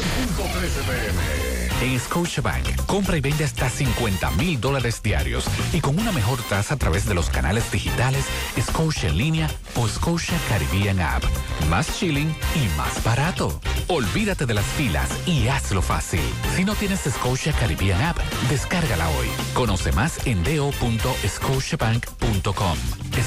pm. 0.86 1.55
En 1.82 2.00
Scotiabank, 2.00 2.86
compra 2.86 3.18
y 3.18 3.22
vende 3.22 3.44
hasta 3.44 3.70
50 3.70 4.32
mil 4.32 4.60
dólares 4.62 5.02
diarios 5.04 5.46
y 5.74 5.82
con 5.82 6.00
una 6.00 6.12
mejor 6.12 6.42
tasa 6.44 6.76
a 6.76 6.78
través 6.78 7.06
de 7.06 7.14
los 7.14 7.30
canales 7.30 7.70
digitales 7.72 8.26
Scotia 8.60 9.10
en 9.10 9.18
línea 9.18 9.50
o 9.76 9.88
Scotia 9.88 10.38
Caribbean 10.50 11.00
App. 11.00 11.24
Más 11.70 11.98
chilling 11.98 12.36
y 12.56 12.68
más 12.78 13.04
barato. 13.04 13.60
Olvídate 13.88 14.46
de 14.46 14.54
las 14.54 14.66
filas 14.66 15.10
y 15.28 15.48
hazlo 15.48 15.82
fácil. 15.82 16.22
Si 16.56 16.64
no 16.64 16.76
tienes 16.76 17.02
Scotia 17.02 17.52
Caribbean 17.54 18.02
App, 18.02 18.20
descárgala 18.50 19.10
hoy. 19.10 19.28
Conoce 19.54 19.92
más 19.92 20.26
en 20.26 20.44
do.scotiabank.com. 20.44 22.78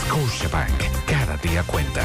Scotiabank, 0.07 0.83
cada 1.07 1.37
día 1.39 1.63
cuenta. 1.65 2.05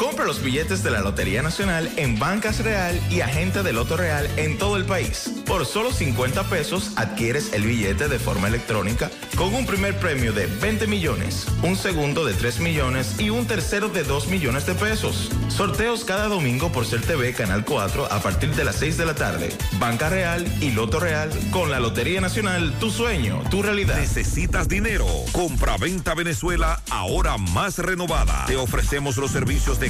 Compra 0.00 0.24
los 0.24 0.42
billetes 0.42 0.82
de 0.82 0.90
la 0.90 1.02
Lotería 1.02 1.42
Nacional 1.42 1.92
en 1.96 2.18
Bancas 2.18 2.64
Real 2.64 2.98
y 3.10 3.20
Agente 3.20 3.62
de 3.62 3.74
Loto 3.74 3.98
Real 3.98 4.26
en 4.38 4.56
todo 4.56 4.78
el 4.78 4.86
país. 4.86 5.30
Por 5.44 5.66
solo 5.66 5.92
50 5.92 6.44
pesos 6.44 6.92
adquieres 6.96 7.52
el 7.52 7.64
billete 7.64 8.08
de 8.08 8.18
forma 8.18 8.48
electrónica 8.48 9.10
con 9.36 9.54
un 9.54 9.66
primer 9.66 9.98
premio 9.98 10.32
de 10.32 10.46
20 10.46 10.86
millones, 10.86 11.46
un 11.62 11.76
segundo 11.76 12.24
de 12.24 12.32
3 12.32 12.60
millones 12.60 13.20
y 13.20 13.28
un 13.28 13.46
tercero 13.46 13.90
de 13.90 14.02
2 14.04 14.28
millones 14.28 14.64
de 14.64 14.74
pesos. 14.74 15.30
Sorteos 15.48 16.06
cada 16.06 16.28
domingo 16.28 16.72
por 16.72 16.86
Ser 16.86 17.02
TV 17.02 17.34
Canal 17.34 17.66
4 17.66 18.06
a 18.10 18.22
partir 18.22 18.54
de 18.54 18.64
las 18.64 18.76
6 18.76 18.96
de 18.96 19.04
la 19.04 19.14
tarde. 19.14 19.50
Banca 19.78 20.08
Real 20.08 20.50
y 20.62 20.70
Loto 20.70 20.98
Real 20.98 21.30
con 21.50 21.70
la 21.70 21.78
Lotería 21.78 22.22
Nacional, 22.22 22.72
tu 22.80 22.90
sueño, 22.90 23.42
tu 23.50 23.62
realidad. 23.62 23.98
Necesitas 23.98 24.66
dinero. 24.66 25.06
Compra-venta 25.32 26.14
Venezuela 26.14 26.80
ahora 26.88 27.36
más 27.36 27.76
renovada. 27.76 28.46
Te 28.46 28.56
ofrecemos 28.56 29.18
los 29.18 29.30
servicios 29.30 29.78
de 29.78 29.89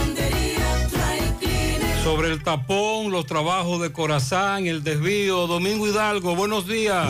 Sobre 2.03 2.29
el 2.29 2.41
tapón, 2.41 3.11
los 3.11 3.27
trabajos 3.27 3.79
de 3.79 3.91
Corazán, 3.91 4.65
el 4.65 4.83
desvío, 4.83 5.45
Domingo 5.45 5.87
Hidalgo, 5.87 6.35
buenos 6.35 6.67
días. 6.67 7.07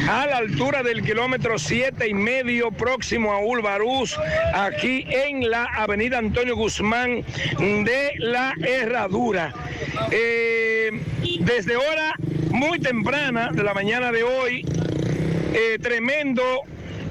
a 0.09 0.27
la 0.27 0.39
altura 0.39 0.83
del 0.83 1.03
kilómetro 1.03 1.59
siete 1.59 2.09
y 2.09 2.15
medio 2.15 2.73
próximo 2.73 3.33
a 3.33 3.39
Ulvaruz, 3.39 4.19
aquí 4.55 5.07
en 5.09 5.49
la 5.49 5.65
avenida 5.65 6.19
Antonio 6.19 6.57
Guzmán 6.57 7.25
de 7.59 8.13
la 8.19 8.55
Herradura. 8.61 9.53
Eh, 10.11 11.01
desde 11.41 11.77
hora 11.77 12.15
muy 12.51 12.81
temprana 12.81 13.51
de 13.53 13.63
la 13.63 13.73
mañana 13.73 14.11
de 14.11 14.25
hoy, 14.25 14.65
eh, 15.55 15.79
tremendo 15.81 16.43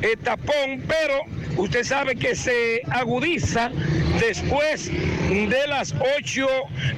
eh, 0.02 0.18
tapón, 0.22 0.84
pero 0.88 1.22
usted 1.58 1.84
sabe 1.84 2.16
que 2.16 2.36
se 2.36 2.82
agudiza 2.90 3.72
después 4.20 4.92
de 4.92 5.68
las 5.68 5.94
8 6.20 6.48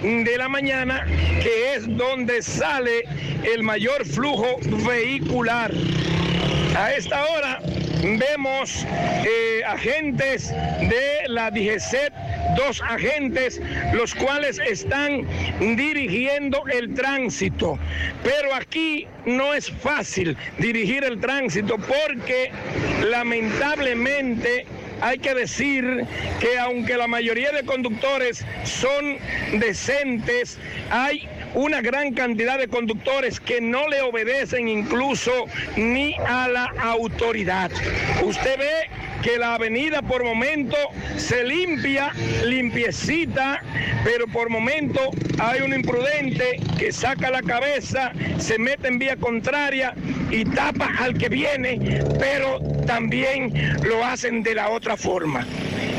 de 0.02 0.38
la 0.38 0.50
mañana, 0.50 1.06
que 1.42 1.76
es 1.76 1.86
donde 1.98 2.42
sale 2.42 3.04
el 3.44 3.64
mayor 3.64 4.06
flujo 4.06 4.60
vehicular. 4.88 5.72
A 6.76 6.94
esta 6.94 7.26
hora 7.26 7.60
vemos 8.02 8.86
eh, 9.26 9.62
agentes 9.66 10.50
de 10.50 11.28
la 11.28 11.52
DGCET, 11.52 12.14
dos 12.56 12.82
agentes, 12.82 13.62
los 13.94 14.16
cuales 14.16 14.60
están 14.60 15.28
dirigiendo 15.60 16.64
el 16.72 16.94
tránsito. 16.94 17.78
Pero 18.24 18.54
aquí 18.54 19.08
no 19.26 19.54
es 19.54 19.70
fácil 19.70 20.38
dirigir 20.58 21.04
el 21.04 21.20
tránsito 21.20 21.78
porque 21.78 22.52
lamentablemente 23.04 24.66
hay 25.02 25.18
que 25.18 25.34
decir 25.34 26.06
que 26.40 26.58
aunque 26.60 26.96
la 26.96 27.08
mayoría 27.08 27.52
de 27.52 27.64
conductores 27.66 28.46
son 28.64 29.18
decentes, 29.60 30.58
hay 30.90 31.28
una 31.54 31.82
gran 31.82 32.14
cantidad 32.14 32.58
de 32.58 32.68
conductores 32.68 33.40
que 33.40 33.60
no 33.60 33.88
le 33.88 34.02
obedecen 34.02 34.68
incluso 34.68 35.32
ni 35.76 36.16
a 36.28 36.48
la 36.48 36.66
autoridad. 36.82 37.72
Usted 38.24 38.58
ve 38.58 38.90
que 39.22 39.38
la 39.38 39.56
avenida 39.56 40.02
por 40.02 40.24
momento 40.24 40.76
se 41.18 41.44
limpia, 41.44 42.12
limpiecita, 42.46 43.62
pero 44.04 44.28
por 44.28 44.50
momento 44.50 45.12
hay 45.40 45.62
un 45.62 45.74
imprudente 45.74 46.60
que 46.78 46.92
saca 46.92 47.30
la 47.30 47.42
cabeza, 47.42 48.12
se 48.38 48.58
mete 48.58 48.88
en 48.88 49.00
vía 49.00 49.16
contraria 49.16 49.94
y 50.30 50.46
tapa 50.46 50.92
al 51.00 51.18
que 51.18 51.30
viene, 51.30 52.04
pero 52.20 52.60
también 52.86 53.54
lo 53.84 54.04
hacen 54.04 54.44
de 54.44 54.56
la 54.56 54.70
otra 54.70 54.98
forma. 54.98 55.46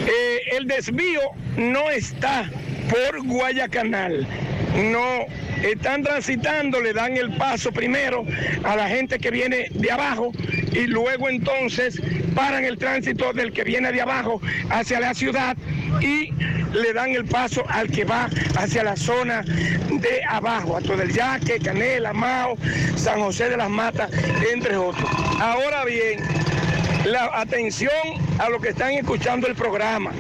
Eh, 0.07 0.57
el 0.57 0.67
desvío 0.67 1.21
no 1.57 1.91
está 1.91 2.51
por 2.91 3.25
Guayacanal, 3.25 4.27
no 4.75 5.27
están 5.63 6.03
transitando, 6.03 6.81
le 6.81 6.93
dan 6.93 7.17
el 7.17 7.33
paso 7.37 7.73
primero 7.73 8.25
a 8.65 8.77
la 8.77 8.89
gente 8.89 9.19
que 9.19 9.31
viene 9.31 9.69
de 9.71 9.91
abajo 9.91 10.33
y 10.73 10.87
luego 10.87 11.29
entonces 11.29 12.01
paran 12.35 12.65
el 12.65 12.79
tránsito 12.79 13.33
del 13.33 13.53
que 13.53 13.65
viene 13.65 13.93
de 13.93 14.01
abajo 14.01 14.41
hacia 14.71 15.01
la 15.01 15.15
ciudad 15.15 15.57
y 16.01 16.33
le 16.73 16.93
dan 16.95 17.11
el 17.11 17.25
paso 17.27 17.65
al 17.69 17.91
que 17.91 18.05
va 18.05 18.29
hacia 18.57 18.83
la 18.83 18.97
zona 18.97 19.43
de 19.43 20.23
abajo, 20.29 20.77
a 20.77 20.81
todo 20.81 21.03
el 21.03 21.13
Yaque, 21.13 21.59
Canela, 21.61 22.13
Mao, 22.13 22.57
San 22.97 23.21
José 23.21 23.51
de 23.51 23.57
las 23.57 23.69
Matas, 23.69 24.11
entre 24.53 24.77
otros. 24.77 25.09
Ahora 25.41 25.85
bien, 25.85 26.21
la 27.05 27.31
atención 27.35 27.93
a 28.39 28.49
los 28.49 28.63
que 28.63 28.71
están 28.71 28.93
escuchando 28.93 29.47
el 29.47 29.55
programa. 29.55 30.13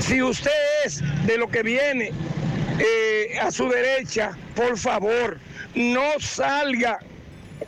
Si 0.00 0.22
usted 0.22 0.50
es 0.84 1.02
de 1.26 1.38
lo 1.38 1.48
que 1.48 1.62
viene 1.62 2.12
eh, 2.80 3.38
a 3.38 3.50
su 3.50 3.68
derecha, 3.68 4.36
por 4.54 4.78
favor, 4.78 5.38
no 5.74 6.18
salga. 6.18 6.98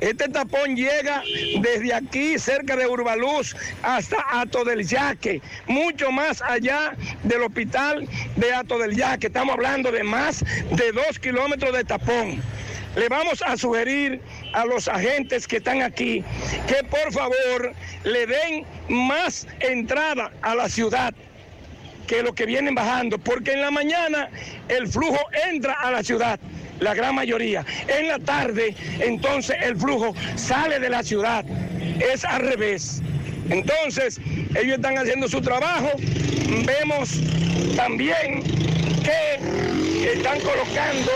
Este 0.01 0.27
tapón 0.29 0.75
llega 0.75 1.23
desde 1.61 1.93
aquí, 1.93 2.39
cerca 2.39 2.75
de 2.77 2.87
Urbaluz, 2.87 3.55
hasta 3.83 4.17
Ato 4.31 4.65
del 4.65 4.87
Yaque, 4.87 5.43
mucho 5.67 6.11
más 6.11 6.41
allá 6.41 6.97
del 7.25 7.43
hospital 7.43 8.09
de 8.37 8.55
Ato 8.55 8.79
del 8.79 8.97
Yaque. 8.97 9.27
Estamos 9.27 9.55
hablando 9.55 9.93
de 9.93 10.03
más 10.03 10.43
de 10.71 10.93
dos 10.93 11.19
kilómetros 11.21 11.75
de 11.75 11.85
tapón. 11.85 12.43
Le 12.97 13.09
vamos 13.09 13.43
a 13.43 13.57
sugerir 13.57 14.21
a 14.55 14.65
los 14.65 14.89
agentes 14.89 15.47
que 15.47 15.59
están 15.59 15.83
aquí 15.83 16.25
que 16.67 16.83
por 16.85 17.13
favor 17.13 17.73
le 18.05 18.27
den 18.27 18.67
más 18.89 19.47
entrada 19.61 20.33
a 20.41 20.55
la 20.55 20.69
ciudad 20.69 21.15
que 22.07 22.23
los 22.23 22.35
que 22.35 22.47
vienen 22.47 22.75
bajando, 22.75 23.19
porque 23.19 23.53
en 23.53 23.61
la 23.61 23.71
mañana 23.71 24.29
el 24.69 24.87
flujo 24.89 25.19
entra 25.51 25.75
a 25.75 25.91
la 25.91 26.03
ciudad, 26.03 26.39
la 26.81 26.95
gran 26.95 27.15
mayoría. 27.15 27.65
En 27.89 28.09
la 28.09 28.19
tarde, 28.19 28.75
entonces 29.01 29.57
el 29.63 29.77
flujo 29.77 30.15
sale 30.37 30.79
de 30.79 30.91
la 30.91 31.03
ciudad. 31.03 31.45
Es 32.13 32.25
al 32.25 32.43
revés. 32.43 33.03
Entonces, 33.51 34.21
ellos 34.55 34.77
están 34.77 34.99
haciendo 34.99 35.29
su 35.29 35.41
trabajo. 35.41 35.91
Vemos 36.65 37.21
también 37.77 38.43
que 39.03 40.13
están 40.13 40.41
colocando 40.41 41.11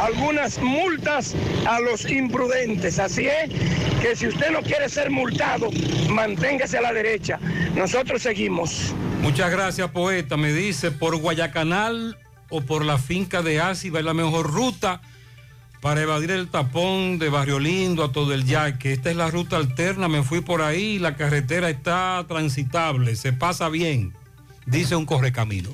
algunas 0.00 0.58
multas 0.60 1.34
a 1.66 1.80
los 1.80 2.08
imprudentes. 2.10 2.98
Así 2.98 3.26
es 3.26 3.50
que 4.00 4.16
si 4.16 4.28
usted 4.28 4.50
no 4.50 4.62
quiere 4.62 4.88
ser 4.88 5.10
multado, 5.10 5.70
manténgase 6.08 6.78
a 6.78 6.82
la 6.82 6.92
derecha. 6.92 7.38
Nosotros 7.74 8.22
seguimos. 8.22 8.94
Muchas 9.22 9.50
gracias, 9.50 9.90
poeta. 9.90 10.36
Me 10.36 10.52
dice, 10.52 10.90
por 10.90 11.16
Guayacanal 11.16 12.16
o 12.48 12.62
por 12.62 12.84
la 12.84 12.98
finca 12.98 13.42
de 13.42 13.60
Áciba 13.60 13.98
es 13.98 14.04
la 14.04 14.14
mejor 14.14 14.50
ruta 14.50 15.02
para 15.80 16.02
evadir 16.02 16.30
el 16.30 16.48
tapón 16.48 17.18
de 17.18 17.30
Barrio 17.30 17.58
Lindo 17.58 18.04
a 18.04 18.12
todo 18.12 18.34
el 18.34 18.44
yaque. 18.44 18.92
Esta 18.92 19.10
es 19.10 19.16
la 19.16 19.30
ruta 19.30 19.56
alterna, 19.56 20.08
me 20.08 20.22
fui 20.22 20.40
por 20.40 20.62
ahí, 20.62 20.98
la 20.98 21.16
carretera 21.16 21.70
está 21.70 22.24
transitable, 22.28 23.16
se 23.16 23.32
pasa 23.32 23.68
bien, 23.68 24.12
dice 24.66 24.96
un 24.96 25.06
correcamino. 25.06 25.70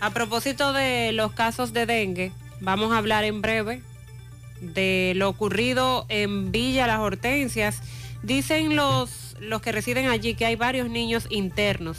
A 0.00 0.10
propósito 0.10 0.72
de 0.72 1.12
los 1.12 1.32
casos 1.32 1.72
de 1.72 1.86
dengue, 1.86 2.32
vamos 2.60 2.92
a 2.92 2.98
hablar 2.98 3.24
en 3.24 3.40
breve 3.40 3.82
de 4.60 5.12
lo 5.16 5.28
ocurrido 5.28 6.06
en 6.08 6.50
Villa 6.50 6.86
Las 6.86 6.98
Hortensias. 7.00 7.82
Dicen 8.22 8.74
los, 8.74 9.36
los 9.40 9.62
que 9.62 9.72
residen 9.72 10.08
allí 10.08 10.34
que 10.34 10.46
hay 10.46 10.56
varios 10.56 10.90
niños 10.90 11.26
internos 11.30 11.98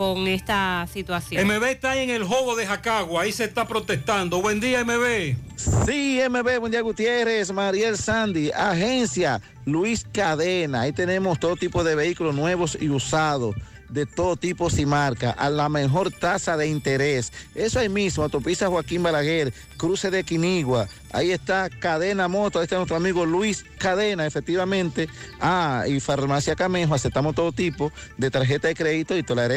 con 0.00 0.26
esta 0.28 0.88
situación. 0.90 1.46
MB 1.46 1.62
está 1.64 1.94
en 2.00 2.08
el 2.08 2.24
juego 2.24 2.56
de 2.56 2.64
Jacagua, 2.66 3.20
ahí 3.20 3.32
se 3.32 3.44
está 3.44 3.68
protestando. 3.68 4.40
Buen 4.40 4.58
día, 4.58 4.82
MB. 4.82 5.36
Sí, 5.84 6.18
MB, 6.26 6.58
buen 6.58 6.72
día 6.72 6.80
Gutiérrez, 6.80 7.52
Mariel 7.52 7.98
Sandy, 7.98 8.50
agencia 8.50 9.42
Luis 9.66 10.06
Cadena. 10.10 10.80
Ahí 10.80 10.92
tenemos 10.92 11.38
todo 11.38 11.54
tipo 11.54 11.84
de 11.84 11.96
vehículos 11.96 12.34
nuevos 12.34 12.78
y 12.80 12.88
usados 12.88 13.54
de 13.90 14.06
todo 14.06 14.36
tipo 14.36 14.68
y 14.76 14.86
marca, 14.86 15.32
a 15.32 15.50
la 15.50 15.68
mejor 15.68 16.12
tasa 16.12 16.56
de 16.56 16.68
interés. 16.68 17.32
Eso 17.54 17.78
ahí 17.78 17.88
mismo, 17.88 18.22
autopista 18.22 18.68
Joaquín 18.68 19.02
Balaguer, 19.02 19.52
cruce 19.76 20.10
de 20.10 20.24
Quinigua, 20.24 20.88
ahí 21.12 21.32
está 21.32 21.68
Cadena 21.68 22.28
Moto, 22.28 22.58
ahí 22.58 22.64
está 22.64 22.76
nuestro 22.76 22.96
amigo 22.96 23.26
Luis 23.26 23.64
Cadena, 23.78 24.26
efectivamente. 24.26 25.08
Ah, 25.40 25.84
y 25.88 26.00
Farmacia 26.00 26.54
Camejo, 26.54 26.94
aceptamos 26.94 27.34
todo 27.34 27.52
tipo 27.52 27.92
de 28.16 28.30
tarjeta 28.30 28.68
de 28.68 28.74
crédito 28.74 29.14
y 29.16 29.22
toda 29.22 29.48
la. 29.48 29.50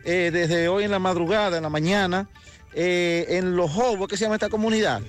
eh, 0.05 0.31
desde 0.33 0.69
hoy 0.69 0.85
en 0.85 0.91
la 0.91 0.99
madrugada, 0.99 1.57
en 1.57 1.63
la 1.63 1.69
mañana, 1.69 2.29
eh, 2.73 3.27
en 3.31 3.57
Los 3.57 3.71
Jobos, 3.73 4.07
¿qué 4.09 4.17
se 4.17 4.25
llama 4.25 4.37
esta 4.37 4.49
comunidad? 4.49 5.03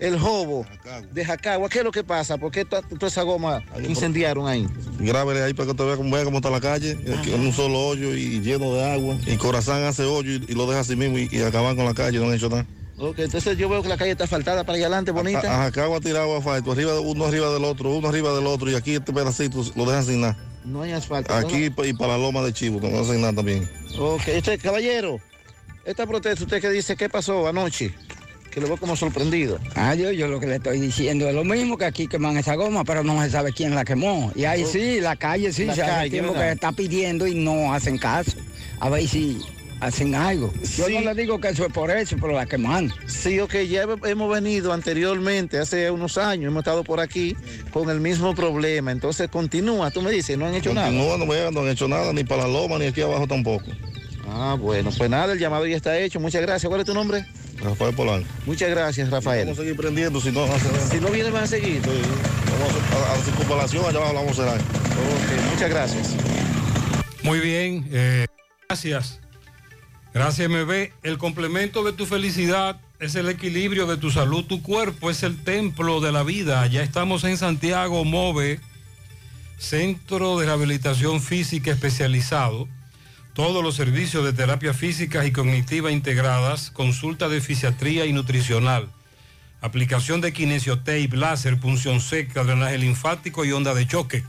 El 0.00 0.18
Jobo 0.18 0.66
de 1.12 1.24
Jacagua. 1.24 1.68
¿Qué 1.68 1.78
es 1.78 1.84
lo 1.84 1.92
que 1.92 2.02
pasa? 2.02 2.36
¿Por 2.36 2.50
qué 2.50 2.64
toda, 2.64 2.82
toda 2.82 3.06
esa 3.06 3.22
goma 3.22 3.62
incendiaron 3.88 4.48
ahí? 4.48 4.66
Grábele 4.98 5.42
ahí 5.42 5.54
para 5.54 5.66
que 5.66 5.70
usted 5.70 5.84
vea 5.84 5.96
cómo, 5.96 6.14
vea 6.14 6.24
cómo 6.24 6.38
está 6.38 6.50
la 6.50 6.60
calle, 6.60 6.98
aquí 7.18 7.32
en 7.32 7.40
un 7.42 7.52
solo 7.52 7.78
hoyo 7.78 8.12
y 8.14 8.40
lleno 8.40 8.74
de 8.74 8.92
agua. 8.92 9.16
Y 9.26 9.36
Corazán 9.36 9.84
hace 9.84 10.02
hoyo 10.02 10.32
y, 10.32 10.44
y 10.48 10.54
lo 10.54 10.66
deja 10.66 10.80
así 10.80 10.96
mismo 10.96 11.16
y, 11.18 11.28
y 11.30 11.42
acaban 11.42 11.76
con 11.76 11.84
la 11.84 11.94
calle, 11.94 12.18
no 12.18 12.26
han 12.26 12.34
hecho 12.34 12.48
nada. 12.48 12.66
Ok, 12.98 13.18
entonces 13.18 13.58
yo 13.58 13.68
veo 13.68 13.82
que 13.82 13.88
la 13.88 13.98
calle 13.98 14.12
está 14.12 14.24
asfaltada 14.24 14.64
para 14.64 14.76
allá 14.76 14.86
adelante, 14.86 15.10
bonita. 15.10 15.40
A, 15.42 15.60
a 15.60 15.64
Jacagua 15.64 16.00
tirado 16.00 16.36
asfalto, 16.36 16.72
arriba 16.72 16.98
uno 16.98 17.26
arriba 17.26 17.52
del 17.52 17.64
otro, 17.64 17.94
uno 17.94 18.08
arriba 18.08 18.34
del 18.34 18.46
otro, 18.46 18.70
y 18.70 18.74
aquí 18.74 18.94
este 18.94 19.12
pedacito 19.12 19.62
lo 19.76 19.84
dejan 19.84 20.04
sin 20.04 20.22
nada. 20.22 20.36
No 20.66 20.82
hay 20.82 20.92
asfalto. 20.92 21.32
Aquí 21.32 21.66
y 21.66 21.92
para 21.92 22.12
la 22.12 22.18
loma 22.18 22.42
de 22.42 22.52
Chivo, 22.52 22.80
no 22.80 22.98
hacen 22.98 23.20
nada 23.20 23.34
también. 23.34 23.68
Ok, 23.98 24.26
este 24.26 24.58
caballero, 24.58 25.20
esta 25.84 26.06
protesta, 26.06 26.44
usted 26.44 26.60
que 26.60 26.70
dice, 26.70 26.96
¿qué 26.96 27.08
pasó 27.08 27.46
anoche? 27.46 27.94
Que 28.50 28.60
lo 28.60 28.66
veo 28.66 28.76
como 28.76 28.96
sorprendido. 28.96 29.60
Ah, 29.76 29.94
yo, 29.94 30.10
yo 30.10 30.26
lo 30.26 30.40
que 30.40 30.46
le 30.46 30.56
estoy 30.56 30.80
diciendo 30.80 31.28
es 31.28 31.34
lo 31.34 31.44
mismo 31.44 31.78
que 31.78 31.84
aquí 31.84 32.08
queman 32.08 32.36
esa 32.36 32.56
goma, 32.56 32.84
pero 32.84 33.04
no 33.04 33.22
se 33.22 33.30
sabe 33.30 33.52
quién 33.52 33.74
la 33.74 33.84
quemó. 33.84 34.32
Y 34.34 34.44
ahí 34.44 34.64
sí, 34.64 35.00
la 35.00 35.14
calle 35.14 35.52
sí, 35.52 35.66
La 35.66 35.74
se 35.74 35.82
hace 35.82 35.92
calle, 35.92 36.10
tiempo 36.10 36.34
que 36.34 36.50
está 36.50 36.72
pidiendo 36.72 37.26
y 37.26 37.34
no 37.34 37.72
hacen 37.72 37.96
caso. 37.98 38.32
A 38.80 38.88
ver 38.88 39.06
si 39.06 39.40
hacen 39.80 40.14
algo. 40.14 40.52
Yo 40.76 40.86
Sí. 40.86 40.94
no 40.94 41.00
le 41.00 41.14
digo 41.14 41.40
que 41.40 41.48
eso 41.48 41.66
es 41.66 41.72
por 41.72 41.90
eso, 41.90 42.16
pero 42.20 42.32
la 42.32 42.46
queman. 42.46 42.92
Sí, 43.06 43.38
ok, 43.40 43.54
ya 43.68 43.82
he- 43.84 44.10
hemos 44.10 44.30
venido 44.32 44.72
anteriormente, 44.72 45.58
hace 45.58 45.90
unos 45.90 46.16
años, 46.18 46.48
hemos 46.50 46.60
estado 46.60 46.82
por 46.84 47.00
aquí 47.00 47.36
con 47.72 47.90
el 47.90 48.00
mismo 48.00 48.34
problema. 48.34 48.90
Entonces 48.92 49.28
continúa, 49.28 49.90
tú 49.90 50.02
me 50.02 50.10
dices, 50.10 50.36
no 50.38 50.46
han 50.46 50.54
hecho 50.54 50.72
nada. 50.72 50.90
No, 50.90 51.16
no, 51.18 51.60
han 51.60 51.68
hecho 51.68 51.88
nada, 51.88 52.12
ni 52.12 52.24
para 52.24 52.42
la 52.42 52.48
loma, 52.48 52.78
ni 52.78 52.86
aquí 52.86 53.00
abajo 53.02 53.26
tampoco. 53.26 53.66
Ah, 54.28 54.56
bueno, 54.58 54.90
pues 54.96 55.08
nada, 55.08 55.32
el 55.34 55.38
llamado 55.38 55.66
ya 55.66 55.76
está 55.76 55.98
hecho. 55.98 56.18
Muchas 56.20 56.42
gracias. 56.42 56.68
¿Cuál 56.68 56.80
es 56.80 56.86
tu 56.86 56.94
nombre? 56.94 57.24
Rafael 57.62 57.94
Polanco. 57.94 58.28
Muchas 58.44 58.68
gracias, 58.70 59.08
Rafael. 59.08 59.44
Vamos 59.46 59.58
a 59.58 59.62
seguir 59.62 59.76
prendiendo, 59.76 60.20
si 60.20 60.30
no, 60.32 60.44
hace 60.44 60.66
nada. 60.70 60.86
Si 60.90 61.00
no 61.00 61.08
viene, 61.08 61.30
van 61.30 61.44
a 61.44 61.46
seguir. 61.46 61.80
Vamos 61.80 62.74
a, 62.92 63.12
a 63.14 63.16
la 63.16 63.22
circunvalación, 63.24 63.84
allá 63.86 63.98
abajo 63.98 64.12
la 64.14 64.20
vamos 64.20 64.38
a 64.38 64.42
cerrar. 64.42 64.58
Ok, 64.60 65.52
muchas 65.52 65.70
gracias. 65.70 66.08
Muy 67.22 67.38
bien, 67.40 67.86
eh, 67.92 68.26
gracias. 68.68 69.20
Gracias, 70.16 70.48
MB. 70.48 70.92
El 71.02 71.18
complemento 71.18 71.84
de 71.84 71.92
tu 71.92 72.06
felicidad 72.06 72.80
es 73.00 73.16
el 73.16 73.28
equilibrio 73.28 73.86
de 73.86 73.98
tu 73.98 74.10
salud. 74.10 74.46
Tu 74.46 74.62
cuerpo 74.62 75.10
es 75.10 75.22
el 75.22 75.44
templo 75.44 76.00
de 76.00 76.10
la 76.10 76.22
vida. 76.22 76.66
Ya 76.68 76.82
estamos 76.82 77.22
en 77.24 77.36
Santiago, 77.36 78.02
MOVE, 78.02 78.58
Centro 79.58 80.38
de 80.38 80.46
Rehabilitación 80.46 81.20
Física 81.20 81.70
Especializado. 81.70 82.66
Todos 83.34 83.62
los 83.62 83.74
servicios 83.74 84.24
de 84.24 84.32
terapia 84.32 84.72
física 84.72 85.26
y 85.26 85.32
cognitiva 85.32 85.92
integradas, 85.92 86.70
consulta 86.70 87.28
de 87.28 87.42
fisiatría 87.42 88.06
y 88.06 88.14
nutricional, 88.14 88.88
aplicación 89.60 90.22
de 90.22 90.32
kinesiotape, 90.32 91.10
láser, 91.12 91.60
punción 91.60 92.00
seca, 92.00 92.42
drenaje 92.42 92.78
linfático 92.78 93.44
y 93.44 93.52
onda 93.52 93.74
de 93.74 93.86
choque. 93.86 94.24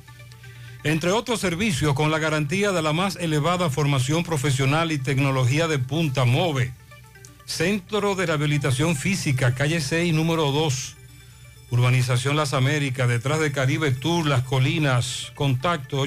Entre 0.84 1.12
otros 1.12 1.40
servicios 1.40 1.94
con 1.94 2.10
la 2.12 2.20
garantía 2.20 2.72
de 2.72 2.82
la 2.82 2.94
más 2.94 3.16
elevada 3.18 3.70
formación 3.70 4.24
profesional 4.24 4.91
y 4.91 4.98
tecnología 4.98 5.68
de 5.68 5.78
punta 5.80 6.26
MOVE. 6.26 6.74
Centro 7.45 8.16
de 8.16 8.26
Rehabilitación 8.26 8.95
Física, 8.95 9.54
calle 9.56 9.82
6, 9.82 10.14
número 10.14 10.52
2, 10.52 10.95
Urbanización 11.72 12.36
Las 12.36 12.54
Américas, 12.54 13.08
detrás 13.08 13.40
de 13.40 13.52
Caribe 13.52 13.91
Tour, 13.91 14.28
Las 14.28 14.44
Colinas, 14.44 15.32
contacto 15.36 16.06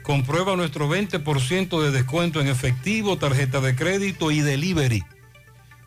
Comprueba 0.04 0.56
nuestro 0.56 0.90
20% 0.90 1.82
de 1.82 1.92
descuento 1.92 2.40
en 2.42 2.48
efectivo, 2.48 3.18
tarjeta 3.18 3.60
de 3.62 3.76
crédito 3.76 4.32
y 4.32 4.40
delivery. 4.40 5.04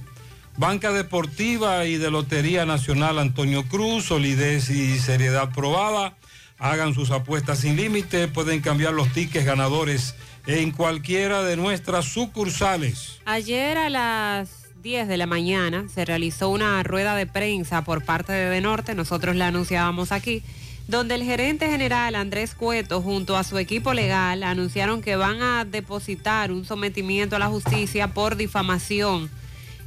Banca 0.55 0.91
Deportiva 0.91 1.85
y 1.85 1.97
de 1.97 2.11
Lotería 2.11 2.67
Nacional 2.67 3.17
Antonio 3.17 3.67
Cruz, 3.67 4.05
solidez 4.05 4.69
y 4.69 4.99
seriedad 4.99 5.51
probada. 5.51 6.15
Hagan 6.59 6.93
sus 6.93 7.09
apuestas 7.09 7.57
sin 7.59 7.75
límite, 7.75 8.27
pueden 8.27 8.61
cambiar 8.61 8.93
los 8.93 9.11
tickets 9.13 9.45
ganadores 9.45 10.13
en 10.57 10.71
cualquiera 10.71 11.43
de 11.43 11.55
nuestras 11.55 12.05
sucursales. 12.05 13.19
Ayer 13.25 13.77
a 13.77 13.89
las 13.89 14.49
10 14.81 15.07
de 15.07 15.17
la 15.17 15.27
mañana 15.27 15.85
se 15.93 16.05
realizó 16.05 16.49
una 16.49 16.81
rueda 16.81 17.15
de 17.15 17.27
prensa 17.27 17.83
por 17.83 18.03
parte 18.03 18.33
de 18.33 18.49
De 18.49 18.61
Norte, 18.61 18.95
nosotros 18.95 19.35
la 19.35 19.47
anunciábamos 19.47 20.11
aquí, 20.11 20.41
donde 20.87 21.15
el 21.15 21.23
gerente 21.23 21.69
general 21.69 22.15
Andrés 22.15 22.55
Cueto 22.55 22.99
junto 23.01 23.37
a 23.37 23.43
su 23.43 23.59
equipo 23.59 23.93
legal 23.93 24.41
anunciaron 24.41 25.03
que 25.03 25.15
van 25.15 25.41
a 25.43 25.65
depositar 25.65 26.51
un 26.51 26.65
sometimiento 26.65 27.35
a 27.35 27.39
la 27.39 27.47
justicia 27.47 28.07
por 28.13 28.35
difamación. 28.35 29.29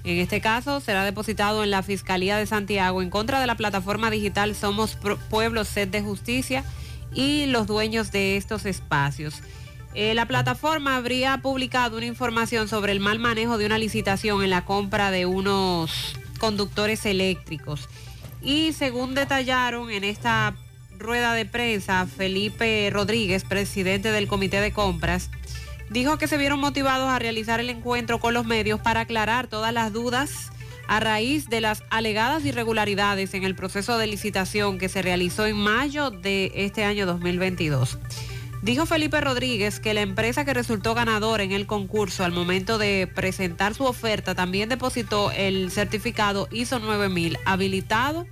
En 0.05 0.19
este 0.19 0.41
caso 0.41 0.79
será 0.81 1.05
depositado 1.05 1.65
en 1.65 1.71
la 1.71 1.83
Fiscalía 1.83 2.37
de 2.37 2.47
Santiago 2.47 3.03
en 3.03 3.11
contra 3.11 3.41
de 3.41 3.49
la 3.49 3.57
plataforma 3.57 4.11
digital 4.11 4.55
Somos 4.55 4.97
Pueblo 5.29 5.65
Sed 5.65 5.89
de 5.89 6.03
Justicia 6.03 6.65
y 7.15 7.47
los 7.47 7.67
dueños 7.67 8.13
de 8.13 8.37
estos 8.37 8.65
espacios. 8.65 9.43
Eh, 9.95 10.15
la 10.15 10.27
plataforma 10.27 10.97
habría 10.97 11.39
publicado 11.39 11.99
una 11.99 12.07
información 12.07 12.67
sobre 12.67 12.93
el 12.93 13.01
mal 13.01 13.19
manejo 13.19 13.59
de 13.59 13.67
una 13.67 13.79
licitación 13.79 14.43
en 14.43 14.51
la 14.51 14.65
compra 14.65 15.11
de 15.11 15.27
unos 15.27 16.15
conductores 16.39 17.05
eléctricos. 17.05 17.89
Y 18.41 18.73
según 18.73 19.15
detallaron 19.15 19.91
en 19.91 20.05
esta 20.05 20.55
rueda 20.99 21.35
de 21.35 21.45
prensa, 21.45 22.07
Felipe 22.07 22.89
Rodríguez, 22.91 23.45
presidente 23.45 24.11
del 24.11 24.29
Comité 24.29 24.61
de 24.61 24.73
Compras, 24.73 25.31
dijo 25.91 26.17
que 26.17 26.27
se 26.27 26.39
vieron 26.39 26.59
motivados 26.59 27.11
a 27.11 27.19
realizar 27.19 27.61
el 27.61 27.69
encuentro 27.69 28.19
con 28.19 28.33
los 28.33 28.47
medios 28.47 28.81
para 28.81 29.01
aclarar 29.01 29.47
todas 29.47 29.75
las 29.75 29.93
dudas 29.93 30.51
a 30.89 31.01
raíz 31.01 31.49
de 31.49 31.61
las 31.61 31.85
alegadas 31.91 32.45
irregularidades 32.45 33.35
en 33.35 33.45
el 33.45 33.55
proceso 33.55 33.99
de 33.99 34.07
licitación 34.07 34.79
que 34.79 34.89
se 34.89 35.03
realizó 35.03 35.47
en 35.47 35.57
mayo 35.57 36.11
de 36.11 36.51
este 36.55 36.85
año 36.85 37.07
2022. 37.07 37.99
Dijo 38.63 38.87
Felipe 38.87 39.21
Rodríguez 39.21 39.81
que 39.81 39.93
la 39.93 40.03
empresa 40.03 40.45
que 40.45 40.55
resultó 40.55 40.95
ganadora 40.95 41.43
en 41.43 41.51
el 41.51 41.67
concurso 41.67 42.25
al 42.25 42.31
momento 42.31 42.79
de 42.79 43.11
presentar 43.13 43.75
su 43.75 43.85
oferta 43.85 44.37
también 44.37 44.69
depositó 44.69 45.33
el 45.33 45.73
certificado 45.73 46.47
ISO 46.53 46.79
9000 46.79 47.39
habilitado 47.45 48.25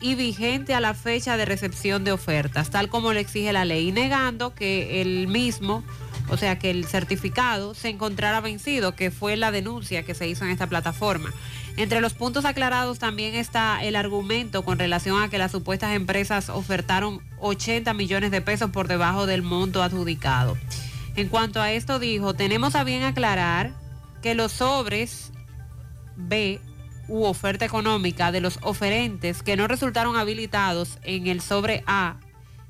y 0.00 0.14
vigente 0.14 0.72
a 0.72 0.80
la 0.80 0.94
fecha 0.94 1.36
de 1.36 1.46
recepción 1.46 2.04
de 2.04 2.12
ofertas, 2.12 2.70
tal 2.70 2.88
como 2.88 3.12
lo 3.12 3.18
exige 3.18 3.52
la 3.52 3.64
ley, 3.64 3.90
negando 3.90 4.54
que 4.54 5.00
el 5.02 5.26
mismo, 5.26 5.82
o 6.28 6.36
sea, 6.36 6.56
que 6.60 6.70
el 6.70 6.84
certificado 6.84 7.74
se 7.74 7.88
encontrara 7.88 8.40
vencido, 8.40 8.94
que 8.94 9.10
fue 9.10 9.36
la 9.36 9.50
denuncia 9.50 10.04
que 10.04 10.14
se 10.14 10.28
hizo 10.28 10.44
en 10.44 10.52
esta 10.52 10.68
plataforma. 10.68 11.32
Entre 11.76 12.00
los 12.00 12.14
puntos 12.14 12.44
aclarados 12.44 13.00
también 13.00 13.34
está 13.34 13.82
el 13.82 13.96
argumento 13.96 14.64
con 14.64 14.78
relación 14.78 15.20
a 15.20 15.28
que 15.28 15.38
las 15.38 15.50
supuestas 15.50 15.94
empresas 15.94 16.48
ofertaron 16.48 17.20
80 17.40 17.92
millones 17.94 18.30
de 18.30 18.40
pesos 18.40 18.70
por 18.70 18.86
debajo 18.86 19.26
del 19.26 19.42
monto 19.42 19.82
adjudicado. 19.82 20.56
En 21.16 21.28
cuanto 21.28 21.60
a 21.60 21.72
esto 21.72 21.98
dijo, 21.98 22.34
tenemos 22.34 22.76
a 22.76 22.84
bien 22.84 23.02
aclarar 23.02 23.72
que 24.22 24.34
los 24.34 24.52
sobres 24.52 25.32
B 26.16 26.60
u 27.08 27.24
oferta 27.24 27.64
económica 27.64 28.32
de 28.32 28.40
los 28.40 28.58
oferentes 28.62 29.42
que 29.42 29.56
no 29.56 29.66
resultaron 29.66 30.16
habilitados 30.16 30.98
en 31.02 31.26
el 31.26 31.40
sobre 31.40 31.82
A, 31.86 32.16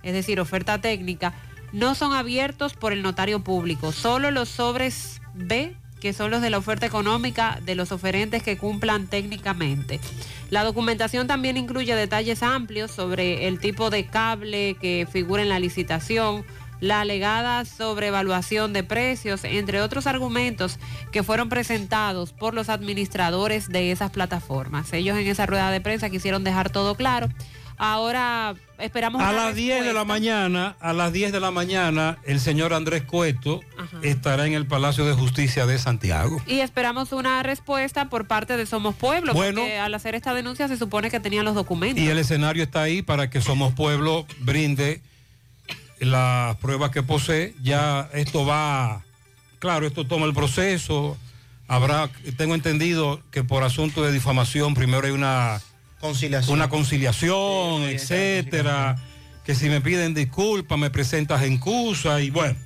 es 0.02 0.14
decir, 0.14 0.40
oferta 0.40 0.80
técnica, 0.80 1.34
no 1.72 1.94
son 1.94 2.14
abiertos 2.14 2.74
por 2.74 2.92
el 2.92 3.02
notario 3.02 3.40
público. 3.40 3.92
Solo 3.92 4.30
los 4.30 4.48
sobres 4.48 5.20
B, 5.34 5.76
que 6.04 6.12
son 6.12 6.30
los 6.30 6.42
de 6.42 6.50
la 6.50 6.58
oferta 6.58 6.84
económica 6.84 7.60
de 7.64 7.74
los 7.74 7.90
oferentes 7.90 8.42
que 8.42 8.58
cumplan 8.58 9.06
técnicamente. 9.06 10.00
La 10.50 10.62
documentación 10.62 11.26
también 11.26 11.56
incluye 11.56 11.94
detalles 11.94 12.42
amplios 12.42 12.90
sobre 12.90 13.48
el 13.48 13.58
tipo 13.58 13.88
de 13.88 14.04
cable 14.04 14.76
que 14.78 15.08
figura 15.10 15.40
en 15.40 15.48
la 15.48 15.58
licitación, 15.58 16.44
la 16.80 17.00
alegada 17.00 17.64
sobrevaluación 17.64 18.74
de 18.74 18.82
precios, 18.82 19.44
entre 19.44 19.80
otros 19.80 20.06
argumentos 20.06 20.78
que 21.10 21.22
fueron 21.22 21.48
presentados 21.48 22.34
por 22.34 22.52
los 22.52 22.68
administradores 22.68 23.70
de 23.70 23.90
esas 23.90 24.10
plataformas. 24.10 24.92
Ellos 24.92 25.16
en 25.16 25.26
esa 25.26 25.46
rueda 25.46 25.70
de 25.70 25.80
prensa 25.80 26.10
quisieron 26.10 26.44
dejar 26.44 26.68
todo 26.68 26.96
claro. 26.96 27.30
Ahora 27.76 28.54
esperamos... 28.78 29.22
A 29.22 29.32
las 29.32 29.54
10 29.54 29.84
de 29.84 29.92
la 29.92 30.04
mañana, 30.04 30.76
a 30.80 30.92
las 30.92 31.12
10 31.12 31.32
de 31.32 31.40
la 31.40 31.50
mañana, 31.50 32.18
el 32.24 32.40
señor 32.40 32.72
Andrés 32.72 33.02
Cueto 33.02 33.60
estará 34.02 34.46
en 34.46 34.52
el 34.54 34.66
Palacio 34.66 35.04
de 35.04 35.14
Justicia 35.14 35.66
de 35.66 35.78
Santiago. 35.78 36.40
Y 36.46 36.60
esperamos 36.60 37.12
una 37.12 37.42
respuesta 37.42 38.08
por 38.08 38.26
parte 38.26 38.56
de 38.56 38.66
Somos 38.66 38.94
Pueblo, 38.94 39.34
Bueno. 39.34 39.62
porque 39.62 39.78
al 39.78 39.94
hacer 39.94 40.14
esta 40.14 40.34
denuncia 40.34 40.68
se 40.68 40.76
supone 40.76 41.10
que 41.10 41.20
tenían 41.20 41.44
los 41.44 41.54
documentos. 41.54 42.02
Y 42.02 42.08
el 42.08 42.18
escenario 42.18 42.62
está 42.62 42.82
ahí 42.82 43.02
para 43.02 43.30
que 43.30 43.40
Somos 43.40 43.74
Pueblo 43.74 44.26
brinde 44.40 45.00
las 45.98 46.56
pruebas 46.56 46.90
que 46.90 47.02
posee. 47.02 47.54
Ya 47.62 48.08
esto 48.12 48.44
va, 48.46 49.02
claro, 49.58 49.86
esto 49.86 50.06
toma 50.06 50.26
el 50.26 50.34
proceso. 50.34 51.16
Habrá, 51.66 52.10
tengo 52.36 52.54
entendido 52.54 53.20
que 53.30 53.42
por 53.42 53.62
asunto 53.62 54.02
de 54.02 54.12
difamación 54.12 54.74
primero 54.74 55.06
hay 55.06 55.12
una 55.12 55.60
conciliación, 56.04 56.54
una 56.54 56.68
conciliación, 56.68 57.82
etcétera. 57.84 58.96
Que 59.42 59.54
si 59.54 59.70
me 59.70 59.80
piden 59.80 60.12
disculpas, 60.12 60.78
me 60.78 60.90
presentas 60.90 61.42
en 61.42 61.56
cusa 61.58 62.20
y 62.20 62.30
bueno. 62.30 62.56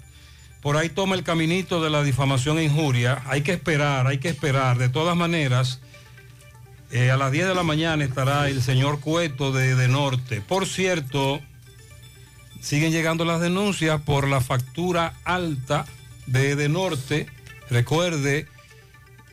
Por 0.61 0.77
ahí 0.77 0.89
toma 0.89 1.15
el 1.15 1.23
caminito 1.23 1.81
de 1.81 1.89
la 1.89 2.03
difamación 2.03 2.59
e 2.59 2.65
injuria. 2.65 3.23
Hay 3.27 3.43
que 3.43 3.53
esperar, 3.53 4.09
hay 4.09 4.19
que 4.19 4.29
esperar. 4.29 4.77
De 4.79 4.89
todas 4.89 5.17
maneras, 5.17 5.81
eh, 6.91 7.13
a 7.13 7.17
las 7.17 7.31
10 7.31 7.47
de 7.47 7.55
la 7.55 7.63
mañana 7.63 8.05
estará 8.05 8.49
el 8.49 8.61
señor 8.61 8.99
Cueto 8.99 9.53
de, 9.53 9.77
de 9.77 9.87
Norte. 9.87 10.41
Por 10.41 10.67
cierto, 10.67 11.41
siguen 12.61 12.91
llegando 12.91 13.25
las 13.25 13.41
denuncias 13.41 14.01
por 14.03 14.27
la 14.27 14.41
factura 14.41 15.15
alta 15.25 15.85
de 16.27 16.57
De 16.57 16.69
Norte. 16.69 17.29
Recuerde, 17.71 18.49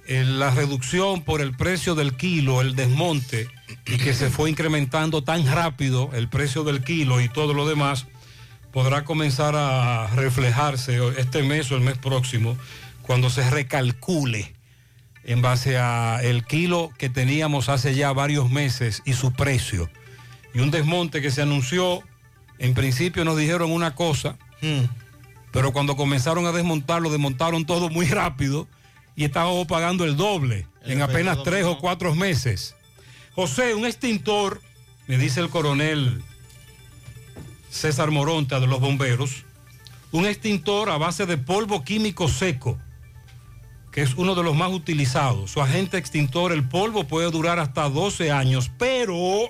eh, 0.08 0.24
la 0.24 0.52
reducción 0.52 1.24
por 1.24 1.42
el 1.42 1.58
precio 1.58 1.96
del 1.96 2.16
kilo, 2.16 2.62
el 2.62 2.76
desmonte, 2.76 3.48
y 3.86 3.98
que 3.98 4.14
se 4.14 4.30
fue 4.30 4.50
incrementando 4.50 5.24
tan 5.24 5.46
rápido 5.46 6.10
el 6.14 6.28
precio 6.28 6.64
del 6.64 6.84
kilo 6.84 7.22
y 7.22 7.30
todo 7.30 7.54
lo 7.54 7.68
demás, 7.68 8.08
podrá 8.72 9.06
comenzar 9.06 9.56
a 9.56 10.08
reflejarse 10.16 11.00
este 11.18 11.44
mes 11.44 11.72
o 11.72 11.76
el 11.76 11.82
mes 11.82 11.98
próximo 11.98 12.58
cuando 13.04 13.30
se 13.30 13.50
recalcule 13.50 14.54
en 15.24 15.42
base 15.42 15.78
a 15.78 16.20
el 16.24 16.46
kilo 16.46 16.92
que 16.98 17.10
teníamos 17.10 17.70
hace 17.70 17.96
ya 17.96 18.12
varios 18.14 18.50
meses 18.50 19.02
y 19.06 19.14
su 19.14 19.34
precio. 19.34 19.90
Y 20.54 20.60
un 20.60 20.72
desmonte 20.72 21.22
que 21.22 21.32
se 21.32 21.42
anunció, 21.42 22.02
en 22.60 22.74
principio 22.74 23.26
nos 23.26 23.38
dijeron 23.38 23.72
una 23.72 23.96
cosa, 23.96 24.38
pero 25.52 25.74
cuando 25.74 25.96
comenzaron 25.96 26.46
a 26.46 26.52
desmontarlo, 26.52 27.10
desmontaron 27.10 27.66
todo 27.66 27.90
muy 27.90 28.08
rápido 28.08 28.68
y 29.16 29.24
estábamos 29.26 29.68
pagando 29.68 30.06
el 30.06 30.16
doble 30.16 30.68
en 30.84 31.02
apenas 31.02 31.44
tres 31.44 31.66
o 31.66 31.78
cuatro 31.80 32.14
meses. 32.14 32.75
José, 33.36 33.76
un 33.76 33.86
extintor, 33.86 34.62
me 35.08 35.18
dice 35.18 35.42
el 35.42 35.50
coronel 35.50 36.24
César 37.70 38.10
Moronta 38.10 38.62
de 38.62 38.68
los 38.68 38.80
bomberos, 38.80 39.44
un 40.14 40.26
extintor 40.26 40.90
a 40.90 40.98
base 40.98 41.26
de 41.26 41.38
polvo 41.38 41.84
químico 41.84 42.30
seco, 42.30 42.80
que 43.92 44.04
es 44.04 44.14
uno 44.14 44.36
de 44.36 44.44
los 44.44 44.56
más 44.56 44.72
utilizados. 44.72 45.52
Su 45.52 45.62
agente 45.62 45.98
extintor, 45.98 46.54
el 46.54 46.64
polvo, 46.64 47.04
puede 47.04 47.30
durar 47.30 47.60
hasta 47.60 47.90
12 47.90 48.32
años, 48.32 48.72
pero 48.78 49.50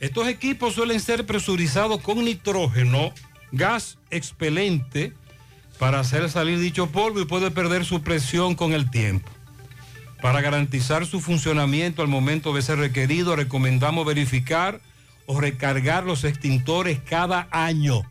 estos 0.00 0.26
equipos 0.26 0.74
suelen 0.74 1.00
ser 1.00 1.26
presurizados 1.26 2.00
con 2.00 2.24
nitrógeno, 2.24 3.12
gas 3.50 3.98
expelente, 4.10 5.12
para 5.78 6.00
hacer 6.00 6.30
salir 6.30 6.58
dicho 6.60 6.86
polvo 6.86 7.20
y 7.20 7.24
puede 7.24 7.50
perder 7.50 7.84
su 7.84 8.02
presión 8.02 8.54
con 8.54 8.72
el 8.72 8.90
tiempo. 8.90 9.31
Para 10.22 10.40
garantizar 10.40 11.04
su 11.04 11.20
funcionamiento 11.20 12.00
al 12.00 12.06
momento 12.06 12.54
de 12.54 12.62
ser 12.62 12.78
requerido, 12.78 13.34
recomendamos 13.34 14.06
verificar 14.06 14.80
o 15.26 15.40
recargar 15.40 16.04
los 16.04 16.22
extintores 16.22 17.00
cada 17.00 17.48
año. 17.50 18.02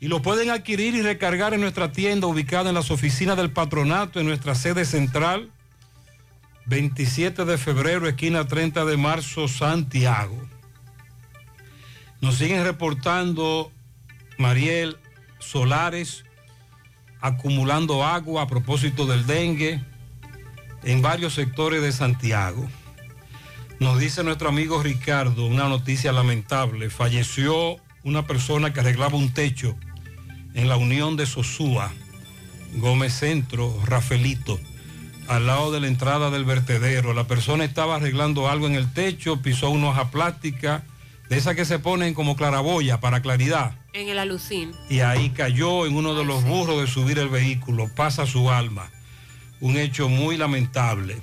Y 0.00 0.08
lo 0.08 0.22
pueden 0.22 0.48
adquirir 0.48 0.94
y 0.94 1.02
recargar 1.02 1.52
en 1.52 1.60
nuestra 1.60 1.92
tienda 1.92 2.26
ubicada 2.26 2.70
en 2.70 2.74
las 2.74 2.90
oficinas 2.90 3.36
del 3.36 3.50
patronato, 3.50 4.20
en 4.20 4.26
nuestra 4.26 4.54
sede 4.54 4.86
central, 4.86 5.50
27 6.64 7.44
de 7.44 7.58
febrero, 7.58 8.08
esquina 8.08 8.46
30 8.46 8.86
de 8.86 8.96
marzo, 8.96 9.48
Santiago. 9.48 10.48
Nos 12.22 12.36
siguen 12.36 12.64
reportando, 12.64 13.70
Mariel 14.38 14.96
Solares, 15.40 16.24
acumulando 17.20 18.02
agua 18.02 18.44
a 18.44 18.46
propósito 18.46 19.04
del 19.04 19.26
dengue 19.26 19.82
en 20.82 21.02
varios 21.02 21.34
sectores 21.34 21.82
de 21.82 21.92
Santiago. 21.92 22.68
Nos 23.80 24.00
dice 24.00 24.24
nuestro 24.24 24.48
amigo 24.48 24.82
Ricardo 24.82 25.46
una 25.46 25.68
noticia 25.68 26.12
lamentable. 26.12 26.90
Falleció 26.90 27.76
una 28.02 28.26
persona 28.26 28.72
que 28.72 28.80
arreglaba 28.80 29.16
un 29.16 29.32
techo 29.32 29.76
en 30.54 30.68
la 30.68 30.76
unión 30.76 31.16
de 31.16 31.26
Sosúa, 31.26 31.92
Gómez 32.74 33.12
Centro, 33.12 33.80
Rafelito, 33.84 34.58
al 35.28 35.46
lado 35.46 35.70
de 35.70 35.80
la 35.80 35.86
entrada 35.86 36.30
del 36.30 36.44
vertedero. 36.44 37.14
La 37.14 37.28
persona 37.28 37.64
estaba 37.64 37.96
arreglando 37.96 38.48
algo 38.48 38.66
en 38.66 38.74
el 38.74 38.92
techo, 38.92 39.42
pisó 39.42 39.70
una 39.70 39.90
hoja 39.90 40.10
plástica, 40.10 40.84
de 41.28 41.36
esas 41.36 41.54
que 41.54 41.64
se 41.64 41.78
ponen 41.78 42.14
como 42.14 42.36
claraboya 42.36 43.00
para 43.00 43.20
claridad. 43.20 43.76
En 43.92 44.08
el 44.08 44.18
alucín. 44.18 44.72
Y 44.88 45.00
ahí 45.00 45.30
cayó 45.30 45.86
en 45.86 45.94
uno 45.94 46.14
de 46.14 46.24
los 46.24 46.42
burros 46.42 46.80
de 46.80 46.86
subir 46.86 47.18
el 47.18 47.28
vehículo. 47.28 47.88
Pasa 47.94 48.26
su 48.26 48.50
alma. 48.50 48.90
Un 49.60 49.76
hecho 49.76 50.08
muy 50.08 50.36
lamentable. 50.36 51.16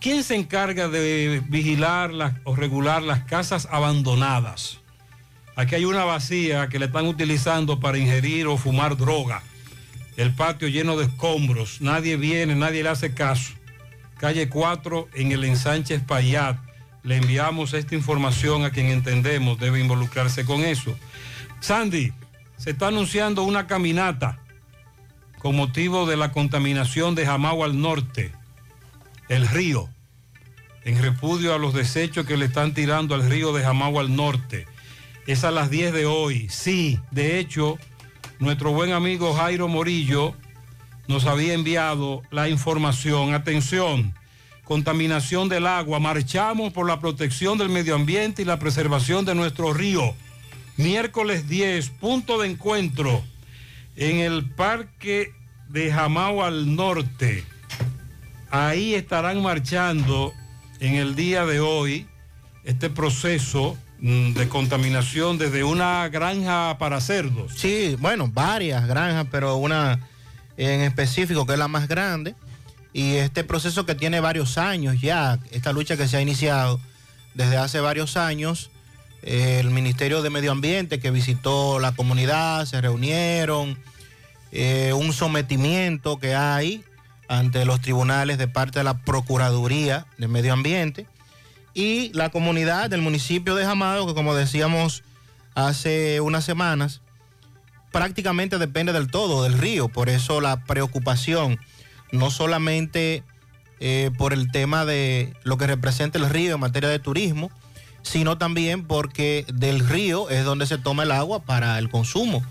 ¿Quién 0.00 0.22
se 0.22 0.36
encarga 0.36 0.88
de 0.88 1.42
vigilar 1.48 2.12
o 2.44 2.54
regular 2.54 3.02
las 3.02 3.24
casas 3.24 3.66
abandonadas? 3.70 4.80
Aquí 5.56 5.76
hay 5.76 5.84
una 5.84 6.04
vacía 6.04 6.68
que 6.68 6.78
le 6.78 6.86
están 6.86 7.06
utilizando 7.06 7.80
para 7.80 7.96
ingerir 7.96 8.46
o 8.46 8.56
fumar 8.56 8.96
droga. 8.96 9.42
El 10.16 10.34
patio 10.34 10.68
lleno 10.68 10.96
de 10.96 11.06
escombros. 11.06 11.80
Nadie 11.80 12.16
viene, 12.16 12.54
nadie 12.54 12.82
le 12.82 12.90
hace 12.90 13.14
caso. 13.14 13.54
Calle 14.18 14.48
4 14.48 15.08
en 15.14 15.32
el 15.32 15.44
ensanche 15.44 15.94
Espaillat. 15.94 16.58
Le 17.02 17.16
enviamos 17.16 17.72
esta 17.72 17.94
información 17.94 18.64
a 18.64 18.70
quien 18.70 18.86
entendemos 18.86 19.58
debe 19.58 19.80
involucrarse 19.80 20.44
con 20.44 20.60
eso. 20.60 20.96
Sandy, 21.60 22.12
se 22.56 22.70
está 22.70 22.88
anunciando 22.88 23.42
una 23.42 23.66
caminata 23.66 24.38
con 25.44 25.56
motivo 25.56 26.06
de 26.06 26.16
la 26.16 26.32
contaminación 26.32 27.14
de 27.14 27.26
Jamao 27.26 27.64
al 27.64 27.78
norte, 27.78 28.32
el 29.28 29.46
río, 29.46 29.90
en 30.86 31.02
repudio 31.02 31.54
a 31.54 31.58
los 31.58 31.74
desechos 31.74 32.24
que 32.24 32.38
le 32.38 32.46
están 32.46 32.72
tirando 32.72 33.14
al 33.14 33.28
río 33.28 33.52
de 33.52 33.62
Jamao 33.62 34.00
al 34.00 34.16
norte. 34.16 34.66
Es 35.26 35.44
a 35.44 35.50
las 35.50 35.68
10 35.68 35.92
de 35.92 36.06
hoy. 36.06 36.48
Sí, 36.48 36.98
de 37.10 37.38
hecho, 37.38 37.78
nuestro 38.38 38.72
buen 38.72 38.92
amigo 38.92 39.34
Jairo 39.34 39.68
Morillo 39.68 40.34
nos 41.08 41.26
había 41.26 41.52
enviado 41.52 42.22
la 42.30 42.48
información. 42.48 43.34
Atención, 43.34 44.14
contaminación 44.64 45.50
del 45.50 45.66
agua. 45.66 45.98
Marchamos 45.98 46.72
por 46.72 46.88
la 46.88 47.00
protección 47.00 47.58
del 47.58 47.68
medio 47.68 47.96
ambiente 47.96 48.40
y 48.40 48.46
la 48.46 48.58
preservación 48.58 49.26
de 49.26 49.34
nuestro 49.34 49.74
río. 49.74 50.14
Miércoles 50.78 51.50
10, 51.50 51.90
punto 51.90 52.40
de 52.40 52.48
encuentro 52.48 53.22
en 53.96 54.18
el 54.18 54.50
Parque 54.50 55.32
de 55.68 55.92
Jamao 55.92 56.44
al 56.44 56.74
Norte. 56.74 57.44
Ahí 58.50 58.94
estarán 58.94 59.42
marchando 59.42 60.32
en 60.80 60.94
el 60.94 61.14
día 61.14 61.44
de 61.44 61.60
hoy 61.60 62.06
este 62.64 62.90
proceso 62.90 63.76
mm, 64.00 64.32
de 64.32 64.48
contaminación 64.48 65.38
desde 65.38 65.64
una 65.64 66.08
granja 66.08 66.78
para 66.78 67.00
cerdos. 67.00 67.52
Sí, 67.56 67.96
bueno, 67.98 68.28
varias 68.32 68.86
granjas, 68.86 69.26
pero 69.30 69.56
una 69.56 70.00
en 70.56 70.82
específico 70.82 71.46
que 71.46 71.54
es 71.54 71.58
la 71.58 71.68
más 71.68 71.88
grande. 71.88 72.34
Y 72.92 73.14
este 73.16 73.42
proceso 73.42 73.86
que 73.86 73.96
tiene 73.96 74.20
varios 74.20 74.56
años 74.56 75.00
ya, 75.00 75.40
esta 75.50 75.72
lucha 75.72 75.96
que 75.96 76.06
se 76.06 76.16
ha 76.16 76.20
iniciado 76.20 76.80
desde 77.34 77.56
hace 77.56 77.80
varios 77.80 78.16
años, 78.16 78.70
el 79.24 79.70
Ministerio 79.70 80.20
de 80.20 80.30
Medio 80.30 80.52
Ambiente 80.52 81.00
que 81.00 81.10
visitó 81.10 81.78
la 81.78 81.92
comunidad, 81.92 82.66
se 82.66 82.80
reunieron, 82.80 83.78
eh, 84.52 84.92
un 84.92 85.12
sometimiento 85.12 86.18
que 86.18 86.34
hay 86.34 86.84
ante 87.26 87.64
los 87.64 87.80
tribunales 87.80 88.36
de 88.36 88.48
parte 88.48 88.80
de 88.80 88.84
la 88.84 88.98
Procuraduría 88.98 90.06
de 90.18 90.28
Medio 90.28 90.52
Ambiente 90.52 91.06
y 91.72 92.12
la 92.12 92.28
comunidad 92.28 92.90
del 92.90 93.00
municipio 93.00 93.54
de 93.54 93.64
Jamado, 93.64 94.06
que 94.06 94.14
como 94.14 94.34
decíamos 94.34 95.02
hace 95.54 96.20
unas 96.20 96.44
semanas, 96.44 97.00
prácticamente 97.92 98.58
depende 98.58 98.92
del 98.92 99.10
todo 99.10 99.42
del 99.42 99.56
río, 99.56 99.88
por 99.88 100.10
eso 100.10 100.40
la 100.40 100.64
preocupación, 100.64 101.58
no 102.12 102.30
solamente 102.30 103.24
eh, 103.80 104.10
por 104.18 104.32
el 104.34 104.50
tema 104.52 104.84
de 104.84 105.32
lo 105.44 105.56
que 105.56 105.66
representa 105.66 106.18
el 106.18 106.28
río 106.28 106.54
en 106.54 106.60
materia 106.60 106.90
de 106.90 106.98
turismo, 106.98 107.50
sino 108.04 108.38
también 108.38 108.84
porque 108.84 109.44
del 109.52 109.80
río 109.80 110.30
es 110.30 110.44
donde 110.44 110.66
se 110.66 110.78
toma 110.78 111.02
el 111.02 111.10
agua 111.10 111.40
para 111.42 111.78
el 111.80 111.88
consumo 111.90 112.44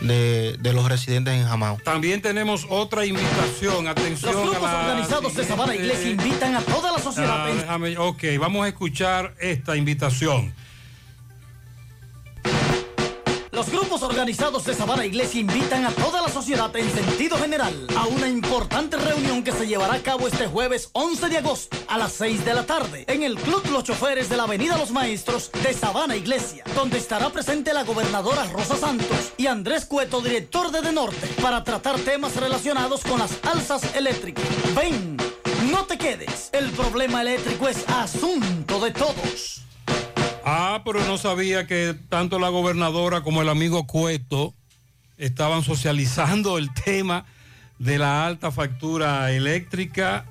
de, 0.00 0.56
de 0.60 0.72
los 0.72 0.88
residentes 0.88 1.34
en 1.34 1.44
Jamao. 1.46 1.78
También 1.84 2.22
tenemos 2.22 2.66
otra 2.70 3.04
invitación. 3.04 3.86
Atención 3.88 4.32
Los 4.32 4.42
grupos 4.42 4.68
a 4.68 4.72
la 4.72 4.80
organizados 4.90 5.34
de 5.34 5.44
Sabana 5.44 5.74
Iglesia 5.74 6.10
invitan 6.10 6.54
a 6.54 6.60
toda 6.62 6.92
la 6.92 6.98
sociedad. 6.98 7.48
Ah, 7.48 7.50
déjame- 7.54 7.98
ok, 7.98 8.22
vamos 8.38 8.64
a 8.64 8.68
escuchar 8.68 9.34
esta 9.40 9.76
invitación. 9.76 10.54
Los 13.60 13.70
grupos 13.70 14.02
organizados 14.02 14.64
de 14.64 14.72
Sabana 14.74 15.04
Iglesia 15.04 15.38
invitan 15.38 15.84
a 15.84 15.90
toda 15.90 16.22
la 16.22 16.30
sociedad 16.30 16.74
en 16.74 16.90
sentido 16.90 17.36
general 17.36 17.86
a 17.94 18.06
una 18.06 18.26
importante 18.26 18.96
reunión 18.96 19.44
que 19.44 19.52
se 19.52 19.66
llevará 19.66 19.96
a 19.96 20.02
cabo 20.02 20.28
este 20.28 20.46
jueves 20.46 20.88
11 20.94 21.28
de 21.28 21.36
agosto 21.36 21.76
a 21.86 21.98
las 21.98 22.12
6 22.12 22.42
de 22.46 22.54
la 22.54 22.64
tarde 22.64 23.04
en 23.06 23.22
el 23.22 23.34
Club 23.36 23.62
Los 23.70 23.84
Choferes 23.84 24.30
de 24.30 24.38
la 24.38 24.44
Avenida 24.44 24.78
Los 24.78 24.92
Maestros 24.92 25.50
de 25.62 25.74
Sabana 25.74 26.16
Iglesia, 26.16 26.64
donde 26.74 26.96
estará 26.96 27.28
presente 27.28 27.74
la 27.74 27.84
gobernadora 27.84 28.46
Rosa 28.46 28.78
Santos 28.78 29.34
y 29.36 29.46
Andrés 29.46 29.84
Cueto, 29.84 30.22
director 30.22 30.70
de 30.70 30.80
De 30.80 30.92
Norte, 30.92 31.26
para 31.42 31.62
tratar 31.62 32.00
temas 32.00 32.36
relacionados 32.36 33.02
con 33.02 33.18
las 33.18 33.32
alzas 33.42 33.94
eléctricas. 33.94 34.42
Ven, 34.74 35.18
no 35.70 35.84
te 35.84 35.98
quedes, 35.98 36.48
el 36.54 36.70
problema 36.70 37.20
eléctrico 37.20 37.68
es 37.68 37.86
asunto 37.90 38.80
de 38.80 38.92
todos. 38.92 39.60
Ah, 40.44 40.82
pero 40.84 41.04
no 41.04 41.18
sabía 41.18 41.66
que 41.66 41.94
tanto 42.08 42.38
la 42.38 42.48
gobernadora 42.48 43.22
como 43.22 43.42
el 43.42 43.48
amigo 43.48 43.86
Cueto 43.86 44.54
estaban 45.18 45.62
socializando 45.62 46.56
el 46.56 46.72
tema 46.72 47.26
de 47.78 47.98
la 47.98 48.26
alta 48.26 48.50
factura 48.50 49.30
eléctrica 49.32 50.24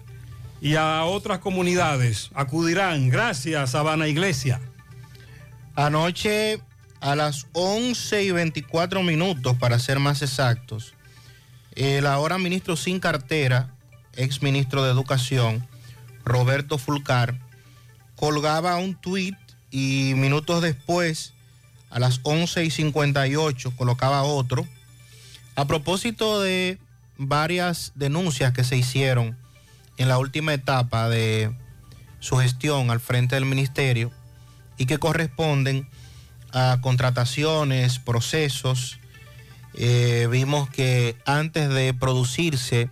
y 0.61 0.75
a 0.75 1.03
otras 1.03 1.39
comunidades 1.39 2.31
acudirán. 2.33 3.09
Gracias, 3.09 3.71
Sabana 3.71 4.07
Iglesia. 4.07 4.59
Anoche 5.75 6.59
a 7.01 7.15
las 7.15 7.47
11 7.53 8.23
y 8.23 8.31
24 8.31 9.03
minutos, 9.03 9.57
para 9.57 9.79
ser 9.79 9.99
más 9.99 10.21
exactos, 10.21 10.93
el 11.75 12.07
ahora 12.07 12.37
ministro 12.37 12.75
sin 12.75 12.99
cartera, 12.99 13.73
ex 14.15 14.41
ministro 14.41 14.83
de 14.83 14.91
Educación, 14.91 15.65
Roberto 16.25 16.77
Fulcar, 16.77 17.39
colgaba 18.15 18.75
un 18.77 18.95
tuit 18.95 19.37
y 19.71 20.13
minutos 20.15 20.61
después 20.61 21.33
A 21.89 21.99
las 21.99 22.19
11 22.23 22.65
y 22.65 22.69
58 22.69 23.73
colocaba 23.75 24.23
otro. 24.23 24.67
A 25.55 25.65
propósito 25.65 26.39
de 26.39 26.77
varias 27.17 27.91
denuncias 27.95 28.53
que 28.53 28.63
se 28.63 28.77
hicieron 28.77 29.35
en 29.97 30.07
la 30.07 30.17
última 30.19 30.53
etapa 30.53 31.09
de 31.09 31.51
su 32.19 32.37
gestión 32.37 32.91
al 32.91 32.99
frente 32.99 33.35
del 33.35 33.45
ministerio 33.45 34.11
y 34.77 34.85
que 34.85 34.97
corresponden 34.97 35.87
a 36.51 36.79
contrataciones, 36.81 37.99
procesos. 37.99 38.99
Eh, 39.73 40.27
vimos 40.31 40.69
que 40.69 41.15
antes 41.25 41.69
de 41.69 41.93
producirse 41.93 42.89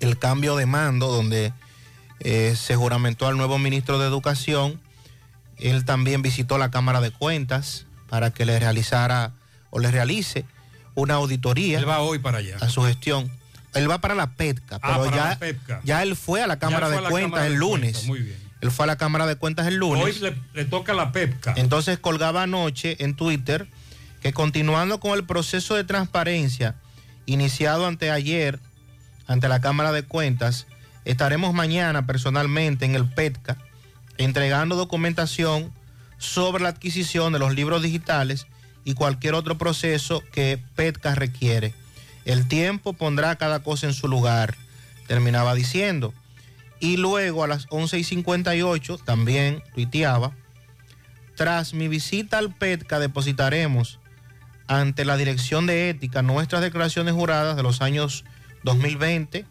el 0.00 0.18
cambio 0.18 0.56
de 0.56 0.66
mando, 0.66 1.08
donde 1.08 1.52
eh, 2.20 2.54
se 2.56 2.76
juramentó 2.76 3.26
al 3.26 3.36
nuevo 3.36 3.58
ministro 3.58 3.98
de 3.98 4.06
Educación, 4.06 4.80
él 5.70 5.84
también 5.84 6.22
visitó 6.22 6.58
la 6.58 6.70
Cámara 6.70 7.00
de 7.00 7.10
Cuentas 7.10 7.86
para 8.08 8.30
que 8.30 8.44
le 8.44 8.58
realizara 8.58 9.32
o 9.70 9.78
le 9.78 9.90
realice 9.90 10.44
una 10.94 11.14
auditoría. 11.14 11.78
Él 11.78 11.88
va 11.88 12.00
hoy 12.00 12.18
para 12.18 12.38
allá. 12.38 12.56
A 12.60 12.68
su 12.68 12.82
gestión. 12.82 13.30
Él 13.74 13.90
va 13.90 13.98
para 14.00 14.14
la 14.14 14.30
PETCA, 14.30 14.76
Ah, 14.76 14.80
pero 14.82 15.04
para 15.06 15.16
ya, 15.16 15.28
la 15.30 15.38
PETCA. 15.38 15.80
ya 15.84 16.02
él 16.02 16.14
fue 16.14 16.42
a 16.42 16.46
la 16.46 16.58
Cámara 16.58 16.88
de 16.88 17.00
la 17.00 17.08
Cuentas 17.08 17.30
Cámara 17.32 17.46
el 17.46 17.54
lunes. 17.54 17.92
Cuentas, 17.92 18.06
muy 18.06 18.20
bien. 18.20 18.38
Él 18.60 18.70
fue 18.70 18.84
a 18.84 18.86
la 18.86 18.96
Cámara 18.96 19.26
de 19.26 19.36
Cuentas 19.36 19.66
el 19.66 19.76
lunes. 19.76 20.04
Hoy 20.04 20.12
le, 20.20 20.36
le 20.54 20.64
toca 20.64 20.94
la 20.94 21.10
PEPCA. 21.10 21.54
Entonces 21.56 21.98
colgaba 21.98 22.44
anoche 22.44 22.96
en 23.04 23.14
Twitter 23.16 23.66
que 24.22 24.32
continuando 24.32 25.00
con 25.00 25.12
el 25.18 25.24
proceso 25.24 25.74
de 25.74 25.84
transparencia 25.84 26.76
iniciado 27.26 27.86
anteayer 27.86 28.60
ante 29.26 29.48
la 29.48 29.60
Cámara 29.60 29.90
de 29.92 30.02
Cuentas, 30.04 30.66
estaremos 31.04 31.52
mañana 31.52 32.06
personalmente 32.06 32.84
en 32.84 32.94
el 32.94 33.06
PETCA 33.08 33.56
entregando 34.18 34.76
documentación 34.76 35.72
sobre 36.18 36.62
la 36.62 36.70
adquisición 36.70 37.32
de 37.32 37.38
los 37.38 37.54
libros 37.54 37.82
digitales 37.82 38.46
y 38.84 38.94
cualquier 38.94 39.34
otro 39.34 39.58
proceso 39.58 40.22
que 40.32 40.58
PETCA 40.74 41.14
requiere. 41.14 41.74
El 42.24 42.48
tiempo 42.48 42.92
pondrá 42.92 43.36
cada 43.36 43.62
cosa 43.62 43.86
en 43.86 43.94
su 43.94 44.08
lugar, 44.08 44.56
terminaba 45.06 45.54
diciendo. 45.54 46.14
Y 46.80 46.96
luego 46.96 47.44
a 47.44 47.48
las 47.48 47.66
11 47.70 47.98
y 47.98 48.04
58 48.04 48.98
también 48.98 49.62
tuiteaba, 49.74 50.32
tras 51.36 51.74
mi 51.74 51.88
visita 51.88 52.38
al 52.38 52.54
PETCA 52.54 52.98
depositaremos 52.98 53.98
ante 54.66 55.04
la 55.04 55.16
Dirección 55.16 55.66
de 55.66 55.90
Ética 55.90 56.22
nuestras 56.22 56.62
declaraciones 56.62 57.14
juradas 57.14 57.56
de 57.56 57.62
los 57.62 57.82
años 57.82 58.24
2020 58.62 59.44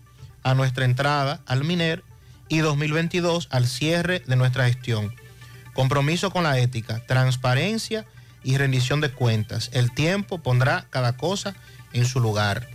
a 0.44 0.56
nuestra 0.56 0.86
entrada 0.86 1.42
al 1.46 1.64
MINER 1.64 2.04
y 2.50 2.60
2022 2.60 3.48
al 3.52 3.68
cierre 3.68 4.22
de 4.26 4.36
nuestra 4.36 4.66
gestión. 4.66 5.14
Compromiso 5.74 6.32
con 6.32 6.44
la 6.44 6.60
ética, 6.60 7.02
transparencia 7.08 8.06
y 8.44 8.58
rendición 8.58 9.02
de 9.02 9.10
cuentas. 9.10 9.70
El 9.74 9.94
tiempo 9.94 10.38
pondrá 10.38 10.86
cada 10.90 11.18
cosa 11.18 11.56
en 11.94 12.06
su 12.06 12.20
lugar. 12.20 12.68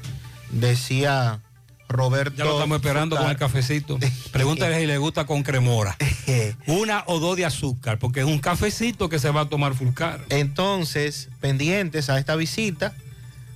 Decía 0.50 1.40
Roberto. 1.88 2.36
Ya 2.36 2.44
lo 2.44 2.54
estamos 2.54 2.76
esperando 2.76 3.16
con 3.16 3.30
el 3.30 3.36
cafecito. 3.36 3.98
Pregúntale 4.32 4.78
si 4.78 4.86
le 4.86 4.98
gusta 4.98 5.26
con 5.26 5.42
cremora. 5.42 5.96
Una 6.66 7.04
o 7.06 7.18
dos 7.18 7.36
de 7.36 7.44
azúcar, 7.44 7.98
porque 7.98 8.20
es 8.20 8.26
un 8.26 8.38
cafecito 8.38 9.08
que 9.08 9.18
se 9.18 9.30
va 9.30 9.42
a 9.42 9.48
tomar 9.48 9.74
fulcar. 9.74 10.24
Entonces, 10.28 11.28
pendientes 11.40 12.10
a 12.10 12.18
esta 12.18 12.36
visita 12.36 12.94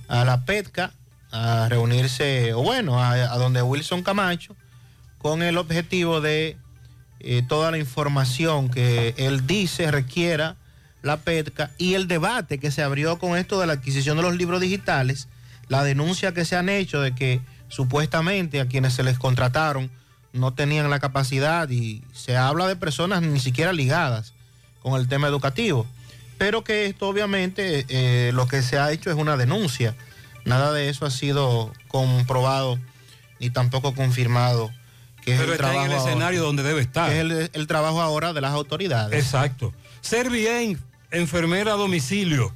a 0.07 0.25
la 0.25 0.45
PETCA, 0.45 0.91
a 1.31 1.67
reunirse, 1.69 2.53
o 2.53 2.61
bueno, 2.61 3.01
a, 3.01 3.11
a 3.11 3.37
donde 3.37 3.61
Wilson 3.61 4.03
Camacho, 4.03 4.55
con 5.23 5.41
el 5.41 5.57
objetivo 5.57 6.19
de 6.19 6.57
eh, 7.21 7.41
toda 7.47 7.71
la 7.71 7.77
información 7.77 8.69
que 8.69 9.15
él 9.17 9.47
dice 9.47 9.89
requiera 9.89 10.57
la 11.01 11.21
PETCA 11.21 11.71
y 11.77 11.93
el 11.93 12.09
debate 12.09 12.59
que 12.59 12.71
se 12.71 12.83
abrió 12.83 13.17
con 13.17 13.37
esto 13.37 13.57
de 13.59 13.65
la 13.65 13.73
adquisición 13.73 14.17
de 14.17 14.23
los 14.23 14.35
libros 14.35 14.59
digitales, 14.59 15.29
la 15.69 15.85
denuncia 15.85 16.33
que 16.33 16.43
se 16.43 16.57
han 16.57 16.67
hecho 16.67 16.99
de 16.99 17.15
que 17.15 17.39
supuestamente 17.69 18.59
a 18.59 18.67
quienes 18.67 18.95
se 18.95 19.03
les 19.03 19.17
contrataron 19.17 19.89
no 20.33 20.53
tenían 20.53 20.89
la 20.89 20.99
capacidad 20.99 21.69
y 21.69 22.03
se 22.11 22.35
habla 22.35 22.67
de 22.67 22.75
personas 22.75 23.21
ni 23.21 23.39
siquiera 23.39 23.71
ligadas 23.71 24.33
con 24.81 24.99
el 24.99 25.07
tema 25.07 25.29
educativo. 25.29 25.87
Pero 26.37 26.65
que 26.65 26.87
esto 26.87 27.07
obviamente 27.07 27.85
eh, 27.87 28.33
lo 28.33 28.45
que 28.49 28.61
se 28.61 28.77
ha 28.77 28.91
hecho 28.91 29.09
es 29.09 29.15
una 29.15 29.37
denuncia. 29.37 29.95
Nada 30.43 30.73
de 30.73 30.89
eso 30.89 31.05
ha 31.05 31.11
sido 31.11 31.71
comprobado 31.87 32.77
ni 33.39 33.49
tampoco 33.49 33.95
confirmado. 33.95 34.69
Que 35.25 35.33
es 35.33 35.39
Pero 35.39 35.53
el 35.53 35.59
está 35.59 35.67
en 35.67 35.71
trabajo 35.73 35.85
el 35.85 35.97
ahora- 35.99 36.09
escenario 36.11 36.43
donde 36.43 36.63
debe 36.63 36.81
estar. 36.81 37.09
que 37.09 37.15
es 37.15 37.21
el, 37.21 37.49
el 37.53 37.67
trabajo 37.67 38.01
ahora 38.01 38.33
de 38.33 38.41
las 38.41 38.51
autoridades. 38.53 39.17
Exacto. 39.23 39.73
Ser 40.01 40.29
bien, 40.29 40.77
enfermera 41.11 41.73
a 41.73 41.75
domicilio, 41.75 42.53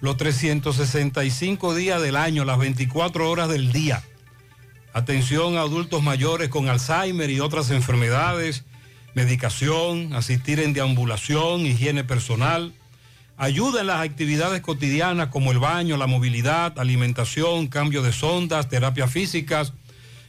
los 0.00 0.16
365 0.16 1.74
días 1.74 2.00
del 2.00 2.16
año, 2.16 2.44
las 2.44 2.58
24 2.58 3.30
horas 3.30 3.48
del 3.48 3.72
día. 3.72 4.02
Atención 4.92 5.56
a 5.56 5.62
adultos 5.62 6.02
mayores 6.02 6.48
con 6.50 6.68
Alzheimer 6.68 7.28
y 7.30 7.40
otras 7.40 7.70
enfermedades, 7.70 8.64
medicación, 9.14 10.12
asistir 10.14 10.60
en 10.60 10.72
deambulación, 10.72 11.66
higiene 11.66 12.04
personal. 12.04 12.72
Ayuda 13.36 13.80
en 13.80 13.88
las 13.88 14.00
actividades 14.04 14.60
cotidianas 14.60 15.28
como 15.28 15.50
el 15.50 15.58
baño, 15.58 15.96
la 15.96 16.06
movilidad, 16.06 16.78
alimentación, 16.78 17.66
cambio 17.66 18.02
de 18.02 18.12
sondas, 18.12 18.68
terapias 18.68 19.10
físicas. 19.10 19.72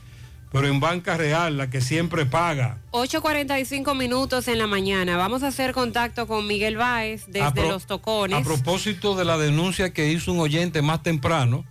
Pero 0.55 0.69
en 0.69 0.79
Banca 0.79 1.17
Real, 1.17 1.57
la 1.57 1.69
que 1.69 1.81
siempre 1.81 2.27
paga. 2.27 2.79
8.45 2.93 3.97
minutos 3.97 4.47
en 4.47 4.59
la 4.61 4.69
mañana. 4.69 5.17
Vamos 5.17 5.43
a 5.43 5.49
hacer 5.49 5.73
contacto 5.73 6.29
con 6.29 6.47
Miguel 6.47 6.77
Báez 6.77 7.25
desde 7.27 7.51
pro- 7.51 7.69
Los 7.71 7.87
Tocones. 7.87 8.39
A 8.39 8.43
propósito 8.45 9.17
de 9.17 9.25
la 9.25 9.37
denuncia 9.37 9.93
que 9.93 10.13
hizo 10.13 10.31
un 10.33 10.39
oyente 10.39 10.81
más 10.81 11.03
temprano 11.03 11.65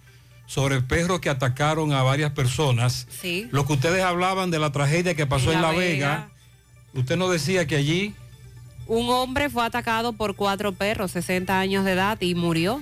sobre 0.48 0.82
perros 0.82 1.22
que 1.22 1.30
atacaron 1.30 1.94
a 1.94 2.04
varias 2.04 2.32
personas, 2.34 3.08
Sí. 3.22 3.48
lo 3.52 3.66
que 3.66 3.72
ustedes 3.72 4.04
hablaban 4.04 4.52
de 4.52 4.60
la 4.60 4.74
tragedia 4.74 5.14
que 5.16 5.26
pasó 5.26 5.54
en 5.54 5.62
La, 5.62 5.72
Vega, 5.72 6.30
usted 6.94 7.16
nos 7.16 7.32
decía 7.32 7.66
que 7.66 7.78
allí 7.78 8.14
Un 8.86 9.10
hombre 9.10 9.50
fue 9.50 9.64
atacado 9.66 10.12
por 10.12 10.36
cuatro 10.36 10.74
perros, 10.74 11.12
60 11.12 11.58
años 11.58 11.86
de 11.86 11.94
edad, 11.94 12.20
y 12.20 12.36
murió. 12.36 12.82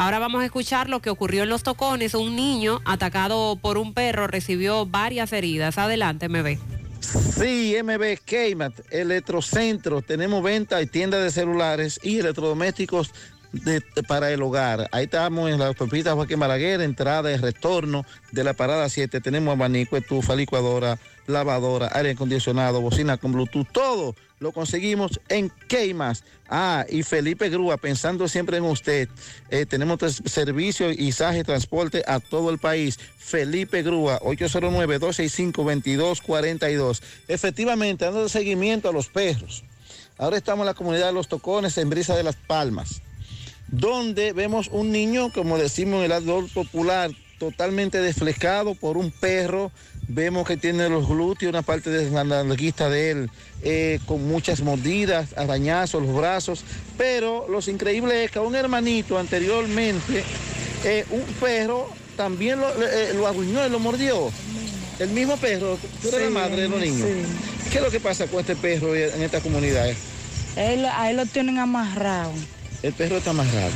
Ahora 0.00 0.18
vamos 0.18 0.40
a 0.40 0.46
escuchar 0.46 0.88
lo 0.88 1.00
que 1.00 1.10
ocurrió 1.10 1.42
en 1.42 1.50
Los 1.50 1.62
Tocones. 1.62 2.14
Un 2.14 2.34
niño 2.34 2.80
atacado 2.86 3.56
por 3.56 3.76
un 3.76 3.92
perro 3.92 4.26
recibió 4.26 4.86
varias 4.86 5.30
heridas. 5.34 5.76
Adelante, 5.76 6.26
ve. 6.26 6.58
Sí, 7.00 7.76
MB 7.84 8.18
Keymat, 8.24 8.72
Electrocentro, 8.88 10.00
tenemos 10.00 10.42
venta 10.42 10.80
y 10.80 10.86
tienda 10.86 11.18
de 11.18 11.30
celulares 11.30 12.00
y 12.02 12.18
electrodomésticos 12.18 13.12
para 14.06 14.30
el 14.30 14.42
hogar. 14.42 14.88
Ahí 14.92 15.04
estamos 15.04 15.50
en 15.50 15.58
la 15.58 15.66
autopista 15.66 16.14
Joaquín 16.14 16.40
Balaguer, 16.40 16.80
entrada 16.80 17.32
y 17.32 17.36
retorno 17.36 18.04
de 18.32 18.44
la 18.44 18.54
parada 18.54 18.88
7. 18.88 19.20
Tenemos 19.20 19.54
abanico, 19.54 19.96
estufa, 19.96 20.36
licuadora, 20.36 20.98
lavadora, 21.26 21.90
aire 21.92 22.10
acondicionado, 22.10 22.80
bocina 22.80 23.16
con 23.16 23.32
Bluetooth, 23.32 23.68
todo 23.72 24.14
lo 24.40 24.50
conseguimos 24.52 25.20
en 25.28 25.50
Keymas. 25.68 26.24
Ah, 26.48 26.84
y 26.88 27.04
Felipe 27.04 27.50
Grúa, 27.50 27.76
pensando 27.76 28.26
siempre 28.26 28.56
en 28.56 28.64
usted. 28.64 29.08
Eh, 29.50 29.66
tenemos 29.66 29.98
tres 29.98 30.20
servicios, 30.24 30.98
izaje, 30.98 31.44
transporte 31.44 32.02
a 32.06 32.18
todo 32.18 32.50
el 32.50 32.58
país. 32.58 32.98
Felipe 33.18 33.82
Grúa, 33.82 34.18
809-265-2242. 34.20 37.02
Efectivamente, 37.28 38.06
dando 38.06 38.28
seguimiento 38.28 38.88
a 38.88 38.92
los 38.92 39.06
perros. 39.08 39.62
Ahora 40.18 40.38
estamos 40.38 40.64
en 40.64 40.66
la 40.66 40.74
comunidad 40.74 41.06
de 41.06 41.12
Los 41.12 41.28
Tocones, 41.28 41.78
en 41.78 41.88
Brisa 41.88 42.16
de 42.16 42.24
las 42.24 42.34
Palmas, 42.36 43.00
donde 43.70 44.32
vemos 44.32 44.68
un 44.72 44.90
niño, 44.90 45.32
como 45.32 45.58
decimos 45.58 45.98
en 45.98 46.04
el 46.06 46.12
árbol 46.12 46.48
popular, 46.52 47.10
totalmente 47.38 48.00
desflejado 48.00 48.74
por 48.74 48.96
un 48.96 49.10
perro. 49.10 49.70
Vemos 50.08 50.46
que 50.46 50.56
tiene 50.56 50.88
los 50.88 51.06
glúteos, 51.06 51.50
una 51.50 51.62
parte 51.62 51.88
de 51.88 52.10
la 52.10 52.24
nalguita 52.24 52.88
de 52.90 53.10
él, 53.10 53.30
eh, 53.62 54.00
con 54.06 54.26
muchas 54.26 54.60
mordidas, 54.60 55.28
arañazos, 55.36 56.02
los 56.02 56.14
brazos. 56.16 56.64
Pero 56.98 57.46
lo 57.48 57.60
increíble 57.70 58.24
es 58.24 58.30
que 58.30 58.40
a 58.40 58.42
un 58.42 58.56
hermanito 58.56 59.18
anteriormente, 59.18 60.24
eh, 60.84 61.04
un 61.10 61.22
perro 61.40 61.88
también 62.16 62.58
lo, 62.60 62.68
eh, 62.82 63.14
lo 63.14 63.26
arruinó 63.28 63.64
y 63.64 63.70
lo 63.70 63.78
mordió. 63.78 64.32
El 64.98 65.10
mismo 65.10 65.36
perro, 65.36 65.78
tú 66.02 66.08
eres 66.08 66.20
la 66.20 66.26
Sí, 66.26 66.32
madre 66.32 66.62
de 66.62 66.68
los 66.68 66.80
niños. 66.80 67.08
¿Qué 67.70 67.78
es 67.78 67.84
lo 67.84 67.90
que 67.90 68.00
pasa 68.00 68.26
con 68.26 68.40
este 68.40 68.56
perro 68.56 68.94
en 68.94 69.22
esta 69.22 69.40
comunidad? 69.40 69.86
Él, 70.56 70.84
a 70.84 71.08
él 71.08 71.16
lo 71.16 71.24
tienen 71.24 71.58
amarrado. 71.58 72.32
El 72.82 72.94
perro 72.94 73.18
está 73.18 73.30
amarrado. 73.30 73.70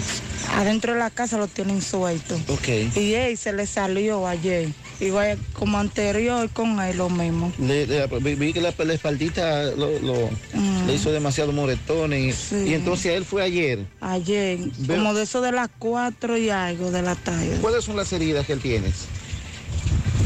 Adentro 0.54 0.94
de 0.94 0.98
la 0.98 1.10
casa 1.10 1.36
lo 1.36 1.46
tienen 1.46 1.82
suelto. 1.82 2.36
Ok. 2.48 2.68
Y 2.96 3.14
él 3.14 3.36
se 3.36 3.52
le 3.52 3.66
salió 3.66 4.26
ayer. 4.26 4.68
Igual 5.00 5.38
como 5.52 5.78
anterior 5.78 6.48
con 6.50 6.80
él 6.80 6.96
lo 6.96 7.10
mismo. 7.10 7.52
Le- 7.58 7.86
le- 7.86 8.06
vi, 8.36 8.52
que 8.54 8.60
la, 8.62 8.72
la 8.78 8.94
espaldita 8.94 9.64
lo, 9.72 9.98
lo- 9.98 10.30
Mm. 10.54 10.86
le 10.86 10.94
hizo 10.94 11.10
demasiado 11.12 11.52
moretones. 11.52 12.52
Y, 12.52 12.70
y 12.70 12.74
entonces 12.74 13.06
él 13.12 13.24
fue 13.24 13.42
ayer. 13.42 13.86
Ayer, 14.00 14.58
como 14.86 15.12
de 15.12 15.24
eso 15.24 15.40
de 15.42 15.52
las 15.52 15.68
cuatro 15.78 16.38
y 16.38 16.48
algo 16.50 16.90
de 16.90 17.02
la 17.02 17.14
tarde. 17.16 17.58
¿Cuáles 17.60 17.84
son 17.84 17.96
las 17.96 18.10
heridas 18.12 18.46
que 18.46 18.52
él 18.54 18.60
tiene? 18.60 18.90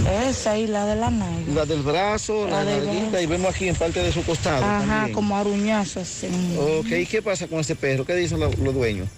Esa 0.07 0.57
y 0.59 0.66
la 0.66 0.87
de 0.87 0.97
la 0.97 1.11
nalga. 1.11 1.55
La 1.55 1.66
del 1.66 1.83
brazo, 1.83 2.47
la, 2.49 2.65
La 2.65 2.77
nalguita, 2.79 3.20
y 3.20 3.27
vemos 3.27 3.55
aquí 3.55 3.69
en 3.69 3.75
parte 3.75 4.01
de 4.03 4.12
su 4.12 4.23
costado. 4.25 4.65
Ajá, 4.65 4.87
también. 4.87 5.15
como 5.15 5.37
aruñazo 5.37 6.01
así. 6.01 6.29
Ok, 6.59 6.87
¿y 6.93 7.07
qué 7.07 7.20
pasa 7.23 7.47
con 7.47 7.61
ese 7.61 7.75
perro? 7.77 8.05
¿Qué 8.05 8.15
dicen 8.15 8.41
los, 8.41 8.57
los 8.59 8.75
dueños? 8.75 9.09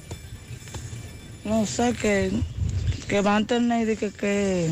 No 1.44 1.66
sé, 1.66 1.94
que, 2.00 2.30
que 3.08 3.20
van 3.20 3.44
a 3.44 3.46
tener 3.46 3.86
de 3.86 3.96
que, 3.96 4.10
que 4.10 4.68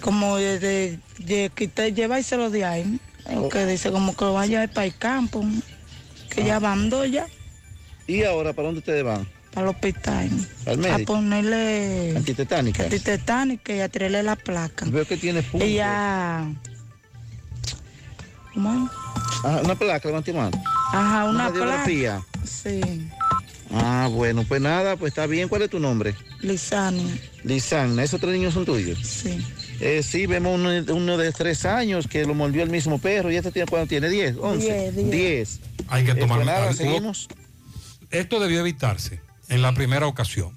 como 0.00 0.36
de, 0.36 0.58
de, 0.58 0.98
de 1.18 1.50
quitar, 1.54 1.92
llevárselo 1.92 2.50
de 2.50 2.64
ahí. 2.64 3.00
O 3.36 3.48
que 3.48 3.64
dice 3.66 3.90
como 3.90 4.14
que 4.14 4.24
vaya 4.26 4.68
para 4.68 4.86
el 4.86 4.94
campo, 4.96 5.44
que 6.30 6.44
ya 6.44 6.58
van 6.58 6.90
dos 6.90 7.10
ya, 7.10 7.26
¿Y 8.06 8.22
ahora 8.22 8.52
para 8.52 8.66
dónde 8.66 8.80
ustedes 8.80 9.02
van? 9.02 9.26
Para 9.54 9.68
el 9.70 9.74
hospital. 9.74 10.30
¿Al 10.66 10.86
A 10.92 10.98
ponerle 11.06 12.14
Antitetánica. 12.16 12.82
antitetánica 12.84 13.74
y 13.74 13.80
a 13.80 13.88
tirarle 13.88 14.22
la 14.22 14.36
placa. 14.36 14.86
Veo 14.88 15.06
que 15.06 15.16
tiene 15.16 15.42
punto. 15.42 15.64
Y 15.66 15.74
ya... 15.74 16.46
¿Cómo? 18.52 18.88
Ah, 19.44 19.60
una 19.64 19.74
placa, 19.74 20.08
levante 20.08 20.32
mano. 20.32 20.60
Ajá, 20.92 21.24
una, 21.24 21.50
placa. 21.50 21.58
radiografía. 21.64 22.22
Sí, 22.44 22.80
Ah, 23.76 24.08
bueno, 24.12 24.44
pues 24.46 24.60
nada, 24.60 24.96
pues 24.96 25.10
está 25.10 25.26
bien. 25.26 25.48
¿Cuál 25.48 25.62
es 25.62 25.70
tu 25.70 25.80
nombre? 25.80 26.14
Lisania. 26.40 27.12
Lisan, 27.42 27.98
¿esos 27.98 28.20
tres 28.20 28.32
niños 28.32 28.54
son 28.54 28.64
tuyos? 28.64 28.98
Sí. 29.04 29.44
Eh, 29.80 30.02
sí, 30.04 30.26
vemos 30.26 30.54
uno, 30.54 30.70
uno 30.94 31.16
de 31.16 31.32
tres 31.32 31.64
años 31.64 32.06
que 32.06 32.24
lo 32.24 32.34
mordió 32.34 32.62
el 32.62 32.70
mismo 32.70 32.98
perro. 33.00 33.32
¿Y 33.32 33.36
este 33.36 33.50
tiene 33.50 33.66
cuánto 33.66 33.88
tiene? 33.88 34.08
¿Diez? 34.08 34.36
¿Once? 34.40 34.64
Diez, 34.64 34.94
diez. 34.94 35.10
Diez. 35.10 35.60
Hay 35.88 36.04
que 36.04 36.12
Eh, 36.12 36.14
tomar 36.14 36.38
pues 36.38 36.46
nada, 36.46 36.66
hubo- 36.66 36.72
seguimos. 36.74 37.26
Esto 38.10 38.38
debió 38.38 38.60
evitarse 38.60 39.20
en 39.48 39.62
la 39.62 39.72
primera 39.72 40.06
ocasión. 40.06 40.56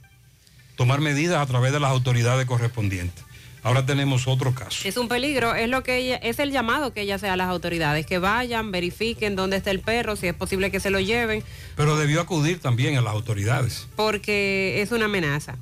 Tomar 0.76 1.02
medidas 1.02 1.40
a 1.42 1.46
través 1.46 1.72
de 1.74 1.80
las 1.80 1.92
autoridades 1.92 2.46
correspondientes. 2.46 3.24
Ahora 3.64 3.86
tenemos 3.86 4.28
otro 4.28 4.54
caso. 4.54 4.88
Es 4.88 4.96
un 4.96 5.08
peligro, 5.10 5.54
es 5.56 5.68
lo 5.68 5.84
que 5.84 5.98
ella, 5.98 6.16
es 6.18 6.40
el 6.40 6.52
llamado 6.52 6.94
que 6.94 7.02
ella 7.02 7.16
hace 7.16 7.28
a 7.28 7.36
las 7.36 7.50
autoridades, 7.50 8.06
que 8.06 8.18
vayan, 8.20 8.72
verifiquen 8.72 9.36
dónde 9.36 9.58
está 9.58 9.72
el 9.72 9.82
perro, 9.82 10.16
si 10.16 10.28
es 10.28 10.34
posible 10.34 10.72
que 10.72 10.80
se 10.80 10.90
lo 10.90 11.00
lleven, 11.00 11.44
Pero 11.76 11.98
debió 11.98 12.22
acudir 12.22 12.60
también 12.60 12.96
a 12.98 13.02
las 13.02 13.14
autoridades. 13.14 13.88
porque 13.96 14.82
es 14.82 14.92
una 14.92 15.06
amenaza. 15.06 15.58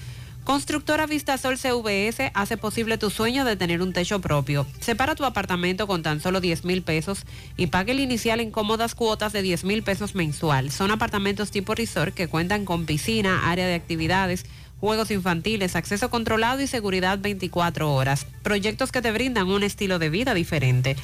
Constructora 0.44 1.06
Vistasol 1.06 1.58
CVS 1.58 2.32
hace 2.34 2.58
posible 2.58 2.98
tu 2.98 3.10
sueño 3.10 3.46
de 3.46 3.56
tener 3.56 3.82
un 3.82 3.94
techo 3.94 4.20
propio. 4.20 4.68
Separa 4.82 5.16
tu 5.16 5.24
apartamento 5.24 5.88
con 5.88 6.04
tan 6.04 6.20
solo 6.20 6.42
10 6.42 6.66
mil 6.66 6.82
pesos 6.82 7.24
y 7.56 7.68
pague 7.68 7.94
el 7.94 8.02
inicial 8.02 8.42
en 8.42 8.52
cómodas 8.52 8.94
cuotas 8.94 9.32
de 9.32 9.42
10 9.42 9.64
mil 9.64 9.84
pesos 9.84 10.16
mensual. 10.16 10.70
Son 10.70 10.92
apartamentos 10.92 11.50
tipo 11.50 11.76
resort 11.76 12.14
que 12.14 12.28
cuentan 12.28 12.66
con 12.66 12.86
piscina, 12.86 13.50
área 13.50 13.66
de 13.66 13.76
actividades, 13.76 14.46
juegos 14.82 15.12
infantiles, 15.12 15.78
acceso 15.78 16.10
controlado 16.10 16.62
y 16.62 16.68
seguridad 16.68 17.20
24 17.20 17.94
horas. 17.94 18.28
Proyectos 18.42 18.92
que 18.92 19.02
te 19.02 19.14
brindan 19.14 19.48
un 19.48 19.64
estilo 19.64 19.98
de 19.98 20.10
vida 20.10 20.34
diferente. 20.34 20.98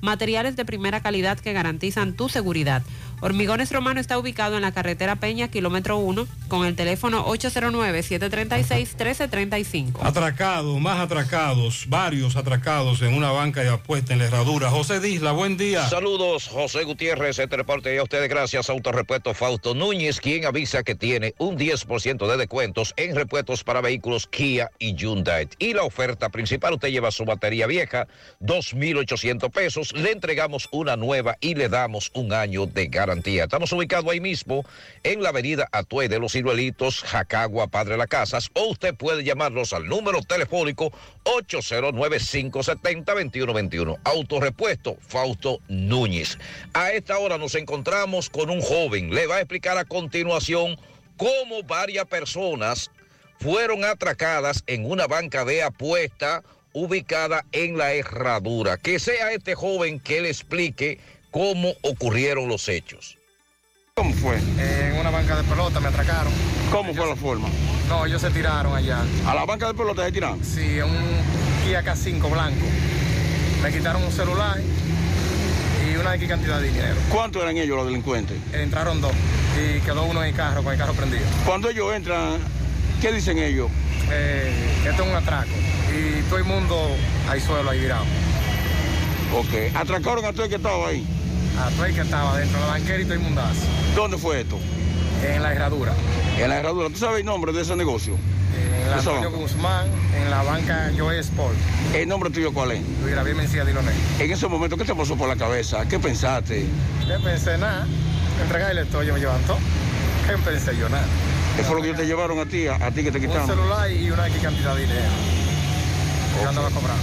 Materiales 0.02 0.56
de 0.56 0.64
primera 0.64 1.00
calidad 1.00 1.40
que 1.40 1.54
garantizan 1.54 2.12
tu 2.12 2.28
seguridad. 2.28 2.82
Hormigones 3.22 3.70
Romano 3.70 4.00
está 4.00 4.18
ubicado 4.18 4.56
en 4.56 4.62
la 4.62 4.72
carretera 4.72 5.16
Peña, 5.16 5.48
kilómetro 5.48 5.98
1, 5.98 6.26
con 6.48 6.64
el 6.64 6.74
teléfono 6.74 7.26
809-736-1335. 7.26 9.98
Atracados, 10.00 10.80
más 10.80 11.00
atracados, 11.00 11.84
varios 11.88 12.36
atracados 12.36 13.02
en 13.02 13.12
una 13.12 13.30
banca 13.30 13.60
de 13.60 13.68
apuesta 13.68 14.14
en 14.14 14.20
la 14.20 14.24
herradura. 14.24 14.70
José 14.70 15.00
Disla, 15.00 15.32
buen 15.32 15.58
día. 15.58 15.86
Saludos, 15.86 16.48
José 16.48 16.84
Gutiérrez, 16.84 17.38
este 17.38 17.58
reporte 17.58 17.98
a 17.98 18.02
ustedes 18.02 18.30
gracias 18.30 18.70
a 18.70 18.72
Autorepuesto 18.72 19.34
Fausto 19.34 19.74
Núñez, 19.74 20.18
quien 20.18 20.46
avisa 20.46 20.82
que 20.82 20.94
tiene 20.94 21.34
un 21.36 21.58
10% 21.58 22.26
de 22.26 22.38
descuentos 22.38 22.94
en 22.96 23.14
repuestos 23.14 23.64
para 23.64 23.82
vehículos 23.82 24.26
Kia 24.26 24.70
y 24.78 24.94
Hyundai. 24.94 25.46
Y 25.58 25.74
la 25.74 25.82
oferta 25.82 26.30
principal, 26.30 26.72
usted 26.72 26.88
lleva 26.88 27.10
su 27.10 27.26
batería 27.26 27.66
vieja, 27.66 28.06
2.800 28.40 29.50
pesos, 29.50 29.92
le 29.92 30.12
entregamos 30.12 30.70
una 30.72 30.96
nueva 30.96 31.36
y 31.40 31.54
le 31.54 31.68
damos 31.68 32.10
un 32.14 32.32
año 32.32 32.64
de 32.64 32.86
garantía. 32.86 33.09
Estamos 33.10 33.72
ubicados 33.72 34.08
ahí 34.08 34.20
mismo 34.20 34.64
en 35.02 35.20
la 35.20 35.30
avenida 35.30 35.68
Atuey 35.72 36.06
de 36.06 36.20
los 36.20 36.30
Ciruelitos, 36.32 37.02
Jacagua, 37.02 37.66
Padre 37.66 37.96
Las 37.96 38.06
Casas, 38.06 38.50
o 38.54 38.68
usted 38.68 38.94
puede 38.94 39.24
llamarnos 39.24 39.72
al 39.72 39.88
número 39.88 40.22
telefónico 40.22 40.92
809-570-2121. 41.24 43.98
Autorepuesto 44.04 44.96
Fausto 45.00 45.58
Núñez. 45.66 46.38
A 46.72 46.92
esta 46.92 47.18
hora 47.18 47.36
nos 47.36 47.56
encontramos 47.56 48.30
con 48.30 48.48
un 48.48 48.60
joven. 48.60 49.12
Le 49.12 49.26
va 49.26 49.34
a 49.36 49.40
explicar 49.40 49.76
a 49.76 49.84
continuación 49.84 50.78
cómo 51.16 51.64
varias 51.64 52.04
personas 52.04 52.92
fueron 53.40 53.84
atracadas 53.84 54.62
en 54.68 54.88
una 54.88 55.08
banca 55.08 55.44
de 55.44 55.64
apuesta 55.64 56.44
ubicada 56.72 57.44
en 57.50 57.76
la 57.76 57.92
herradura. 57.92 58.76
Que 58.76 59.00
sea 59.00 59.32
este 59.32 59.56
joven 59.56 59.98
que 59.98 60.20
le 60.20 60.28
explique 60.28 61.00
cómo 61.30 61.72
ocurrieron 61.82 62.48
los 62.48 62.68
hechos. 62.68 63.16
¿Cómo 63.94 64.14
fue? 64.14 64.36
En 64.36 64.96
una 64.98 65.10
banca 65.10 65.36
de 65.36 65.42
pelota 65.44 65.80
me 65.80 65.88
atracaron. 65.88 66.32
¿Cómo 66.70 66.94
fue 66.94 67.06
la 67.06 67.16
forma? 67.16 67.48
No, 67.88 68.06
ellos 68.06 68.22
se 68.22 68.30
tiraron 68.30 68.74
allá. 68.74 69.04
¿A 69.26 69.34
la 69.34 69.44
banca 69.44 69.66
de 69.66 69.74
pelota 69.74 70.04
se 70.04 70.12
tiraron? 70.12 70.42
Sí, 70.44 70.78
en 70.78 70.84
un 70.84 71.20
Kia 71.64 71.84
K5 71.84 72.30
blanco. 72.30 72.66
Me 73.62 73.72
quitaron 73.72 74.02
un 74.02 74.12
celular 74.12 74.58
y 75.86 75.96
una 75.96 76.14
X 76.14 76.28
cantidad 76.28 76.60
de 76.60 76.68
dinero. 76.68 76.96
¿Cuántos 77.10 77.42
eran 77.42 77.56
ellos 77.58 77.76
los 77.76 77.86
delincuentes? 77.86 78.38
Entraron 78.52 79.00
dos 79.00 79.12
y 79.58 79.80
quedó 79.80 80.04
uno 80.04 80.22
en 80.22 80.30
el 80.30 80.34
carro, 80.34 80.62
con 80.62 80.72
el 80.72 80.78
carro 80.78 80.94
prendido. 80.94 81.24
Cuando 81.44 81.68
ellos 81.68 81.94
entran, 81.94 82.38
¿qué 83.02 83.12
dicen 83.12 83.38
ellos? 83.38 83.70
Eh, 84.10 84.52
esto 84.88 85.02
es 85.02 85.08
un 85.08 85.14
atraco 85.14 85.50
y 85.94 86.22
todo 86.22 86.38
el 86.38 86.44
mundo 86.44 86.96
hay 87.28 87.40
suelo 87.40 87.68
ahí 87.68 87.80
virado. 87.80 88.04
Ok. 89.34 89.74
¿Atracaron 89.76 90.24
a 90.24 90.32
todo 90.32 90.44
el 90.44 90.48
que 90.48 90.56
estaba 90.56 90.88
ahí? 90.88 91.06
A 91.58 91.70
todo 91.70 91.84
el 91.86 91.94
que 91.94 92.00
estaba 92.00 92.38
dentro 92.38 92.58
de 92.58 92.64
la 92.66 92.72
banquera 92.72 93.00
y 93.00 93.04
todo. 93.04 93.18
¿Dónde 93.94 94.18
fue 94.18 94.40
esto? 94.40 94.58
En 95.26 95.42
la 95.42 95.52
herradura. 95.52 95.92
En 96.38 96.48
la 96.48 96.58
herradura. 96.58 96.88
¿Tú 96.88 96.96
sabes 96.96 97.20
el 97.20 97.26
nombre 97.26 97.52
de 97.52 97.62
ese 97.62 97.76
negocio? 97.76 98.14
En 98.14 98.88
la 98.90 98.96
¿De 98.96 99.00
esa 99.00 99.10
Antonio? 99.10 99.30
Guzmán, 99.38 99.86
en 100.16 100.30
la 100.30 100.42
banca 100.42 100.90
Joe 100.96 101.18
Sport. 101.18 101.54
¿El 101.94 102.08
nombre 102.08 102.30
tuyo 102.30 102.52
cuál 102.52 102.72
es? 102.72 102.80
Luis 103.02 103.14
David 103.14 103.34
Mencía 103.34 103.64
Diloné. 103.64 103.92
En 104.18 104.30
ese 104.30 104.48
momento, 104.48 104.76
¿qué 104.76 104.84
te 104.84 104.94
pasó 104.94 105.16
por 105.16 105.28
la 105.28 105.36
cabeza? 105.36 105.86
¿Qué 105.86 105.98
pensaste? 105.98 106.66
¿Qué 107.06 107.14
pensé? 107.22 107.58
Nada. 107.58 107.86
Entregarle 108.42 108.82
esto, 108.82 109.02
yo 109.02 109.12
me 109.12 109.20
llevan 109.20 109.40
todo. 109.42 109.58
¿Qué 110.26 110.32
pensé 110.38 110.76
yo? 110.76 110.88
Nada. 110.88 111.04
¿Qué 111.56 111.62
fue 111.64 111.74
lo 111.76 111.82
que 111.82 111.88
ellos 111.88 112.00
te 112.00 112.06
llevaron 112.06 112.38
a 112.38 112.46
ti, 112.46 112.66
a, 112.68 112.76
a 112.76 112.90
ti 112.90 113.02
que 113.02 113.10
te 113.12 113.18
Un 113.18 113.24
quitaron? 113.26 113.46
celular 113.46 113.90
y 113.90 114.10
una 114.10 114.26
X 114.28 114.40
cantidad 114.40 114.74
de 114.74 114.80
dinero. 114.82 115.00
Yo 116.42 116.48
andaba 116.48 116.70
cobrando. 116.70 117.02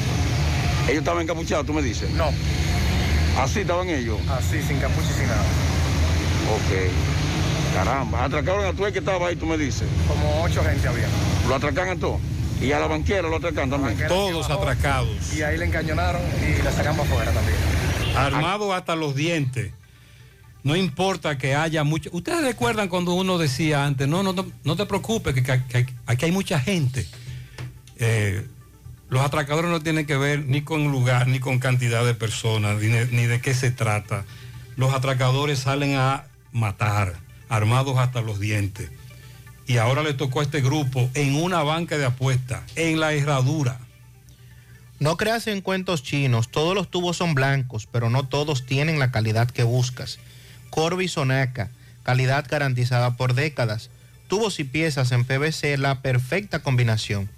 ¿Ellos 0.86 0.99
estaban 0.99 1.22
encapuchados, 1.22 1.65
tú 1.65 1.74
me 1.74 1.82
dices? 1.84 2.10
No. 2.11 2.32
¿Así 3.38 3.59
estaban 3.59 3.89
ellos? 3.89 4.19
Así, 4.30 4.61
sin 4.61 4.80
capucha 4.80 5.07
y 5.11 5.14
sin 5.14 5.27
nada. 5.27 5.43
Ok. 6.55 7.73
Caramba, 7.73 8.23
atracaron 8.26 8.65
a 8.65 8.73
tú 8.73 8.85
el 8.85 8.93
que 8.93 8.99
estaba 8.99 9.27
ahí, 9.27 9.35
tú 9.35 9.45
me 9.45 9.57
dices. 9.57 9.88
Como 10.07 10.41
ocho 10.43 10.64
gente 10.64 10.88
había. 10.88 11.07
¿Lo 11.47 11.55
atracan 11.55 11.89
a 11.89 11.95
todos? 11.95 12.19
¿Y 12.61 12.72
a 12.72 12.80
la 12.80 12.88
banquera 12.88 13.27
lo 13.27 13.35
atracan 13.35 13.69
también? 13.69 13.97
Todos 14.07 14.49
atracados. 14.49 15.09
Y 15.35 15.43
ahí 15.43 15.57
le 15.57 15.65
encañonaron 15.65 16.22
y 16.41 16.61
la 16.64 16.72
sacamos 16.72 17.05
afuera 17.05 17.31
también. 17.31 17.57
Armado 18.15 18.73
hasta 18.73 18.95
los 18.95 19.14
dientes. 19.15 19.72
No 20.64 20.76
importa 20.76 21.38
que 21.38 21.53
haya 21.55 21.84
mucho. 21.84 22.09
Ustedes 22.14 22.41
recuerdan 22.43 22.89
cuando 22.89 23.14
uno 23.14 23.38
decía 23.38 23.85
antes, 23.85 24.07
no, 24.07 24.23
no, 24.23 24.34
no, 24.34 24.47
no 24.64 24.76
te 24.76 24.85
preocupes, 24.88 25.34
que, 25.35 25.43
que- 25.43 25.61
que 25.69 25.85
aquí 26.07 26.26
hay 26.26 26.31
mucha 26.31 26.59
gente. 26.59 27.05
Eh, 27.97 28.45
los 29.09 29.21
atracadores 29.21 29.71
no 29.71 29.81
tienen 29.81 30.05
que 30.05 30.17
ver 30.17 30.45
ni 30.45 30.61
con 30.61 30.91
lugar, 30.91 31.27
ni 31.27 31.39
con 31.39 31.59
cantidad 31.59 32.05
de 32.05 32.13
personas, 32.13 32.77
ni 32.81 33.25
de, 33.25 33.41
qué 33.41 33.53
se 33.53 33.71
trata. 33.71 34.25
Los 34.75 34.93
atracadores 34.93 35.59
salen 35.59 35.95
a 35.95 36.25
matar, 36.51 37.15
armados 37.47 37.97
hasta 37.97 38.21
los 38.21 38.39
dientes. 38.39 38.91
Y 39.65 39.77
ahora 39.77 40.03
le 40.03 40.13
tocó 40.13 40.41
a 40.41 40.43
este 40.43 40.61
grupo 40.61 41.09
en 41.13 41.35
una 41.35 41.63
banca 41.63 41.97
de 41.97 42.05
apuestas, 42.05 42.61
en 42.75 42.99
la 42.99 43.13
herradura. 43.13 43.79
No 44.99 45.15
creas 45.15 45.47
en 45.47 45.61
cuentos 45.61 46.03
chinos, 46.03 46.49
todos 46.49 46.75
los 46.75 46.89
tubos 46.89 47.17
son 47.17 47.34
blancos, 47.34 47.88
pero 47.89 48.09
no 48.09 48.27
todos 48.27 48.65
tienen 48.65 48.99
la 48.99 49.11
calidad 49.11 49.49
que 49.49 49.63
buscas. 49.63 50.19
Corby 50.69 51.07
Sonaca, 51.07 51.69
calidad 52.03 52.45
garantizada 52.49 53.15
por 53.15 53.35
décadas. 53.35 53.89
Tubos 54.27 54.59
y 54.59 54.65
piezas 54.65 55.11
en 55.13 55.23
PVC, 55.23 55.77
la 55.77 56.01
perfecta 56.01 56.59
combinación. 56.59 57.29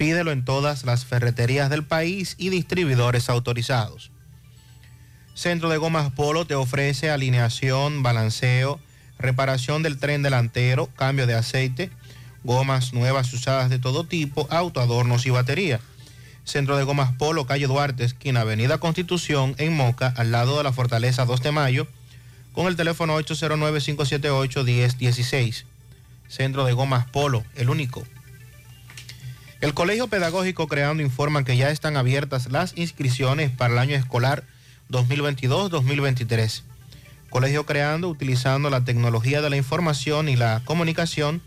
Pídelo 0.00 0.32
en 0.32 0.44
todas 0.46 0.86
las 0.86 1.04
ferreterías 1.04 1.68
del 1.68 1.84
país 1.84 2.34
y 2.38 2.48
distribuidores 2.48 3.28
autorizados. 3.28 4.10
Centro 5.34 5.68
de 5.68 5.76
Gomas 5.76 6.10
Polo 6.12 6.46
te 6.46 6.54
ofrece 6.54 7.10
alineación, 7.10 8.02
balanceo, 8.02 8.80
reparación 9.18 9.82
del 9.82 9.98
tren 9.98 10.22
delantero, 10.22 10.86
cambio 10.96 11.26
de 11.26 11.34
aceite, 11.34 11.90
gomas 12.44 12.94
nuevas 12.94 13.30
usadas 13.34 13.68
de 13.68 13.78
todo 13.78 14.04
tipo, 14.04 14.48
autoadornos 14.50 15.26
y 15.26 15.30
batería. 15.30 15.80
Centro 16.44 16.78
de 16.78 16.84
Gomas 16.84 17.12
Polo, 17.12 17.44
calle 17.44 17.66
Duarte, 17.66 18.04
esquina 18.04 18.40
Avenida 18.40 18.78
Constitución, 18.78 19.54
en 19.58 19.76
Moca, 19.76 20.14
al 20.16 20.32
lado 20.32 20.56
de 20.56 20.64
la 20.64 20.72
Fortaleza 20.72 21.26
2 21.26 21.42
de 21.42 21.52
Mayo, 21.52 21.86
con 22.54 22.68
el 22.68 22.76
teléfono 22.76 23.20
809-578-1016. 23.20 25.64
Centro 26.26 26.64
de 26.64 26.72
Gomas 26.72 27.04
Polo, 27.04 27.44
el 27.54 27.68
único. 27.68 28.02
El 29.60 29.74
Colegio 29.74 30.08
Pedagógico 30.08 30.66
Creando 30.68 31.02
informa 31.02 31.44
que 31.44 31.58
ya 31.58 31.70
están 31.70 31.98
abiertas 31.98 32.50
las 32.50 32.72
inscripciones 32.78 33.50
para 33.50 33.74
el 33.74 33.78
año 33.78 33.94
escolar 33.94 34.44
2022-2023. 34.88 36.62
Colegio 37.28 37.66
Creando 37.66 38.08
utilizando 38.08 38.70
la 38.70 38.86
tecnología 38.86 39.42
de 39.42 39.50
la 39.50 39.58
información 39.58 40.30
y 40.30 40.36
la 40.36 40.62
comunicación 40.64 41.42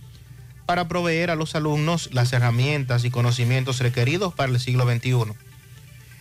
para 0.68 0.88
proveer 0.88 1.32
a 1.32 1.36
los 1.36 1.56
alumnos 1.56 2.12
las 2.14 2.32
herramientas 2.34 3.04
y 3.04 3.10
conocimientos 3.10 3.80
requeridos 3.80 4.32
para 4.32 4.52
el 4.52 4.60
siglo 4.60 4.86
XXI. 4.86 5.34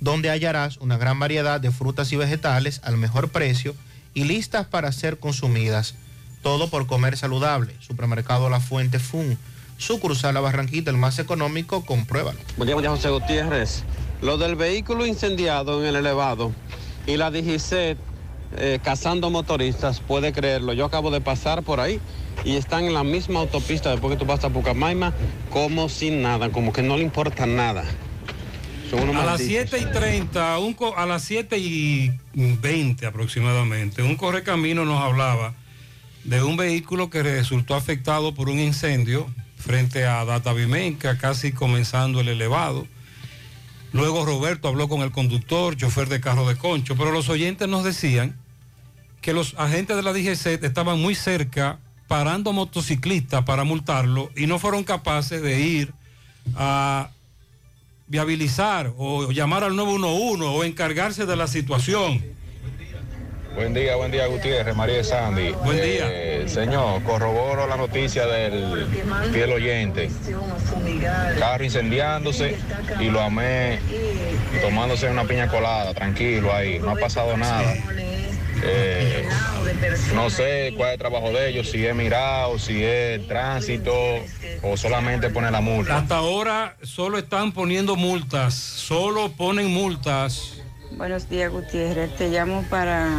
donde 0.02 0.30
hallarás 0.30 0.76
una 0.78 0.98
gran 0.98 1.18
variedad 1.20 1.62
de 1.62 1.72
frutas 1.72 2.12
y 2.12 2.18
vegetales 2.18 2.82
al 2.84 2.98
mejor 2.98 3.30
precio 3.30 3.74
y 4.14 4.26
listas 4.26 4.68
para 4.68 4.92
ser 4.92 5.20
consumidas. 5.20 5.96
Todo 6.42 6.70
por 6.70 6.86
comer 6.86 7.18
saludable. 7.18 7.74
Supermercado 7.80 8.50
La 8.50 8.60
Fuente 8.60 9.00
Fun, 9.00 9.38
sucursal 9.78 10.34
La 10.34 10.42
Barranquita, 10.42 10.92
el 10.92 10.98
más 10.98 11.18
económico, 11.20 11.86
compruébalo. 11.86 12.40
Buen 12.58 12.68
día, 12.68 12.76
buen 12.76 12.84
día, 12.84 12.92
José 12.92 13.10
Gutiérrez. 13.10 13.84
Lo 14.22 14.38
del 14.38 14.56
vehículo 14.56 15.06
incendiado 15.06 15.82
en 15.82 15.88
el 15.88 15.96
elevado 15.96 16.52
y 17.08 17.16
la 17.16 17.32
DGC 17.32 17.98
eh, 18.58 18.80
cazando 18.84 19.30
motoristas, 19.30 20.00
puede 20.00 20.32
creerlo. 20.34 20.74
Yo 20.74 20.86
acabo 20.86 21.12
de 21.12 21.22
pasar 21.22 21.64
por 21.64 21.80
ahí 21.80 22.00
y 22.46 22.56
están 22.56 22.86
en 22.86 22.94
la 22.94 23.04
misma 23.04 23.40
autopista 23.42 23.92
después 23.92 24.14
que 24.14 24.20
tú 24.20 24.26
vas 24.26 24.44
a 24.44 24.50
Pucamaima, 24.50 25.14
como 25.50 25.90
sin 25.90 26.22
nada, 26.22 26.50
como 26.52 26.74
que 26.74 26.82
no 26.82 26.98
le 26.98 27.04
importa 27.04 27.46
nada. 27.46 27.84
Son 28.90 29.02
A 29.10 29.14
las 29.14 29.40
malditos. 29.40 29.70
7 29.72 29.78
y 29.80 29.86
30, 29.92 30.60
un 30.60 30.74
co- 30.74 30.96
a 30.98 31.06
las 31.06 31.24
7 31.24 31.58
y 31.58 32.12
20 32.34 33.06
aproximadamente, 33.06 34.04
un 34.04 34.16
correcamino 34.16 34.86
nos 34.86 35.02
hablaba 35.02 35.54
de 36.24 36.44
un 36.44 36.56
vehículo 36.58 37.10
que 37.10 37.24
resultó 37.24 37.76
afectado 37.76 38.34
por 38.36 38.50
un 38.50 38.60
incendio 38.60 39.26
frente 39.58 40.06
a 40.06 40.24
Data 40.26 40.54
Vimenca, 40.54 41.18
casi 41.18 41.52
comenzando 41.54 42.20
el 42.22 42.28
elevado. 42.30 42.88
Luego 43.94 44.26
Roberto 44.26 44.68
habló 44.68 44.88
con 44.90 45.02
el 45.02 45.12
conductor, 45.12 45.76
chofer 45.78 46.10
de 46.10 46.20
carro 46.20 46.48
de 46.48 46.56
concho, 46.56 46.96
pero 46.96 47.12
los 47.12 47.30
oyentes 47.30 47.68
nos 47.68 47.84
decían 47.84 48.38
que 49.24 49.34
los 49.34 49.56
agentes 49.58 49.96
de 49.96 50.04
la 50.04 50.12
DGC 50.12 50.64
estaban 50.64 51.00
muy 51.00 51.16
cerca 51.16 51.80
parando 52.08 52.52
motociclistas 52.52 53.44
para 53.44 53.64
multarlo 53.64 54.30
y 54.36 54.46
no 54.46 54.60
fueron 54.60 54.84
capaces 54.84 55.42
de 55.42 55.62
ir 55.62 55.94
a 56.56 57.10
viabilizar 58.08 58.92
o 58.98 59.32
llamar 59.32 59.64
al 59.64 59.78
911 59.78 60.44
o 60.46 60.64
encargarse 60.66 61.26
de 61.26 61.36
la 61.38 61.48
situación. 61.48 62.22
Buen 63.56 63.74
día, 63.74 63.96
buen 63.96 64.12
día 64.12 64.26
Gutiérrez, 64.26 64.76
María 64.76 64.98
de 64.98 65.04
Sandy. 65.04 65.52
Buen 65.64 65.78
día. 65.78 66.10
Eh, 66.10 66.44
señor, 66.48 67.02
corroboro 67.04 67.66
la 67.66 67.78
noticia 67.78 68.26
del 68.26 68.88
fiel 69.32 69.54
oyente. 69.54 70.10
Carro 71.40 71.64
incendiándose 71.64 72.58
y 73.00 73.06
lo 73.06 73.22
amé 73.22 73.80
tomándose 74.62 75.10
una 75.10 75.24
piña 75.24 75.48
colada, 75.48 75.94
tranquilo 75.94 76.54
ahí, 76.54 76.80
no 76.80 76.92
ha 76.92 76.96
pasado 76.96 77.38
nada. 77.38 77.74
Eh, 78.66 79.28
no 80.16 80.30
sé 80.30 80.74
cuál 80.78 80.90
es 80.90 80.94
el 80.94 81.00
trabajo 81.00 81.32
de 81.32 81.50
ellos, 81.50 81.70
si 81.70 81.86
es 81.86 81.94
mirado, 81.96 82.58
si 82.58 82.84
es 82.84 83.28
tránsito 83.28 83.94
o 84.62 84.78
solamente 84.78 85.30
poner 85.30 85.52
la 85.52 85.62
multa. 85.62 85.98
Hasta 85.98 86.18
ahora 86.18 86.76
solo 86.84 87.18
están 87.18 87.52
poniendo 87.52 87.96
multas, 87.96 88.54
solo 88.54 89.32
ponen 89.32 89.68
multas. 89.68 90.62
Buenos 90.92 91.30
días, 91.30 91.52
Gutiérrez. 91.52 92.16
Te 92.16 92.30
llamo 92.30 92.64
para 92.70 93.10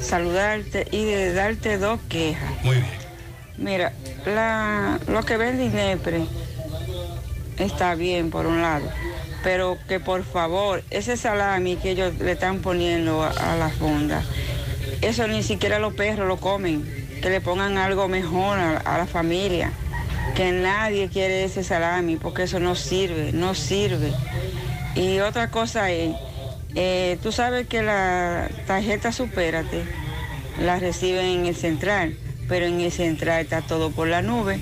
saludarte 0.00 0.86
y 0.90 1.04
de 1.04 1.32
darte 1.32 1.78
dos 1.78 1.98
quejas. 2.08 2.50
Muy 2.62 2.76
bien. 2.76 3.06
Mira, 3.56 3.92
la, 4.26 5.00
lo 5.08 5.22
que 5.22 5.38
vende 5.38 5.64
Inepre 5.64 6.26
está 7.56 7.94
bien 7.94 8.30
por 8.30 8.44
un 8.46 8.60
lado, 8.60 8.86
pero 9.42 9.78
que 9.88 9.98
por 9.98 10.24
favor, 10.24 10.84
ese 10.90 11.16
salami 11.16 11.76
que 11.76 11.92
ellos 11.92 12.18
le 12.18 12.32
están 12.32 12.58
poniendo 12.58 13.22
a, 13.22 13.30
a 13.30 13.56
la 13.56 13.70
fonda, 13.70 14.22
eso 15.02 15.26
ni 15.28 15.42
siquiera 15.42 15.78
los 15.78 15.94
perros 15.94 16.26
lo 16.26 16.38
comen, 16.38 16.84
que 17.22 17.30
le 17.30 17.40
pongan 17.40 17.78
algo 17.78 18.08
mejor 18.08 18.58
a, 18.58 18.98
la 18.98 19.06
familia, 19.06 19.70
que 20.34 20.52
nadie 20.52 21.08
quiere 21.08 21.44
ese 21.44 21.64
salami 21.64 22.16
porque 22.16 22.44
eso 22.44 22.60
no 22.60 22.74
sirve, 22.74 23.32
no 23.32 23.54
sirve. 23.54 24.12
Y 24.94 25.20
otra 25.20 25.50
cosa 25.50 25.90
es, 25.90 26.14
eh, 26.74 27.18
tú 27.22 27.32
sabes 27.32 27.66
que 27.66 27.82
la 27.82 28.48
tarjeta 28.66 29.12
Supérate 29.12 29.84
la 30.60 30.78
reciben 30.78 31.26
en 31.26 31.46
el 31.46 31.56
central, 31.56 32.16
pero 32.48 32.66
en 32.66 32.80
el 32.80 32.92
central 32.92 33.42
está 33.42 33.62
todo 33.62 33.90
por 33.90 34.08
la 34.08 34.22
nube. 34.22 34.60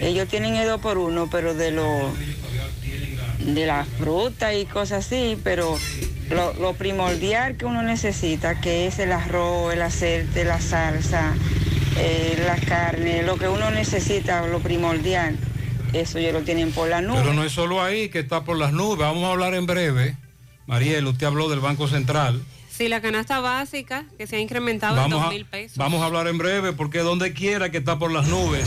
Ellos 0.00 0.28
tienen 0.28 0.56
el 0.56 0.66
2 0.66 0.80
por 0.80 0.98
1 0.98 1.28
pero 1.30 1.54
de 1.54 1.70
lo 1.70 2.12
de 3.38 3.66
la 3.66 3.84
fruta 3.84 4.54
y 4.54 4.66
cosas 4.66 5.06
así, 5.06 5.38
pero 5.42 5.78
lo, 6.30 6.54
lo 6.54 6.74
primordial 6.74 7.56
que 7.56 7.64
uno 7.64 7.82
necesita, 7.82 8.60
que 8.60 8.86
es 8.86 8.98
el 8.98 9.12
arroz, 9.12 9.72
el 9.72 9.82
aceite, 9.82 10.44
la 10.44 10.60
salsa, 10.60 11.34
eh, 11.98 12.42
la 12.44 12.56
carne, 12.56 13.22
lo 13.22 13.36
que 13.36 13.48
uno 13.48 13.70
necesita, 13.70 14.46
lo 14.46 14.60
primordial, 14.60 15.36
eso 15.92 16.18
ya 16.18 16.32
lo 16.32 16.42
tienen 16.42 16.72
por 16.72 16.88
la 16.88 17.00
nube. 17.00 17.18
Pero 17.20 17.34
no 17.34 17.44
es 17.44 17.52
solo 17.52 17.82
ahí 17.82 18.08
que 18.08 18.18
está 18.18 18.44
por 18.44 18.58
las 18.58 18.72
nubes. 18.72 18.98
Vamos 18.98 19.24
a 19.24 19.30
hablar 19.30 19.54
en 19.54 19.66
breve. 19.66 20.16
Mariel, 20.66 21.06
usted 21.06 21.26
habló 21.26 21.48
del 21.48 21.60
Banco 21.60 21.88
Central. 21.88 22.42
Sí, 22.76 22.88
la 22.88 23.00
canasta 23.00 23.40
básica 23.40 24.04
que 24.18 24.26
se 24.26 24.36
ha 24.36 24.38
incrementado 24.40 24.96
en 24.96 25.02
Vamos 25.04 25.18
dos 25.20 25.26
a, 25.28 25.30
mil 25.30 25.46
pesos. 25.46 25.78
vamos 25.78 26.02
a 26.02 26.06
hablar 26.06 26.26
en 26.28 26.36
breve 26.36 26.72
porque 26.74 26.98
donde 26.98 27.32
quiera 27.32 27.70
que 27.70 27.78
está 27.78 27.98
por 27.98 28.10
las 28.12 28.26
nubes. 28.28 28.66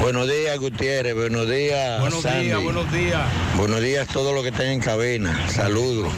Buenos 0.00 0.28
días, 0.28 0.58
Gutiérrez. 0.58 1.14
Buenos 1.14 1.48
días. 1.48 2.00
Buenos 2.00 2.22
Sandy. 2.22 2.44
días, 2.46 2.62
buenos 2.62 2.92
días. 2.92 3.22
Buenos 3.56 3.80
días 3.80 4.08
a 4.08 4.12
todos 4.12 4.34
los 4.34 4.42
que 4.42 4.50
están 4.50 4.66
en 4.66 4.80
cabina. 4.80 5.48
Saludos. 5.48 6.12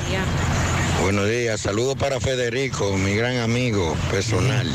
Buenos 1.02 1.28
días. 1.28 1.60
Saludos 1.60 1.96
para 1.96 2.18
Federico, 2.18 2.96
mi 2.96 3.14
gran 3.14 3.36
amigo 3.36 3.96
personal. 4.10 4.66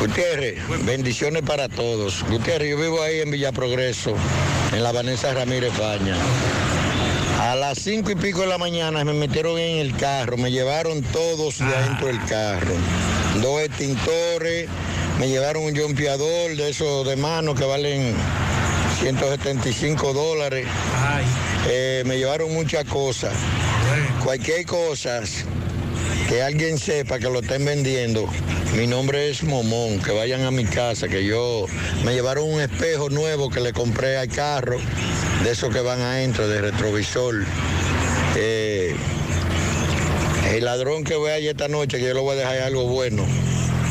Gutiérrez, 0.00 0.58
bendiciones 0.86 1.42
para 1.42 1.68
todos. 1.68 2.24
Gutiérrez, 2.30 2.70
yo 2.70 2.78
vivo 2.78 3.02
ahí 3.02 3.20
en 3.20 3.30
Villa 3.30 3.52
Progreso, 3.52 4.14
en 4.72 4.82
la 4.82 4.92
Vanessa 4.92 5.32
Ramírez 5.34 5.72
Faña. 5.74 6.16
A 7.44 7.54
las 7.54 7.78
cinco 7.78 8.10
y 8.10 8.14
pico 8.14 8.40
de 8.40 8.46
la 8.46 8.56
mañana 8.56 9.04
me 9.04 9.12
metieron 9.12 9.58
en 9.58 9.76
el 9.76 9.94
carro, 9.94 10.38
me 10.38 10.50
llevaron 10.50 11.02
todos 11.02 11.58
de 11.58 11.66
adentro 11.66 12.06
del 12.06 12.24
carro. 12.24 12.72
Dos 13.42 13.60
extintores, 13.60 14.66
me 15.20 15.28
llevaron 15.28 15.64
un 15.64 15.76
jompeador 15.76 16.56
de 16.56 16.70
esos 16.70 17.06
de 17.06 17.16
mano 17.16 17.54
que 17.54 17.66
valen 17.66 18.14
175 18.98 20.14
dólares. 20.14 20.66
Eh, 21.68 22.02
me 22.06 22.16
llevaron 22.16 22.50
muchas 22.54 22.86
cosas. 22.86 23.34
Cualquier 24.24 24.64
cosa 24.64 25.20
que 26.28 26.42
alguien 26.42 26.78
sepa 26.78 27.18
que 27.18 27.28
lo 27.28 27.40
estén 27.40 27.64
vendiendo. 27.64 28.28
Mi 28.76 28.86
nombre 28.86 29.30
es 29.30 29.42
Momón, 29.42 30.00
que 30.00 30.12
vayan 30.12 30.42
a 30.42 30.50
mi 30.50 30.64
casa, 30.64 31.08
que 31.08 31.24
yo 31.24 31.66
me 32.04 32.12
llevaron 32.12 32.48
un 32.48 32.60
espejo 32.60 33.10
nuevo 33.10 33.50
que 33.50 33.60
le 33.60 33.72
compré 33.72 34.16
al 34.16 34.28
carro, 34.28 34.78
de 35.42 35.50
esos 35.50 35.72
que 35.72 35.80
van 35.80 36.00
adentro, 36.00 36.48
de 36.48 36.60
retrovisor. 36.60 37.44
Eh, 38.36 38.96
el 40.52 40.64
ladrón 40.64 41.04
que 41.04 41.16
vaya 41.16 41.50
esta 41.50 41.68
noche, 41.68 41.98
que 41.98 42.06
yo 42.06 42.14
le 42.14 42.20
voy 42.20 42.32
a 42.32 42.40
dejar 42.40 42.58
algo 42.58 42.86
bueno 42.86 43.24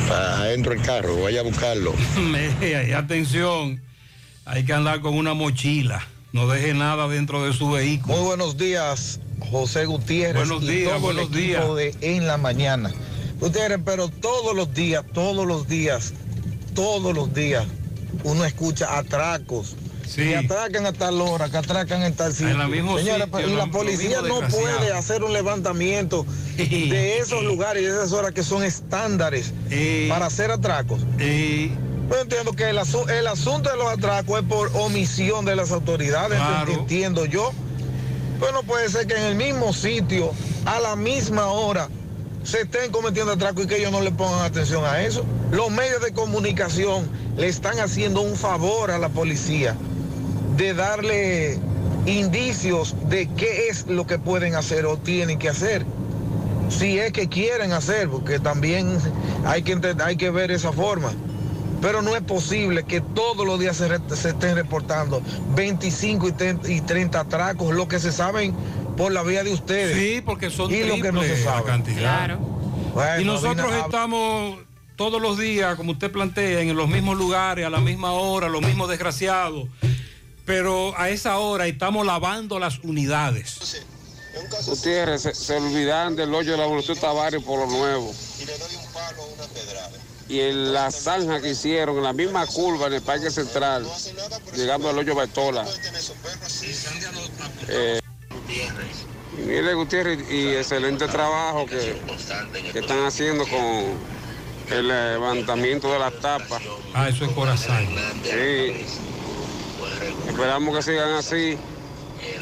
para 0.07 0.39
adentro 0.39 0.73
del 0.73 0.81
carro, 0.81 1.21
vaya 1.21 1.41
a 1.41 1.43
buscarlo. 1.43 1.93
Atención, 2.95 3.81
hay 4.45 4.65
que 4.65 4.73
andar 4.73 5.01
con 5.01 5.15
una 5.15 5.33
mochila. 5.33 6.05
No 6.33 6.47
deje 6.47 6.73
nada 6.73 7.07
dentro 7.07 7.45
de 7.45 7.53
su 7.53 7.69
vehículo. 7.69 8.15
Muy 8.15 8.25
buenos 8.25 8.57
días, 8.57 9.19
José 9.51 9.85
Gutiérrez. 9.85 10.47
Buenos 10.47 10.63
y 10.63 10.67
días, 10.67 10.93
todo 10.93 11.01
buenos 11.01 11.25
el 11.25 11.31
de 11.75 11.95
En 12.01 12.25
la 12.25 12.37
Mañana. 12.37 12.91
Gutiérrez, 13.39 13.79
pero 13.85 14.09
todos 14.09 14.55
los 14.55 14.73
días, 14.73 15.05
todos 15.13 15.45
los 15.45 15.67
días, 15.67 16.11
todos 16.73 17.13
los 17.13 17.31
días, 17.35 17.65
uno 18.23 18.45
escucha 18.45 18.97
atracos. 18.97 19.75
Que 20.15 20.35
atracan 20.35 20.87
a 20.87 20.93
tal 20.93 21.21
hora, 21.21 21.49
que 21.51 21.57
atracan 21.57 22.01
en 22.01 22.15
tal 22.15 22.33
sitio. 22.33 22.49
En 22.49 22.57
la 22.57 22.65
Señores, 22.65 23.25
sitio, 23.31 23.49
y 23.49 23.55
la 23.55 23.67
policía 23.67 24.21
no 24.23 24.41
puede 24.41 24.91
hacer 24.91 25.23
un 25.23 25.33
levantamiento 25.33 26.25
de 26.57 27.19
esos 27.19 27.43
lugares 27.45 27.83
y 27.83 27.85
de 27.85 27.91
esas 27.91 28.11
horas 28.11 28.31
que 28.31 28.41
son 28.41 28.63
estándares 28.63 29.53
para 30.09 30.25
hacer 30.25 30.49
atracos. 30.49 31.01
Yo 32.13 32.21
entiendo 32.21 32.53
que 32.53 32.69
el, 32.69 32.77
asu- 32.77 33.09
el 33.09 33.25
asunto 33.25 33.71
de 33.71 33.75
los 33.77 33.87
atracos 33.87 34.39
es 34.41 34.45
por 34.45 34.69
omisión 34.75 35.45
de 35.45 35.55
las 35.55 35.71
autoridades, 35.71 36.39
ent- 36.39 36.65
entiendo 36.81 37.25
yo. 37.25 37.51
Pero 38.39 38.51
no 38.51 38.61
puede 38.61 38.87
ser 38.89 39.07
que 39.07 39.15
en 39.15 39.23
el 39.23 39.35
mismo 39.35 39.73
sitio, 39.73 40.31
a 40.65 40.79
la 40.79 40.95
misma 40.95 41.47
hora, 41.47 41.87
se 42.43 42.61
estén 42.61 42.91
cometiendo 42.91 43.31
atracos 43.31 43.63
y 43.63 43.67
que 43.67 43.77
ellos 43.77 43.91
no 43.91 44.01
le 44.01 44.11
pongan 44.11 44.41
atención 44.41 44.85
a 44.85 45.01
eso. 45.01 45.25
Los 45.51 45.71
medios 45.71 46.03
de 46.03 46.13
comunicación 46.13 47.09
le 47.35 47.47
están 47.47 47.79
haciendo 47.79 48.21
un 48.21 48.35
favor 48.35 48.91
a 48.91 48.99
la 48.99 49.09
policía 49.09 49.75
de 50.55 50.75
darle 50.75 51.57
indicios 52.05 52.95
de 53.09 53.27
qué 53.35 53.69
es 53.69 53.87
lo 53.87 54.05
que 54.05 54.19
pueden 54.19 54.53
hacer 54.53 54.85
o 54.85 54.97
tienen 54.97 55.39
que 55.39 55.49
hacer. 55.49 55.83
Si 56.69 56.99
es 56.99 57.11
que 57.11 57.27
quieren 57.27 57.71
hacer, 57.73 58.07
porque 58.07 58.39
también 58.39 58.99
hay 59.45 59.63
que, 59.63 59.79
hay 60.03 60.15
que 60.15 60.29
ver 60.29 60.51
esa 60.51 60.71
forma. 60.71 61.11
Pero 61.83 62.01
no 62.01 62.15
es 62.15 62.23
posible 62.23 62.83
que 62.83 62.99
todos 63.01 63.45
los 63.45 63.59
días 63.59 63.77
se, 63.77 63.87
re- 63.89 63.99
se 64.15 64.29
estén 64.29 64.55
reportando 64.55 65.21
25 65.49 66.29
y 66.29 66.31
30, 66.31 66.71
y 66.71 66.81
30 66.81 67.19
atracos, 67.19 67.75
lo 67.75 67.87
que 67.87 67.99
se 67.99 68.11
saben 68.11 68.55
por 68.97 69.11
la 69.11 69.21
vía 69.21 69.43
de 69.43 69.53
ustedes. 69.53 69.95
Sí, 69.97 70.21
porque 70.25 70.49
son 70.49 70.73
y 70.73 70.83
lo 70.83 70.95
que 71.01 71.11
no 71.11 71.21
se 71.21 71.27
triple 71.27 71.45
la 71.45 71.51
sabe. 71.51 71.65
cantidad. 71.65 72.37
Bueno, 72.93 73.21
y 73.21 73.25
nosotros 73.25 73.67
Dina, 73.67 73.85
estamos 73.85 74.59
todos 74.95 75.21
los 75.21 75.37
días, 75.37 75.75
como 75.75 75.91
usted 75.91 76.11
plantea, 76.11 76.61
en 76.61 76.75
los 76.75 76.87
mismos 76.87 77.17
lugares, 77.17 77.65
a 77.65 77.69
la 77.69 77.79
misma 77.81 78.13
hora, 78.13 78.47
los 78.47 78.61
mismos 78.61 78.87
desgraciados. 78.89 79.67
Pero 80.45 80.93
a 80.97 81.09
esa 81.09 81.37
hora 81.37 81.67
estamos 81.67 82.05
lavando 82.05 82.59
las 82.59 82.79
unidades. 82.79 83.83
Gutiérrez, 84.65 85.21
se, 85.21 85.35
se 85.35 85.55
olvidan 85.57 86.15
del 86.15 86.33
hoyo 86.33 86.51
de 86.53 86.57
la 86.57 86.65
Evolución 86.65 86.97
Tavares 86.97 87.43
por 87.43 87.59
lo 87.59 87.67
nuevo. 87.67 88.11
Y 88.41 88.45
en 90.29 90.73
la 90.73 90.91
zanja 90.91 91.41
que 91.41 91.49
hicieron, 91.51 91.97
en 91.97 92.03
la 92.03 92.13
misma 92.13 92.45
curva 92.45 92.87
en 92.87 92.93
el 92.93 93.01
Parque 93.01 93.29
Central, 93.29 93.85
llegando 94.55 94.89
al 94.89 94.97
hoyo 94.97 95.15
Betola. 95.15 95.65
Eh, 97.67 97.99
y 99.37 99.41
mire 99.41 99.73
Gutiérrez, 99.73 100.19
y 100.31 100.49
excelente 100.49 101.07
trabajo 101.07 101.65
que, 101.65 101.99
que 102.71 102.79
están 102.79 103.05
haciendo 103.05 103.45
con 103.45 103.97
el 104.69 104.87
levantamiento 104.87 105.91
de 105.91 105.99
las 105.99 106.13
tapas. 106.19 106.61
Ah, 106.93 107.09
eso 107.09 107.25
es 107.25 107.31
corazón. 107.31 107.87
Sí. 108.23 108.85
Esperamos 110.27 110.75
que 110.75 110.83
sigan 110.83 111.13
así. 111.13 111.57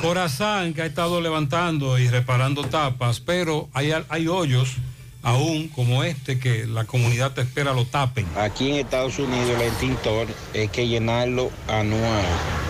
Corazán 0.01 0.73
que 0.73 0.83
ha 0.83 0.85
estado 0.85 1.21
levantando 1.21 1.97
y 1.97 2.07
reparando 2.07 2.63
tapas, 2.65 3.19
pero 3.19 3.69
hay, 3.73 3.93
hay 4.09 4.27
hoyos 4.27 4.75
aún 5.23 5.67
como 5.69 6.03
este 6.03 6.39
que 6.39 6.65
la 6.65 6.85
comunidad 6.85 7.31
te 7.33 7.41
espera 7.41 7.73
lo 7.73 7.85
tapen. 7.85 8.25
Aquí 8.37 8.69
en 8.71 8.75
Estados 8.77 9.19
Unidos 9.19 9.49
el 9.55 9.61
extintor 9.61 10.27
hay 10.53 10.67
que 10.67 10.87
llenarlo 10.87 11.51
anual, 11.67 12.25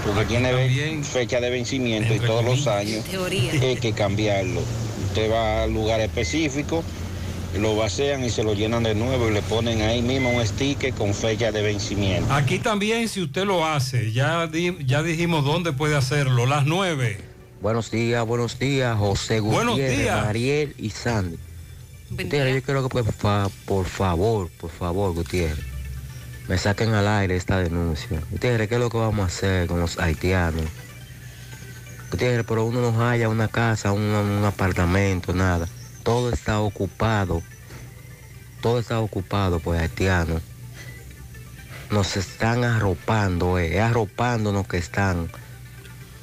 porque 0.06 0.26
tiene 0.26 1.04
fecha 1.04 1.40
de 1.40 1.50
vencimiento 1.50 2.14
y 2.14 2.20
todos 2.20 2.44
los 2.44 2.68
años 2.68 3.06
Teoría. 3.06 3.52
hay 3.54 3.76
que 3.78 3.94
cambiarlo. 3.94 4.62
Usted 5.08 5.32
va 5.32 5.64
al 5.64 5.74
lugar 5.74 6.00
específico, 6.02 6.84
lo 7.58 7.76
vacían 7.76 8.24
y 8.24 8.30
se 8.30 8.44
lo 8.44 8.54
llenan 8.54 8.84
de 8.84 8.96
nuevo 8.96 9.30
y 9.30 9.34
le 9.34 9.42
ponen 9.42 9.82
ahí 9.82 10.02
mismo 10.02 10.30
un 10.32 10.46
sticker 10.46 10.94
con 10.94 11.14
fecha 11.14 11.52
de 11.52 11.62
vencimiento. 11.62 12.34
Aquí 12.34 12.60
también 12.60 13.10
si 13.10 13.22
usted 13.22 13.46
lo 13.46 13.66
hace, 13.66 14.12
ya, 14.14 14.48
di- 14.48 14.78
ya 14.86 15.04
dijimos 15.04 15.44
dónde 15.44 15.74
puede 15.74 15.96
hacerlo, 15.98 16.46
las 16.46 16.66
nueve. 16.66 17.20
Buenos 17.62 17.92
días, 17.92 18.26
buenos 18.26 18.58
días, 18.58 18.98
José 18.98 19.40
Buenos 19.40 19.78
días. 19.78 20.24
Mariel 20.26 20.74
y 20.78 20.90
Sandy. 20.92 21.38
Gutiérrez, 22.12 22.56
yo 22.56 22.64
quiero 22.64 22.84
que 22.84 22.90
por, 22.90 23.14
fa- 23.14 23.50
por 23.66 23.86
favor, 23.86 24.50
por 24.60 24.70
favor, 24.70 25.14
Gutiérrez, 25.14 25.66
me 26.48 26.58
saquen 26.58 26.94
al 26.94 27.08
aire 27.08 27.36
esta 27.36 27.58
denuncia. 27.58 28.22
Gutiérrez, 28.32 28.68
¿qué 28.68 28.76
es 28.76 28.82
lo 28.82 28.90
que 28.90 28.98
vamos 28.98 29.24
a 29.24 29.28
hacer 29.28 29.68
con 29.68 29.80
los 29.80 29.98
haitianos? 30.00 30.66
Gutiérrez, 32.12 32.46
pero 32.48 32.66
uno 32.66 32.92
no 32.92 33.08
haya 33.10 33.30
una 33.30 33.48
casa, 33.48 33.92
un, 33.94 34.02
un 34.02 34.44
apartamento, 34.44 35.34
nada. 35.34 35.68
Todo 36.04 36.32
está 36.32 36.60
ocupado. 36.60 37.42
todo 38.62 38.80
está 38.80 39.00
ocupado 39.00 39.60
por 39.60 39.78
haitianos. 39.78 40.42
Nos 41.92 42.18
están 42.18 42.64
arropando, 42.64 43.58
eh, 43.60 43.80
arropándonos 43.80 44.68
que 44.68 44.78
están 44.78 45.30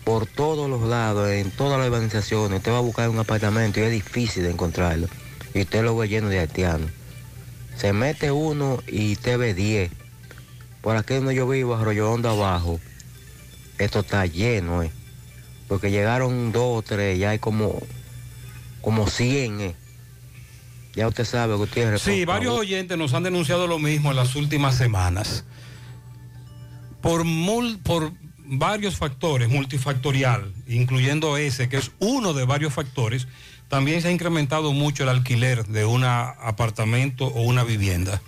por 0.05 0.27
todos 0.27 0.69
los 0.69 0.83
lados, 0.89 1.29
en 1.31 1.51
todas 1.51 1.79
las 1.79 1.89
urbanizaciones. 1.89 2.59
Usted 2.59 2.73
va 2.73 2.79
a 2.79 2.83
buscar 2.83 3.09
un 3.09 3.19
apartamento 3.19 3.81
y 3.81 3.85
es 3.85 3.91
difícil 3.91 4.43
de 4.45 4.51
encontrarlo. 4.51 5.09
Y 5.59 5.63
usted 5.63 5.83
lo 5.83 5.97
ve 5.97 6.07
lleno 6.09 6.29
de 6.29 6.39
haitianos. 6.39 6.89
Se 7.77 7.93
mete 7.93 8.31
uno 8.31 8.81
y 8.87 9.17
te 9.17 9.37
ve 9.37 9.55
10. 9.55 9.91
Por 10.83 10.97
aquí 10.97 11.15
donde 11.15 11.35
yo 11.35 11.49
vivo, 11.49 11.75
Arroyo 11.75 12.13
Hondo 12.13 12.31
abajo, 12.31 12.79
esto 13.79 13.99
está 14.01 14.25
lleno, 14.27 14.85
eh. 14.85 14.93
Porque 15.67 15.91
llegaron 15.91 16.53
dos 16.53 16.79
o 16.79 16.83
tres, 16.83 17.19
ya 17.19 17.31
hay 17.31 17.41
como, 17.41 17.77
como 18.83 19.09
100, 19.09 19.61
eh. 19.61 19.75
Ya 20.95 21.09
usted 21.09 21.25
sabe, 21.25 21.57
Gutiérrez. 21.57 22.03
Sí, 22.03 22.25
varios 22.25 22.55
oyentes 22.57 22.97
nos 22.97 23.13
han 23.13 23.25
denunciado 23.25 23.67
lo 23.67 23.81
mismo 23.81 24.11
en 24.11 24.17
las 24.17 24.37
últimas 24.37 24.77
semanas. 24.77 25.45
Por, 27.03 27.25
mul- 27.25 27.83
por 27.83 28.13
varios 28.45 28.97
factores, 28.97 29.49
multifactorial, 29.49 30.53
incluyendo 30.69 31.37
ese, 31.37 31.69
que 31.69 31.79
es 31.79 31.91
uno 31.99 32.33
de 32.33 32.45
varios 32.45 32.73
factores, 32.73 33.27
también 33.69 34.03
se 34.03 34.09
ha 34.09 34.11
incrementado 34.11 34.73
mucho 34.73 35.03
el 35.03 35.09
alquiler 35.11 35.67
de 35.67 35.85
un 35.85 36.05
apartamento 36.05 37.27
o 37.27 37.43
una 37.43 37.65
vivienda. 37.65 38.21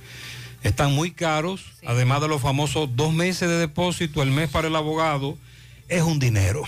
Están 0.63 0.93
muy 0.93 1.11
caros, 1.11 1.65
además 1.87 2.21
de 2.21 2.29
los 2.29 2.43
famosos 2.43 2.91
dos 2.95 3.15
meses 3.15 3.49
de 3.49 3.57
depósito, 3.57 4.23
el 4.23 4.31
mes 4.31 4.51
para 4.51 4.69
el 4.69 4.77
abogado, 4.77 5.39
es 5.89 6.03
un 6.03 6.19
dinero. 6.19 6.63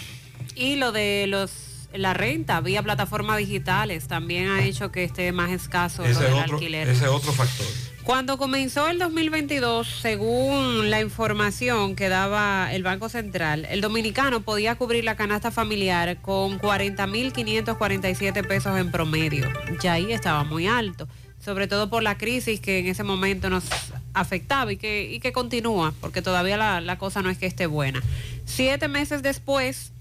Y 0.55 0.77
lo 0.77 0.93
de 0.93 1.27
los 1.28 1.51
la 1.94 2.15
renta 2.15 2.61
vía 2.62 2.82
plataformas 2.82 3.36
digitales 3.36 4.09
también 4.09 4.49
ha 4.49 4.65
hecho 4.65 4.90
que 4.90 5.05
esté 5.05 5.31
más 5.32 5.51
escaso 5.51 6.03
lo 6.03 6.09
Ese 6.09 6.20
es 6.24 6.31
del 6.31 6.32
otro, 6.32 6.55
alquiler. 6.55 6.89
ese 6.89 7.05
es 7.05 7.11
otro 7.11 7.32
factor. 7.32 7.66
Cuando 8.05 8.37
comenzó 8.37 8.89
el 8.89 8.99
2022, 8.99 9.87
según 9.87 10.91
la 10.91 11.01
información 11.01 11.95
que 11.95 12.09
daba 12.09 12.73
el 12.73 12.83
Banco 12.83 13.09
Central, 13.09 13.65
el 13.70 13.81
dominicano 13.81 14.41
podía 14.41 14.74
cubrir 14.74 15.05
la 15.05 15.15
canasta 15.15 15.53
familiar 15.53 16.20
con 16.20 16.59
40.547 16.59 18.45
pesos 18.47 18.77
en 18.77 18.91
promedio. 18.91 19.49
Ya 19.81 19.93
ahí 19.93 20.12
estaba 20.12 20.43
muy 20.43 20.66
alto, 20.66 21.07
sobre 21.39 21.69
todo 21.69 21.91
por 21.91 22.03
la 22.03 22.19
crisis 22.19 22.61
que 22.61 22.81
en 22.81 22.89
ese 22.89 23.05
momento 23.05 23.49
nos 23.51 23.66
afectaba 24.15 24.73
y 24.73 24.79
que, 24.79 25.31
continúa, 25.33 25.95
porque 26.01 26.23
todavía 26.23 26.81
la 26.81 26.99
cosa 26.99 27.23
no 27.23 27.31
es 27.31 27.39
que 27.39 27.47
esté 27.47 27.66
buena. 27.66 28.03
Siete 28.47 28.89
meses 28.89 29.23
después, 29.23 29.93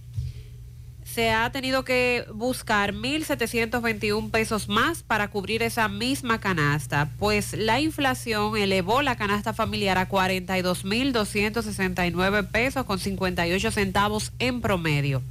se 1.13 1.31
ha 1.31 1.51
tenido 1.51 1.83
que 1.83 2.23
buscar 2.33 2.93
1.721 2.93 4.31
pesos 4.31 4.69
más 4.69 5.03
para 5.03 5.29
cubrir 5.29 5.61
esa 5.61 5.89
misma 5.89 6.39
canasta, 6.39 7.09
pues 7.19 7.51
la 7.53 7.81
inflación 7.81 8.55
elevó 8.55 9.01
la 9.01 9.17
canasta 9.17 9.51
familiar 9.53 9.97
a 9.97 10.07
42.269 10.07 12.47
pesos 12.47 12.85
con 12.85 12.97
58 12.97 13.71
centavos 13.71 14.31
en 14.39 14.61
promedio. 14.61 15.21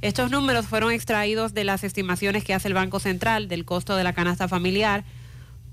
Estos 0.00 0.30
números 0.30 0.64
fueron 0.66 0.90
extraídos 0.92 1.52
de 1.52 1.64
las 1.64 1.84
estimaciones 1.84 2.42
que 2.42 2.54
hace 2.54 2.68
el 2.68 2.74
Banco 2.74 2.98
Central 2.98 3.48
del 3.48 3.66
costo 3.66 3.94
de 3.94 4.04
la 4.04 4.14
canasta 4.14 4.48
familiar 4.48 5.04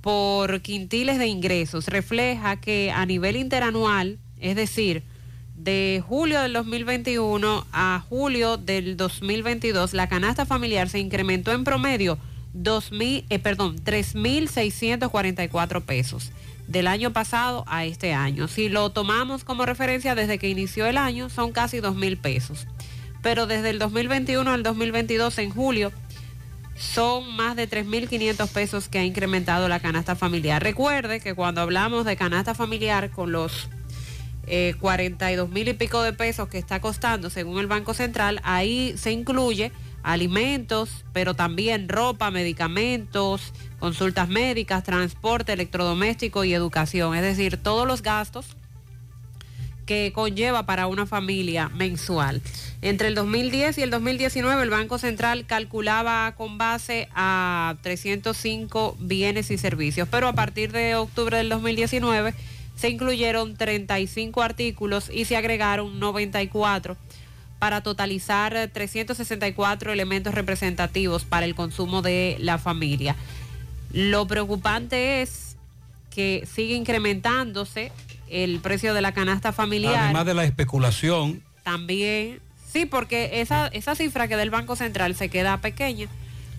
por 0.02 0.60
quintiles 0.62 1.20
de 1.20 1.28
ingresos. 1.28 1.88
Refleja 1.88 2.58
que 2.58 2.92
a 2.92 3.06
nivel 3.06 3.38
interanual, 3.38 4.20
es 4.40 4.58
decir, 4.58 5.04
de 5.64 6.04
julio 6.06 6.42
del 6.42 6.54
2021 6.54 7.66
a 7.72 8.04
julio 8.10 8.58
del 8.58 8.98
2022, 8.98 9.94
la 9.94 10.10
canasta 10.10 10.46
familiar 10.46 10.90
se 10.90 11.00
incrementó 11.00 11.54
en 11.54 11.64
promedio 11.64 12.18
2.000, 12.54 13.24
eh, 13.30 13.40
perdón, 13.40 13.78
3.644 13.84 15.82
pesos 15.82 16.32
del 16.68 16.88
año 16.88 17.14
pasado 17.14 17.64
a 17.68 17.86
este 17.86 18.14
año. 18.14 18.50
Si 18.50 18.68
lo 18.68 18.90
tomamos 18.90 19.46
como 19.46 19.66
referencia 19.66 20.16
desde 20.16 20.38
que 20.38 20.50
inició 20.50 20.86
el 20.86 20.98
año, 20.98 21.30
son 21.30 21.54
casi 21.54 21.78
2.000 21.80 22.18
pesos. 22.18 22.68
Pero 23.22 23.48
desde 23.48 23.70
el 23.70 23.80
2021 23.80 24.52
al 24.52 24.64
2022, 24.64 25.38
en 25.38 25.50
julio, 25.50 25.94
son 26.76 27.36
más 27.38 27.56
de 27.56 27.70
3.500 27.70 28.50
pesos 28.50 28.90
que 28.90 29.00
ha 29.00 29.06
incrementado 29.06 29.70
la 29.70 29.80
canasta 29.80 30.16
familiar. 30.16 30.62
Recuerde 30.62 31.22
que 31.22 31.36
cuando 31.36 31.62
hablamos 31.62 32.04
de 32.06 32.18
canasta 32.18 32.54
familiar 32.54 33.12
con 33.12 33.32
los 33.32 33.70
eh, 34.48 34.76
42 34.80 35.50
mil 35.50 35.68
y 35.68 35.74
pico 35.74 36.02
de 36.02 36.14
pesos 36.14 36.50
que 36.50 36.58
está 36.58 36.82
costando 36.82 37.30
según 37.30 37.60
el 37.60 37.68
Banco 37.68 37.94
Central, 37.94 38.42
ahí 38.44 38.94
se 38.98 39.12
incluye 39.12 39.72
alimentos, 40.04 41.06
pero 41.14 41.34
también 41.34 41.88
ropa, 41.88 42.30
medicamentos, 42.30 43.54
consultas 43.80 44.28
médicas, 44.28 44.84
transporte, 44.84 45.54
electrodoméstico 45.54 46.44
y 46.44 46.54
educación, 46.54 47.16
es 47.16 47.22
decir, 47.22 47.58
todos 47.58 47.88
los 47.88 48.02
gastos 48.02 48.58
que 49.86 50.12
conlleva 50.14 50.66
para 50.66 50.88
una 50.88 51.06
familia 51.06 51.70
mensual. 51.70 52.42
Entre 52.82 53.08
el 53.08 53.16
2010 53.16 53.78
y 53.78 53.82
el 53.82 53.90
2019 53.90 54.64
el 54.64 54.70
Banco 54.70 54.98
Central 54.98 55.46
calculaba 55.46 56.34
con 56.36 56.58
base 56.58 57.10
a 57.16 57.76
305 57.82 58.98
bienes 59.00 59.52
y 59.52 59.58
servicios, 59.58 60.08
pero 60.10 60.28
a 60.28 60.34
partir 60.34 60.72
de 60.72 60.96
octubre 60.96 61.38
del 61.38 61.50
2019 61.50 62.34
se 62.76 62.90
incluyeron 62.90 63.56
35 63.56 64.42
artículos 64.42 65.10
y 65.14 65.26
se 65.26 65.38
agregaron 65.38 66.00
94 66.00 66.98
para 67.60 67.82
totalizar 67.82 68.70
364 68.74 69.94
elementos 69.94 70.34
representativos 70.34 71.24
para 71.24 71.46
el 71.46 71.56
consumo 71.56 72.02
de 72.02 72.36
la 72.40 72.58
familia. 72.58 73.16
Lo 73.92 74.28
preocupante 74.28 75.22
es 75.22 75.56
que 76.10 76.48
sigue 76.52 76.76
incrementándose 76.76 77.92
el 78.30 78.60
precio 78.60 78.94
de 78.94 79.02
la 79.02 79.14
canasta 79.14 79.54
familiar. 79.54 80.06
Además 80.06 80.26
de 80.26 80.34
la 80.34 80.44
especulación, 80.44 81.42
También, 81.64 82.42
sí, 82.72 82.86
porque 82.86 83.42
esa, 83.42 83.68
esa 83.68 83.96
cifra 83.96 84.28
que 84.28 84.36
del 84.36 84.50
Banco 84.50 84.76
Central 84.76 85.16
se 85.16 85.30
queda 85.30 85.62
pequeña 85.62 86.08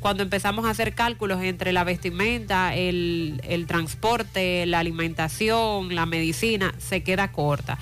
cuando 0.05 0.22
empezamos 0.22 0.66
a 0.66 0.70
hacer 0.70 0.94
cálculos 0.94 1.43
entre 1.43 1.72
la 1.72 1.82
vestimenta, 1.82 2.74
el, 2.74 3.64
transporte, 3.66 4.66
la 4.66 4.81
alimentación, 4.81 5.94
la 5.94 6.05
medicina, 6.05 6.74
se 6.76 7.02
queda 7.02 7.32
corta. 7.32 7.78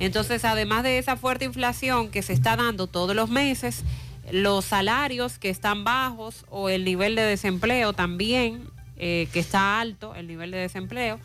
Entonces, 0.00 0.44
además 0.44 0.82
de 0.82 0.98
esa 0.98 1.16
fuerte 1.16 1.44
inflación 1.44 2.10
que 2.10 2.22
se 2.22 2.32
está 2.32 2.56
dando 2.56 2.88
todos 2.88 3.14
los 3.14 3.30
meses, 3.30 3.84
los 4.32 4.64
salarios 4.64 5.38
que 5.38 5.48
están 5.48 5.84
bajos 5.84 6.44
o 6.50 6.70
el 6.70 6.84
nivel 6.84 7.14
de 7.14 7.22
desempleo 7.22 7.92
también, 7.92 8.64
eh, 8.96 9.28
que 9.32 9.38
está 9.38 9.80
alto, 9.80 10.16
el 10.16 10.26
nivel 10.26 10.50
de 10.50 10.58
desempleo, 10.58 11.20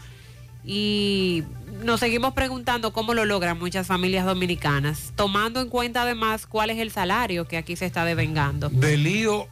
y 0.64 1.44
nos 1.84 2.02
seguimos 2.02 2.36
preguntando 2.36 2.94
cómo 2.94 3.16
lo 3.16 3.26
logran 3.26 3.58
muchas 3.58 3.88
familias 3.88 4.28
dominicanas, 4.28 5.12
tomando 5.16 5.60
en 5.60 5.70
cuenta 5.70 6.04
además 6.04 6.46
cuál 6.46 6.70
es 6.70 6.78
el 6.78 6.92
salario 6.92 7.48
que 7.48 7.58
aquí 7.58 7.76
se 7.76 7.88
está 7.88 8.06
devengando. 8.06 8.70
de 8.70 8.96
lío 8.96 9.48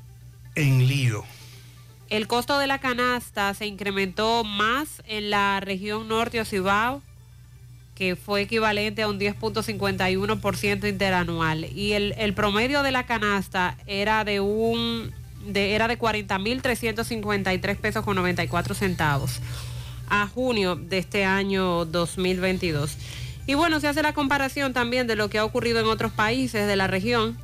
en 0.55 0.87
lío. 0.87 1.23
El 2.09 2.27
costo 2.27 2.59
de 2.59 2.67
la 2.67 2.79
canasta 2.79 3.53
se 3.53 3.65
incrementó 3.65 4.43
más 4.43 5.01
en 5.07 5.29
la 5.29 5.59
región 5.59 6.07
norte 6.07 6.39
o 6.39 6.45
Cibao, 6.45 7.01
que 7.95 8.15
fue 8.15 8.41
equivalente 8.41 9.01
a 9.03 9.07
un 9.07 9.19
10.51% 9.19 10.87
interanual. 10.89 11.65
Y 11.75 11.93
el, 11.93 12.13
el 12.17 12.33
promedio 12.33 12.83
de 12.83 12.91
la 12.91 13.05
canasta 13.05 13.77
era 13.87 14.23
de 14.23 14.39
un 14.39 15.11
de, 15.45 15.75
era 15.75 15.87
de 15.87 15.99
40.353 15.99 17.77
pesos 17.77 18.05
con 18.05 18.15
94 18.15 18.75
centavos 18.75 19.39
a 20.09 20.27
junio 20.27 20.75
de 20.75 20.99
este 20.99 21.25
año 21.25 21.85
2022. 21.85 22.97
Y 23.45 23.55
bueno, 23.55 23.79
se 23.79 23.87
hace 23.87 24.01
la 24.01 24.13
comparación 24.13 24.73
también 24.73 25.07
de 25.07 25.15
lo 25.15 25.29
que 25.29 25.37
ha 25.37 25.45
ocurrido 25.45 25.79
en 25.79 25.87
otros 25.87 26.11
países 26.11 26.67
de 26.67 26.75
la 26.75 26.87
región. 26.87 27.37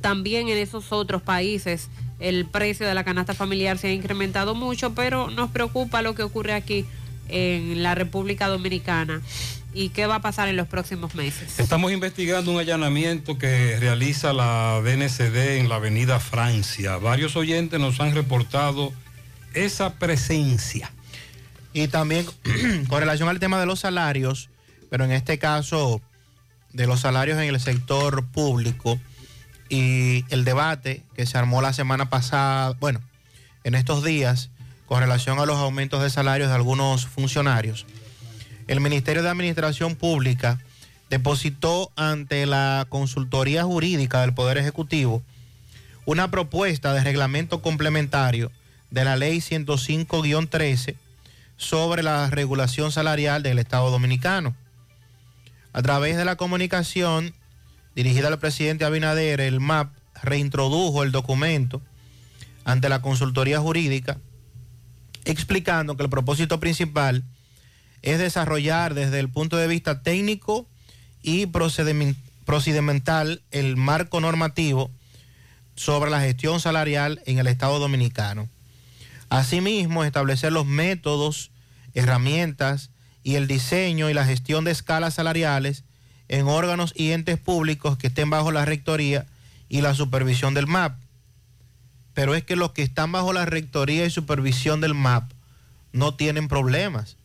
También 0.00 0.48
en 0.48 0.58
esos 0.58 0.92
otros 0.92 1.22
países 1.22 1.88
el 2.20 2.44
precio 2.46 2.86
de 2.86 2.94
la 2.94 3.04
canasta 3.04 3.34
familiar 3.34 3.78
se 3.78 3.88
ha 3.88 3.92
incrementado 3.92 4.54
mucho, 4.54 4.94
pero 4.94 5.30
nos 5.30 5.50
preocupa 5.50 6.02
lo 6.02 6.14
que 6.14 6.22
ocurre 6.22 6.52
aquí 6.52 6.84
en 7.28 7.82
la 7.82 7.94
República 7.94 8.48
Dominicana 8.48 9.22
y 9.72 9.90
qué 9.90 10.06
va 10.06 10.16
a 10.16 10.20
pasar 10.20 10.48
en 10.48 10.56
los 10.56 10.68
próximos 10.68 11.14
meses. 11.14 11.58
Estamos 11.58 11.92
investigando 11.92 12.50
un 12.52 12.58
allanamiento 12.58 13.38
que 13.38 13.78
realiza 13.78 14.32
la 14.32 14.80
DNCD 14.82 15.58
en 15.58 15.68
la 15.68 15.76
avenida 15.76 16.18
Francia. 16.18 16.96
Varios 16.96 17.36
oyentes 17.36 17.78
nos 17.80 18.00
han 18.00 18.14
reportado 18.14 18.92
esa 19.54 19.94
presencia. 19.94 20.92
Y 21.72 21.88
también 21.88 22.26
con 22.88 23.00
relación 23.00 23.28
al 23.28 23.38
tema 23.38 23.60
de 23.60 23.66
los 23.66 23.80
salarios, 23.80 24.50
pero 24.90 25.04
en 25.04 25.12
este 25.12 25.38
caso 25.38 26.00
de 26.72 26.86
los 26.86 27.00
salarios 27.00 27.38
en 27.38 27.48
el 27.48 27.60
sector 27.60 28.26
público 28.26 28.98
y 29.70 30.24
el 30.28 30.44
debate 30.44 31.02
que 31.14 31.24
se 31.24 31.38
armó 31.38 31.62
la 31.62 31.72
semana 31.72 32.10
pasada, 32.10 32.76
bueno, 32.80 33.00
en 33.64 33.74
estos 33.74 34.04
días, 34.04 34.50
con 34.86 35.00
relación 35.00 35.38
a 35.38 35.46
los 35.46 35.56
aumentos 35.56 36.02
de 36.02 36.10
salarios 36.10 36.48
de 36.48 36.56
algunos 36.56 37.06
funcionarios. 37.06 37.86
El 38.66 38.80
Ministerio 38.80 39.22
de 39.22 39.30
Administración 39.30 39.94
Pública 39.94 40.58
depositó 41.08 41.92
ante 41.96 42.44
la 42.46 42.86
Consultoría 42.88 43.64
Jurídica 43.64 44.20
del 44.20 44.34
Poder 44.34 44.58
Ejecutivo 44.58 45.22
una 46.04 46.30
propuesta 46.30 46.92
de 46.92 47.04
reglamento 47.04 47.62
complementario 47.62 48.50
de 48.90 49.04
la 49.04 49.16
Ley 49.16 49.38
105-13 49.38 50.96
sobre 51.56 52.02
la 52.02 52.28
regulación 52.30 52.90
salarial 52.90 53.44
del 53.44 53.60
Estado 53.60 53.90
Dominicano. 53.90 54.56
A 55.72 55.82
través 55.82 56.16
de 56.16 56.24
la 56.24 56.34
comunicación 56.34 57.32
dirigida 58.02 58.28
al 58.28 58.38
presidente 58.38 58.86
Abinader, 58.86 59.42
el 59.42 59.60
MAP 59.60 59.92
reintrodujo 60.22 61.02
el 61.02 61.12
documento 61.12 61.82
ante 62.64 62.88
la 62.88 63.02
consultoría 63.02 63.60
jurídica, 63.60 64.16
explicando 65.26 65.98
que 65.98 66.04
el 66.04 66.08
propósito 66.08 66.60
principal 66.60 67.24
es 68.00 68.18
desarrollar 68.18 68.94
desde 68.94 69.20
el 69.20 69.28
punto 69.28 69.58
de 69.58 69.66
vista 69.66 70.02
técnico 70.02 70.66
y 71.22 71.44
procedimental 71.44 73.42
el 73.50 73.76
marco 73.76 74.18
normativo 74.22 74.90
sobre 75.74 76.10
la 76.10 76.22
gestión 76.22 76.58
salarial 76.58 77.20
en 77.26 77.38
el 77.38 77.48
Estado 77.48 77.78
Dominicano. 77.78 78.48
Asimismo, 79.28 80.04
establecer 80.04 80.52
los 80.52 80.64
métodos, 80.64 81.50
herramientas 81.92 82.92
y 83.22 83.34
el 83.34 83.46
diseño 83.46 84.08
y 84.08 84.14
la 84.14 84.24
gestión 84.24 84.64
de 84.64 84.70
escalas 84.70 85.12
salariales 85.12 85.84
en 86.30 86.46
órganos 86.46 86.92
y 86.94 87.10
entes 87.10 87.38
públicos 87.38 87.98
que 87.98 88.06
estén 88.06 88.30
bajo 88.30 88.52
la 88.52 88.64
rectoría 88.64 89.26
y 89.68 89.80
la 89.80 89.94
supervisión 89.94 90.54
del 90.54 90.68
MAP. 90.68 90.96
Pero 92.14 92.36
es 92.36 92.44
que 92.44 92.54
los 92.54 92.70
que 92.70 92.82
están 92.82 93.10
bajo 93.10 93.32
la 93.32 93.46
rectoría 93.46 94.06
y 94.06 94.10
supervisión 94.10 94.80
del 94.80 94.94
MAP 94.94 95.28
no 95.92 96.14
tienen 96.14 96.46
problemas. 96.46 97.16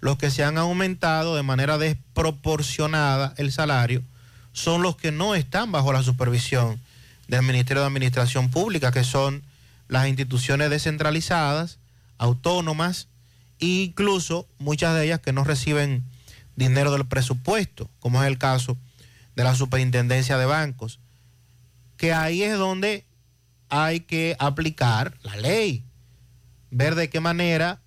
Los 0.00 0.18
que 0.18 0.32
se 0.32 0.42
han 0.42 0.58
aumentado 0.58 1.36
de 1.36 1.44
manera 1.44 1.78
desproporcionada 1.78 3.32
el 3.36 3.52
salario 3.52 4.02
son 4.52 4.82
los 4.82 4.96
que 4.96 5.12
no 5.12 5.36
están 5.36 5.70
bajo 5.70 5.92
la 5.92 6.02
supervisión 6.02 6.80
del 7.28 7.42
Ministerio 7.42 7.82
de 7.82 7.86
Administración 7.86 8.50
Pública, 8.50 8.90
que 8.90 9.04
son 9.04 9.44
las 9.86 10.08
instituciones 10.08 10.68
descentralizadas, 10.68 11.78
autónomas 12.18 13.06
e 13.60 13.66
incluso 13.66 14.48
muchas 14.58 14.96
de 14.96 15.04
ellas 15.04 15.20
que 15.20 15.32
no 15.32 15.44
reciben 15.44 16.02
dinero 16.56 16.92
del 16.92 17.06
presupuesto, 17.06 17.90
como 18.00 18.22
es 18.22 18.28
el 18.28 18.38
caso 18.38 18.76
de 19.36 19.44
la 19.44 19.54
Superintendencia 19.54 20.38
de 20.38 20.46
Bancos, 20.46 21.00
que 21.96 22.12
ahí 22.12 22.42
es 22.42 22.58
donde 22.58 23.06
hay 23.68 24.00
que 24.00 24.36
aplicar 24.38 25.16
la 25.22 25.36
ley, 25.36 25.84
ver 26.70 26.94
de 26.94 27.08
qué 27.08 27.20
manera, 27.20 27.80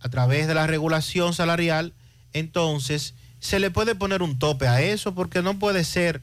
a 0.00 0.08
través 0.08 0.46
de 0.46 0.54
la 0.54 0.66
regulación 0.66 1.34
salarial, 1.34 1.94
entonces 2.32 3.14
se 3.40 3.58
le 3.58 3.70
puede 3.70 3.94
poner 3.94 4.22
un 4.22 4.38
tope 4.38 4.68
a 4.68 4.80
eso, 4.80 5.14
porque 5.14 5.42
no 5.42 5.58
puede 5.58 5.84
ser 5.84 6.22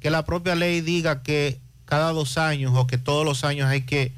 que 0.00 0.10
la 0.10 0.24
propia 0.24 0.54
ley 0.54 0.80
diga 0.80 1.22
que 1.22 1.60
cada 1.84 2.12
dos 2.12 2.38
años 2.38 2.72
o 2.74 2.86
que 2.86 2.98
todos 2.98 3.24
los 3.24 3.44
años 3.44 3.68
hay 3.68 3.82
que 3.82 4.12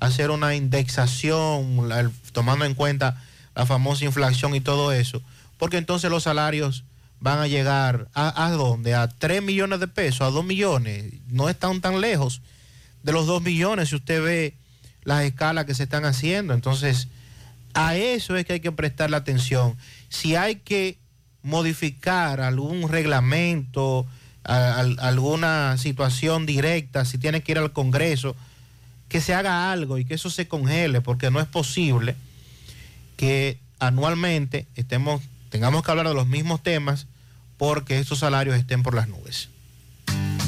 hacer 0.00 0.30
una 0.30 0.54
indexación, 0.54 1.88
tomando 2.32 2.64
en 2.64 2.74
cuenta 2.74 3.22
la 3.54 3.66
famosa 3.66 4.04
inflación 4.04 4.54
y 4.54 4.60
todo 4.60 4.92
eso, 4.92 5.22
porque 5.60 5.76
entonces 5.76 6.10
los 6.10 6.24
salarios 6.24 6.82
van 7.20 7.38
a 7.38 7.46
llegar 7.46 8.08
a, 8.14 8.46
a 8.46 8.50
dónde? 8.50 8.94
A 8.94 9.06
3 9.06 9.42
millones 9.42 9.78
de 9.78 9.86
pesos, 9.86 10.22
a 10.22 10.30
2 10.30 10.44
millones. 10.44 11.12
No 11.28 11.48
están 11.48 11.80
tan 11.80 12.00
lejos 12.00 12.40
de 13.02 13.12
los 13.12 13.26
2 13.26 13.42
millones 13.42 13.90
si 13.90 13.96
usted 13.96 14.22
ve 14.22 14.54
las 15.04 15.22
escalas 15.24 15.66
que 15.66 15.74
se 15.74 15.82
están 15.82 16.04
haciendo. 16.04 16.54
Entonces, 16.54 17.08
a 17.74 17.94
eso 17.94 18.36
es 18.36 18.44
que 18.44 18.54
hay 18.54 18.60
que 18.60 18.72
prestarle 18.72 19.16
atención. 19.16 19.76
Si 20.08 20.34
hay 20.34 20.56
que 20.56 20.98
modificar 21.42 22.40
algún 22.40 22.88
reglamento, 22.88 24.06
alguna 24.42 25.76
situación 25.76 26.46
directa, 26.46 27.04
si 27.04 27.18
tiene 27.18 27.42
que 27.42 27.52
ir 27.52 27.58
al 27.58 27.72
Congreso, 27.72 28.34
que 29.08 29.20
se 29.20 29.34
haga 29.34 29.70
algo 29.72 29.98
y 29.98 30.04
que 30.04 30.14
eso 30.14 30.30
se 30.30 30.48
congele, 30.48 31.00
porque 31.00 31.30
no 31.30 31.40
es 31.40 31.46
posible 31.46 32.16
que 33.16 33.58
anualmente 33.80 34.66
estemos, 34.76 35.22
tengamos 35.50 35.82
que 35.82 35.90
hablar 35.90 36.08
de 36.08 36.14
los 36.14 36.26
mismos 36.26 36.62
temas 36.62 37.06
porque 37.58 37.98
estos 37.98 38.20
salarios 38.20 38.56
estén 38.56 38.82
por 38.82 38.94
las 38.94 39.08
nubes. 39.08 39.50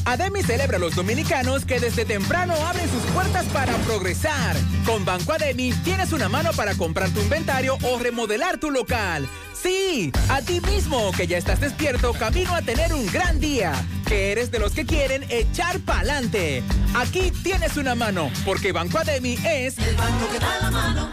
Ademi 0.05 0.43
celebra 0.43 0.79
a 0.79 0.81
los 0.81 0.97
dominicanos 0.97 1.65
que 1.65 1.79
desde 1.79 2.05
temprano 2.05 2.55
abren 2.66 2.91
sus 2.91 3.03
puertas 3.12 3.45
para 3.47 3.73
progresar. 3.79 4.57
Con 4.85 5.05
Banco 5.05 5.33
Ademi 5.33 5.73
tienes 5.85 6.12
una 6.12 6.29
mano 6.29 6.51
para 6.57 6.74
comprar 6.74 7.11
tu 7.11 7.20
inventario 7.20 7.79
o 7.83 7.99
remodelar 7.99 8.59
tu 8.59 8.70
local. 8.70 9.29
Sí, 9.55 10.11
a 10.29 10.43
ti 10.43 10.61
mismo 10.61 11.12
que 11.12 11.29
ya 11.29 11.39
estás 11.39 11.61
despierto 11.61 12.12
camino 12.15 12.53
a 12.55 12.62
tener 12.62 12.93
un 12.93 13.07
gran 13.07 13.39
día. 13.39 13.73
Que 14.09 14.33
eres 14.33 14.51
de 14.51 14.59
los 14.59 14.73
que 14.73 14.85
quieren 14.85 15.24
echar 15.31 15.79
pa'lante. 15.81 16.65
Aquí 16.95 17.31
tienes 17.43 17.77
una 17.77 17.95
mano, 17.95 18.31
porque 18.45 18.73
Banco 18.73 18.99
Ademi 18.99 19.39
es 19.45 19.79
el 19.79 19.97
banco 19.97 20.29
que 20.33 20.39
da 20.41 20.59
la 20.62 20.70
mano. 20.70 21.12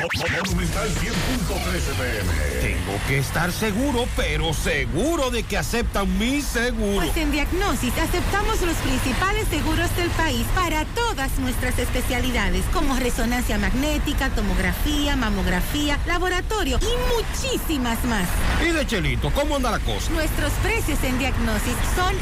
Monumental 0.00 0.88
100.13 0.88 1.94
pm. 1.98 2.32
Tengo 2.62 2.98
que 3.06 3.18
estar 3.18 3.52
seguro, 3.52 4.08
pero 4.16 4.54
seguro 4.54 5.30
de 5.30 5.42
que 5.42 5.58
aceptan 5.58 6.18
mi 6.18 6.40
seguro. 6.40 7.04
Pues 7.04 7.16
en 7.18 7.30
Diagnosis 7.30 7.92
aceptamos 7.98 8.62
los 8.62 8.76
principales 8.76 9.46
seguros 9.48 9.94
del 9.96 10.08
país 10.10 10.46
para 10.54 10.86
todas 10.86 11.38
nuestras 11.38 11.78
especialidades, 11.78 12.64
como 12.72 12.96
resonancia 12.96 13.58
magnética, 13.58 14.30
tomografía, 14.30 15.16
mamografía, 15.16 15.98
laboratorio 16.06 16.78
y 16.80 16.94
muchísimas 17.14 18.02
más. 18.04 18.26
Y 18.66 18.72
de 18.72 18.86
Chelito, 18.86 19.30
¿cómo 19.34 19.56
anda 19.56 19.70
la 19.70 19.80
cosa? 19.80 20.10
Nuestros 20.12 20.52
precios 20.62 21.02
en 21.04 21.18
Diagnosis 21.18 21.74
son 21.94 22.14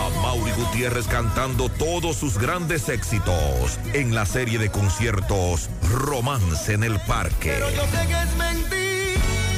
A 0.00 0.08
Mauri 0.22 0.50
Gutiérrez 0.52 1.06
cantando 1.06 1.68
todos 1.68 2.16
sus 2.16 2.38
grandes 2.38 2.88
éxitos 2.88 3.78
en 3.92 4.14
la 4.14 4.24
serie 4.24 4.58
de 4.58 4.70
conciertos 4.70 5.68
Romance 5.90 6.72
en 6.72 6.84
el 6.84 6.98
Parque. 7.00 7.58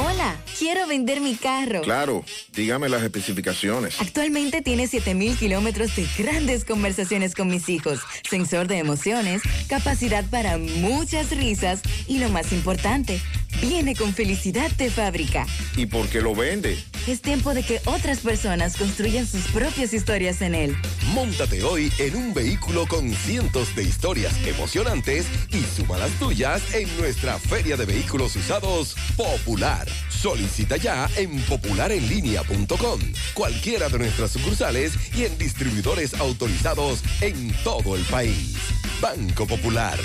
Hola, 0.00 0.36
quiero 0.56 0.86
vender 0.86 1.20
mi 1.20 1.34
carro. 1.34 1.80
Claro, 1.80 2.24
dígame 2.52 2.88
las 2.88 3.02
especificaciones. 3.02 4.00
Actualmente 4.00 4.62
tiene 4.62 4.86
7000 4.86 5.36
kilómetros 5.36 5.96
de 5.96 6.06
grandes 6.16 6.64
conversaciones 6.64 7.34
con 7.34 7.48
mis 7.48 7.68
hijos, 7.68 7.98
sensor 8.30 8.68
de 8.68 8.78
emociones, 8.78 9.42
capacidad 9.68 10.24
para 10.30 10.56
muchas 10.56 11.36
risas 11.36 11.82
y 12.06 12.20
lo 12.20 12.28
más 12.28 12.52
importante, 12.52 13.20
viene 13.60 13.96
con 13.96 14.14
felicidad 14.14 14.70
de 14.70 14.88
fábrica. 14.88 15.48
¿Y 15.76 15.86
por 15.86 16.08
qué 16.08 16.20
lo 16.20 16.32
vende? 16.32 16.78
Es 17.08 17.22
tiempo 17.22 17.54
de 17.54 17.62
que 17.62 17.80
otras 17.86 18.18
personas 18.18 18.76
construyan 18.76 19.26
sus 19.26 19.40
propias 19.46 19.94
historias 19.94 20.42
en 20.42 20.54
él. 20.54 20.76
Móntate 21.14 21.64
hoy 21.64 21.90
en 21.98 22.14
un 22.14 22.34
vehículo 22.34 22.86
con 22.86 23.10
cientos 23.14 23.74
de 23.74 23.84
historias 23.84 24.34
emocionantes 24.46 25.24
y 25.48 25.62
suma 25.74 25.96
las 25.96 26.10
tuyas 26.18 26.74
en 26.74 26.94
nuestra 26.98 27.38
Feria 27.38 27.78
de 27.78 27.86
Vehículos 27.86 28.36
Usados 28.36 28.94
Popular. 29.16 29.88
Solicita 30.10 30.76
ya 30.76 31.08
en 31.16 31.40
popularenlinea.com, 31.44 33.00
cualquiera 33.32 33.88
de 33.88 34.00
nuestras 34.00 34.32
sucursales 34.32 34.92
y 35.16 35.24
en 35.24 35.38
distribuidores 35.38 36.12
autorizados 36.12 37.02
en 37.22 37.54
todo 37.64 37.96
el 37.96 38.02
país. 38.02 38.54
Banco 39.00 39.46
Popular, 39.46 39.98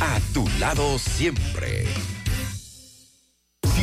a 0.00 0.20
tu 0.34 0.46
lado 0.58 0.98
siempre. 0.98 1.86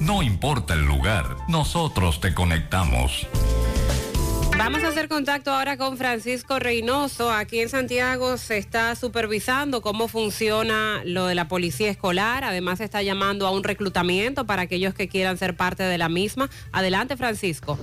No 0.00 0.22
importa 0.22 0.72
el 0.72 0.86
lugar, 0.86 1.36
nosotros 1.46 2.22
te 2.22 2.32
conectamos. 2.32 3.26
Vamos 4.56 4.82
a 4.82 4.88
hacer 4.88 5.08
contacto 5.08 5.50
ahora 5.50 5.76
con 5.76 5.98
Francisco 5.98 6.58
Reynoso. 6.58 7.30
Aquí 7.30 7.60
en 7.60 7.68
Santiago 7.68 8.38
se 8.38 8.56
está 8.56 8.96
supervisando 8.96 9.82
cómo 9.82 10.08
funciona 10.08 11.02
lo 11.04 11.26
de 11.26 11.34
la 11.34 11.48
policía 11.48 11.90
escolar. 11.90 12.44
Además 12.44 12.78
se 12.78 12.84
está 12.84 13.02
llamando 13.02 13.46
a 13.46 13.50
un 13.50 13.62
reclutamiento 13.62 14.46
para 14.46 14.62
aquellos 14.62 14.94
que 14.94 15.06
quieran 15.06 15.36
ser 15.36 15.54
parte 15.54 15.82
de 15.82 15.98
la 15.98 16.08
misma. 16.08 16.48
Adelante, 16.72 17.18
Francisco. 17.18 17.78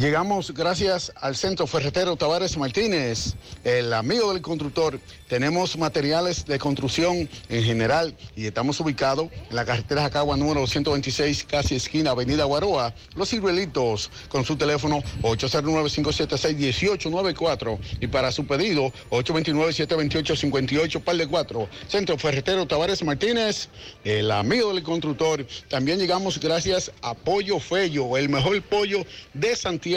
Llegamos 0.00 0.52
gracias 0.54 1.12
al 1.16 1.36
Centro 1.36 1.66
Ferretero 1.66 2.16
Tavares 2.16 2.56
Martínez, 2.56 3.34
el 3.64 3.92
amigo 3.92 4.32
del 4.32 4.40
constructor. 4.40 4.98
Tenemos 5.28 5.76
materiales 5.76 6.46
de 6.46 6.58
construcción 6.58 7.28
en 7.50 7.62
general 7.62 8.16
y 8.34 8.46
estamos 8.46 8.80
ubicados 8.80 9.28
en 9.50 9.56
la 9.56 9.66
carretera 9.66 10.00
Jacagua 10.00 10.38
número 10.38 10.60
226, 10.60 11.44
casi 11.44 11.74
esquina 11.74 12.12
Avenida 12.12 12.44
Guaroa. 12.44 12.94
Los 13.14 13.28
ciruelitos 13.28 14.10
con 14.30 14.42
su 14.42 14.56
teléfono 14.56 15.02
809-576-1894 15.20 17.78
y 18.00 18.06
para 18.06 18.32
su 18.32 18.46
pedido 18.46 18.90
829-728-58, 19.10 21.02
par 21.02 21.18
de 21.18 21.26
4. 21.26 21.68
Centro 21.88 22.16
Ferretero 22.16 22.66
Tavares 22.66 23.04
Martínez, 23.04 23.68
el 24.04 24.30
amigo 24.30 24.72
del 24.72 24.82
constructor. 24.82 25.46
También 25.68 25.98
llegamos 25.98 26.40
gracias 26.40 26.90
a 27.02 27.12
Pollo 27.12 27.60
Fello, 27.60 28.16
el 28.16 28.30
mejor 28.30 28.62
pollo 28.62 29.04
de 29.34 29.54
Santiago 29.54 29.89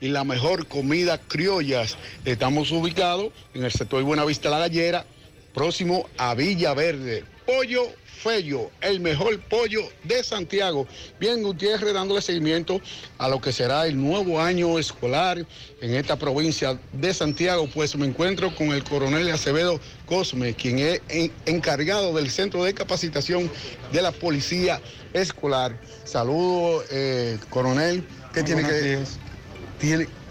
y 0.00 0.08
la 0.08 0.24
mejor 0.24 0.66
comida 0.66 1.18
criollas. 1.18 1.98
Estamos 2.24 2.70
ubicados 2.70 3.32
en 3.52 3.64
el 3.64 3.70
sector 3.72 4.02
Buenavista 4.02 4.48
La 4.48 4.58
Gallera, 4.60 5.04
próximo 5.52 6.08
a 6.16 6.34
Villa 6.34 6.72
Verde. 6.72 7.22
Pollo 7.44 7.86
Fello, 8.04 8.70
el 8.80 8.98
mejor 8.98 9.38
pollo 9.40 9.82
de 10.04 10.24
Santiago. 10.24 10.88
Bien, 11.20 11.42
Gutiérrez 11.42 11.92
dándole 11.92 12.22
seguimiento 12.22 12.80
a 13.18 13.28
lo 13.28 13.40
que 13.40 13.52
será 13.52 13.86
el 13.86 14.00
nuevo 14.00 14.40
año 14.40 14.78
escolar 14.78 15.46
en 15.82 15.94
esta 15.94 16.16
provincia 16.16 16.80
de 16.92 17.12
Santiago, 17.14 17.68
pues 17.72 17.94
me 17.94 18.06
encuentro 18.06 18.52
con 18.56 18.68
el 18.68 18.82
coronel 18.82 19.30
Acevedo 19.30 19.78
Cosme, 20.06 20.54
quien 20.54 20.78
es 20.78 21.02
en- 21.08 21.30
encargado 21.44 22.14
del 22.14 22.30
centro 22.30 22.64
de 22.64 22.72
capacitación 22.72 23.50
de 23.92 24.02
la 24.02 24.12
policía 24.12 24.80
escolar. 25.12 25.78
Saludos, 26.04 26.86
eh, 26.90 27.38
coronel. 27.50 28.02
¿Qué 28.32 28.40
Muy 28.42 28.46
tiene 28.54 28.68
que, 28.68 28.80
días. 28.82 29.18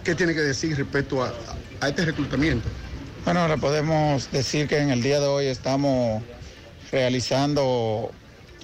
¿Qué 0.04 0.16
tiene 0.16 0.34
que 0.34 0.42
decir 0.42 0.76
respecto 0.76 1.24
a, 1.24 1.34
este 1.88 2.04
reclutamiento? 2.04 2.68
Bueno, 3.24 3.48
le 3.48 3.58
podemos 3.58 4.30
decir 4.30 4.68
que 4.68 4.80
en 4.80 4.90
el 4.90 5.02
día 5.02 5.22
de 5.22 5.28
hoy 5.28 5.46
estamos 5.46 6.22
realizando 6.92 8.12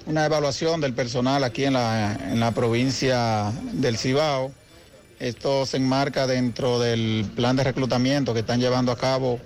una 0.04 0.26
evaluación 0.26 0.82
del 0.82 0.92
personal 0.92 1.44
aquí 1.44 1.64
en 1.64 1.72
la, 1.72 2.12
en 2.30 2.40
la 2.40 2.50
provincia 2.50 3.52
del 3.72 3.96
Cibao. 3.96 4.52
Esto 5.18 5.64
se 5.64 5.78
enmarca 5.78 6.26
dentro 6.26 6.78
del 6.78 7.24
plan 7.36 7.56
de 7.56 7.64
reclutamiento 7.64 8.34
que 8.34 8.40
están 8.40 8.60
llevando 8.60 8.92
a 8.92 8.98
cabo 8.98 9.40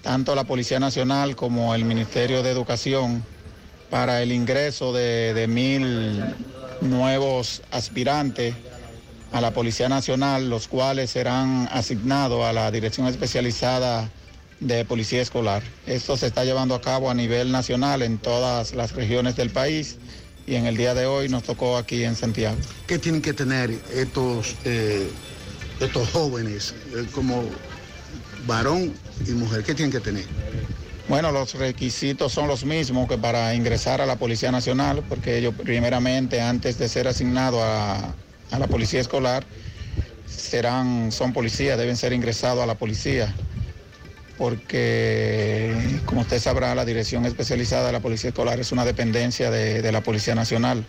tanto 0.00 0.34
la 0.34 0.44
Policía 0.44 0.80
Nacional 0.80 1.36
como 1.36 1.74
el 1.74 1.84
Ministerio 1.84 2.42
de 2.42 2.52
Educación 2.52 3.22
para 3.90 4.22
el 4.22 4.32
ingreso 4.32 4.94
de 4.94 5.44
mil 5.46 6.24
nuevos 6.80 7.60
aspirantes 7.70 8.54
a 9.32 9.40
la 9.40 9.52
Policía 9.52 9.88
Nacional, 9.88 10.50
los 10.50 10.68
cuales 10.68 11.10
serán 11.10 11.68
asignados 11.72 12.44
a 12.44 12.52
la 12.52 12.70
Dirección 12.70 13.06
Especializada 13.06 14.10
de 14.60 14.84
policía 14.84 15.22
escolar. 15.22 15.62
Esto 15.86 16.16
se 16.16 16.26
está 16.26 16.44
llevando 16.44 16.74
a 16.74 16.80
cabo 16.80 17.10
a 17.10 17.14
nivel 17.14 17.50
nacional 17.50 18.02
en 18.02 18.18
todas 18.18 18.74
las 18.74 18.92
regiones 18.92 19.36
del 19.36 19.50
país 19.50 19.96
y 20.46 20.54
en 20.54 20.66
el 20.66 20.76
día 20.76 20.94
de 20.94 21.06
hoy 21.06 21.28
nos 21.28 21.44
tocó 21.44 21.76
aquí 21.76 22.04
en 22.04 22.14
Santiago. 22.14 22.56
¿Qué 22.86 22.98
tienen 22.98 23.22
que 23.22 23.32
tener 23.32 23.70
estos, 23.94 24.56
eh, 24.64 25.08
estos 25.80 26.10
jóvenes 26.10 26.74
eh, 26.94 27.06
como 27.14 27.44
varón 28.46 28.92
y 29.26 29.30
mujer? 29.30 29.64
¿Qué 29.64 29.74
tienen 29.74 29.92
que 29.92 30.00
tener? 30.00 30.26
Bueno, 31.08 31.32
los 31.32 31.54
requisitos 31.54 32.32
son 32.32 32.46
los 32.46 32.64
mismos 32.64 33.08
que 33.08 33.18
para 33.18 33.54
ingresar 33.54 34.00
a 34.00 34.06
la 34.06 34.16
Policía 34.16 34.52
Nacional, 34.52 35.02
porque 35.08 35.38
ellos 35.38 35.54
primeramente, 35.56 36.40
antes 36.40 36.78
de 36.78 36.88
ser 36.88 37.08
asignados 37.08 37.62
a, 37.64 38.14
a 38.50 38.58
la 38.58 38.68
Policía 38.68 39.00
Escolar, 39.00 39.48
serán, 40.24 41.12
son 41.12 41.32
policías, 41.32 41.78
deben 41.78 41.96
ser 41.98 42.12
ingresados 42.14 42.62
a 42.62 42.66
la 42.66 42.78
policía, 42.78 43.42
porque 44.36 46.02
como 46.06 46.22
usted 46.22 46.38
sabrá, 46.40 46.74
la 46.74 46.84
Dirección 46.84 47.26
Especializada 47.26 47.86
de 47.88 47.92
la 47.92 48.00
Policía 48.00 48.28
Escolar 48.30 48.58
es 48.60 48.72
una 48.72 48.84
dependencia 48.84 49.50
de, 49.50 49.82
de 49.82 49.92
la 49.92 50.02
Policía 50.02 50.34
Nacional. 50.34 50.88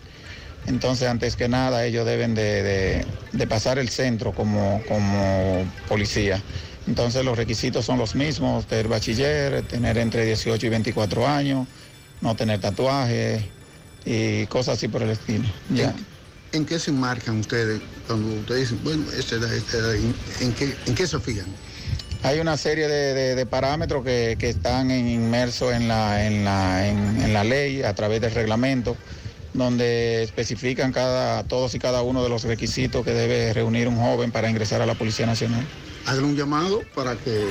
Entonces, 0.66 1.08
antes 1.08 1.36
que 1.36 1.48
nada, 1.48 1.84
ellos 1.86 2.06
deben 2.06 2.34
de, 2.34 2.62
de- 3.32 3.46
pasar 3.48 3.78
el 3.78 3.88
centro 3.90 4.34
como, 4.34 4.84
como 4.86 5.74
policía. 5.86 6.46
Entonces, 6.86 7.24
los 7.24 7.36
requisitos 7.38 7.84
son 7.86 7.98
los 7.98 8.14
mismos, 8.14 8.66
ser 8.68 8.88
bachiller, 8.88 9.66
tener 9.66 9.98
entre 9.98 10.24
18 10.26 10.66
y 10.66 10.70
24 10.70 11.26
años, 11.28 11.68
no 12.20 12.36
tener 12.36 12.60
tatuajes 12.60 13.54
y 14.04 14.46
cosas 14.48 14.78
así 14.78 14.88
por 14.88 15.02
el 15.02 15.10
estilo. 15.10 15.48
Ya. 15.68 15.96
¿En 16.52 16.66
qué 16.66 16.78
se 16.78 16.90
enmarcan 16.90 17.40
ustedes 17.40 17.80
cuando 18.06 18.28
ustedes 18.40 18.70
dicen, 18.70 18.84
bueno, 18.84 19.04
esta 19.16 19.36
edad, 19.36 19.52
esta 19.54 19.78
edad, 19.78 19.94
¿en, 19.94 20.52
qué, 20.52 20.74
¿en 20.86 20.94
qué 20.94 21.06
se 21.06 21.18
fijan? 21.18 21.46
Hay 22.22 22.40
una 22.40 22.56
serie 22.56 22.88
de, 22.88 23.14
de- 23.14 23.34
de 23.34 23.46
parámetros 23.46 24.04
que, 24.04 24.36
que 24.38 24.50
están 24.50 24.90
inmersos 24.90 25.72
en 25.72 25.88
la, 25.88 26.26
en, 26.26 26.44
la, 26.44 26.86
en- 26.88 27.22
en 27.22 27.32
la 27.32 27.42
ley 27.42 27.82
a 27.82 27.94
través 27.94 28.20
del 28.20 28.32
reglamento, 28.32 28.96
donde 29.54 30.22
especifican 30.22 30.92
cada, 30.92 31.42
todos 31.44 31.74
y 31.74 31.78
cada 31.78 32.02
uno 32.02 32.22
de 32.22 32.28
los 32.28 32.44
requisitos 32.44 33.02
que 33.04 33.12
debe 33.12 33.52
reunir 33.54 33.88
un 33.88 33.96
joven 33.96 34.30
para 34.30 34.48
ingresar 34.50 34.82
a 34.82 34.86
la 34.86 34.94
Policía 34.94 35.24
Nacional. 35.26 35.66
Hagan 36.06 36.24
un 36.24 36.36
llamado 36.36 36.82
para 36.94 37.16
que, 37.16 37.48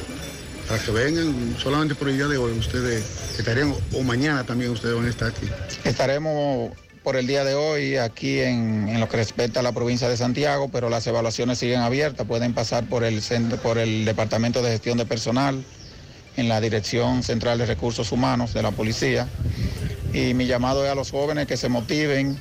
para 0.67 0.81
que 0.81 0.91
vengan, 0.91 1.55
solamente 1.61 1.95
por 1.95 2.07
el 2.07 2.17
día 2.17 2.27
de 2.27 2.37
hoy 2.37 2.51
ustedes 2.53 3.03
estarían, 3.37 3.73
o 3.93 4.03
mañana 4.03 4.43
también 4.45 4.71
ustedes 4.71 4.95
van 4.95 5.05
a 5.05 5.09
estar 5.09 5.29
aquí. 5.29 5.47
Estaremos 5.83 6.71
por 7.03 7.15
el 7.15 7.25
día 7.25 7.43
de 7.43 7.55
hoy 7.55 7.97
aquí 7.97 8.39
en, 8.39 8.87
en 8.87 8.99
lo 8.99 9.09
que 9.09 9.17
respecta 9.17 9.61
a 9.61 9.63
la 9.63 9.71
provincia 9.71 10.07
de 10.07 10.17
Santiago, 10.17 10.69
pero 10.71 10.89
las 10.89 11.05
evaluaciones 11.07 11.57
siguen 11.57 11.79
abiertas, 11.79 12.27
pueden 12.27 12.53
pasar 12.53 12.85
por 12.85 13.03
el, 13.03 13.21
centro, 13.21 13.57
por 13.57 13.77
el 13.77 14.05
Departamento 14.05 14.61
de 14.61 14.71
Gestión 14.71 14.97
de 14.97 15.05
Personal, 15.05 15.63
en 16.37 16.47
la 16.47 16.61
Dirección 16.61 17.23
Central 17.23 17.57
de 17.57 17.65
Recursos 17.65 18.11
Humanos 18.11 18.53
de 18.53 18.61
la 18.61 18.71
Policía. 18.71 19.27
Y 20.13 20.33
mi 20.33 20.45
llamado 20.45 20.85
es 20.85 20.91
a 20.91 20.95
los 20.95 21.11
jóvenes 21.11 21.47
que 21.47 21.57
se 21.57 21.69
motiven, 21.69 22.37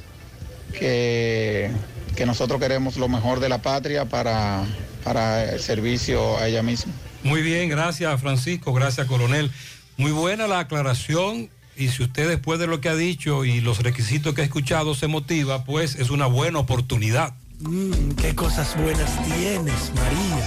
que, 0.78 1.70
que 2.14 2.26
nosotros 2.26 2.60
queremos 2.60 2.96
lo 2.96 3.08
mejor 3.08 3.40
de 3.40 3.48
la 3.48 3.62
patria 3.62 4.04
para, 4.04 4.64
para 5.04 5.52
el 5.52 5.60
servicio 5.60 6.36
a 6.38 6.48
ella 6.48 6.62
misma. 6.62 6.92
Muy 7.22 7.42
bien, 7.42 7.68
gracias 7.68 8.20
Francisco, 8.20 8.72
gracias 8.72 9.06
coronel. 9.06 9.50
Muy 9.96 10.12
buena 10.12 10.46
la 10.46 10.60
aclaración 10.60 11.50
y 11.76 11.88
si 11.88 12.02
usted 12.02 12.28
después 12.28 12.58
de 12.58 12.66
lo 12.66 12.80
que 12.80 12.88
ha 12.88 12.94
dicho 12.94 13.44
y 13.44 13.60
los 13.60 13.80
requisitos 13.80 14.34
que 14.34 14.42
ha 14.42 14.44
escuchado 14.44 14.94
se 14.94 15.06
motiva, 15.06 15.64
pues 15.64 15.96
es 15.96 16.10
una 16.10 16.26
buena 16.26 16.58
oportunidad. 16.58 17.34
Mmm, 17.60 18.12
qué 18.12 18.34
cosas 18.34 18.76
buenas 18.76 19.10
tienes, 19.24 19.92
María. 19.94 20.46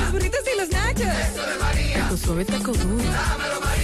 Los 0.00 0.12
burritos 0.12 0.40
y 0.52 0.58
los 0.58 0.68
nachos. 0.70 1.06
Eso 1.06 1.46
de 1.46 1.58
María. 1.58 2.08
Tu 2.08 2.16
suave 2.16 2.44
taco 2.44 2.72
duro. 2.72 3.04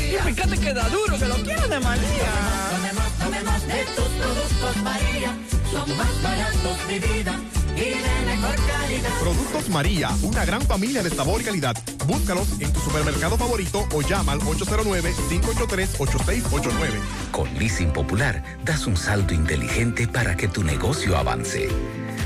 Y 0.00 0.28
fíjate 0.28 0.58
que 0.58 0.73
da 0.74 0.89
duro, 0.89 1.18
que 1.18 1.26
lo 1.26 1.36
quiero 1.36 1.68
de 1.68 1.81
María. 1.81 2.33
Tomemos, 2.70 3.12
tomemos 3.18 3.66
de 3.66 3.84
tus 3.97 4.08
productos 4.08 4.76
María. 4.83 5.36
Son 5.70 5.97
más 5.97 6.23
baratos 6.23 6.89
de 6.89 6.99
vida 7.00 7.41
y 7.76 7.94
mejor 8.26 8.56
calidad. 8.66 9.10
Productos 9.20 9.68
María, 9.68 10.10
una 10.22 10.44
gran 10.44 10.62
familia 10.62 11.00
de 11.02 11.10
sabor 11.10 11.40
y 11.40 11.44
calidad. 11.44 11.76
Búscalos 12.06 12.48
en 12.60 12.72
tu 12.72 12.80
supermercado 12.80 13.36
favorito 13.36 13.86
o 13.92 14.02
llama 14.02 14.32
al 14.32 14.40
809-583-8689. 14.40 17.00
Con 17.32 17.52
Leasing 17.58 17.92
Popular 17.92 18.42
das 18.64 18.86
un 18.86 18.96
salto 18.96 19.34
inteligente 19.34 20.08
para 20.08 20.36
que 20.36 20.48
tu 20.48 20.62
negocio 20.62 21.16
avance. 21.16 21.68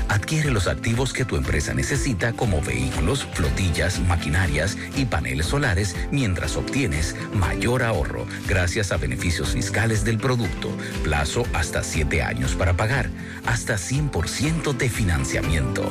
Adquiere 0.09 0.49
los 0.49 0.67
activos 0.67 1.13
que 1.13 1.23
tu 1.23 1.35
empresa 1.35 1.73
necesita 1.75 2.33
como 2.33 2.61
vehículos, 2.61 3.27
flotillas, 3.33 3.99
maquinarias 3.99 4.75
y 4.95 5.05
paneles 5.05 5.45
solares 5.45 5.95
mientras 6.11 6.57
obtienes 6.57 7.15
mayor 7.33 7.83
ahorro 7.83 8.25
gracias 8.47 8.91
a 8.91 8.97
beneficios 8.97 9.49
fiscales 9.49 10.03
del 10.03 10.17
producto, 10.17 10.69
plazo 11.03 11.43
hasta 11.53 11.83
7 11.83 12.23
años 12.23 12.55
para 12.55 12.73
pagar, 12.73 13.09
hasta 13.45 13.75
100% 13.75 14.75
de 14.75 14.89
financiamiento. 14.89 15.89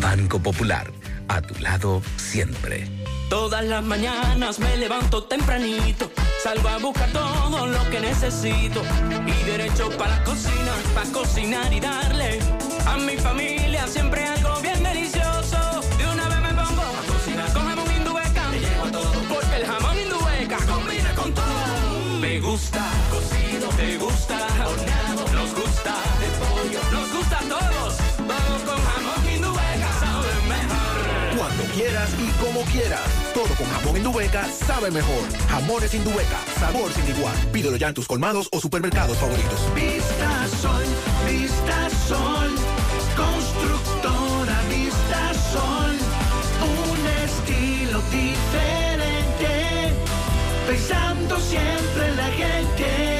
Banco 0.00 0.40
Popular, 0.40 0.90
a 1.28 1.40
tu 1.40 1.54
lado 1.60 2.02
siempre. 2.16 2.88
Todas 3.28 3.64
las 3.64 3.84
mañanas 3.84 4.58
me 4.58 4.76
levanto 4.76 5.22
tempranito, 5.22 6.10
salgo 6.42 6.68
a 6.68 6.78
buscar 6.78 7.08
todo 7.12 7.68
lo 7.68 7.90
que 7.90 8.00
necesito 8.00 8.82
y 9.24 9.44
derecho 9.48 9.88
para 9.96 10.18
la 10.18 10.24
cocina, 10.24 10.72
para 10.92 11.12
cocinar 11.12 11.72
y 11.72 11.78
darle 11.78 12.40
a 12.86 12.96
mi 12.98 13.16
familia 13.16 13.86
siempre 13.86 14.24
algo 14.24 14.60
bien 14.60 14.82
delicioso. 14.82 15.80
De 15.98 16.06
una 16.06 16.28
vez 16.28 16.40
me 16.40 16.48
pongo 16.48 16.82
a 16.82 17.12
cocinar 17.12 17.52
con 17.52 17.64
jamón 17.68 17.90
indubeca, 17.96 18.48
me 18.50 18.58
llevo 18.58 18.84
a 18.84 18.90
todo 18.90 19.22
porque 19.28 19.56
el 19.56 19.66
jamón 19.66 19.98
indubeca 19.98 20.58
combina 20.66 21.14
con 21.14 21.32
todo. 21.34 22.18
Me 22.20 22.40
gusta 22.40 22.82
cocido, 23.10 23.68
te 23.76 23.98
gusta 23.98 24.36
horneado, 24.66 25.24
nos 25.34 25.54
gusta 25.54 25.94
quieras 31.80 32.10
y 32.18 32.44
como 32.44 32.60
quieras. 32.72 33.00
Todo 33.32 33.48
con 33.56 33.66
jamón 33.66 33.96
Indubeca 33.96 34.44
sabe 34.48 34.90
mejor. 34.90 35.22
Jamones 35.48 35.94
Indubeca, 35.94 36.38
sabor 36.58 36.92
sin 36.92 37.08
igual. 37.16 37.34
Pídelo 37.52 37.76
ya 37.76 37.88
en 37.88 37.94
tus 37.94 38.06
colmados 38.06 38.48
o 38.52 38.60
supermercados 38.60 39.16
favoritos. 39.16 39.60
Vista 39.74 40.46
Sol, 40.60 40.84
Vista 41.26 41.88
Sol, 42.06 42.50
constructora 43.16 44.60
Vista 44.68 45.32
Sol, 45.52 45.96
un 46.68 47.00
estilo 47.24 48.02
diferente, 48.10 49.94
pensando 50.66 51.38
siempre 51.40 52.08
en 52.08 52.16
la 52.16 52.30
gente, 52.42 53.19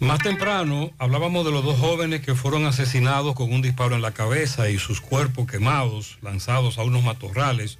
Más 0.00 0.20
temprano 0.20 0.92
hablábamos 0.98 1.44
de 1.44 1.50
los 1.50 1.64
dos 1.64 1.76
jóvenes 1.76 2.20
que 2.20 2.36
fueron 2.36 2.66
asesinados 2.66 3.34
con 3.34 3.52
un 3.52 3.62
disparo 3.62 3.96
en 3.96 4.02
la 4.02 4.12
cabeza 4.12 4.70
y 4.70 4.78
sus 4.78 5.00
cuerpos 5.00 5.48
quemados, 5.48 6.18
lanzados 6.22 6.78
a 6.78 6.84
unos 6.84 7.02
matorrales 7.02 7.78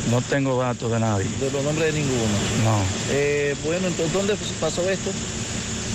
No 0.09 0.19
tengo 0.21 0.59
datos 0.59 0.91
de 0.91 0.99
nadie. 0.99 1.29
De 1.39 1.51
los 1.51 1.63
nombres 1.63 1.93
de 1.93 1.99
ninguno. 2.01 2.33
No, 2.63 2.79
Eh, 3.11 3.55
bueno, 3.63 3.87
entonces, 3.87 4.11
¿dónde 4.13 4.35
pasó 4.59 4.89
esto? 4.89 5.11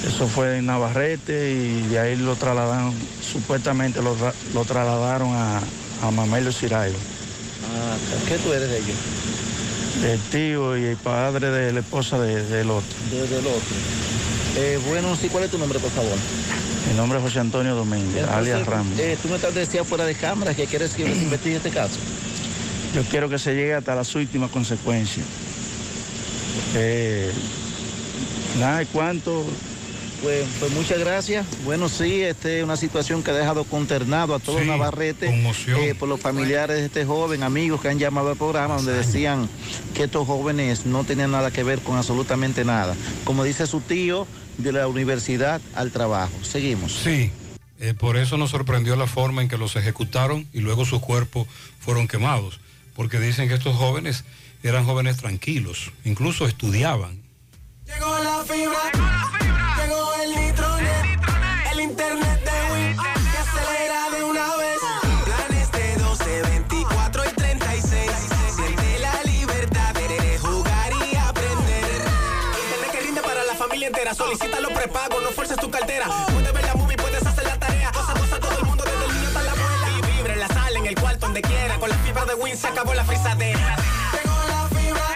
eso 0.07 0.29
fue 0.29 0.59
en 0.59 0.67
Navarrete 0.67 1.51
y 1.53 1.89
de 1.89 1.99
ahí 1.99 2.17
lo 2.17 2.37
trasladaron, 2.37 2.95
supuestamente 3.21 4.01
lo, 4.01 4.15
lo 4.55 4.65
trasladaron 4.65 5.31
a, 5.35 5.61
a 6.03 6.11
Mamelo 6.11 6.53
Cirayo. 6.53 6.95
Ah, 7.75 7.97
¿qué 8.29 8.39
tú 8.39 8.53
eres 8.53 8.69
de 8.71 8.79
ellos? 8.79 8.97
El 10.05 10.21
tío 10.31 10.77
y 10.77 10.85
el 10.85 10.97
padre 10.97 11.51
de 11.51 11.73
la 11.73 11.81
esposa 11.81 12.19
de- 12.19 12.45
del 12.45 12.71
otro. 12.71 12.89
Desde 13.11 13.39
el 13.39 13.47
otro. 13.47 13.77
Eh, 14.59 14.79
bueno, 14.89 15.17
sí, 15.17 15.29
¿cuál 15.29 15.45
es 15.45 15.51
tu 15.51 15.59
nombre, 15.59 15.79
por 15.79 15.91
favor? 15.91 16.17
Mi 16.91 16.97
nombre 16.97 17.19
es 17.19 17.25
José 17.25 17.41
Antonio 17.41 17.75
Domínguez, 17.75 18.09
Entonces, 18.23 18.35
alias 18.37 18.67
Ramos. 18.67 18.99
eh, 18.99 19.17
tú 19.21 19.29
me 19.29 19.37
estás 19.37 19.55
decías 19.55 19.87
fuera 19.87 20.05
de 20.05 20.15
cámara 20.15 20.55
que 20.55 20.67
quieres 20.67 20.93
que 20.95 21.05
se 21.05 21.23
investigue 21.23 21.57
este 21.57 21.71
caso. 21.71 21.97
Yo 22.95 23.03
quiero 23.05 23.29
que 23.29 23.39
se 23.39 23.55
llegue 23.55 23.75
hasta 23.75 23.95
las 23.95 24.15
últimas 24.15 24.51
consecuencias. 24.51 25.27
Eh, 26.75 27.31
nada, 28.59 28.83
¿y 28.83 28.87
¿cuánto? 28.87 29.45
Pues, 30.23 30.47
pues 30.59 30.73
muchas 30.73 30.99
gracias. 30.99 31.47
Bueno, 31.65 31.89
sí, 31.89 32.23
este 32.23 32.59
es 32.59 32.65
una 32.65 32.77
situación 32.77 33.23
que 33.23 33.31
ha 33.31 33.35
dejado 33.35 33.65
consternado 33.65 34.35
a 34.35 34.39
todo 34.39 34.59
Sí, 34.59 34.67
Navarrete 34.67 35.29
eh, 35.29 35.95
por 35.95 36.09
los 36.09 36.21
familiares 36.21 36.79
de 36.79 36.87
este 36.87 37.05
joven, 37.05 37.43
amigos 37.43 37.81
que 37.81 37.89
han 37.89 37.99
llamado 37.99 38.31
al 38.31 38.37
programa 38.37 38.77
donde 38.77 38.93
decían 38.93 39.49
que 39.95 40.05
estos 40.05 40.27
jóvenes 40.27 40.87
no 40.87 41.05
tenían 41.05 41.31
nada 41.31 41.51
que 41.51 41.63
ver 41.63 41.81
con 41.81 41.97
absolutamente 41.97 42.65
nada. 42.65 42.97
Como 43.25 43.45
dice 43.45 43.67
su 43.67 43.81
tío, 43.81 44.27
de 44.59 44.73
la 44.73 44.89
universidad 44.89 45.61
al 45.75 45.91
trabajo. 45.91 46.33
Seguimos. 46.43 46.93
Sí, 46.93 47.31
eh, 47.79 47.95
por 47.95 48.17
eso 48.17 48.37
nos 48.37 48.51
sorprendió 48.51 48.97
la 48.97 49.07
forma 49.07 49.43
en 49.43 49.49
que 49.49 49.59
los 49.59 49.77
ejecutaron 49.77 50.47
y 50.53 50.61
luego 50.61 50.85
sus 50.85 51.01
cuerpos 51.01 51.47
fueron 51.79 52.09
quemados, 52.09 52.61
porque 52.95 53.21
dicen 53.21 53.49
que 53.49 53.55
estos 53.55 53.77
jóvenes 53.77 54.25
eran 54.63 54.85
jóvenes 54.85 55.19
tranquilos, 55.19 55.93
incluso 56.05 56.47
estudiaban. 56.47 57.23
Llegó 57.87 58.19
la 58.19 58.45
fibra, 58.45 59.16
Prepagos, 74.87 75.21
no 75.21 75.31
fuerces 75.31 75.57
tu 75.57 75.69
cartera. 75.69 76.07
Puedes 76.33 76.53
ver 76.53 76.65
la 76.65 76.75
movie, 76.77 76.97
puedes 76.97 77.27
hacer 77.27 77.45
la 77.45 77.59
tarea. 77.59 77.91
Cosa, 77.91 78.15
cosa, 78.15 78.39
todo 78.39 78.57
el 78.57 78.67
mundo, 78.67 78.85
desde 78.85 79.05
el 79.05 79.15
niño 79.15 79.27
hasta 79.27 79.43
la 79.43 79.51
abuela. 79.51 79.89
Y 79.99 80.13
vibra 80.13 80.33
en 80.35 80.39
la 80.39 80.47
sala, 80.47 80.79
en 80.79 80.87
el 80.87 80.95
cuarto, 80.95 81.27
donde 81.27 81.43
quiera. 81.43 81.77
Con 81.81 81.91
la 81.91 81.97
fibra 81.97 82.25
de 82.25 82.35
Win 82.35 82.57
se 82.57 82.69
acabó 82.69 82.95
la 82.95 83.05
frisadera. 83.05 83.77
Llegó 84.13 84.37
la 84.47 84.69
fibra, 84.69 85.09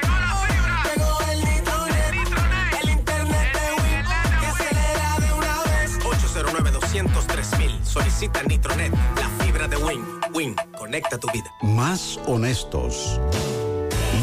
llegó 0.93 1.21
el 1.31 1.45
nitronet, 1.45 2.83
el 2.83 2.91
internet 2.91 3.53
de 3.55 3.71
Win, 3.81 4.41
que 4.41 4.47
acelera 4.47 5.19
de 5.21 5.33
una 5.35 5.63
vez. 5.63 5.99
809 6.05 6.71
203 6.73 7.59
mil. 7.59 7.81
Solicita 7.85 8.43
Nitronet, 8.43 8.93
la 8.93 9.45
fibra 9.45 9.69
de 9.69 9.77
Win. 9.77 10.05
Win, 10.35 10.57
conecta 10.77 11.17
tu 11.17 11.31
vida. 11.31 11.49
Más 11.63 12.19
honestos. 12.27 13.21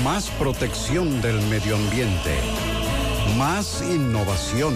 Más 0.03 0.30
protección 0.32 1.22
del 1.22 1.42
medio 1.43 1.77
ambiente. 1.77 2.38
Más 3.38 3.82
innovación. 3.82 4.76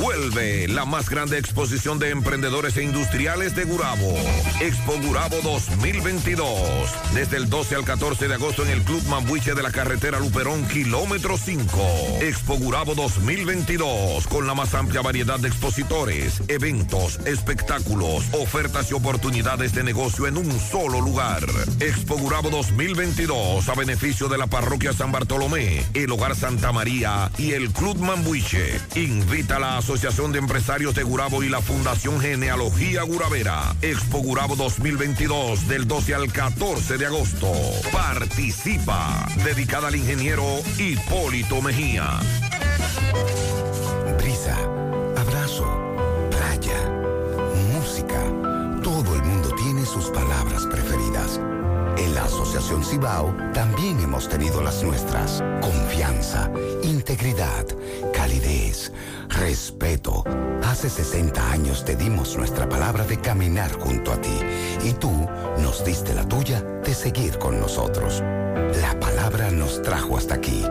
Vuelve 0.00 0.66
la 0.66 0.86
más 0.86 1.10
grande 1.10 1.36
exposición 1.36 1.98
de 1.98 2.08
emprendedores 2.08 2.74
e 2.78 2.82
industriales 2.82 3.54
de 3.54 3.64
Gurabo. 3.64 4.14
Expo 4.60 4.94
Gurabo 4.98 5.36
2022. 5.42 6.48
Desde 7.12 7.36
el 7.36 7.50
12 7.50 7.74
al 7.74 7.84
14 7.84 8.26
de 8.26 8.34
agosto 8.34 8.62
en 8.64 8.70
el 8.70 8.80
Club 8.82 9.02
Mambuche 9.08 9.54
de 9.54 9.62
la 9.62 9.70
carretera 9.70 10.18
Luperón, 10.18 10.66
kilómetro 10.68 11.36
5. 11.36 12.18
Expo 12.22 12.56
Gurabo 12.56 12.94
2022. 12.94 14.26
Con 14.26 14.46
la 14.46 14.54
más 14.54 14.72
amplia 14.72 15.02
variedad 15.02 15.38
de 15.38 15.48
expositores, 15.48 16.42
eventos, 16.48 17.20
espectáculos, 17.26 18.24
ofertas 18.32 18.90
y 18.90 18.94
oportunidades 18.94 19.74
de 19.74 19.82
negocio 19.82 20.26
en 20.26 20.38
un 20.38 20.50
solo 20.58 21.02
lugar. 21.02 21.44
Expo 21.78 22.16
Gurabo 22.16 22.48
2022 22.48 23.68
a 23.68 23.74
beneficio 23.74 24.28
de 24.28 24.38
la 24.38 24.46
parroquia 24.46 24.94
San 24.94 25.12
Bartolomé, 25.12 25.84
el 25.92 26.10
Hogar 26.10 26.34
Santa 26.34 26.72
María 26.72 27.30
y 27.36 27.52
el 27.52 27.70
Club 27.70 27.98
Mambuiche. 27.98 28.80
Invita 28.94 29.56
a 29.56 29.60
la 29.60 29.82
Asociación 29.90 30.30
de 30.30 30.38
Empresarios 30.38 30.94
de 30.94 31.02
Gurabo 31.02 31.42
y 31.42 31.48
la 31.48 31.60
Fundación 31.60 32.20
Genealogía 32.20 33.02
Guravera. 33.02 33.74
Expo 33.82 34.18
Gurabo 34.18 34.54
2022 34.54 35.66
del 35.66 35.88
12 35.88 36.14
al 36.14 36.32
14 36.32 36.96
de 36.96 37.06
agosto. 37.06 37.50
Participa. 37.90 39.26
Dedicada 39.44 39.88
al 39.88 39.96
ingeniero 39.96 40.44
Hipólito 40.78 41.60
Mejía. 41.60 42.20
Asociación 52.50 52.84
Cibao 52.84 53.32
también 53.54 54.00
hemos 54.00 54.28
tenido 54.28 54.60
las 54.60 54.82
nuestras. 54.82 55.40
Confianza, 55.60 56.50
integridad, 56.82 57.64
calidez, 58.12 58.92
respeto. 59.28 60.24
Hace 60.64 60.90
60 60.90 61.52
años 61.52 61.84
te 61.84 61.94
dimos 61.94 62.36
nuestra 62.36 62.68
palabra 62.68 63.04
de 63.04 63.20
caminar 63.20 63.70
junto 63.78 64.12
a 64.12 64.20
ti 64.20 64.36
y 64.82 64.92
tú 64.94 65.28
nos 65.62 65.84
diste 65.84 66.12
la 66.12 66.26
tuya 66.26 66.60
de 66.60 66.92
seguir 66.92 67.38
con 67.38 67.60
nosotros. 67.60 68.20
La 68.80 68.98
palabra 68.98 69.52
nos 69.52 69.80
trajo 69.80 70.16
hasta 70.16 70.34
aquí. 70.34 70.64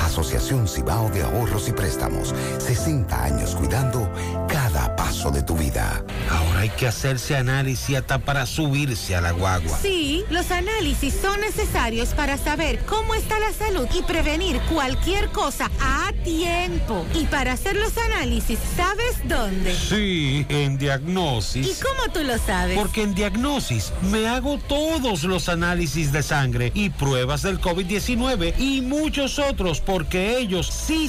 Asociación 0.00 0.66
Cibao 0.66 1.08
de 1.10 1.22
Ahorros 1.22 1.68
y 1.68 1.72
Préstamos. 1.72 2.34
60 2.58 3.22
años 3.22 3.54
cuidando 3.54 4.10
cada 4.52 4.94
paso 4.96 5.30
de 5.30 5.42
tu 5.42 5.56
vida. 5.56 6.04
Ahora 6.30 6.60
hay 6.60 6.68
que 6.68 6.86
hacerse 6.86 7.34
análisis 7.36 7.96
hasta 7.96 8.18
para 8.18 8.44
subirse 8.44 9.16
a 9.16 9.22
la 9.22 9.30
guagua. 9.30 9.78
Sí, 9.80 10.24
los 10.28 10.50
análisis 10.50 11.14
son 11.14 11.40
necesarios 11.40 12.10
para 12.10 12.36
saber 12.36 12.84
cómo 12.84 13.14
está 13.14 13.38
la 13.38 13.52
salud 13.52 13.88
y 13.98 14.02
prevenir 14.02 14.60
cualquier 14.70 15.30
cosa 15.30 15.70
a 15.80 16.12
tiempo. 16.22 17.06
Y 17.14 17.24
para 17.24 17.52
hacer 17.52 17.76
los 17.76 17.96
análisis, 17.96 18.58
¿sabes 18.76 19.16
dónde? 19.24 19.74
Sí, 19.74 20.44
en 20.50 20.76
Diagnosis. 20.76 21.66
¿Y 21.66 21.82
cómo 21.82 22.12
tú 22.12 22.22
lo 22.22 22.36
sabes? 22.38 22.76
Porque 22.76 23.02
en 23.02 23.14
Diagnosis 23.14 23.92
me 24.02 24.28
hago 24.28 24.58
todos 24.58 25.24
los 25.24 25.48
análisis 25.48 26.12
de 26.12 26.22
sangre 26.22 26.72
y 26.74 26.90
pruebas 26.90 27.40
del 27.40 27.58
COVID-19 27.58 28.54
y 28.58 28.82
muchos 28.82 29.38
otros 29.38 29.80
porque 29.80 30.36
ellos 30.36 30.66
sí 30.66 31.08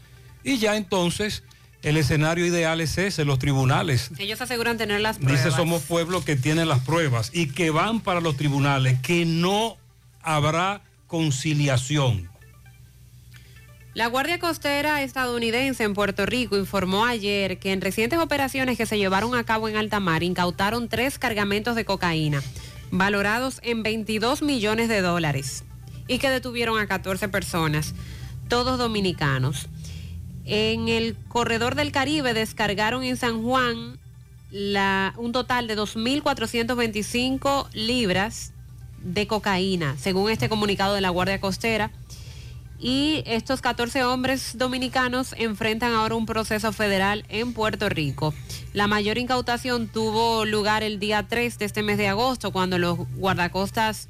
y 0.44 0.58
ya 0.58 0.76
entonces 0.76 1.44
el 1.86 1.98
escenario 1.98 2.48
ideal 2.48 2.82
es 2.82 2.98
ese, 2.98 3.26
los 3.26 3.38
tribunales. 3.38 4.10
Ellos 4.18 4.42
aseguran 4.42 4.76
tener 4.76 5.02
las 5.02 5.20
pruebas. 5.20 5.44
Dice 5.44 5.56
Somos 5.56 5.84
Pueblo 5.84 6.26
que 6.26 6.36
tienen 6.36 6.68
las 6.68 6.80
pruebas 6.80 7.30
y 7.32 7.48
que 7.50 7.70
van 7.70 8.02
para 8.02 8.22
los 8.22 8.36
tribunales, 8.38 9.00
que 9.02 9.24
no 9.24 9.78
habrá 10.24 10.82
conciliación. 11.06 12.28
La 13.94 14.08
Guardia 14.08 14.40
Costera 14.40 15.04
estadounidense 15.04 15.84
en 15.84 15.94
Puerto 15.94 16.26
Rico 16.26 16.58
informó 16.58 17.06
ayer 17.06 17.60
que 17.60 17.72
en 17.72 17.82
recientes 17.82 18.18
operaciones 18.18 18.78
que 18.78 18.88
se 18.88 18.98
llevaron 18.98 19.36
a 19.36 19.44
cabo 19.44 19.70
en 19.70 19.78
alta 19.78 20.00
mar 20.00 20.24
incautaron 20.24 20.90
tres 20.90 21.20
cargamentos 21.20 21.76
de 21.76 21.86
cocaína, 21.86 22.42
valorados 22.90 23.60
en 23.62 23.84
22 23.84 24.42
millones 24.42 24.90
de 24.90 25.02
dólares, 25.02 25.64
y 26.08 26.18
que 26.18 26.32
detuvieron 26.32 26.80
a 26.80 26.88
14 26.88 27.30
personas, 27.30 27.94
todos 28.50 28.80
dominicanos. 28.80 29.70
En 30.46 30.88
el 30.90 31.18
corredor 31.28 31.76
del 31.76 31.92
Caribe 31.92 32.34
descargaron 32.34 33.04
en 33.04 33.18
San 33.18 33.44
Juan 33.44 33.98
un 35.18 35.32
total 35.34 35.68
de 35.68 35.76
2.425 35.78 37.68
libras 37.74 38.54
de 39.02 39.28
cocaína, 39.28 39.98
según 39.98 40.30
este 40.32 40.48
comunicado 40.48 40.94
de 40.96 41.02
la 41.02 41.10
Guardia 41.10 41.42
Costera. 41.42 41.92
Y 42.78 43.24
estos 43.26 43.62
14 43.62 44.04
hombres 44.04 44.58
dominicanos 44.58 45.34
enfrentan 45.38 45.94
ahora 45.94 46.16
un 46.16 46.26
proceso 46.26 46.74
federal 46.74 47.26
en 47.30 47.54
Puerto 47.54 47.90
Rico. 47.90 48.34
La 48.74 48.88
mayor 48.88 49.18
incautación 49.18 49.88
tuvo 49.88 50.46
lugar 50.46 50.84
el 50.84 51.00
día 51.00 51.26
3 51.28 51.58
de 51.58 51.66
este 51.66 51.84
mes 51.84 51.98
de 51.98 52.10
agosto, 52.10 52.52
cuando 52.52 52.78
los 52.78 52.98
guardacostas 53.16 54.10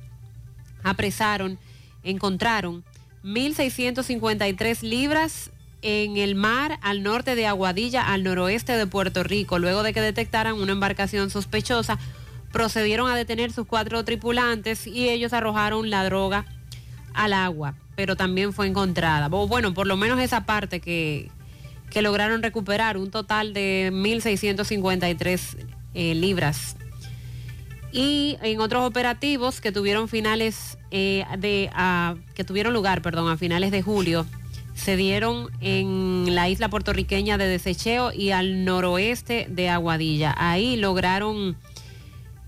apresaron, 0.84 1.60
encontraron 2.04 2.84
1.653 3.24 4.82
libras 4.82 5.52
en 5.88 6.18
el 6.18 6.34
mar 6.34 6.80
al 6.82 7.04
norte 7.04 7.36
de 7.36 7.46
Aguadilla, 7.46 8.12
al 8.12 8.24
noroeste 8.24 8.76
de 8.76 8.88
Puerto 8.88 9.22
Rico. 9.22 9.60
Luego 9.60 9.84
de 9.84 9.94
que 9.94 10.02
detectaran 10.02 10.56
una 10.56 10.72
embarcación 10.72 11.30
sospechosa, 11.30 12.00
procedieron 12.52 13.08
a 13.08 13.16
detener 13.16 13.52
sus 13.52 13.68
cuatro 13.68 14.04
tripulantes 14.04 14.88
y 14.88 15.10
ellos 15.10 15.32
arrojaron 15.32 15.92
la 15.92 16.04
droga 16.04 16.46
al 17.14 17.34
agua, 17.34 17.76
pero 17.96 18.16
también 18.16 18.52
fue 18.52 18.66
encontrada. 18.66 19.28
Bueno, 19.28 19.76
por 19.76 19.86
lo 19.86 19.96
menos 19.96 20.20
esa 20.20 20.48
parte 20.48 20.80
que, 20.80 21.30
que 21.92 22.02
lograron 22.02 22.42
recuperar, 22.42 22.98
un 22.98 23.12
total 23.12 23.54
de 23.54 23.92
1.653 23.94 25.68
eh, 25.94 26.16
libras. 26.16 26.78
Y 27.92 28.38
en 28.42 28.60
otros 28.60 28.84
operativos 28.88 29.62
que 29.62 29.72
tuvieron 29.72 30.08
finales 30.10 30.80
eh, 30.90 31.26
de 31.38 31.70
que 32.34 32.44
tuvieron 32.44 32.74
lugar, 32.74 33.04
perdón, 33.04 33.30
a 33.30 33.38
finales 33.38 33.70
de 33.70 33.84
julio, 33.84 34.26
se 34.76 34.98
dieron 34.98 35.50
en 35.62 36.36
la 36.36 36.50
isla 36.50 36.70
puertorriqueña 36.70 37.38
de 37.38 37.48
Desecheo 37.48 38.12
y 38.14 38.32
al 38.32 38.66
noroeste 38.66 39.48
de 39.50 39.70
Aguadilla. 39.70 40.36
Ahí 40.38 40.76
lograron 40.76 41.56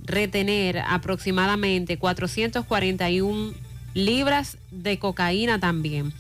retener 0.04 0.80
aproximadamente 0.80 1.98
441 1.98 3.54
libras 3.94 4.58
de 4.72 5.00
cocaína 5.00 5.60
también. 5.60 6.14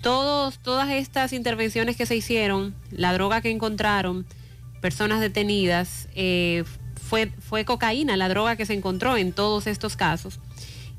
Todos, 0.00 0.58
todas 0.60 0.90
estas 0.90 1.32
intervenciones 1.32 1.96
que 1.96 2.06
se 2.06 2.16
hicieron, 2.16 2.74
la 2.90 3.12
droga 3.12 3.40
que 3.40 3.50
encontraron, 3.50 4.26
personas 4.80 5.20
detenidas, 5.20 6.08
eh, 6.14 6.64
fue, 7.08 7.32
fue 7.40 7.64
cocaína, 7.64 8.16
la 8.16 8.28
droga 8.28 8.54
que 8.56 8.64
se 8.64 8.74
encontró 8.74 9.16
en 9.16 9.32
todos 9.32 9.66
estos 9.66 9.96
casos. 9.96 10.38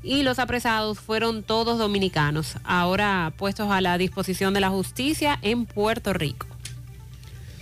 Y 0.02 0.22
los 0.22 0.38
apresados 0.38 0.98
fueron 0.98 1.42
todos 1.42 1.78
dominicanos, 1.78 2.56
ahora 2.64 3.32
puestos 3.36 3.70
a 3.70 3.80
la 3.80 3.98
disposición 3.98 4.54
de 4.54 4.60
la 4.60 4.70
justicia 4.70 5.38
en 5.42 5.66
Puerto 5.66 6.12
Rico. 6.12 6.46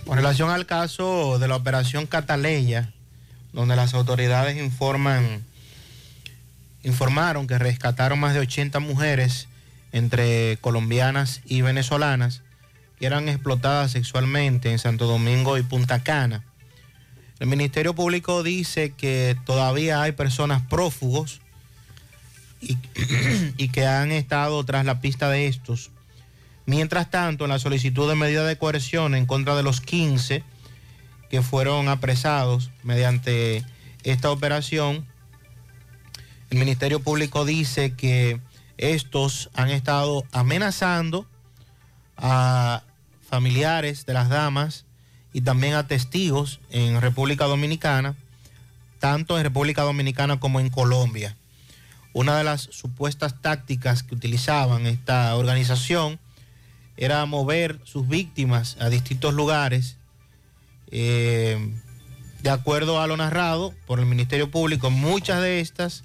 Con 0.05 0.15
relación 0.15 0.49
al 0.49 0.65
caso 0.65 1.37
de 1.37 1.47
la 1.47 1.55
operación 1.55 2.07
Cataleya, 2.07 2.91
donde 3.51 3.75
las 3.75 3.93
autoridades 3.93 4.57
informan, 4.57 5.43
informaron 6.83 7.45
que 7.45 7.57
rescataron 7.57 8.19
más 8.19 8.33
de 8.33 8.39
80 8.39 8.79
mujeres 8.79 9.47
entre 9.91 10.57
colombianas 10.61 11.41
y 11.45 11.61
venezolanas 11.61 12.41
que 12.99 13.05
eran 13.05 13.29
explotadas 13.29 13.91
sexualmente 13.91 14.71
en 14.71 14.79
Santo 14.79 15.07
Domingo 15.07 15.57
y 15.57 15.63
Punta 15.63 16.03
Cana. 16.03 16.43
El 17.39 17.47
Ministerio 17.47 17.95
Público 17.95 18.43
dice 18.43 18.91
que 18.91 19.37
todavía 19.45 20.01
hay 20.01 20.11
personas 20.11 20.61
prófugos 20.63 21.39
y, 23.57 23.69
que 23.69 23.85
han 23.85 24.11
estado 24.11 24.63
tras 24.63 24.85
la 24.85 25.01
pista 25.01 25.29
de 25.29 25.47
estos. 25.47 25.91
Mientras 26.65 27.09
tanto, 27.09 27.45
en 27.45 27.49
la 27.49 27.59
solicitud 27.59 28.07
de 28.09 28.15
medida 28.15 28.45
de 28.45 28.57
coerción 28.57 29.15
en 29.15 29.25
contra 29.25 29.55
de 29.55 29.63
los 29.63 29.81
15 29.81 30.43
que 31.29 31.41
fueron 31.41 31.87
apresados 31.87 32.71
mediante 32.83 33.63
esta 34.03 34.31
operación, 34.31 35.05
el 36.49 36.57
Ministerio 36.57 36.99
Público 36.99 37.45
dice 37.45 37.93
que 37.93 38.39
estos 38.77 39.49
han 39.53 39.69
estado 39.69 40.25
amenazando 40.31 41.27
a 42.17 42.83
familiares 43.29 44.05
de 44.05 44.13
las 44.13 44.29
damas 44.29 44.85
y 45.33 45.41
también 45.41 45.75
a 45.75 45.87
testigos 45.87 46.59
en 46.71 46.99
República 47.01 47.45
Dominicana, 47.45 48.15
tanto 48.99 49.37
en 49.37 49.43
República 49.43 49.83
Dominicana 49.83 50.39
como 50.39 50.59
en 50.59 50.69
Colombia. 50.69 51.35
Una 52.13 52.37
de 52.37 52.43
las 52.43 52.61
supuestas 52.61 53.39
tácticas 53.41 54.03
que 54.03 54.15
utilizaban 54.15 54.87
esta 54.87 55.35
organización 55.35 56.19
era 56.97 57.25
mover 57.25 57.79
sus 57.83 58.07
víctimas 58.07 58.75
a 58.79 58.89
distintos 58.89 59.33
lugares. 59.33 59.97
Eh, 60.91 61.73
de 62.41 62.49
acuerdo 62.49 62.99
a 62.99 63.07
lo 63.07 63.15
narrado 63.15 63.73
por 63.85 63.99
el 63.99 64.05
Ministerio 64.05 64.49
Público, 64.49 64.89
muchas 64.89 65.41
de 65.41 65.59
estas, 65.59 66.03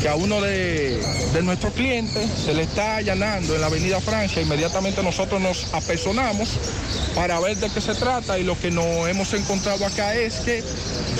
que 0.01 0.09
a 0.09 0.15
uno 0.15 0.41
de, 0.41 0.99
de 1.33 1.41
nuestros 1.43 1.73
clientes 1.73 2.27
se 2.45 2.53
le 2.53 2.63
está 2.63 2.97
allanando 2.97 3.55
en 3.55 3.61
la 3.61 3.67
Avenida 3.67 4.01
Francia. 4.01 4.41
Inmediatamente 4.41 5.03
nosotros 5.03 5.39
nos 5.39 5.73
apersonamos 5.73 6.49
para 7.15 7.39
ver 7.39 7.57
de 7.57 7.69
qué 7.69 7.79
se 7.79 7.95
trata 7.95 8.39
y 8.39 8.43
lo 8.43 8.59
que 8.59 8.71
nos 8.71 9.07
hemos 9.07 9.33
encontrado 9.33 9.85
acá 9.85 10.15
es 10.15 10.35
que 10.37 10.63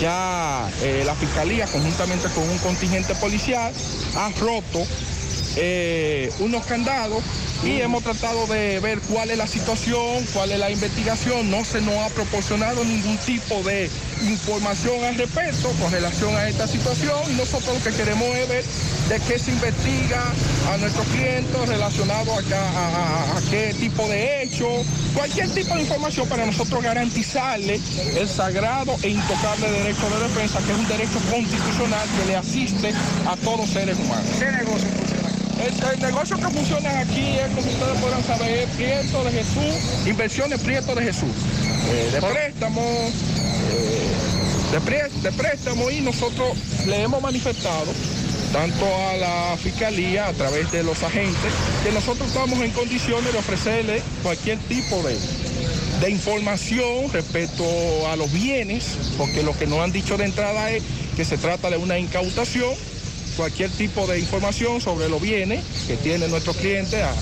ya 0.02 0.68
eh, 0.82 1.04
la 1.06 1.16
Fiscalía, 1.16 1.66
conjuntamente 1.68 2.28
con 2.30 2.50
un 2.50 2.58
contingente 2.58 3.16
policial, 3.16 3.72
ha 4.16 4.30
roto 4.40 4.86
eh, 5.56 6.32
unos 6.40 6.66
candados 6.66 7.24
y 7.64 7.82
hemos 7.82 8.04
tratado 8.04 8.48
de 8.48 8.80
ver 8.80 9.00
cuál 9.02 9.32
es 9.32 9.38
la 9.38 9.48
situación, 9.48 10.26
cuál 10.34 10.52
es 10.52 10.60
la 10.60 10.72
investigación. 10.72 11.50
No 11.52 11.66
se 11.66 11.82
nos 11.82 11.96
ha 11.96 12.10
proporcionado 12.10 12.84
ningún 12.86 13.18
tipo 13.18 13.62
de 13.64 13.90
información 14.30 15.04
al 15.04 15.16
respecto 15.16 15.70
con 15.82 15.92
relación 15.92 16.36
a 16.36 16.48
esta 16.48 16.68
situación 16.68 17.18
y 17.32 17.34
nosotros 17.36 17.78
lo 17.78 17.84
que 17.84 17.96
queremos 17.98 18.28
es 18.36 18.48
ver 18.48 18.64
de 19.10 19.20
qué 19.28 19.40
se 19.40 19.52
investiga 19.52 20.24
a 20.72 20.78
nuestros 20.78 21.06
clientes 21.08 21.68
relacionado 21.68 22.32
a, 22.34 22.38
a- 22.38 23.42
qué 23.50 23.74
tipo 23.80 24.08
de 24.08 24.44
hecho, 24.44 24.68
cualquier 25.16 25.50
tipo 25.50 25.74
de 25.76 25.82
información 25.82 26.28
para 26.30 26.46
nosotros 26.46 26.82
garantizarle 26.84 27.80
el 28.18 28.28
sagrado 28.30 28.96
e 29.02 29.10
intocable 29.10 29.70
derecho 29.72 30.02
de 30.10 30.28
defensa, 30.28 30.60
que 30.66 30.72
es 30.72 30.78
un 30.78 30.88
derecho 30.88 31.20
constitucional 31.32 32.08
que 32.20 32.26
le 32.28 32.36
asiste 32.38 32.94
a 33.28 33.36
todos 33.38 33.70
seres 33.70 33.98
humanos. 33.98 34.26
¿Qué 34.40 34.46
negocio 34.52 34.88
el, 35.66 35.94
el 35.94 36.00
negocio 36.00 36.38
que 36.38 36.50
funciona 36.50 37.00
aquí 37.00 37.38
es, 37.38 37.48
como 37.56 37.70
ustedes 37.70 38.02
podrán 38.02 38.24
saber, 38.24 38.68
Prieto 38.70 39.24
de 39.24 39.32
Jesús, 39.32 40.08
Inversiones 40.08 40.60
Prieto 40.62 40.96
de 40.96 41.04
Jesús, 41.04 41.30
eh, 41.92 42.10
de 42.14 42.22
préstamo, 42.22 42.82
eh, 43.72 45.10
de 45.24 45.32
préstamo 45.32 45.90
y 45.90 46.02
nosotros 46.02 46.58
le 46.86 47.04
hemos 47.04 47.22
manifestado 47.22 47.92
tanto 48.52 48.86
a 48.86 49.18
la 49.18 49.58
fiscalía 49.58 50.28
a 50.28 50.34
través 50.34 50.72
de 50.72 50.84
los 50.84 51.04
agentes 51.04 51.52
que 51.84 51.92
nosotros 51.92 52.28
estamos 52.30 52.60
en 52.60 52.72
condiciones 52.72 53.32
de 53.32 53.40
ofrecerle 53.40 54.02
cualquier 54.24 54.58
tipo 54.60 55.04
de, 55.04 55.16
de 56.00 56.10
información 56.10 57.12
respecto 57.12 57.64
a 58.08 58.16
los 58.16 58.32
bienes, 58.32 58.98
porque 59.18 59.44
lo 59.44 59.58
que 59.58 59.68
nos 59.68 59.80
han 59.80 59.92
dicho 59.92 60.18
de 60.18 60.26
entrada 60.26 60.72
es 60.72 60.84
que 61.16 61.26
se 61.26 61.38
trata 61.38 61.70
de 61.70 61.78
una 61.78 62.00
incautación, 62.00 62.74
cualquier 63.40 63.70
tipo 63.70 64.06
de 64.06 64.20
información 64.20 64.82
sobre 64.82 65.08
los 65.08 65.22
bienes 65.22 65.64
que 65.88 65.96
tiene 65.96 66.28
nuestro 66.28 66.54
cliente 66.54 67.02
a, 67.02 67.14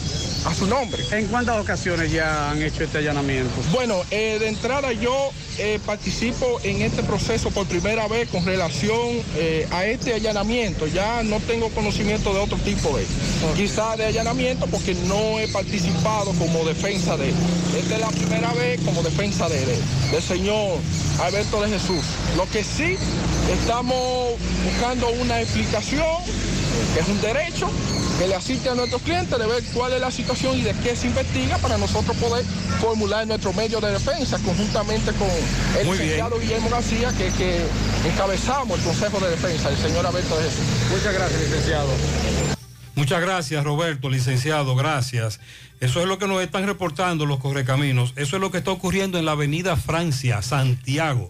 a 0.46 0.56
su 0.56 0.66
nombre. 0.66 1.04
¿En 1.12 1.28
cuántas 1.28 1.62
ocasiones 1.62 2.12
ya 2.12 2.50
han 2.50 2.60
hecho 2.64 2.84
este 2.84 2.98
allanamiento? 2.98 3.52
Bueno, 3.72 4.02
eh, 4.10 4.38
de 4.40 4.48
entrada 4.48 4.94
yo 4.94 5.30
eh, 5.60 5.80
participo 5.86 6.60
en 6.64 6.82
este 6.82 7.04
proceso 7.04 7.52
por 7.52 7.68
primera 7.68 8.08
vez 8.08 8.30
con 8.30 8.44
relación 8.44 9.22
eh, 9.36 9.68
a 9.70 9.86
este 9.86 10.16
allanamiento. 10.16 10.88
Ya 10.88 11.22
no 11.22 11.40
tengo 11.42 11.70
conocimiento 11.70 12.34
de 12.34 12.40
otro 12.40 12.58
tipo 12.58 12.98
de, 12.98 13.06
quizá 13.56 13.96
de 13.96 14.06
allanamiento 14.06 14.66
porque 14.66 14.96
no 15.06 15.38
he 15.40 15.48
participado 15.50 16.32
como 16.34 16.66
defensa 16.66 17.16
de 17.16 17.30
él. 17.30 17.36
Esta 17.78 17.94
es 17.94 18.02
la 18.02 18.10
primera 18.10 18.52
vez 18.54 18.82
como 18.82 19.04
defensa 19.04 19.48
de 19.50 19.62
él, 19.62 19.80
del 20.12 20.24
señor 20.24 20.80
Alberto 21.22 21.62
de 21.62 21.70
Jesús. 21.70 22.04
Lo 22.36 22.50
que 22.50 22.64
sí 22.64 22.98
estamos 23.54 24.36
buscando 24.64 25.10
una 25.10 25.42
explicación, 25.42 26.06
que 26.94 27.00
es 27.00 27.08
un 27.08 27.22
derecho, 27.22 27.70
que 28.20 28.28
le 28.28 28.36
asiste 28.36 28.70
a 28.70 28.76
nuestros 28.76 29.02
clientes 29.04 29.38
de 29.38 29.46
ver 29.46 29.64
cuál 29.74 29.94
es 29.94 30.02
la 30.02 30.12
situación 30.12 30.58
y 30.58 30.62
de 30.62 30.74
qué 30.84 30.96
se 30.96 31.08
investiga 31.08 31.58
para 31.60 31.78
nosotros 31.78 32.16
poder 32.18 32.44
formular 32.82 33.28
nuestro 33.28 33.54
medio 33.54 33.80
de 33.80 33.92
defensa 33.92 34.40
conjuntamente 34.40 35.12
con 35.14 35.30
el 35.80 35.86
Muy 35.86 35.98
bien. 35.98 36.10
licenciado 36.10 36.40
Guillermo 36.40 36.70
García, 36.70 37.12
que, 37.18 37.30
que 37.38 37.62
encabezamos 38.10 38.80
el 38.80 38.86
Consejo 38.86 39.20
de 39.20 39.30
Defensa, 39.30 39.70
el 39.70 39.78
señor 39.78 40.06
Alberto 40.06 40.38
de 40.38 40.44
Jesús. 40.44 40.64
Muchas 40.92 41.14
gracias, 41.14 41.42
licenciado. 41.42 41.90
Muchas 42.96 43.22
gracias, 43.22 43.64
Roberto, 43.64 44.10
licenciado, 44.10 44.76
gracias. 44.76 45.40
Eso 45.80 46.02
es 46.02 46.08
lo 46.08 46.18
que 46.18 46.28
nos 46.28 46.42
están 46.42 46.66
reportando 46.66 47.28
los 47.28 47.38
correcaminos. 47.40 48.14
Eso 48.16 48.38
es 48.38 48.42
lo 48.42 48.50
que 48.50 48.58
está 48.58 48.72
ocurriendo 48.72 49.20
en 49.20 49.26
la 49.26 49.34
avenida 49.34 49.76
Francia, 49.76 50.42
Santiago. 50.42 51.30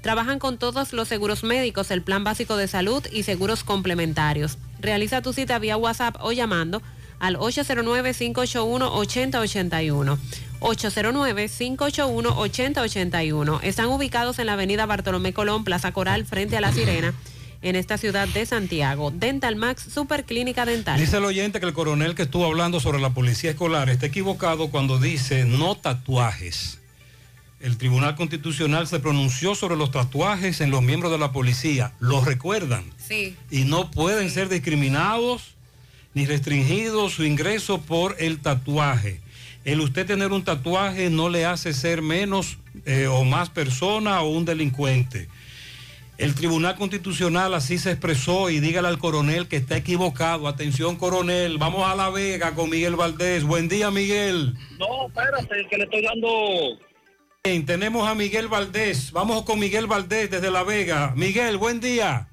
Trabajan 0.05 0.39
con 0.39 0.59
todos 0.59 0.93
los 0.93 1.09
seguros 1.09 1.43
médicos, 1.45 1.91
el 1.91 2.03
plan 2.03 2.25
básico 2.25 2.59
de 2.59 2.69
salud 2.69 3.03
y 3.11 3.23
seguros 3.23 3.65
complementarios. 3.65 4.59
Realiza 4.79 5.23
tu 5.23 5.33
cita 5.33 5.59
vía 5.59 5.79
WhatsApp 5.79 6.17
o 6.21 6.33
llamando 6.33 6.83
al 7.21 7.39
809-581-8081. 7.39 10.19
809-581-8081. 10.61 13.61
Están 13.63 13.87
ubicados 13.87 14.39
en 14.39 14.45
la 14.45 14.53
avenida 14.53 14.85
Bartolomé 14.85 15.33
Colón, 15.33 15.65
Plaza 15.65 15.93
Coral, 15.93 16.27
frente 16.27 16.59
a 16.59 16.61
La 16.61 16.71
Sirena, 16.71 17.15
en 17.63 17.75
esta 17.75 17.97
ciudad 17.97 18.29
de 18.29 18.45
Santiago. 18.45 19.11
Dental 19.11 19.57
Max 19.57 19.87
Super 19.91 20.27
Clínica 20.27 20.67
Dental. 20.67 21.01
Dice 21.01 21.17
el 21.17 21.25
oyente 21.25 21.61
que 21.61 21.67
el 21.67 21.73
coronel 21.73 22.15
que 22.15 22.25
estuvo 22.25 22.45
hablando 22.45 22.79
sobre 22.79 23.01
la 23.01 23.15
policía 23.15 23.53
escolar 23.53 23.89
está 23.89 24.05
equivocado 24.05 24.71
cuando 24.71 24.99
dice 24.99 25.47
no 25.47 25.77
tatuajes. 25.77 26.84
El 27.65 27.79
Tribunal 27.79 28.15
Constitucional 28.15 28.87
se 28.87 29.01
pronunció 29.01 29.55
sobre 29.55 29.75
los 29.75 29.91
tatuajes 29.91 30.61
en 30.61 30.71
los 30.71 30.83
miembros 30.83 31.11
de 31.11 31.17
la 31.17 31.33
policía. 31.33 31.95
¿Los 31.99 32.27
recuerdan? 32.27 32.85
Sí. 32.99 33.35
Y 33.51 33.65
no 33.65 33.91
pueden 33.91 34.29
ser 34.29 34.51
discriminados 34.51 35.55
ni 36.13 36.27
restringido 36.27 37.09
su 37.09 37.25
ingreso 37.25 37.81
por 37.81 38.17
el 38.19 38.41
tatuaje. 38.41 39.19
El 39.65 39.81
usted 39.81 40.05
tener 40.05 40.31
un 40.33 40.45
tatuaje 40.45 41.09
no 41.09 41.31
le 41.31 41.47
hace 41.47 41.73
ser 41.73 42.03
menos 42.03 42.59
eh, 42.85 43.07
o 43.07 43.25
más 43.25 43.49
persona 43.49 44.21
o 44.21 44.29
un 44.29 44.45
delincuente. 44.45 45.29
El 46.19 46.35
Tribunal 46.35 46.77
Constitucional 46.77 47.55
así 47.55 47.79
se 47.79 47.93
expresó 47.93 48.51
y 48.51 48.61
dígale 48.61 48.89
al 48.89 48.99
coronel 48.99 49.49
que 49.49 49.57
está 49.57 49.79
equivocado. 49.79 50.49
Atención, 50.49 50.97
coronel, 50.97 51.57
vamos 51.57 51.89
a 51.89 51.97
La 51.97 52.11
Vega 52.11 52.55
con 52.55 52.69
Miguel 52.69 52.95
Valdés. 52.95 53.43
Buen 53.43 53.71
día, 53.71 53.91
Miguel. 53.91 54.55
No, 54.79 55.07
espérate, 55.07 55.67
que 55.71 55.79
le 55.79 55.85
estoy 55.85 56.03
dando. 56.03 56.29
Tenemos 57.45 58.09
a 58.09 58.15
Miguel 58.15 58.49
Valdés. 58.49 59.13
Vamos 59.13 59.43
con 59.43 59.59
Miguel 59.59 59.87
Valdés 59.87 60.31
desde 60.31 60.51
La 60.51 60.63
Vega. 60.63 61.13
Miguel, 61.15 61.59
buen 61.59 61.79
día. 61.79 62.27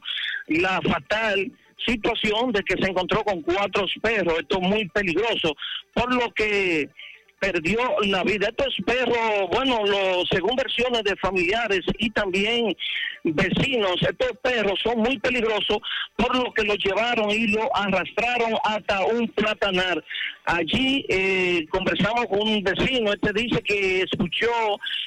la 0.49 0.81
fatal 0.83 1.51
situación 1.87 2.53
de 2.53 2.63
que 2.63 2.83
se 2.83 2.91
encontró 2.91 3.23
con 3.25 3.43
cuatro 3.43 3.87
perros, 4.03 4.41
esto 4.41 4.59
es 4.61 4.69
muy 4.69 4.89
peligroso, 4.89 5.55
por 5.95 6.13
lo 6.15 6.33
que 6.33 6.89
perdió 7.39 7.79
la 8.03 8.23
vida. 8.25 8.49
Estos 8.49 8.75
perros, 8.85 9.49
bueno, 9.53 9.85
lo, 9.85 10.25
según 10.31 10.57
versiones 10.57 11.05
de 11.05 11.17
familiares 11.17 11.81
y 11.99 12.11
también 12.11 12.77
vecinos, 13.25 13.97
estos 14.01 14.33
perros 14.43 14.79
son 14.83 14.99
muy 14.99 15.19
peligrosos, 15.19 15.79
por 16.17 16.35
lo 16.37 16.53
que 16.53 16.65
lo 16.65 16.75
llevaron 16.75 17.31
y 17.31 17.49
lo 17.49 17.75
arrastraron 17.77 18.55
hasta 18.65 19.05
un 19.05 19.29
platanar. 19.29 20.03
Allí 20.45 21.05
eh, 21.09 21.67
conversamos 21.71 22.27
con 22.27 22.41
un 22.41 22.63
vecino, 22.63 23.13
este 23.13 23.33
dice 23.33 23.63
que 23.63 24.03
escuchó 24.03 24.51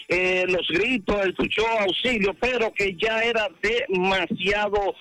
eh, 0.07 0.45
los 0.47 0.67
gritos, 0.69 1.25
escuchó 1.25 1.67
auxilio, 1.79 2.33
pero 2.39 2.73
que 2.73 2.95
ya 2.95 3.23
era 3.23 3.47
demasiado 3.61 4.95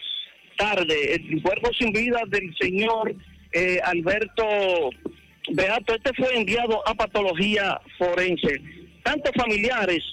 tarde. 0.57 1.15
El 1.15 1.43
cuerpo 1.43 1.71
sin 1.79 1.93
vida 1.93 2.23
del 2.29 2.55
señor 2.59 3.15
eh, 3.53 3.81
Alberto 3.83 4.91
Beato, 5.49 5.95
este 5.95 6.13
fue 6.15 6.37
enviado 6.37 6.87
a 6.87 6.95
patología 6.95 7.81
forense. 7.99 8.61
Tanto 9.03 9.33
familiares 9.33 10.05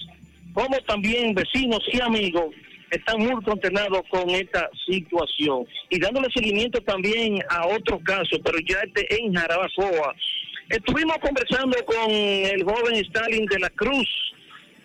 como 0.52 0.76
también 0.86 1.34
vecinos 1.34 1.80
y 1.92 2.00
amigos 2.00 2.54
están 2.90 3.20
muy 3.20 3.42
consternados 3.42 4.02
con 4.08 4.30
esta 4.30 4.68
situación. 4.86 5.66
Y 5.90 6.00
dándole 6.00 6.28
seguimiento 6.32 6.80
también 6.82 7.38
a 7.50 7.66
otro 7.66 8.00
caso, 8.00 8.38
pero 8.42 8.58
ya 8.66 8.78
este 8.80 9.22
en 9.22 9.34
Jarabacoa. 9.34 10.14
Estuvimos 10.70 11.18
conversando 11.18 11.76
con 11.84 12.10
el 12.10 12.62
joven 12.64 12.96
Stalin 12.96 13.46
de 13.46 13.58
la 13.58 13.70
Cruz, 13.70 14.08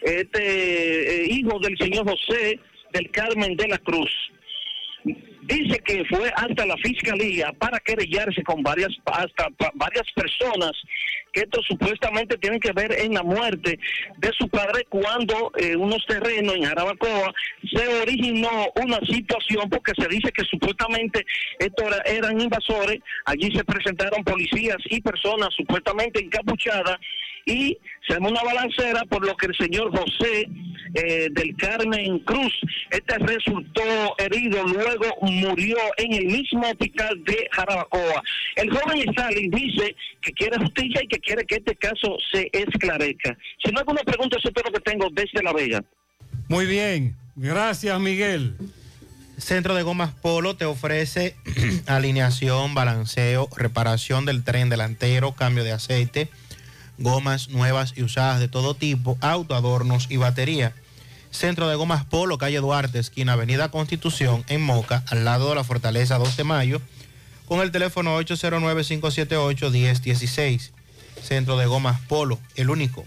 este 0.01 1.23
eh, 1.23 1.27
hijo 1.30 1.59
del 1.59 1.77
señor 1.77 2.07
José 2.09 2.59
del 2.91 3.09
Carmen 3.11 3.55
de 3.55 3.67
la 3.67 3.77
Cruz 3.80 4.09
dice 5.47 5.80
que 5.80 6.03
fue 6.05 6.31
hasta 6.35 6.65
la 6.65 6.77
fiscalía 6.77 7.51
para 7.59 7.80
querellarse 7.80 8.43
con 8.43 8.61
varias 8.63 8.91
hasta 9.05 9.47
varias 9.75 10.05
personas 10.15 10.72
que 11.33 11.41
esto 11.41 11.61
supuestamente 11.67 12.37
tienen 12.37 12.59
que 12.59 12.71
ver 12.71 12.93
en 12.99 13.15
la 13.15 13.23
muerte 13.23 13.79
de 14.17 14.31
su 14.37 14.47
padre 14.47 14.85
cuando 14.87 15.51
eh, 15.57 15.75
unos 15.75 16.05
terrenos 16.05 16.55
en 16.55 16.63
Jarabacoa 16.63 17.33
se 17.73 17.87
originó 18.01 18.49
una 18.81 18.99
situación 18.99 19.69
porque 19.69 19.93
se 19.99 20.07
dice 20.07 20.31
que 20.31 20.43
supuestamente 20.45 21.25
estos 21.59 21.87
era- 21.87 22.03
eran 22.05 22.39
invasores, 22.39 22.99
allí 23.25 23.49
se 23.55 23.63
presentaron 23.65 24.23
policías 24.23 24.77
y 24.89 25.01
personas 25.01 25.49
supuestamente 25.57 26.23
encapuchadas 26.23 26.97
y 27.45 27.77
se 28.07 28.13
armó 28.13 28.29
una 28.29 28.43
balancera 28.43 29.03
por 29.09 29.25
lo 29.25 29.35
que 29.35 29.47
el 29.47 29.55
señor 29.57 29.91
José 29.97 30.47
eh, 30.95 31.27
del 31.31 31.55
Carmen 31.57 32.19
Cruz, 32.19 32.53
este 32.91 33.17
resultó 33.17 33.81
herido, 34.19 34.63
luego 34.63 35.05
murió 35.21 35.77
en 35.97 36.13
el 36.13 36.25
mismo 36.27 36.61
hospital 36.61 37.21
de 37.23 37.47
Jarabacoa. 37.51 38.21
El 38.55 38.69
joven 38.69 39.09
Stalin 39.09 39.49
dice 39.49 39.95
que 40.21 40.31
quiere 40.33 40.57
justicia 40.59 41.01
y 41.03 41.07
que 41.07 41.19
quiere 41.24 41.45
que 41.45 41.56
este 41.56 41.76
caso 41.76 42.18
se 42.32 42.50
esclarezca. 42.52 43.38
Si 43.64 43.72
no 43.72 43.80
hay 43.80 43.82
alguna 43.82 44.03
pregunta, 44.03 44.38
eso 44.38 44.50
es 44.50 44.64
lo 44.64 44.72
que 44.72 44.82
tengo 44.82 45.08
desde 45.11 45.42
La 45.42 45.53
Vega. 45.53 45.84
Muy 46.48 46.66
bien, 46.66 47.16
gracias 47.35 48.00
Miguel. 48.00 48.56
Centro 49.38 49.74
de 49.74 49.84
Gomas 49.84 50.14
Polo 50.14 50.56
te 50.56 50.66
ofrece 50.66 51.35
alineación, 51.88 52.76
balanceo, 52.76 53.50
reparación 53.56 54.26
del 54.26 54.43
tren 54.43 54.69
delantero, 54.69 55.34
cambio 55.34 55.64
de 55.64 55.72
aceite, 55.72 56.30
gomas 56.98 57.50
nuevas 57.50 57.93
y 57.95 58.03
usadas 58.03 58.40
de 58.40 58.48
todo 58.48 58.76
tipo, 58.76 59.18
auto, 59.22 59.56
adornos 59.56 60.08
y 60.10 60.18
batería. 60.18 60.74
Centro 61.32 61.68
de 61.68 61.76
Gomas 61.76 62.06
Polo, 62.06 62.38
calle 62.38 62.60
Duarte, 62.60 63.00
esquina 63.00 63.34
Avenida 63.34 63.72
Constitución, 63.72 64.43
en 64.50 64.61
Moca, 64.61 65.03
al 65.08 65.26
lado 65.26 65.50
de 65.50 65.56
la 65.56 65.64
Fortaleza 65.64 66.19
2 66.19 66.38
de 66.38 66.43
Mayo, 66.43 66.80
con 67.48 67.61
el 67.61 67.72
teléfono 67.72 68.22
809-578-1016. 68.22 70.73
Centro 71.24 71.58
de 71.58 71.66
Gomas 71.66 72.00
Polo, 72.02 72.40
el 72.56 72.69
único. 72.69 73.06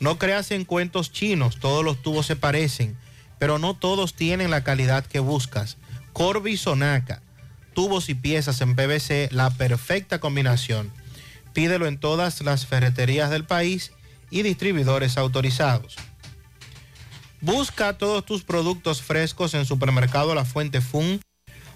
No 0.00 0.18
creas 0.18 0.50
en 0.50 0.64
cuentos 0.64 1.12
chinos, 1.12 1.58
todos 1.60 1.84
los 1.84 2.02
tubos 2.02 2.26
se 2.26 2.36
parecen, 2.36 2.96
pero 3.38 3.58
no 3.58 3.74
todos 3.74 4.14
tienen 4.14 4.50
la 4.50 4.64
calidad 4.64 5.06
que 5.06 5.20
buscas. 5.20 5.76
Corby 6.12 6.56
Sonaca, 6.56 7.22
tubos 7.74 8.08
y 8.08 8.14
piezas 8.14 8.60
en 8.60 8.74
PVC, 8.74 9.28
la 9.32 9.50
perfecta 9.50 10.18
combinación. 10.18 10.92
Pídelo 11.52 11.86
en 11.86 11.98
todas 11.98 12.40
las 12.40 12.66
ferreterías 12.66 13.30
del 13.30 13.44
país 13.44 13.92
y 14.30 14.42
distribuidores 14.42 15.16
autorizados. 15.16 15.96
Busca 17.40 17.98
todos 17.98 18.24
tus 18.24 18.42
productos 18.42 19.02
frescos 19.02 19.54
en 19.54 19.66
Supermercado 19.66 20.34
La 20.34 20.44
Fuente 20.44 20.80
Fun, 20.80 21.20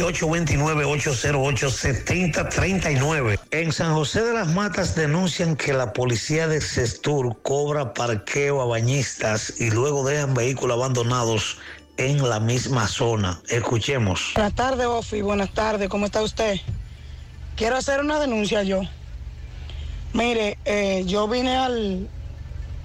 829-808-7039. 1.88 3.38
En 3.50 3.72
San 3.72 3.94
José 3.94 4.22
de 4.22 4.34
las 4.34 4.48
Matas 4.48 4.94
denuncian 4.94 5.56
que 5.56 5.72
la 5.72 5.92
policía 5.92 6.46
de 6.48 6.60
Sestur 6.60 7.40
cobra 7.42 7.94
parqueo 7.94 8.60
a 8.60 8.66
bañistas 8.66 9.54
y 9.60 9.70
luego 9.70 10.06
dejan 10.06 10.34
vehículos 10.34 10.76
abandonados 10.76 11.58
en 11.96 12.28
la 12.28 12.40
misma 12.40 12.86
zona. 12.86 13.40
Escuchemos. 13.48 14.32
Buenas 14.34 14.54
tardes, 14.54 14.86
Ofi. 14.86 15.22
Buenas 15.22 15.52
tardes. 15.52 15.88
¿Cómo 15.88 16.06
está 16.06 16.22
usted? 16.22 16.56
Quiero 17.56 17.76
hacer 17.76 18.00
una 18.00 18.20
denuncia 18.20 18.62
yo. 18.62 18.82
Mire, 20.12 20.58
eh, 20.64 21.04
yo 21.06 21.26
vine 21.28 21.56
al, 21.56 22.08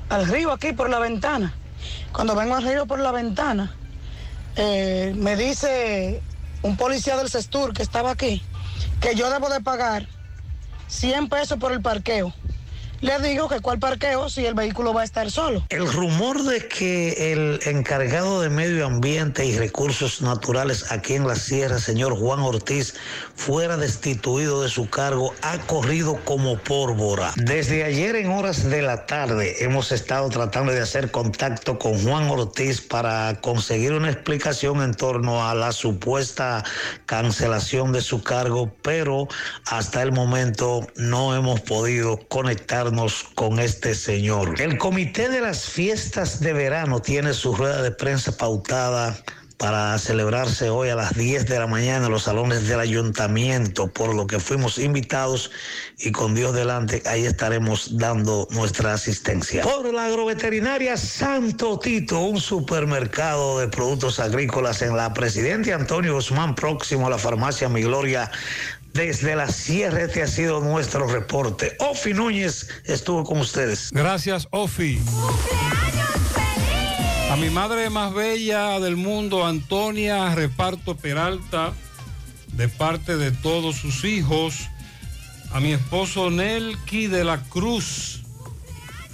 al 0.10 0.28
río 0.28 0.52
aquí 0.52 0.74
por 0.74 0.90
la 0.90 1.00
ventana. 1.00 1.54
Cuando 2.12 2.36
vengo 2.36 2.56
al 2.56 2.64
río 2.64 2.86
por 2.86 3.00
la 3.00 3.12
ventana, 3.12 3.76
eh, 4.56 5.14
me 5.16 5.36
dice 5.36 6.22
un 6.62 6.78
policía 6.78 7.18
del 7.18 7.30
Sestur 7.30 7.74
que 7.74 7.84
estaba 7.84 8.12
aquí 8.12 8.42
que 9.02 9.16
yo 9.16 9.30
debo 9.30 9.50
de 9.50 9.62
pagar 9.62 10.08
100 10.88 11.30
pesos 11.30 11.58
por 11.60 11.72
el 11.72 11.82
parqueo. 11.82 12.34
Le 13.04 13.20
digo 13.20 13.50
que 13.50 13.60
cuál 13.60 13.80
parqueo 13.80 14.30
si 14.30 14.46
el 14.46 14.54
vehículo 14.54 14.94
va 14.94 15.02
a 15.02 15.04
estar 15.04 15.30
solo. 15.30 15.66
El 15.68 15.92
rumor 15.92 16.42
de 16.44 16.70
que 16.70 17.34
el 17.34 17.60
encargado 17.66 18.40
de 18.40 18.50
medio 18.50 18.86
ambiente 18.86 19.46
y 19.46 19.58
recursos 19.58 20.22
naturales 20.22 20.90
aquí 20.90 21.16
en 21.16 21.28
la 21.28 21.36
sierra, 21.36 21.80
señor 21.80 22.18
Juan 22.18 22.40
Ortiz, 22.40 22.94
fuera 23.36 23.76
destituido 23.76 24.62
de 24.62 24.70
su 24.70 24.90
cargo 24.90 25.34
ha 25.42 25.58
corrido 25.58 26.18
como 26.24 26.58
pólvora. 26.60 27.34
Desde 27.36 27.84
ayer 27.84 28.16
en 28.16 28.32
horas 28.32 28.70
de 28.70 28.82
la 28.82 29.06
tarde 29.06 29.66
hemos 29.66 29.92
estado 29.92 30.30
tratando 30.30 30.72
de 30.72 30.80
hacer 30.80 31.12
contacto 31.12 31.78
con 31.78 32.02
Juan 32.02 32.30
Ortiz 32.30 32.80
para 32.80 33.38
conseguir 33.42 33.92
una 33.92 34.12
explicación 34.12 34.82
en 34.82 34.94
torno 34.94 35.46
a 35.46 35.54
la 35.56 35.74
supuesta 35.74 36.64
cancelación 37.06 37.92
de 37.92 38.00
su 38.00 38.24
cargo, 38.24 38.74
pero 38.82 39.28
hasta 39.66 40.02
el 40.02 40.14
momento 40.14 40.88
no 40.96 41.36
hemos 41.36 41.60
podido 41.60 42.18
conectarnos 42.94 43.26
con 43.36 43.60
este 43.60 43.96
señor. 43.96 44.62
El 44.62 44.78
comité 44.78 45.30
de 45.30 45.42
las 45.42 45.66
fiestas 45.66 46.40
de 46.40 46.54
verano 46.54 47.02
tiene 47.02 47.34
su 47.34 47.56
rueda 47.56 47.82
de 47.82 47.92
prensa 47.92 48.38
pautada 48.38 49.16
para 49.58 49.98
celebrarse 49.98 50.70
hoy 50.70 50.90
a 50.90 50.96
las 50.96 51.16
10 51.16 51.46
de 51.48 51.58
la 51.58 51.68
mañana 51.68 52.08
en 52.08 52.12
los 52.12 52.24
salones 52.24 52.68
del 52.68 52.80
ayuntamiento, 52.80 53.88
por 53.88 54.14
lo 54.14 54.28
que 54.28 54.40
fuimos 54.40 54.78
invitados 54.78 55.52
y 55.98 56.12
con 56.12 56.36
Dios 56.36 56.54
delante 56.54 57.02
ahí 57.06 57.26
estaremos 57.26 57.98
dando 57.98 58.48
nuestra 58.52 58.94
asistencia. 58.94 59.64
Por 59.64 59.94
la 59.94 60.06
agroveterinaria 60.06 60.98
Santo 60.98 61.80
Tito, 61.80 62.20
un 62.20 62.42
supermercado 62.42 63.60
de 63.60 63.70
productos 63.70 64.20
agrícolas 64.20 64.82
en 64.82 64.98
la 64.98 65.14
Presidente 65.14 65.72
Antonio 65.72 66.16
Guzmán, 66.16 66.56
próximo 66.56 67.08
a 67.08 67.12
la 67.12 67.18
farmacia 67.18 67.70
Mi 67.70 67.84
Gloria 67.84 68.30
desde 68.94 69.36
la 69.36 69.48
sierra, 69.48 70.04
este 70.04 70.22
ha 70.22 70.28
sido 70.28 70.60
nuestro 70.62 71.08
reporte. 71.08 71.76
Ofi 71.80 72.14
Núñez 72.14 72.70
estuvo 72.86 73.24
con 73.24 73.40
ustedes. 73.40 73.90
Gracias, 73.92 74.48
Ofi. 74.52 75.02
A 77.32 77.36
mi 77.36 77.50
madre 77.50 77.90
más 77.90 78.14
bella 78.14 78.80
del 78.80 78.96
mundo, 78.96 79.46
Antonia 79.46 80.36
Reparto 80.36 80.96
Peralta, 80.96 81.74
de 82.54 82.70
parte 82.70 83.18
de 83.18 83.32
todos 83.32 83.78
sus 83.78 84.04
hijos. 84.04 84.70
A 85.52 85.60
mi 85.60 85.74
esposo 85.74 86.30
Nelky 86.30 87.08
de 87.08 87.24
la 87.24 87.42
Cruz. 87.44 88.22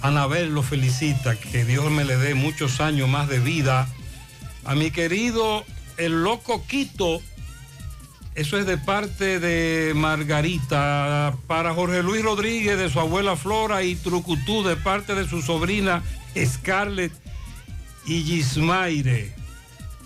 Anabel 0.02 0.54
lo 0.54 0.62
felicita, 0.62 1.36
que 1.36 1.64
Dios 1.64 1.90
me 1.90 2.04
le 2.04 2.16
dé 2.16 2.34
muchos 2.34 2.80
años 2.80 3.08
más 3.08 3.28
de 3.28 3.38
vida. 3.38 3.88
A 4.64 4.74
mi 4.74 4.90
querido 4.90 5.64
el 5.96 6.22
loco 6.22 6.64
Quito, 6.66 7.20
eso 8.40 8.56
es 8.56 8.64
de 8.64 8.78
parte 8.78 9.38
de 9.38 9.92
Margarita. 9.94 11.36
Para 11.46 11.74
Jorge 11.74 12.02
Luis 12.02 12.22
Rodríguez, 12.22 12.78
de 12.78 12.88
su 12.88 12.98
abuela 12.98 13.36
Flora 13.36 13.82
y 13.82 13.96
Trucutú, 13.96 14.62
de 14.62 14.76
parte 14.76 15.14
de 15.14 15.28
su 15.28 15.42
sobrina 15.42 16.02
Scarlett 16.34 17.12
y 18.06 18.22
Gismaire. 18.22 19.34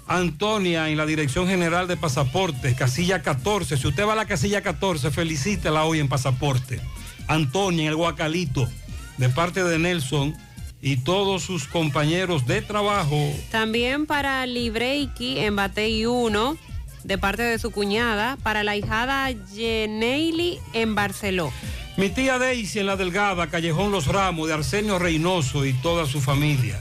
Antonia 0.09 0.91
en 0.91 0.97
la 0.97 1.07
Dirección 1.07 1.47
General 1.47 1.87
de 1.87 1.97
Pasaportes, 1.97 2.75
casilla 2.75 3.23
14. 3.23 3.77
Si 3.77 3.87
usted 3.87 4.05
va 4.05 4.15
a 4.15 4.17
la 4.17 4.27
casilla 4.27 4.63
14, 4.63 5.13
felicítela 5.13 5.85
hoy 5.85 6.01
en 6.01 6.09
Pasaporte. 6.09 6.81
Antonia 7.29 7.85
en 7.85 7.89
el 7.91 7.97
Guacalito, 7.97 8.69
de 9.17 9.29
parte 9.29 9.63
de 9.63 9.79
Nelson 9.79 10.37
y 10.83 10.97
todos 10.97 11.45
sus 11.45 11.69
compañeros 11.69 12.47
de 12.47 12.63
trabajo. 12.63 13.33
También 13.53 14.07
para 14.07 14.45
Libreiki 14.45 15.39
en 15.39 15.55
Batey 15.55 16.05
1, 16.05 16.59
de 17.05 17.19
parte 17.19 17.43
de 17.43 17.59
su 17.59 17.71
cuñada, 17.71 18.37
para 18.43 18.65
la 18.65 18.77
hijada 18.77 19.31
Yeneili 19.31 20.59
en 20.73 20.95
Barceló. 20.95 21.53
Mi 21.97 22.09
tía 22.09 22.39
Daisy 22.39 22.81
en 22.81 22.87
la 22.87 22.97
Delgada, 22.97 23.47
Callejón 23.49 23.93
Los 23.93 24.07
Ramos, 24.07 24.49
de 24.49 24.55
Arsenio 24.55 24.99
Reynoso 24.99 25.65
y 25.65 25.75
toda 25.75 26.07
su 26.07 26.21
familia. 26.21 26.81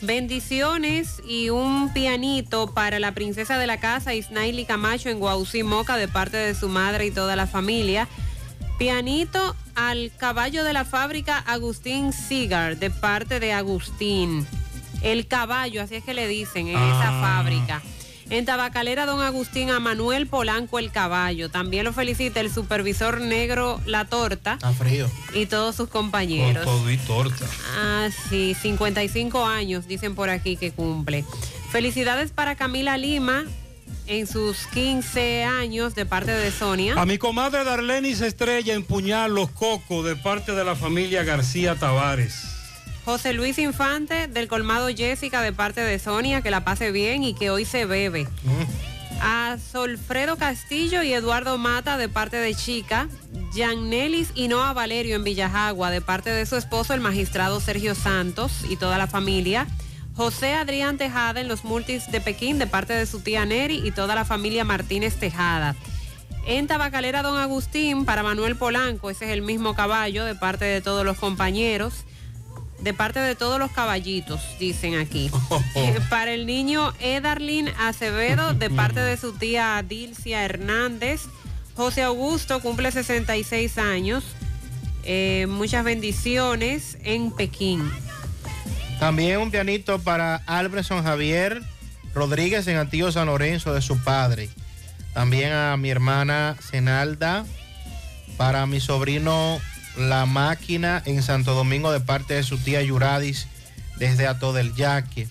Bendiciones 0.00 1.22
y 1.26 1.50
un 1.50 1.92
pianito 1.92 2.72
para 2.72 2.98
la 2.98 3.12
princesa 3.12 3.58
de 3.58 3.66
la 3.66 3.78
casa, 3.78 4.14
Isnaili 4.14 4.64
Camacho, 4.64 5.08
en 5.08 5.18
Guausí, 5.18 5.62
Moca, 5.62 5.96
de 5.96 6.06
parte 6.06 6.36
de 6.36 6.54
su 6.54 6.68
madre 6.68 7.06
y 7.06 7.10
toda 7.10 7.34
la 7.34 7.46
familia. 7.46 8.08
Pianito 8.78 9.56
al 9.74 10.12
caballo 10.16 10.64
de 10.64 10.72
la 10.72 10.84
fábrica 10.84 11.38
Agustín 11.38 12.12
Cigar, 12.12 12.78
de 12.78 12.90
parte 12.90 13.40
de 13.40 13.52
Agustín. 13.52 14.46
El 15.02 15.26
caballo, 15.26 15.82
así 15.82 15.96
es 15.96 16.04
que 16.04 16.14
le 16.14 16.28
dicen 16.28 16.68
en 16.68 16.76
esa 16.76 17.20
fábrica. 17.20 17.82
En 18.28 18.44
Tabacalera, 18.44 19.06
don 19.06 19.22
Agustín, 19.22 19.70
a 19.70 19.78
Manuel 19.78 20.26
Polanco 20.26 20.80
el 20.80 20.90
caballo. 20.90 21.48
También 21.48 21.84
lo 21.84 21.92
felicita 21.92 22.40
el 22.40 22.52
supervisor 22.52 23.20
negro 23.20 23.80
La 23.86 24.04
Torta. 24.04 24.54
Está 24.54 24.72
frío. 24.72 25.08
Y 25.32 25.46
todos 25.46 25.76
sus 25.76 25.88
Con 25.88 26.02
compañeros. 26.06 26.64
todo 26.64 26.90
y 26.90 26.96
torta. 26.98 27.46
Ah, 27.78 28.08
sí, 28.28 28.56
55 28.60 29.46
años, 29.46 29.86
dicen 29.86 30.14
por 30.16 30.28
aquí 30.28 30.56
que 30.56 30.72
cumple. 30.72 31.24
Felicidades 31.70 32.32
para 32.32 32.56
Camila 32.56 32.96
Lima 32.98 33.44
en 34.08 34.26
sus 34.26 34.66
15 34.68 35.44
años 35.44 35.94
de 35.94 36.04
parte 36.04 36.32
de 36.32 36.50
Sonia. 36.50 36.94
A 37.00 37.06
mi 37.06 37.18
comadre 37.18 37.62
Darlenis 37.64 38.20
Estrella 38.22 38.74
en 38.74 38.82
Puñal 38.82 39.34
Los 39.34 39.50
Cocos, 39.50 40.04
de 40.04 40.16
parte 40.16 40.52
de 40.52 40.64
la 40.64 40.74
familia 40.74 41.22
García 41.22 41.76
Tavares. 41.76 42.55
José 43.06 43.34
Luis 43.34 43.56
Infante 43.60 44.26
del 44.26 44.48
colmado 44.48 44.88
Jessica 44.88 45.40
de 45.40 45.52
parte 45.52 45.80
de 45.80 46.00
Sonia, 46.00 46.42
que 46.42 46.50
la 46.50 46.64
pase 46.64 46.90
bien 46.90 47.22
y 47.22 47.34
que 47.34 47.50
hoy 47.50 47.64
se 47.64 47.86
bebe. 47.86 48.26
A 49.20 49.58
Solfredo 49.58 50.36
Castillo 50.36 51.04
y 51.04 51.12
Eduardo 51.12 51.56
Mata 51.56 51.98
de 51.98 52.08
parte 52.08 52.36
de 52.36 52.52
Chica. 52.56 53.08
Nelis 53.54 54.32
y 54.34 54.48
Noa 54.48 54.72
Valerio 54.72 55.14
en 55.14 55.22
Villajagua 55.22 55.92
de 55.92 56.00
parte 56.00 56.30
de 56.30 56.46
su 56.46 56.56
esposo, 56.56 56.94
el 56.94 57.00
magistrado 57.00 57.60
Sergio 57.60 57.94
Santos 57.94 58.64
y 58.68 58.76
toda 58.76 58.98
la 58.98 59.06
familia. 59.06 59.68
José 60.16 60.54
Adrián 60.54 60.98
Tejada 60.98 61.40
en 61.40 61.46
los 61.46 61.62
multis 61.62 62.10
de 62.10 62.20
Pekín 62.20 62.58
de 62.58 62.66
parte 62.66 62.92
de 62.92 63.06
su 63.06 63.20
tía 63.20 63.46
Neri 63.46 63.82
y 63.84 63.92
toda 63.92 64.16
la 64.16 64.24
familia 64.24 64.64
Martínez 64.64 65.14
Tejada. 65.14 65.76
En 66.44 66.66
Tabacalera 66.66 67.22
Don 67.22 67.38
Agustín 67.38 68.04
para 68.04 68.24
Manuel 68.24 68.56
Polanco, 68.56 69.10
ese 69.10 69.26
es 69.26 69.30
el 69.30 69.42
mismo 69.42 69.76
caballo 69.76 70.24
de 70.24 70.34
parte 70.34 70.64
de 70.64 70.80
todos 70.80 71.04
los 71.04 71.18
compañeros. 71.18 72.05
De 72.80 72.94
parte 72.94 73.20
de 73.20 73.34
todos 73.34 73.58
los 73.58 73.70
caballitos, 73.72 74.40
dicen 74.58 74.96
aquí. 74.96 75.30
Eh, 75.74 76.00
para 76.08 76.32
el 76.32 76.46
niño 76.46 76.94
Edarlin 77.00 77.68
Acevedo, 77.78 78.54
de 78.54 78.70
parte 78.70 79.00
de 79.00 79.16
su 79.16 79.32
tía 79.32 79.84
Dilcia 79.86 80.42
Hernández. 80.44 81.22
José 81.74 82.02
Augusto 82.02 82.60
cumple 82.60 82.90
66 82.90 83.76
años. 83.76 84.24
Eh, 85.04 85.46
muchas 85.48 85.84
bendiciones 85.84 86.96
en 87.04 87.30
Pekín. 87.30 87.90
También 88.98 89.38
un 89.40 89.50
pianito 89.50 89.98
para 89.98 90.36
Alberson 90.46 91.04
Javier 91.04 91.62
Rodríguez 92.14 92.66
en 92.66 92.78
Antiguo 92.78 93.12
San 93.12 93.26
Lorenzo 93.26 93.74
de 93.74 93.82
su 93.82 94.02
padre. 94.02 94.48
También 95.12 95.52
a 95.52 95.76
mi 95.76 95.90
hermana 95.90 96.56
Zenalda. 96.60 97.44
Para 98.38 98.66
mi 98.66 98.80
sobrino 98.80 99.60
La 99.96 100.26
Máquina 100.26 101.02
en 101.06 101.22
Santo 101.22 101.54
Domingo 101.54 101.90
de 101.92 102.00
parte 102.00 102.34
de 102.34 102.42
su 102.42 102.58
tía 102.58 102.82
Yuradis 102.82 103.48
desde 103.96 104.26
Ato 104.26 104.52
del 104.52 104.74
Yaque. 104.74 105.28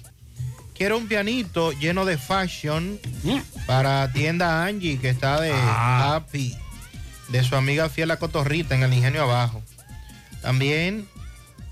Quiero 0.76 0.98
un 0.98 1.08
pianito 1.08 1.72
lleno 1.72 2.04
de 2.06 2.18
fashion 2.18 3.00
para 3.66 4.12
tienda 4.12 4.66
Angie 4.66 5.00
que 5.00 5.10
está 5.10 5.40
de 5.40 5.54
Happy. 5.54 6.56
De 7.30 7.44
su 7.44 7.56
amiga 7.56 7.90
Fiela 7.90 8.18
Cotorrita 8.18 8.76
en 8.76 8.84
el 8.84 8.94
Ingenio 8.94 9.24
Abajo. 9.24 9.64
También 10.42 11.08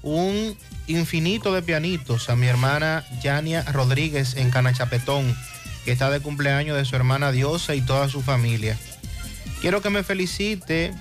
un 0.01 0.57
infinito 0.87 1.53
de 1.53 1.61
pianitos 1.61 2.29
a 2.29 2.35
mi 2.35 2.47
hermana 2.47 3.05
Yania 3.21 3.63
Rodríguez 3.71 4.35
en 4.35 4.51
Canachapetón, 4.51 5.35
que 5.85 5.91
está 5.91 6.09
de 6.09 6.19
cumpleaños 6.19 6.77
de 6.77 6.85
su 6.85 6.95
hermana 6.95 7.31
Diosa 7.31 7.75
y 7.75 7.81
toda 7.81 8.09
su 8.09 8.21
familia. 8.21 8.77
Quiero 9.61 9.81
que 9.81 9.89
me 9.89 10.03
felicite. 10.03 10.93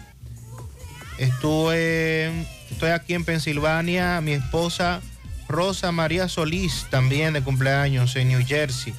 Estuve, 1.23 2.33
estoy 2.68 2.91
aquí 2.91 3.15
en 3.15 3.25
Pensilvania, 3.25 4.20
mi 4.20 4.33
esposa 4.33 5.01
Rosa 5.49 5.92
María 5.92 6.26
Solís, 6.26 6.89
también 6.91 7.33
de 7.33 7.42
cumpleaños 7.42 8.17
en 8.17 8.26
New 8.26 8.44
Jersey, 8.44 8.92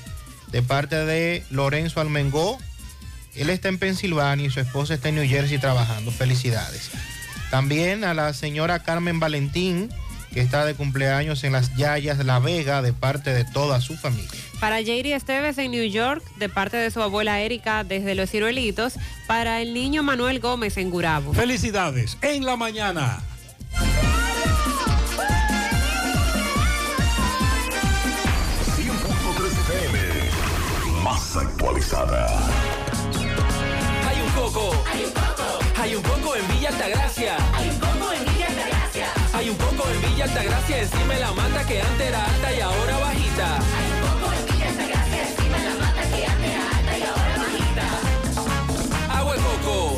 de 0.47 0.61
parte 0.61 1.03
de 1.03 1.43
Lorenzo 1.49 1.99
Almengó. 1.99 2.57
Él 3.35 3.49
está 3.49 3.67
en 3.67 3.77
Pensilvania 3.77 4.47
y 4.47 4.49
su 4.49 4.61
esposa 4.61 4.93
está 4.93 5.09
en 5.09 5.15
New 5.15 5.27
Jersey 5.27 5.57
trabajando. 5.57 6.11
Felicidades. 6.11 6.91
También 7.51 8.05
a 8.05 8.13
la 8.13 8.31
señora 8.31 8.79
Carmen 8.79 9.19
Valentín 9.19 9.89
que 10.33 10.41
está 10.41 10.65
de 10.65 10.73
cumpleaños 10.73 11.43
en 11.43 11.51
las 11.53 11.75
Yayas 11.75 12.23
La 12.25 12.39
Vega 12.39 12.81
de 12.81 12.91
parte 12.93 13.33
de 13.33 13.45
toda 13.45 13.79
su 13.81 13.95
familia. 13.95 14.29
Para 14.59 14.83
Jairi 14.83 15.13
Esteves 15.13 15.57
en 15.57 15.71
New 15.71 15.83
York, 15.89 16.23
de 16.37 16.49
parte 16.49 16.77
de 16.77 16.89
su 16.89 17.01
abuela 17.01 17.39
Erika 17.41 17.83
desde 17.83 18.15
Los 18.15 18.31
Ciruelitos. 18.31 18.95
Para 19.27 19.61
el 19.61 19.73
niño 19.73 20.03
Manuel 20.03 20.39
Gómez 20.39 20.77
en 20.77 20.89
Gurabo. 20.89 21.33
Felicidades 21.33 22.17
en 22.21 22.45
la 22.45 22.55
mañana. 22.55 23.21
Más 31.03 31.35
actualizada. 31.35 32.27
Hay 34.07 34.21
un 34.21 34.31
coco. 34.31 34.83
Hay 34.91 35.03
un 35.03 35.11
coco. 35.11 35.81
Hay 35.81 35.95
un 35.95 36.01
coco 36.03 36.35
en 36.35 36.47
Villa 36.47 36.69
Altagracia. 36.69 37.35
Hay 37.53 37.69
un 37.69 37.75
coco 37.75 37.87
en 37.87 37.91
Villa 37.91 37.91
Altagracia. 37.91 37.92
Hay 39.43 39.49
un 39.49 39.57
coco 39.57 39.83
en 39.89 40.01
Villa 40.09 40.23
Altagracia 40.23 40.79
encima 40.79 41.15
de 41.15 41.19
la 41.19 41.33
mata 41.33 41.67
que 41.67 41.81
antes 41.81 42.07
era 42.07 42.23
alta 42.23 42.53
y 42.53 42.61
ahora 42.61 42.97
bajita. 42.97 43.59
Hay 43.75 43.91
un 43.91 43.99
coco 44.07 44.31
en 44.31 44.45
Villa 44.45 44.69
Altagracia 44.69 45.27
encima 45.27 45.57
de 45.57 45.63
la 45.67 45.75
mata 45.83 46.01
que 46.15 46.25
antes 46.25 46.49
era 46.49 46.77
alta 46.77 46.97
y 46.97 47.03
ahora 47.03 47.35
bajita. 47.43 49.19
Agua 49.19 49.33
de 49.35 49.41
coco. 49.41 49.97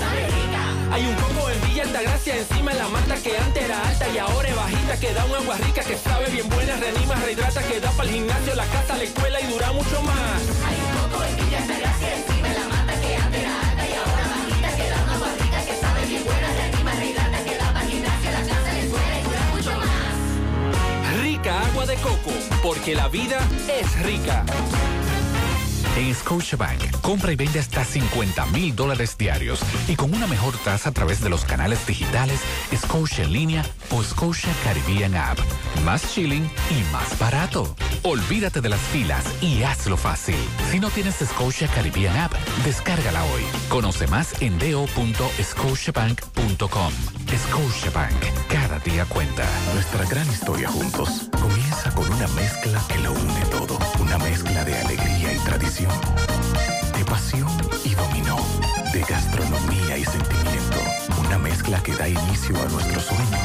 Hay 0.91 1.06
un 1.06 1.14
coco 1.14 1.49
en 1.51 1.61
Villa 1.61 1.83
Altagracia 1.83 2.38
encima 2.38 2.72
de 2.72 2.80
la 2.80 2.88
mata 2.88 3.15
que 3.17 3.38
antes 3.38 3.64
era 3.64 3.88
alta 3.88 4.09
y 4.09 4.17
ahora 4.17 4.49
es 4.49 4.56
bajita 4.56 4.99
que 4.99 5.14
da 5.14 5.25
un 5.25 5.35
agua 5.35 5.57
rica 5.57 5.83
que 5.83 5.95
sabe 5.95 6.25
bien 6.32 6.49
buena, 6.49 6.75
reanima, 6.77 7.14
rehidrata, 7.14 7.61
que 7.61 7.80
da 7.80 7.91
para 7.91 8.09
el 8.09 8.15
gimnasio, 8.15 8.56
la 8.56 8.65
casa, 8.65 8.98
la 8.98 9.03
escuela 9.03 9.40
y 9.41 9.45
dura 9.45 9.72
mucho 9.74 10.01
más. 10.01 10.41
Hay 10.65 10.77
un 10.82 10.90
coco 10.98 11.24
en 11.24 11.35
Villa 11.38 11.57
Altagracia 11.59 12.15
encima 12.15 12.34
de 21.85 21.95
coco, 21.97 22.31
porque 22.64 22.95
la 22.95 23.07
vida 23.09 23.39
es 23.67 24.01
rica. 24.01 24.43
En 25.97 26.14
Scotiabank, 26.14 27.01
compra 27.01 27.31
y 27.31 27.35
vende 27.35 27.59
hasta 27.59 27.85
50 27.85 28.45
mil 28.47 28.75
dólares 28.75 29.17
diarios 29.17 29.61
y 29.88 29.95
con 29.95 30.14
una 30.14 30.27
mejor 30.27 30.57
tasa 30.57 30.89
a 30.89 30.91
través 30.91 31.22
de 31.22 31.30
los 31.30 31.45
canales 31.45 31.88
digitales 31.88 32.41
Scotia 32.75 33.23
en 33.23 33.31
línea 33.33 33.65
o 33.91 34.03
Scotia 34.03 34.53
Caribbean 34.64 35.15
App. 35.15 35.39
Más 35.83 36.14
chilling 36.14 36.47
y 36.69 36.83
más 36.91 37.17
barato. 37.17 37.75
Olvídate 38.03 38.61
de 38.61 38.69
las 38.69 38.81
filas 38.81 39.25
y 39.41 39.64
hazlo 39.64 39.97
fácil. 39.97 40.38
Si 40.72 40.80
no 40.80 40.89
tienes 40.89 41.15
Scotia 41.15 41.67
Caribbean 41.67 42.15
App, 42.17 42.33
descárgala 42.64 43.23
hoy. 43.25 43.43
Conoce 43.69 44.07
más 44.07 44.41
en 44.41 44.57
do.scotiabank.com. 44.59 46.93
Scotiabank, 47.35 48.23
cada 48.49 48.80
día 48.80 49.05
cuenta. 49.05 49.45
Nuestra 49.73 50.05
gran 50.05 50.27
historia 50.30 50.69
juntos 50.69 51.30
comienza 51.31 51.91
con 51.93 52.09
una 52.11 52.27
mezcla 52.30 52.81
que 52.88 52.97
lo 52.99 53.11
une 53.11 53.45
todo. 53.51 53.77
Una 53.99 54.17
mezcla 54.17 54.64
de 54.64 54.77
alegría 54.77 55.33
y 55.33 55.38
tradición, 55.39 55.74
de 55.83 57.03
pasión 57.05 57.49
y 57.83 57.95
dominó, 57.95 58.37
de 58.93 59.01
gastronomía 59.01 59.97
y 59.97 60.05
sentimiento. 60.05 60.77
Una 61.19 61.37
mezcla 61.37 61.83
que 61.83 61.93
da 61.93 62.07
inicio 62.07 62.55
a 62.61 62.65
nuestros 62.69 63.03
sueños, 63.03 63.44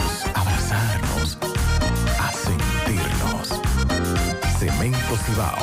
Cibao, 5.17 5.57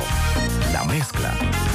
la 0.72 0.84
mezcla 0.84 1.34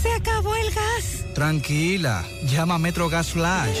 ¡Se 0.00 0.10
acabó 0.14 0.54
el 0.54 0.70
gas! 0.70 1.26
Tranquila, 1.34 2.24
llama 2.46 2.76
a 2.76 2.78
Metro 2.78 3.10
Gas 3.10 3.32
Flash. 3.32 3.80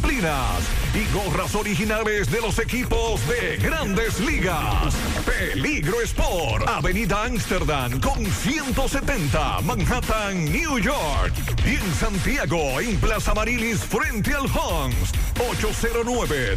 y 0.93 1.05
gorras 1.13 1.55
originales 1.55 2.29
de 2.29 2.41
los 2.41 2.59
equipos 2.59 3.25
de 3.27 3.57
grandes 3.57 4.19
ligas. 4.19 4.93
Peligro 5.25 5.99
Sport, 6.01 6.67
Avenida 6.67 7.23
Amsterdam 7.23 7.99
con 7.99 8.23
170, 8.25 9.61
Manhattan, 9.61 10.45
New 10.45 10.77
York. 10.79 11.33
Y 11.65 11.75
en 11.75 11.93
Santiago, 11.95 12.79
en 12.79 12.95
Plaza 12.97 13.33
Marilis, 13.33 13.79
frente 13.79 14.31
al 14.33 14.45
Hans, 14.45 15.11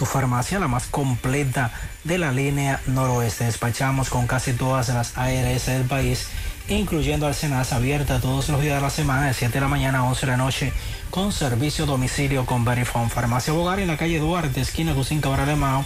tu 0.00 0.06
farmacia, 0.06 0.58
la 0.58 0.66
más 0.66 0.86
completa 0.86 1.70
de 2.04 2.16
la 2.16 2.32
línea 2.32 2.80
noroeste. 2.86 3.44
Despachamos 3.44 4.08
con 4.08 4.26
casi 4.26 4.54
todas 4.54 4.88
las 4.88 5.18
ARS 5.18 5.66
del 5.66 5.84
país, 5.84 6.28
incluyendo 6.68 7.26
Alcenas, 7.26 7.74
abierta 7.74 8.18
todos 8.18 8.48
los 8.48 8.62
días 8.62 8.76
de 8.76 8.80
la 8.80 8.88
semana, 8.88 9.26
de 9.26 9.34
7 9.34 9.52
de 9.52 9.60
la 9.60 9.68
mañana 9.68 9.98
a 9.98 10.04
11 10.04 10.24
de 10.24 10.32
la 10.32 10.38
noche, 10.38 10.72
con 11.10 11.32
servicio 11.32 11.84
domicilio 11.84 12.46
con 12.46 12.64
Verifone. 12.64 13.10
Farmacia 13.10 13.52
Bogar 13.52 13.78
en 13.78 13.88
la 13.88 13.98
calle 13.98 14.20
Duarte, 14.20 14.62
esquina 14.62 14.94
Cusín 14.94 15.20
Cabral 15.20 15.46
de 15.46 15.56
Mao. 15.56 15.84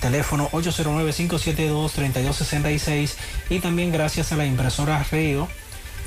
Teléfono 0.00 0.48
809-572-3266 0.52 3.12
y 3.50 3.60
también 3.60 3.92
gracias 3.92 4.32
a 4.32 4.36
la 4.36 4.46
impresora 4.46 5.04
Río 5.10 5.48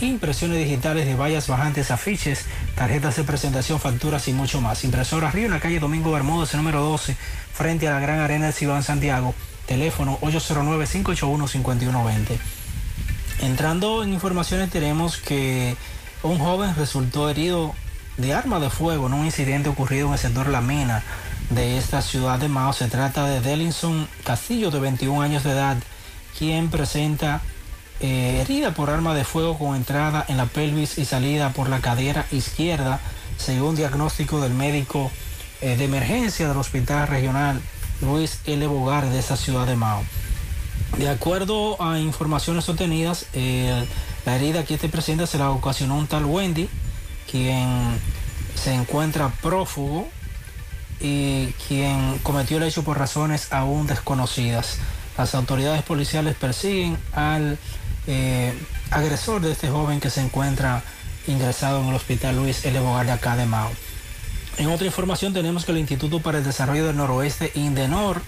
impresiones 0.08 0.58
digitales 0.58 1.06
de 1.06 1.16
vallas 1.16 1.48
bajantes, 1.48 1.92
afiches, 1.92 2.46
tarjetas 2.76 3.16
de 3.16 3.24
presentación, 3.24 3.80
facturas 3.80 4.28
y 4.28 4.34
mucho 4.34 4.60
más. 4.62 4.84
Impresora 4.84 5.32
Río 5.32 5.46
en 5.46 5.52
la 5.52 5.60
calle 5.60 5.80
Domingo 5.80 6.12
Bermúdez, 6.12 6.54
número 6.56 6.82
12, 6.82 7.16
frente 7.54 7.88
a 7.88 7.92
la 7.92 8.00
Gran 8.00 8.20
Arena 8.20 8.46
del 8.46 8.54
Cibán 8.54 8.84
Santiago. 8.84 9.36
Teléfono 9.66 10.20
809-581-5120. 10.22 12.38
Entrando 13.42 14.04
en 14.04 14.14
informaciones 14.14 14.70
tenemos 14.70 15.18
que 15.18 15.76
un 16.22 16.38
joven 16.40 16.76
resultó 16.76 17.30
herido 17.30 17.74
de 18.18 18.34
arma 18.34 18.60
de 18.60 18.70
fuego 18.70 19.08
en 19.08 19.14
un 19.14 19.26
incidente 19.26 19.70
ocurrido 19.70 20.08
en 20.08 20.14
el 20.14 20.20
sector 20.20 20.48
La 20.48 20.62
Mina 20.62 21.04
de 21.50 21.78
esta 21.78 22.02
ciudad 22.02 22.40
de 22.40 22.48
Mao. 22.48 22.72
Se 22.74 22.88
trata 22.88 23.28
de 23.28 23.42
Delinson 23.42 24.08
Castillo 24.24 24.72
de 24.72 24.80
21 24.80 25.22
años 25.22 25.44
de 25.44 25.52
edad, 25.52 25.78
quien 26.38 26.70
presenta 26.70 27.42
eh, 28.04 28.42
herida 28.42 28.74
por 28.74 28.90
arma 28.90 29.16
de 29.16 29.24
fuego 29.24 29.58
con 29.58 29.78
entrada 29.78 30.26
en 30.28 30.36
la 30.36 30.46
pelvis 30.46 30.98
y 30.98 31.06
salida 31.06 31.54
por 31.54 31.70
la 31.70 31.80
cadera 31.80 32.28
izquierda, 32.32 33.00
según 33.38 33.78
diagnóstico 33.78 34.42
del 34.42 34.54
médico 34.54 35.10
eh, 35.62 35.78
de 35.78 35.86
emergencia 35.86 36.50
del 36.50 36.58
Hospital 36.58 37.08
Regional 37.08 37.62
Luis 38.02 38.40
L. 38.46 38.68
Bogar 38.68 39.10
de 39.10 39.20
esa 39.20 39.38
ciudad 39.38 39.66
de 39.66 39.78
Mao. 39.78 40.04
De 40.98 41.08
acuerdo 41.08 41.82
a 41.82 41.98
informaciones 41.98 42.68
obtenidas, 42.68 43.26
la 43.34 44.36
herida 44.36 44.66
que 44.66 44.74
este 44.74 44.90
presenta 44.90 45.26
se 45.26 45.38
la 45.38 45.50
ocasionó 45.50 45.98
un 45.98 46.08
tal 46.08 46.26
Wendy, 46.26 46.70
quien 47.32 48.00
se 48.54 48.74
encuentra 48.74 49.30
prófugo 49.42 50.10
y 51.00 51.48
quien 51.68 52.20
cometió 52.20 52.58
el 52.58 52.64
hecho 52.64 52.84
por 52.84 53.00
razones 53.00 53.54
aún 53.54 53.88
desconocidas. 53.88 54.78
Las 55.18 55.36
autoridades 55.36 55.84
policiales 55.84 56.36
persiguen 56.36 56.98
al 57.14 57.60
eh, 58.08 58.54
agresor 58.92 59.42
de 59.42 59.52
este 59.52 59.70
joven 59.70 60.00
que 60.00 60.10
se 60.10 60.22
encuentra 60.22 60.84
ingresado 61.28 61.82
en 61.82 61.88
el 61.88 61.96
hospital 61.96 62.36
Luis 62.36 62.66
L. 62.66 62.80
Bogar 62.80 63.06
de 63.06 63.12
acá 63.14 63.36
de 63.36 63.46
Mao. 63.46 63.72
En 64.58 64.68
otra 64.68 64.86
información 64.86 65.34
tenemos 65.34 65.66
que 65.66 65.72
el 65.72 65.80
Instituto 65.80 66.20
para 66.20 66.38
el 66.38 66.44
Desarrollo 66.44 66.86
del 66.86 66.98
Noroeste, 66.98 67.52
Indenor, 67.56 68.22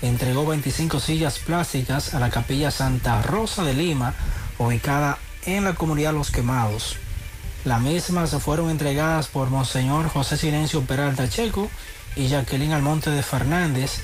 entregó 0.00 0.46
25 0.46 1.00
sillas 1.00 1.38
plásticas 1.38 2.14
a 2.14 2.20
la 2.20 2.30
capilla 2.30 2.70
Santa 2.70 3.20
Rosa 3.22 3.62
de 3.62 3.74
Lima, 3.74 4.14
ubicada 4.58 5.18
en 5.44 5.64
la 5.64 5.74
comunidad 5.74 6.14
Los 6.14 6.30
Quemados. 6.30 6.96
Las 7.64 7.80
mismas 7.80 8.30
fueron 8.42 8.70
entregadas 8.70 9.26
por 9.28 9.50
Monseñor 9.50 10.08
José 10.08 10.36
Silencio 10.36 10.82
Peralta 10.82 11.28
Checo 11.28 11.68
y 12.14 12.28
Jacqueline 12.28 12.72
Almonte 12.72 13.10
de 13.10 13.22
Fernández, 13.22 14.02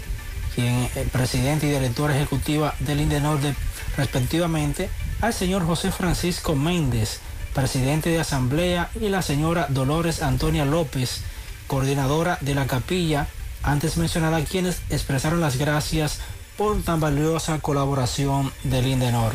quien 0.55 0.91
es 0.95 1.09
presidente 1.11 1.67
y 1.67 1.71
directora 1.71 2.17
ejecutiva 2.17 2.75
del 2.81 3.01
Indenor 3.01 3.41
de, 3.41 3.55
respectivamente, 3.97 4.91
al 5.23 5.33
señor 5.33 5.65
José 5.65 5.93
Francisco 5.93 6.57
Méndez, 6.57 7.21
presidente 7.55 8.11
de 8.11 8.21
Asamblea, 8.21 8.91
y 9.01 9.09
la 9.09 9.23
señora 9.23 9.67
Dolores 9.71 10.21
Antonia 10.21 10.65
López, 10.65 11.23
coordinadora 11.69 12.39
de 12.41 12.57
la 12.57 12.67
capilla, 12.67 13.29
antes 13.63 13.97
mencionada, 13.97 14.45
quienes 14.45 14.83
expresaron 14.91 15.41
las 15.41 15.57
gracias 15.57 16.19
por 16.59 16.83
tan 16.83 16.99
valiosa 16.99 17.61
colaboración 17.61 18.53
del 18.65 18.89
Indenor. 18.89 19.33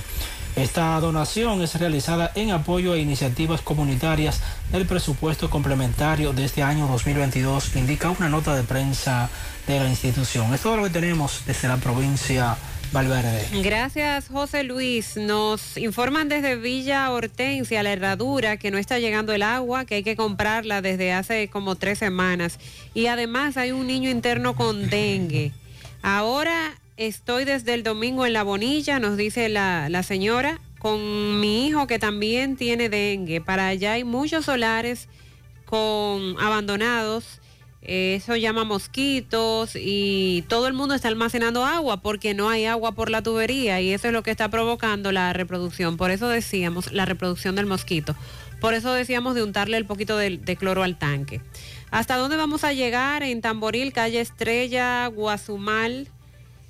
Esta 0.57 0.99
donación 0.99 1.61
es 1.61 1.75
realizada 1.75 2.33
en 2.35 2.51
apoyo 2.51 2.91
a 2.91 2.98
iniciativas 2.98 3.61
comunitarias 3.61 4.41
del 4.72 4.88
presupuesto 4.88 5.49
complementario 5.49 6.33
de 6.33 6.43
este 6.43 6.64
año 6.64 6.88
2022, 6.88 7.77
indica 7.77 8.09
una 8.09 8.27
nota 8.27 8.56
de 8.56 8.64
prensa 8.64 9.30
de 9.67 9.80
la 9.80 9.88
institución. 9.88 10.53
Es 10.53 10.61
todo 10.61 10.75
lo 10.75 10.83
que 10.83 10.90
tenemos 10.90 11.43
desde 11.45 11.69
la 11.69 11.77
provincia 11.77 12.57
Valverde. 12.91 13.45
Gracias, 13.61 14.30
José 14.30 14.64
Luis. 14.64 15.17
Nos 15.17 15.77
informan 15.77 16.30
desde 16.30 16.56
Villa 16.56 17.11
Hortensia, 17.11 17.83
la 17.83 17.91
herradura, 17.91 18.57
que 18.57 18.72
no 18.72 18.77
está 18.77 18.98
llegando 18.99 19.33
el 19.33 19.43
agua, 19.43 19.85
que 19.85 19.95
hay 19.95 20.03
que 20.03 20.16
comprarla 20.16 20.82
desde 20.82 21.11
hace 21.11 21.49
como 21.49 21.75
tres 21.75 21.99
semanas. 21.99 22.59
Y 22.93 23.07
además 23.07 23.57
hay 23.57 23.72
un 23.72 23.88
niño 23.88 24.09
interno 24.09 24.56
con 24.56 24.90
dengue. 24.90 25.51
Ahora 26.01 26.80
estoy 26.95 27.45
desde 27.45 27.74
el 27.74 27.83
domingo 27.83 28.25
en 28.25 28.33
la 28.33 28.43
bonilla, 28.43 28.99
nos 28.99 29.17
dice 29.17 29.49
la, 29.49 29.90
la 29.90 30.03
señora, 30.03 30.59
con 30.80 31.40
mi 31.40 31.67
hijo 31.67 31.88
que 31.88 31.99
también 31.99 32.56
tiene 32.56 32.90
dengue. 32.90 33.41
Para 33.41 33.67
allá 33.67 33.93
hay 33.93 34.03
muchos 34.03 34.45
solares 34.45 35.09
con 35.66 36.40
abandonados 36.40 37.41
eso 37.88 38.35
llama 38.35 38.66
mosquitos 38.66 39.72
y 39.75 40.43
todo 40.49 40.67
el 40.67 40.74
mundo 40.74 40.93
está 40.93 41.07
almacenando 41.07 41.66
agua 41.66 42.01
porque 42.01 42.33
no 42.33 42.49
hay 42.49 42.66
agua 42.66 42.91
por 42.91 43.09
la 43.09 43.24
tubería 43.24 43.80
y 43.80 43.93
eso 43.93 44.07
es 44.07 44.14
lo 44.14 44.24
que 44.24 44.32
está 44.32 44.49
provocando 44.49 45.14
la 45.14 45.32
reproducción. 45.32 45.95
Por 45.95 46.11
eso 46.11 46.27
decíamos 46.27 46.91
la 46.91 47.06
reproducción 47.06 47.56
del 47.56 47.66
mosquito. 47.66 48.14
Por 48.59 48.74
eso 48.74 48.91
decíamos 48.91 49.35
de 49.35 49.43
untarle 49.43 49.77
el 49.77 49.85
poquito 49.85 50.17
de, 50.17 50.57
cloro 50.59 50.83
al 50.83 50.98
tanque. 50.98 51.40
¿Hasta 51.90 52.17
dónde 52.17 52.35
vamos 52.35 52.66
a 52.66 52.74
llegar? 52.74 53.24
En 53.24 53.40
Tamboril, 53.40 53.93
calle 53.93 54.19
Estrella, 54.19 55.07
Guazumal. 55.07 56.09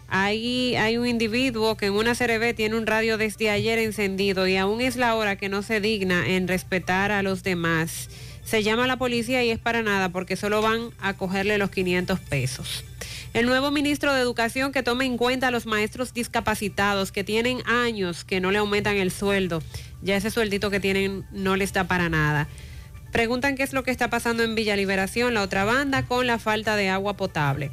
Ahí 0.10 0.76
hay 0.76 0.98
un 0.98 1.08
individuo 1.08 1.78
que 1.78 1.88
en 1.88 1.94
una 1.94 2.14
CRB 2.14 2.54
tiene 2.56 2.78
un 2.78 2.86
radio 2.86 3.18
desde 3.18 3.50
ayer 3.50 3.80
encendido 3.80 4.48
y 4.48 4.56
aún 4.56 4.82
es 4.82 4.96
la 4.96 5.16
hora 5.16 5.36
que 5.36 5.50
no 5.50 5.64
se 5.64 5.82
digna 5.82 6.28
en 6.28 6.48
respetar 6.48 7.12
a 7.12 7.24
los 7.24 7.42
demás 7.42 8.10
se 8.48 8.64
llama 8.64 8.86
a 8.86 8.88
la 8.88 8.96
policía 8.96 9.44
y 9.44 9.50
es 9.50 9.60
para 9.60 9.84
nada 9.84 10.08
porque 10.08 10.38
solo 10.38 10.62
van 10.62 10.92
a 11.02 11.16
cogerle 11.16 11.58
los 11.58 11.70
500 11.70 12.18
pesos. 12.22 12.86
El 13.34 13.46
nuevo 13.46 13.72
ministro 13.72 14.14
de 14.14 14.22
Educación 14.22 14.72
que 14.72 14.84
tome 14.84 15.04
en 15.04 15.18
cuenta 15.18 15.50
a 15.50 15.52
los 15.52 15.66
maestros 15.66 16.14
discapacitados 16.14 17.12
que 17.12 17.26
tienen 17.26 17.62
años 17.68 18.24
que 18.24 18.40
no 18.40 18.52
le 18.52 18.60
aumentan 18.60 18.96
el 18.96 19.12
sueldo. 19.12 19.62
Ya 20.02 20.16
ese 20.16 20.32
sueldito 20.32 20.70
que 20.70 20.80
tienen 20.80 21.26
no 21.32 21.58
les 21.58 21.74
da 21.74 21.90
para 21.90 22.08
nada. 22.08 22.48
Preguntan 23.12 23.56
qué 23.56 23.64
es 23.64 23.74
lo 23.74 23.84
que 23.84 23.92
está 23.92 24.10
pasando 24.10 24.44
en 24.44 24.56
Villa 24.56 24.78
Liberación, 24.78 25.34
la 25.34 25.42
otra 25.42 25.66
banda, 25.66 26.06
con 26.06 26.26
la 26.26 26.40
falta 26.40 26.78
de 26.78 26.88
agua 26.88 27.18
potable. 27.18 27.72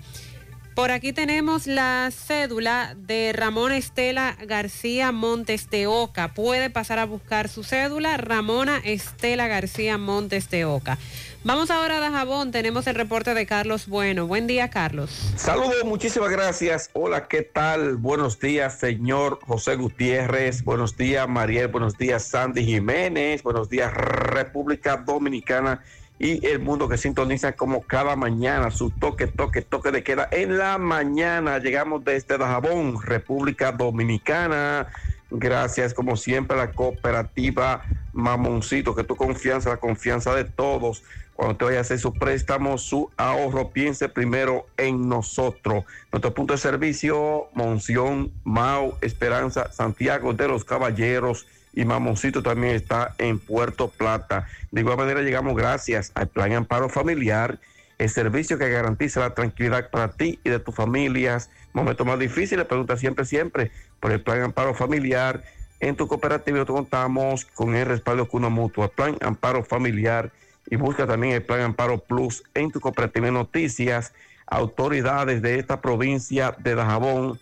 Por 0.74 0.90
aquí 0.90 1.12
tenemos 1.12 1.68
la 1.68 2.10
cédula 2.10 2.96
de 2.98 3.32
Ramón 3.32 3.70
Estela 3.70 4.36
García 4.44 5.12
Montes 5.12 5.70
de 5.70 5.86
Oca. 5.86 6.34
Puede 6.34 6.68
pasar 6.68 6.98
a 6.98 7.04
buscar 7.04 7.48
su 7.48 7.62
cédula, 7.62 8.16
Ramona 8.16 8.78
Estela 8.82 9.46
García 9.46 9.98
Montes 9.98 10.50
de 10.50 10.64
Oca. 10.64 10.98
Vamos 11.44 11.70
ahora 11.70 11.98
a 11.98 12.00
Dajabón, 12.00 12.50
tenemos 12.50 12.88
el 12.88 12.96
reporte 12.96 13.34
de 13.34 13.46
Carlos 13.46 13.86
Bueno. 13.86 14.26
Buen 14.26 14.48
día, 14.48 14.68
Carlos. 14.70 15.10
Saludos, 15.36 15.84
muchísimas 15.84 16.30
gracias. 16.30 16.90
Hola, 16.92 17.28
¿qué 17.28 17.42
tal? 17.42 17.96
Buenos 17.96 18.40
días, 18.40 18.76
señor 18.80 19.38
José 19.46 19.76
Gutiérrez. 19.76 20.64
Buenos 20.64 20.96
días, 20.96 21.28
Mariel. 21.28 21.68
Buenos 21.68 21.96
días, 21.96 22.24
Sandy 22.24 22.64
Jiménez. 22.64 23.44
Buenos 23.44 23.68
días, 23.68 23.94
República 23.94 24.96
Dominicana 24.96 25.82
y 26.18 26.46
el 26.46 26.60
mundo 26.60 26.88
que 26.88 26.96
sintoniza 26.96 27.52
como 27.52 27.82
cada 27.82 28.14
mañana 28.16 28.70
su 28.70 28.90
toque, 28.90 29.26
toque, 29.26 29.62
toque 29.62 29.90
de 29.90 30.02
queda. 30.04 30.28
En 30.30 30.58
la 30.58 30.78
mañana 30.78 31.58
llegamos 31.58 32.04
desde 32.04 32.38
Dajabón, 32.38 33.02
República 33.02 33.72
Dominicana. 33.72 34.88
Gracias, 35.30 35.92
como 35.92 36.16
siempre, 36.16 36.56
a 36.56 36.66
la 36.66 36.72
cooperativa 36.72 37.82
Mamoncito, 38.12 38.94
que 38.94 39.02
tu 39.02 39.16
confianza, 39.16 39.70
la 39.70 39.78
confianza 39.78 40.34
de 40.34 40.44
todos. 40.44 41.02
Cuando 41.34 41.56
te 41.56 41.64
vaya 41.64 41.78
a 41.78 41.80
hacer 41.80 41.98
su 41.98 42.12
préstamo, 42.14 42.78
su 42.78 43.10
ahorro, 43.16 43.70
piense 43.70 44.08
primero 44.08 44.66
en 44.76 45.08
nosotros. 45.08 45.84
Nuestro 46.12 46.32
punto 46.32 46.54
de 46.54 46.58
servicio, 46.58 47.48
Monción, 47.54 48.30
Mau, 48.44 48.96
Esperanza, 49.00 49.72
Santiago 49.72 50.32
de 50.32 50.46
los 50.46 50.64
Caballeros 50.64 51.48
y 51.74 51.84
Mamoncito 51.84 52.42
también 52.42 52.74
está 52.74 53.14
en 53.18 53.38
Puerto 53.38 53.88
Plata. 53.88 54.46
De 54.70 54.80
igual 54.80 54.96
manera 54.96 55.22
llegamos 55.22 55.56
gracias 55.56 56.12
al 56.14 56.28
Plan 56.28 56.52
Amparo 56.52 56.88
Familiar, 56.88 57.58
el 57.98 58.08
servicio 58.08 58.58
que 58.58 58.70
garantiza 58.70 59.20
la 59.20 59.34
tranquilidad 59.34 59.90
para 59.90 60.12
ti 60.12 60.38
y 60.44 60.50
de 60.50 60.60
tus 60.60 60.74
familias. 60.74 61.50
Momentos 61.72 62.06
más 62.06 62.18
difíciles, 62.18 62.64
pregunta 62.66 62.96
siempre, 62.96 63.24
siempre 63.24 63.70
por 64.00 64.12
el 64.12 64.20
Plan 64.20 64.42
Amparo 64.42 64.74
Familiar. 64.74 65.42
En 65.80 65.96
tu 65.96 66.06
cooperativa 66.06 66.64
contamos 66.64 67.44
con 67.44 67.74
el 67.74 67.86
respaldo 67.86 68.28
Cuna 68.28 68.48
Mutua, 68.48 68.88
Plan 68.88 69.16
Amparo 69.20 69.64
Familiar 69.64 70.30
y 70.70 70.76
busca 70.76 71.06
también 71.06 71.34
el 71.34 71.42
Plan 71.42 71.60
Amparo 71.60 71.98
Plus 71.98 72.44
en 72.54 72.70
tu 72.70 72.80
cooperativa 72.80 73.30
Noticias. 73.30 74.12
Autoridades 74.46 75.42
de 75.42 75.58
esta 75.58 75.80
provincia 75.80 76.54
de 76.58 76.74
Dajabón 76.74 77.40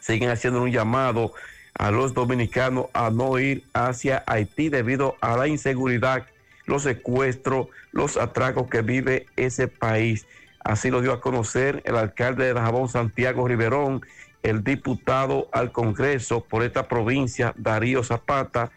siguen 0.00 0.30
haciendo 0.30 0.62
un 0.62 0.70
llamado 0.70 1.32
a 1.78 1.90
los 1.90 2.14
dominicanos 2.14 2.86
a 2.92 3.10
no 3.10 3.38
ir 3.38 3.64
hacia 3.72 4.22
Haití 4.26 4.68
debido 4.68 5.16
a 5.20 5.36
la 5.36 5.48
inseguridad, 5.48 6.26
los 6.66 6.82
secuestros, 6.82 7.68
los 7.92 8.16
atracos 8.16 8.68
que 8.68 8.82
vive 8.82 9.26
ese 9.36 9.68
país. 9.68 10.26
Así 10.62 10.90
lo 10.90 11.00
dio 11.00 11.12
a 11.12 11.20
conocer 11.20 11.82
el 11.84 11.96
alcalde 11.96 12.44
de 12.44 12.54
Dajabón, 12.54 12.88
Santiago 12.88 13.46
Riverón, 13.46 14.02
el 14.42 14.62
diputado 14.62 15.48
al 15.52 15.72
Congreso 15.72 16.44
por 16.44 16.62
esta 16.62 16.88
provincia, 16.88 17.52
Darío 17.56 18.02
Zapata, 18.02 18.70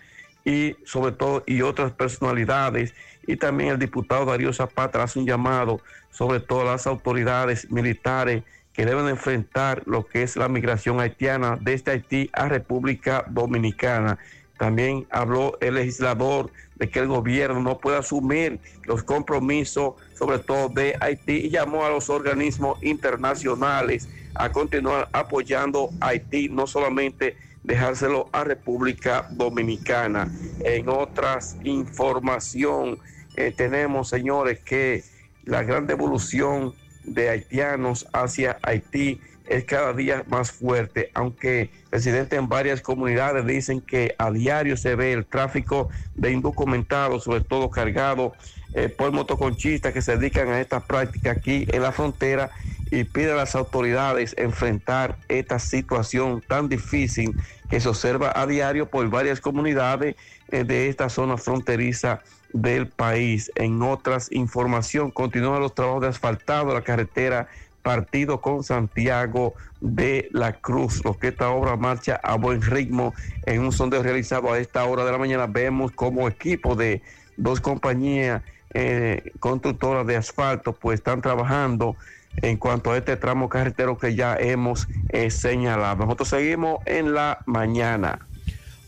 y 0.43 0.77
sobre 0.85 1.11
todo, 1.11 1.43
y 1.45 1.61
otras 1.61 1.91
personalidades. 1.91 2.93
Y 3.27 3.35
también 3.35 3.71
el 3.71 3.79
diputado 3.79 4.25
Darío 4.25 4.53
Zapata 4.53 5.03
hace 5.03 5.19
un 5.19 5.27
llamado, 5.27 5.81
sobre 6.09 6.39
todo 6.39 6.61
a 6.61 6.71
las 6.71 6.87
autoridades 6.87 7.69
militares 7.69 8.43
que 8.77 8.85
deben 8.85 9.07
enfrentar 9.07 9.81
lo 9.87 10.05
que 10.05 10.21
es 10.21 10.35
la 10.35 10.47
migración 10.47 10.99
haitiana 10.99 11.57
desde 11.59 11.93
Haití 11.93 12.29
a 12.31 12.47
República 12.47 13.25
Dominicana. 13.27 14.19
También 14.59 15.07
habló 15.09 15.57
el 15.61 15.73
legislador 15.73 16.51
de 16.75 16.87
que 16.87 16.99
el 16.99 17.07
gobierno 17.07 17.59
no 17.59 17.79
puede 17.79 17.97
asumir 17.97 18.59
los 18.85 19.01
compromisos, 19.01 19.95
sobre 20.13 20.37
todo 20.37 20.69
de 20.69 20.95
Haití, 20.99 21.47
y 21.47 21.49
llamó 21.49 21.85
a 21.85 21.89
los 21.89 22.11
organismos 22.11 22.77
internacionales 22.83 24.07
a 24.35 24.51
continuar 24.51 25.09
apoyando 25.11 25.89
a 25.99 26.09
Haití, 26.09 26.47
no 26.47 26.67
solamente 26.67 27.35
dejárselo 27.63 28.29
a 28.31 28.43
República 28.43 29.27
Dominicana. 29.31 30.31
En 30.59 30.87
otras 30.87 31.57
información, 31.63 32.99
eh, 33.35 33.51
tenemos, 33.57 34.09
señores, 34.09 34.59
que 34.59 35.03
la 35.45 35.63
gran 35.63 35.87
devolución 35.87 36.75
de 37.07 37.29
haitianos 37.29 38.07
hacia 38.13 38.57
Haití 38.61 39.19
es 39.47 39.63
cada 39.63 39.93
día 39.93 40.23
más 40.27 40.51
fuerte, 40.51 41.09
aunque 41.13 41.71
residentes 41.89 42.37
en 42.37 42.49
varias 42.49 42.81
comunidades 42.81 43.45
dicen 43.45 43.81
que 43.81 44.13
a 44.17 44.29
diario 44.29 44.75
se 44.75 44.95
ve 44.95 45.13
el 45.13 45.25
tráfico 45.25 45.89
de 46.15 46.31
indocumentados, 46.31 47.23
sobre 47.23 47.41
todo 47.41 47.69
cargado 47.69 48.33
eh, 48.73 48.89
por 48.89 49.11
motoconchistas 49.11 49.93
que 49.93 50.01
se 50.01 50.17
dedican 50.17 50.49
a 50.49 50.59
esta 50.59 50.81
práctica 50.81 51.31
aquí 51.31 51.65
en 51.69 51.81
la 51.81 51.93
frontera 51.93 52.51
y 52.91 53.05
pide 53.05 53.31
a 53.31 53.35
las 53.35 53.55
autoridades 53.55 54.35
enfrentar 54.37 55.17
esta 55.29 55.59
situación 55.59 56.43
tan 56.45 56.69
difícil 56.69 57.35
que 57.69 57.79
se 57.79 57.89
observa 57.89 58.31
a 58.35 58.45
diario 58.45 58.89
por 58.89 59.09
varias 59.09 59.41
comunidades 59.41 60.15
eh, 60.49 60.63
de 60.63 60.89
esta 60.89 61.09
zona 61.09 61.37
fronteriza 61.37 62.21
del 62.53 62.87
país. 62.87 63.51
En 63.55 63.81
otras 63.81 64.31
información, 64.31 65.11
continúan 65.11 65.61
los 65.61 65.75
trabajos 65.75 66.01
de 66.01 66.07
asfaltado 66.07 66.69
de 66.69 66.73
la 66.75 66.83
carretera 66.83 67.47
partido 67.81 68.41
con 68.41 68.63
Santiago 68.63 69.53
de 69.79 70.27
la 70.33 70.53
Cruz. 70.53 71.05
Lo 71.05 71.17
que 71.17 71.29
esta 71.29 71.49
obra 71.51 71.77
marcha 71.77 72.19
a 72.21 72.35
buen 72.35 72.61
ritmo 72.61 73.13
en 73.45 73.61
un 73.61 73.71
sondeo 73.71 74.03
realizado 74.03 74.51
a 74.51 74.59
esta 74.59 74.83
hora 74.83 75.05
de 75.05 75.11
la 75.13 75.17
mañana. 75.17 75.47
Vemos 75.47 75.91
como 75.93 76.27
equipo 76.27 76.75
de 76.75 77.01
dos 77.37 77.61
compañías 77.61 78.41
eh, 78.73 79.31
constructoras 79.39 80.05
de 80.05 80.17
asfalto 80.17 80.73
pues 80.73 80.99
están 80.99 81.21
trabajando 81.21 81.95
en 82.41 82.57
cuanto 82.57 82.91
a 82.91 82.97
este 82.97 83.15
tramo 83.15 83.47
carretero 83.47 83.97
que 83.97 84.15
ya 84.15 84.35
hemos 84.35 84.87
eh, 85.09 85.31
señalado. 85.31 86.03
Nosotros 86.03 86.27
seguimos 86.27 86.79
en 86.85 87.13
la 87.13 87.39
mañana. 87.45 88.19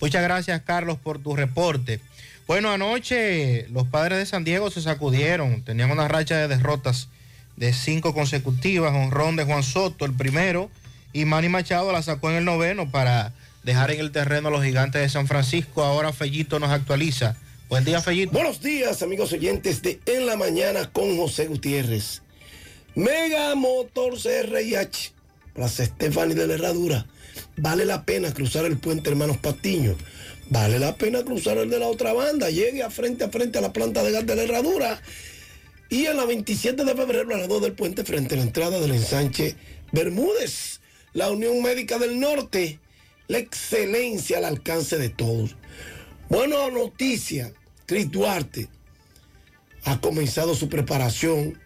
Muchas 0.01 0.23
gracias 0.23 0.61
Carlos 0.61 0.97
por 0.97 1.19
tu 1.19 1.35
reporte. 1.35 2.01
Bueno, 2.49 2.71
anoche 2.71 3.67
los 3.67 3.87
padres 3.87 4.17
de 4.17 4.25
San 4.25 4.43
Diego 4.43 4.71
se 4.71 4.81
sacudieron, 4.81 5.61
tenían 5.61 5.91
una 5.91 6.07
racha 6.07 6.35
de 6.35 6.47
derrotas 6.47 7.07
de 7.57 7.73
cinco 7.73 8.15
consecutivas, 8.15 8.91
honrón 8.91 9.35
de 9.35 9.43
Juan 9.43 9.61
Soto, 9.61 10.03
el 10.03 10.15
primero, 10.15 10.71
y 11.13 11.25
Manny 11.25 11.47
Machado 11.47 11.91
la 11.91 12.01
sacó 12.01 12.31
en 12.31 12.37
el 12.37 12.45
noveno 12.45 12.89
para 12.89 13.33
dejar 13.61 13.91
en 13.91 13.99
el 13.99 14.11
terreno 14.11 14.47
a 14.47 14.51
los 14.51 14.63
gigantes 14.63 14.99
de 14.99 15.09
San 15.09 15.27
Francisco. 15.27 15.83
Ahora 15.83 16.11
Fellito 16.11 16.57
nos 16.59 16.71
actualiza. 16.71 17.37
Buen 17.69 17.85
día, 17.85 18.01
Fellito. 18.01 18.31
Buenos 18.31 18.61
días, 18.61 19.03
amigos 19.03 19.31
oyentes 19.31 19.83
de 19.83 19.99
En 20.07 20.25
la 20.25 20.35
Mañana 20.35 20.89
con 20.91 21.17
José 21.17 21.45
Gutiérrez. 21.45 22.23
Mega 22.95 23.53
Motors 23.53 24.25
RIH, 24.25 25.11
Plaza 25.53 25.83
Estefani 25.83 26.33
de 26.33 26.47
la 26.47 26.55
Herradura. 26.55 27.05
Vale 27.57 27.85
la 27.85 28.05
pena 28.05 28.33
cruzar 28.33 28.65
el 28.65 28.79
puente 28.79 29.11
Hermanos 29.11 29.37
Patiño. 29.37 29.95
Vale 30.49 30.79
la 30.79 30.95
pena 30.95 31.23
cruzar 31.23 31.57
el 31.57 31.69
de 31.69 31.79
la 31.79 31.87
otra 31.87 32.13
banda. 32.13 32.49
Llegue 32.49 32.83
a 32.83 32.89
frente 32.89 33.23
a 33.23 33.29
frente 33.29 33.59
a 33.59 33.61
la 33.61 33.71
planta 33.71 34.03
de 34.03 34.11
gas 34.11 34.25
de 34.25 34.35
la 34.35 34.43
Herradura 34.43 35.01
y 35.89 36.05
en 36.05 36.17
la 36.17 36.25
27 36.25 36.85
de 36.85 36.95
febrero, 36.95 37.33
al 37.33 37.41
lado 37.41 37.59
del 37.59 37.73
puente, 37.73 38.03
frente 38.03 38.35
a 38.35 38.37
la 38.37 38.43
entrada 38.43 38.79
del 38.79 38.91
ensanche 38.91 39.55
Bermúdez, 39.91 40.81
la 41.13 41.31
Unión 41.31 41.61
Médica 41.61 41.97
del 41.97 42.19
Norte, 42.19 42.79
la 43.27 43.39
excelencia 43.39 44.37
al 44.37 44.45
alcance 44.45 44.97
de 44.97 45.09
todos. 45.09 45.55
Buena 46.29 46.69
noticia, 46.69 47.53
Cris 47.87 48.11
Duarte 48.11 48.69
ha 49.83 49.99
comenzado 49.99 50.55
su 50.55 50.69
preparación 50.69 51.59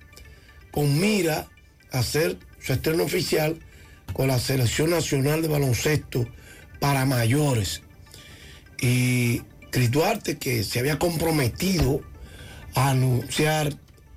con 0.71 0.99
mira 0.99 1.49
a 1.91 1.99
hacer 1.99 2.37
su 2.61 2.73
estreno 2.73 3.03
oficial 3.03 3.59
con 4.13 4.27
la 4.27 4.39
Selección 4.39 4.91
Nacional 4.91 5.41
de 5.41 5.47
Baloncesto 5.49 6.27
para 6.79 7.05
mayores. 7.05 7.81
Y 8.83 9.43
Cris 9.71 9.91
Duarte, 9.91 10.37
que 10.37 10.65
se 10.65 10.79
había 10.79 10.99
comprometido 10.99 12.01
a 12.75 12.89
anunciar 12.89 13.73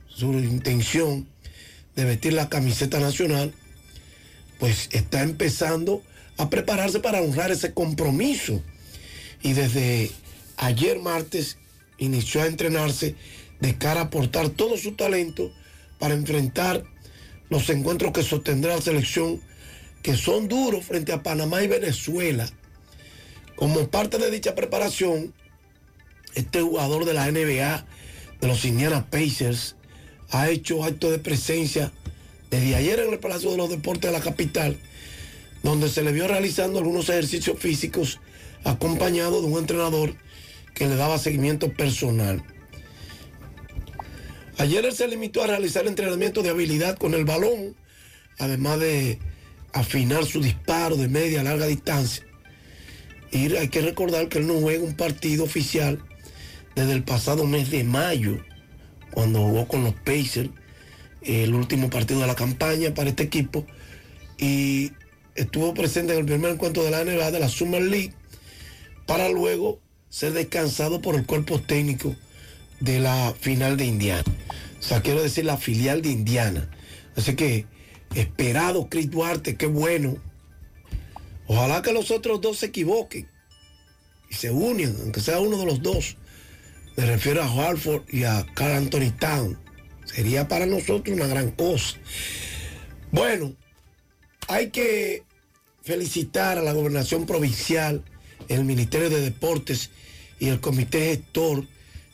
su 0.09 0.33
intención 0.33 1.29
de 1.95 2.05
vestir 2.05 2.33
la 2.33 2.49
camiseta 2.49 2.99
nacional, 2.99 3.55
pues 4.59 4.89
está 4.91 5.23
empezando 5.23 6.03
a 6.37 6.51
prepararse 6.51 6.99
para 6.99 7.23
honrar 7.23 7.53
ese 7.53 7.75
compromiso. 7.75 8.61
Y 9.41 9.53
desde 9.53 10.11
ayer 10.57 10.99
martes 10.99 11.59
inició 11.99 12.43
a 12.43 12.47
entrenarse 12.47 13.15
de 13.61 13.79
cara 13.79 14.01
a 14.01 14.05
aportar 14.05 14.49
todo 14.49 14.77
su 14.77 14.97
talento 14.97 15.53
para 16.01 16.15
enfrentar 16.15 16.83
los 17.51 17.71
encuentros 17.71 18.13
que 18.13 18.25
sostendrá 18.25 18.75
la 18.75 18.83
selección, 18.83 19.41
que 20.03 20.17
son 20.17 20.49
duros 20.49 20.85
frente 20.85 21.13
a 21.13 21.23
Panamá 21.23 21.63
y 21.63 21.69
Venezuela. 21.69 22.51
Como 23.57 23.89
parte 23.89 24.19
de 24.19 24.31
dicha 24.31 24.55
preparación, 24.55 25.35
este 26.35 26.61
jugador 26.61 27.07
de 27.07 27.15
la 27.15 27.31
NBA, 27.31 27.87
de 28.41 28.47
los 28.47 28.65
Indiana 28.67 29.07
Pacers, 29.11 29.77
ha 30.31 30.51
hecho 30.51 30.85
acto 30.85 31.11
de 31.11 31.19
presencia 31.19 31.91
desde 32.51 32.75
ayer 32.75 33.01
en 33.01 33.13
el 33.13 33.19
Palacio 33.19 33.51
de 33.51 33.57
los 33.57 33.71
Deportes 33.71 34.11
de 34.11 34.17
la 34.17 34.23
capital, 34.23 34.79
donde 35.63 35.89
se 35.89 36.03
le 36.03 36.13
vio 36.13 36.29
realizando 36.29 36.79
algunos 36.79 37.09
ejercicios 37.09 37.59
físicos 37.59 38.21
acompañado 38.65 39.41
de 39.41 39.49
un 39.49 39.59
entrenador 39.59 40.15
que 40.75 40.87
le 40.87 40.97
daba 40.97 41.19
seguimiento 41.19 41.73
personal. 41.73 42.45
Ayer 44.59 44.85
él 44.85 44.93
se 44.93 45.09
limitó 45.09 45.43
a 45.43 45.47
realizar 45.47 45.87
entrenamiento 45.87 46.43
de 46.43 46.51
habilidad 46.51 46.99
con 46.99 47.15
el 47.15 47.25
balón, 47.25 47.75
además 48.39 48.81
de 48.81 49.19
afinar 49.73 50.27
su 50.27 50.41
disparo 50.41 50.97
de 50.97 51.09
media 51.09 51.41
a 51.41 51.45
larga 51.45 51.67
distancia. 51.67 52.25
Y 53.33 53.55
hay 53.57 53.69
que 53.69 53.81
recordar 53.81 54.29
que 54.29 54.39
él 54.39 54.47
no 54.47 54.55
juega 54.61 54.85
un 54.85 54.95
partido 54.95 55.45
oficial 55.45 56.01
desde 56.75 56.93
el 56.93 57.03
pasado 57.03 57.47
mes 57.47 57.71
de 57.71 57.85
mayo 57.85 58.39
cuando 59.11 59.41
jugó 59.41 59.67
con 59.67 59.83
los 59.83 59.95
Pacers, 59.95 60.51
el 61.23 61.55
último 61.55 61.91
partido 61.91 62.21
de 62.21 62.27
la 62.27 62.35
campaña 62.35 62.93
para 62.95 63.11
este 63.11 63.23
equipo, 63.23 63.67
y 64.39 64.93
estuvo 65.35 65.73
presente 65.75 66.13
en 66.13 66.21
el 66.21 66.27
primer 66.27 66.53
encuentro 66.53 66.85
de 66.85 66.91
la 66.91 67.05
NBA 67.05 67.31
de 67.31 67.41
la 67.41 67.49
Summer 67.49 67.83
League, 67.83 68.13
para 69.07 69.29
luego 69.29 69.81
ser 70.11 70.33
descansado 70.33 71.01
por 71.01 71.15
el 71.15 71.25
cuerpo 71.25 71.61
técnico 71.61 72.15
de 72.81 73.01
la 73.01 73.35
final 73.41 73.77
de 73.77 73.87
Indiana. 73.87 74.25
O 74.79 74.83
sea, 74.83 75.01
quiero 75.01 75.23
decir 75.23 75.45
la 75.45 75.57
filial 75.57 76.03
de 76.03 76.11
Indiana. 76.11 76.69
Así 77.17 77.35
que, 77.35 77.67
esperado 78.15 78.89
Chris 78.89 79.11
Duarte, 79.11 79.57
qué 79.57 79.67
bueno. 79.67 80.19
Ojalá 81.47 81.83
que 81.83 81.93
los 81.93 82.11
otros 82.11 82.41
dos 82.41 82.59
se 82.59 82.67
equivoquen 82.67 83.29
y 84.31 84.35
se 84.35 84.51
unan, 84.51 84.97
aunque 85.03 85.21
sea 85.21 85.41
uno 85.41 85.59
de 85.59 85.67
los 85.67 85.83
dos. 85.83 86.17
Me 86.97 87.07
refiero 87.07 87.43
a 87.43 87.47
Hartford 87.47 88.03
y 88.09 88.25
a 88.25 88.47
Carl 88.55 88.73
Anthony 88.73 89.13
Town. 89.19 89.59
Sería 90.05 90.49
para 90.49 90.67
nosotros 90.67 91.17
una 91.17 91.27
gran 91.27 91.51
cosa. 91.51 91.99
Bueno, 93.13 93.55
hay 94.49 94.71
que 94.71 95.23
felicitar 95.83 96.59
a 96.59 96.63
la 96.63 96.73
gobernación 96.73 97.27
provincial, 97.27 98.03
el 98.49 98.65
Ministerio 98.65 99.11
de 99.11 99.21
Deportes 99.21 99.91
y 100.39 100.49
el 100.49 100.61
Comité 100.61 101.17
Gestor 101.17 101.67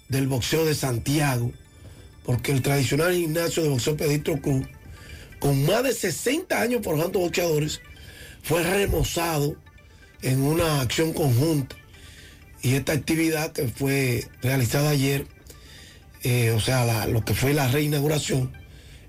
del 0.09 0.29
Boxeo 0.29 0.65
de 0.65 0.75
Santiago, 0.75 1.53
porque 2.25 2.53
el 2.53 2.63
tradicional 2.63 3.15
gimnasio 3.15 3.63
de 3.63 3.71
boxeo 3.71 3.97
Pedro 3.97 4.41
Cruz, 4.41 4.67
con 5.39 5.65
más 5.65 5.83
de 5.85 5.93
60 5.93 6.61
años 6.61 6.83
forjando 6.85 7.19
boxeadores, 7.19 7.81
fue 8.43 8.63
remozado 8.63 9.57
en 10.21 10.43
una 10.43 10.81
acción 10.81 11.13
conjunta 11.13 11.77
y 12.63 12.75
esta 12.75 12.93
actividad 12.93 13.53
que 13.53 13.67
fue 13.69 14.29
realizada 14.41 14.91
ayer, 14.91 15.27
eh, 16.23 16.53
o 16.53 16.61
sea, 16.61 17.07
lo 17.07 17.25
que 17.25 17.35
fue 17.35 17.55
la 17.55 17.69
reinauguración, 17.69 18.53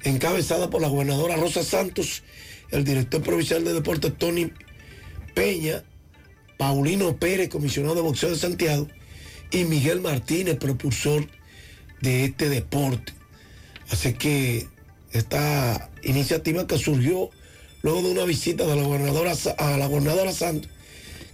encabezada 0.03 0.69
por 0.69 0.81
la 0.81 0.87
gobernadora 0.87 1.35
Rosa 1.35 1.63
Santos, 1.63 2.23
el 2.71 2.83
director 2.83 3.21
provincial 3.21 3.63
de 3.63 3.73
deportes 3.73 4.17
Tony 4.17 4.51
Peña, 5.35 5.83
Paulino 6.57 7.17
Pérez, 7.17 7.49
comisionado 7.49 7.95
de 7.95 8.01
boxeo 8.01 8.31
de 8.31 8.37
Santiago, 8.37 8.87
y 9.51 9.65
Miguel 9.65 10.01
Martínez, 10.01 10.57
propulsor 10.57 11.27
de 12.01 12.25
este 12.25 12.49
deporte. 12.49 13.13
Así 13.91 14.13
que 14.13 14.67
esta 15.11 15.91
iniciativa 16.01 16.65
que 16.65 16.79
surgió 16.79 17.29
luego 17.83 18.01
de 18.01 18.11
una 18.11 18.23
visita 18.23 18.65
de 18.65 18.77
la 18.77 18.83
gobernadora 18.83 19.33
a 19.57 19.77
la 19.77 19.87
gobernadora 19.87 20.31
Santos, 20.31 20.71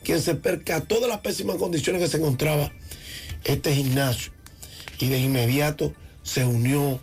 quien 0.04 0.20
se 0.20 0.34
percató 0.34 1.00
de 1.00 1.08
las 1.08 1.20
pésimas 1.20 1.58
condiciones 1.58 2.02
que 2.02 2.08
se 2.08 2.18
encontraba 2.18 2.72
este 3.44 3.74
gimnasio 3.74 4.32
y 4.98 5.10
de 5.10 5.20
inmediato 5.20 5.94
se 6.24 6.46
unió 6.46 7.00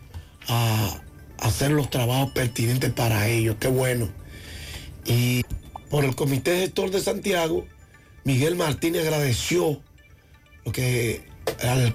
a 0.49 1.01
hacer 1.39 1.71
los 1.71 1.91
trabajos 1.91 2.33
pertinentes 2.33 2.93
para 2.93 3.29
ellos. 3.29 3.57
Qué 3.61 3.69
bueno. 3.69 4.09
Y 5.05 5.43
por 5.91 6.05
el 6.05 6.17
Comité 6.17 6.59
Gestor 6.59 6.91
de 6.91 7.01
Santiago, 7.01 7.65
Miguel 8.25 8.57
Martínez 8.57 9.03
agradeció 9.03 9.81
lo 10.65 10.73
que 10.73 11.25
al 11.63 11.95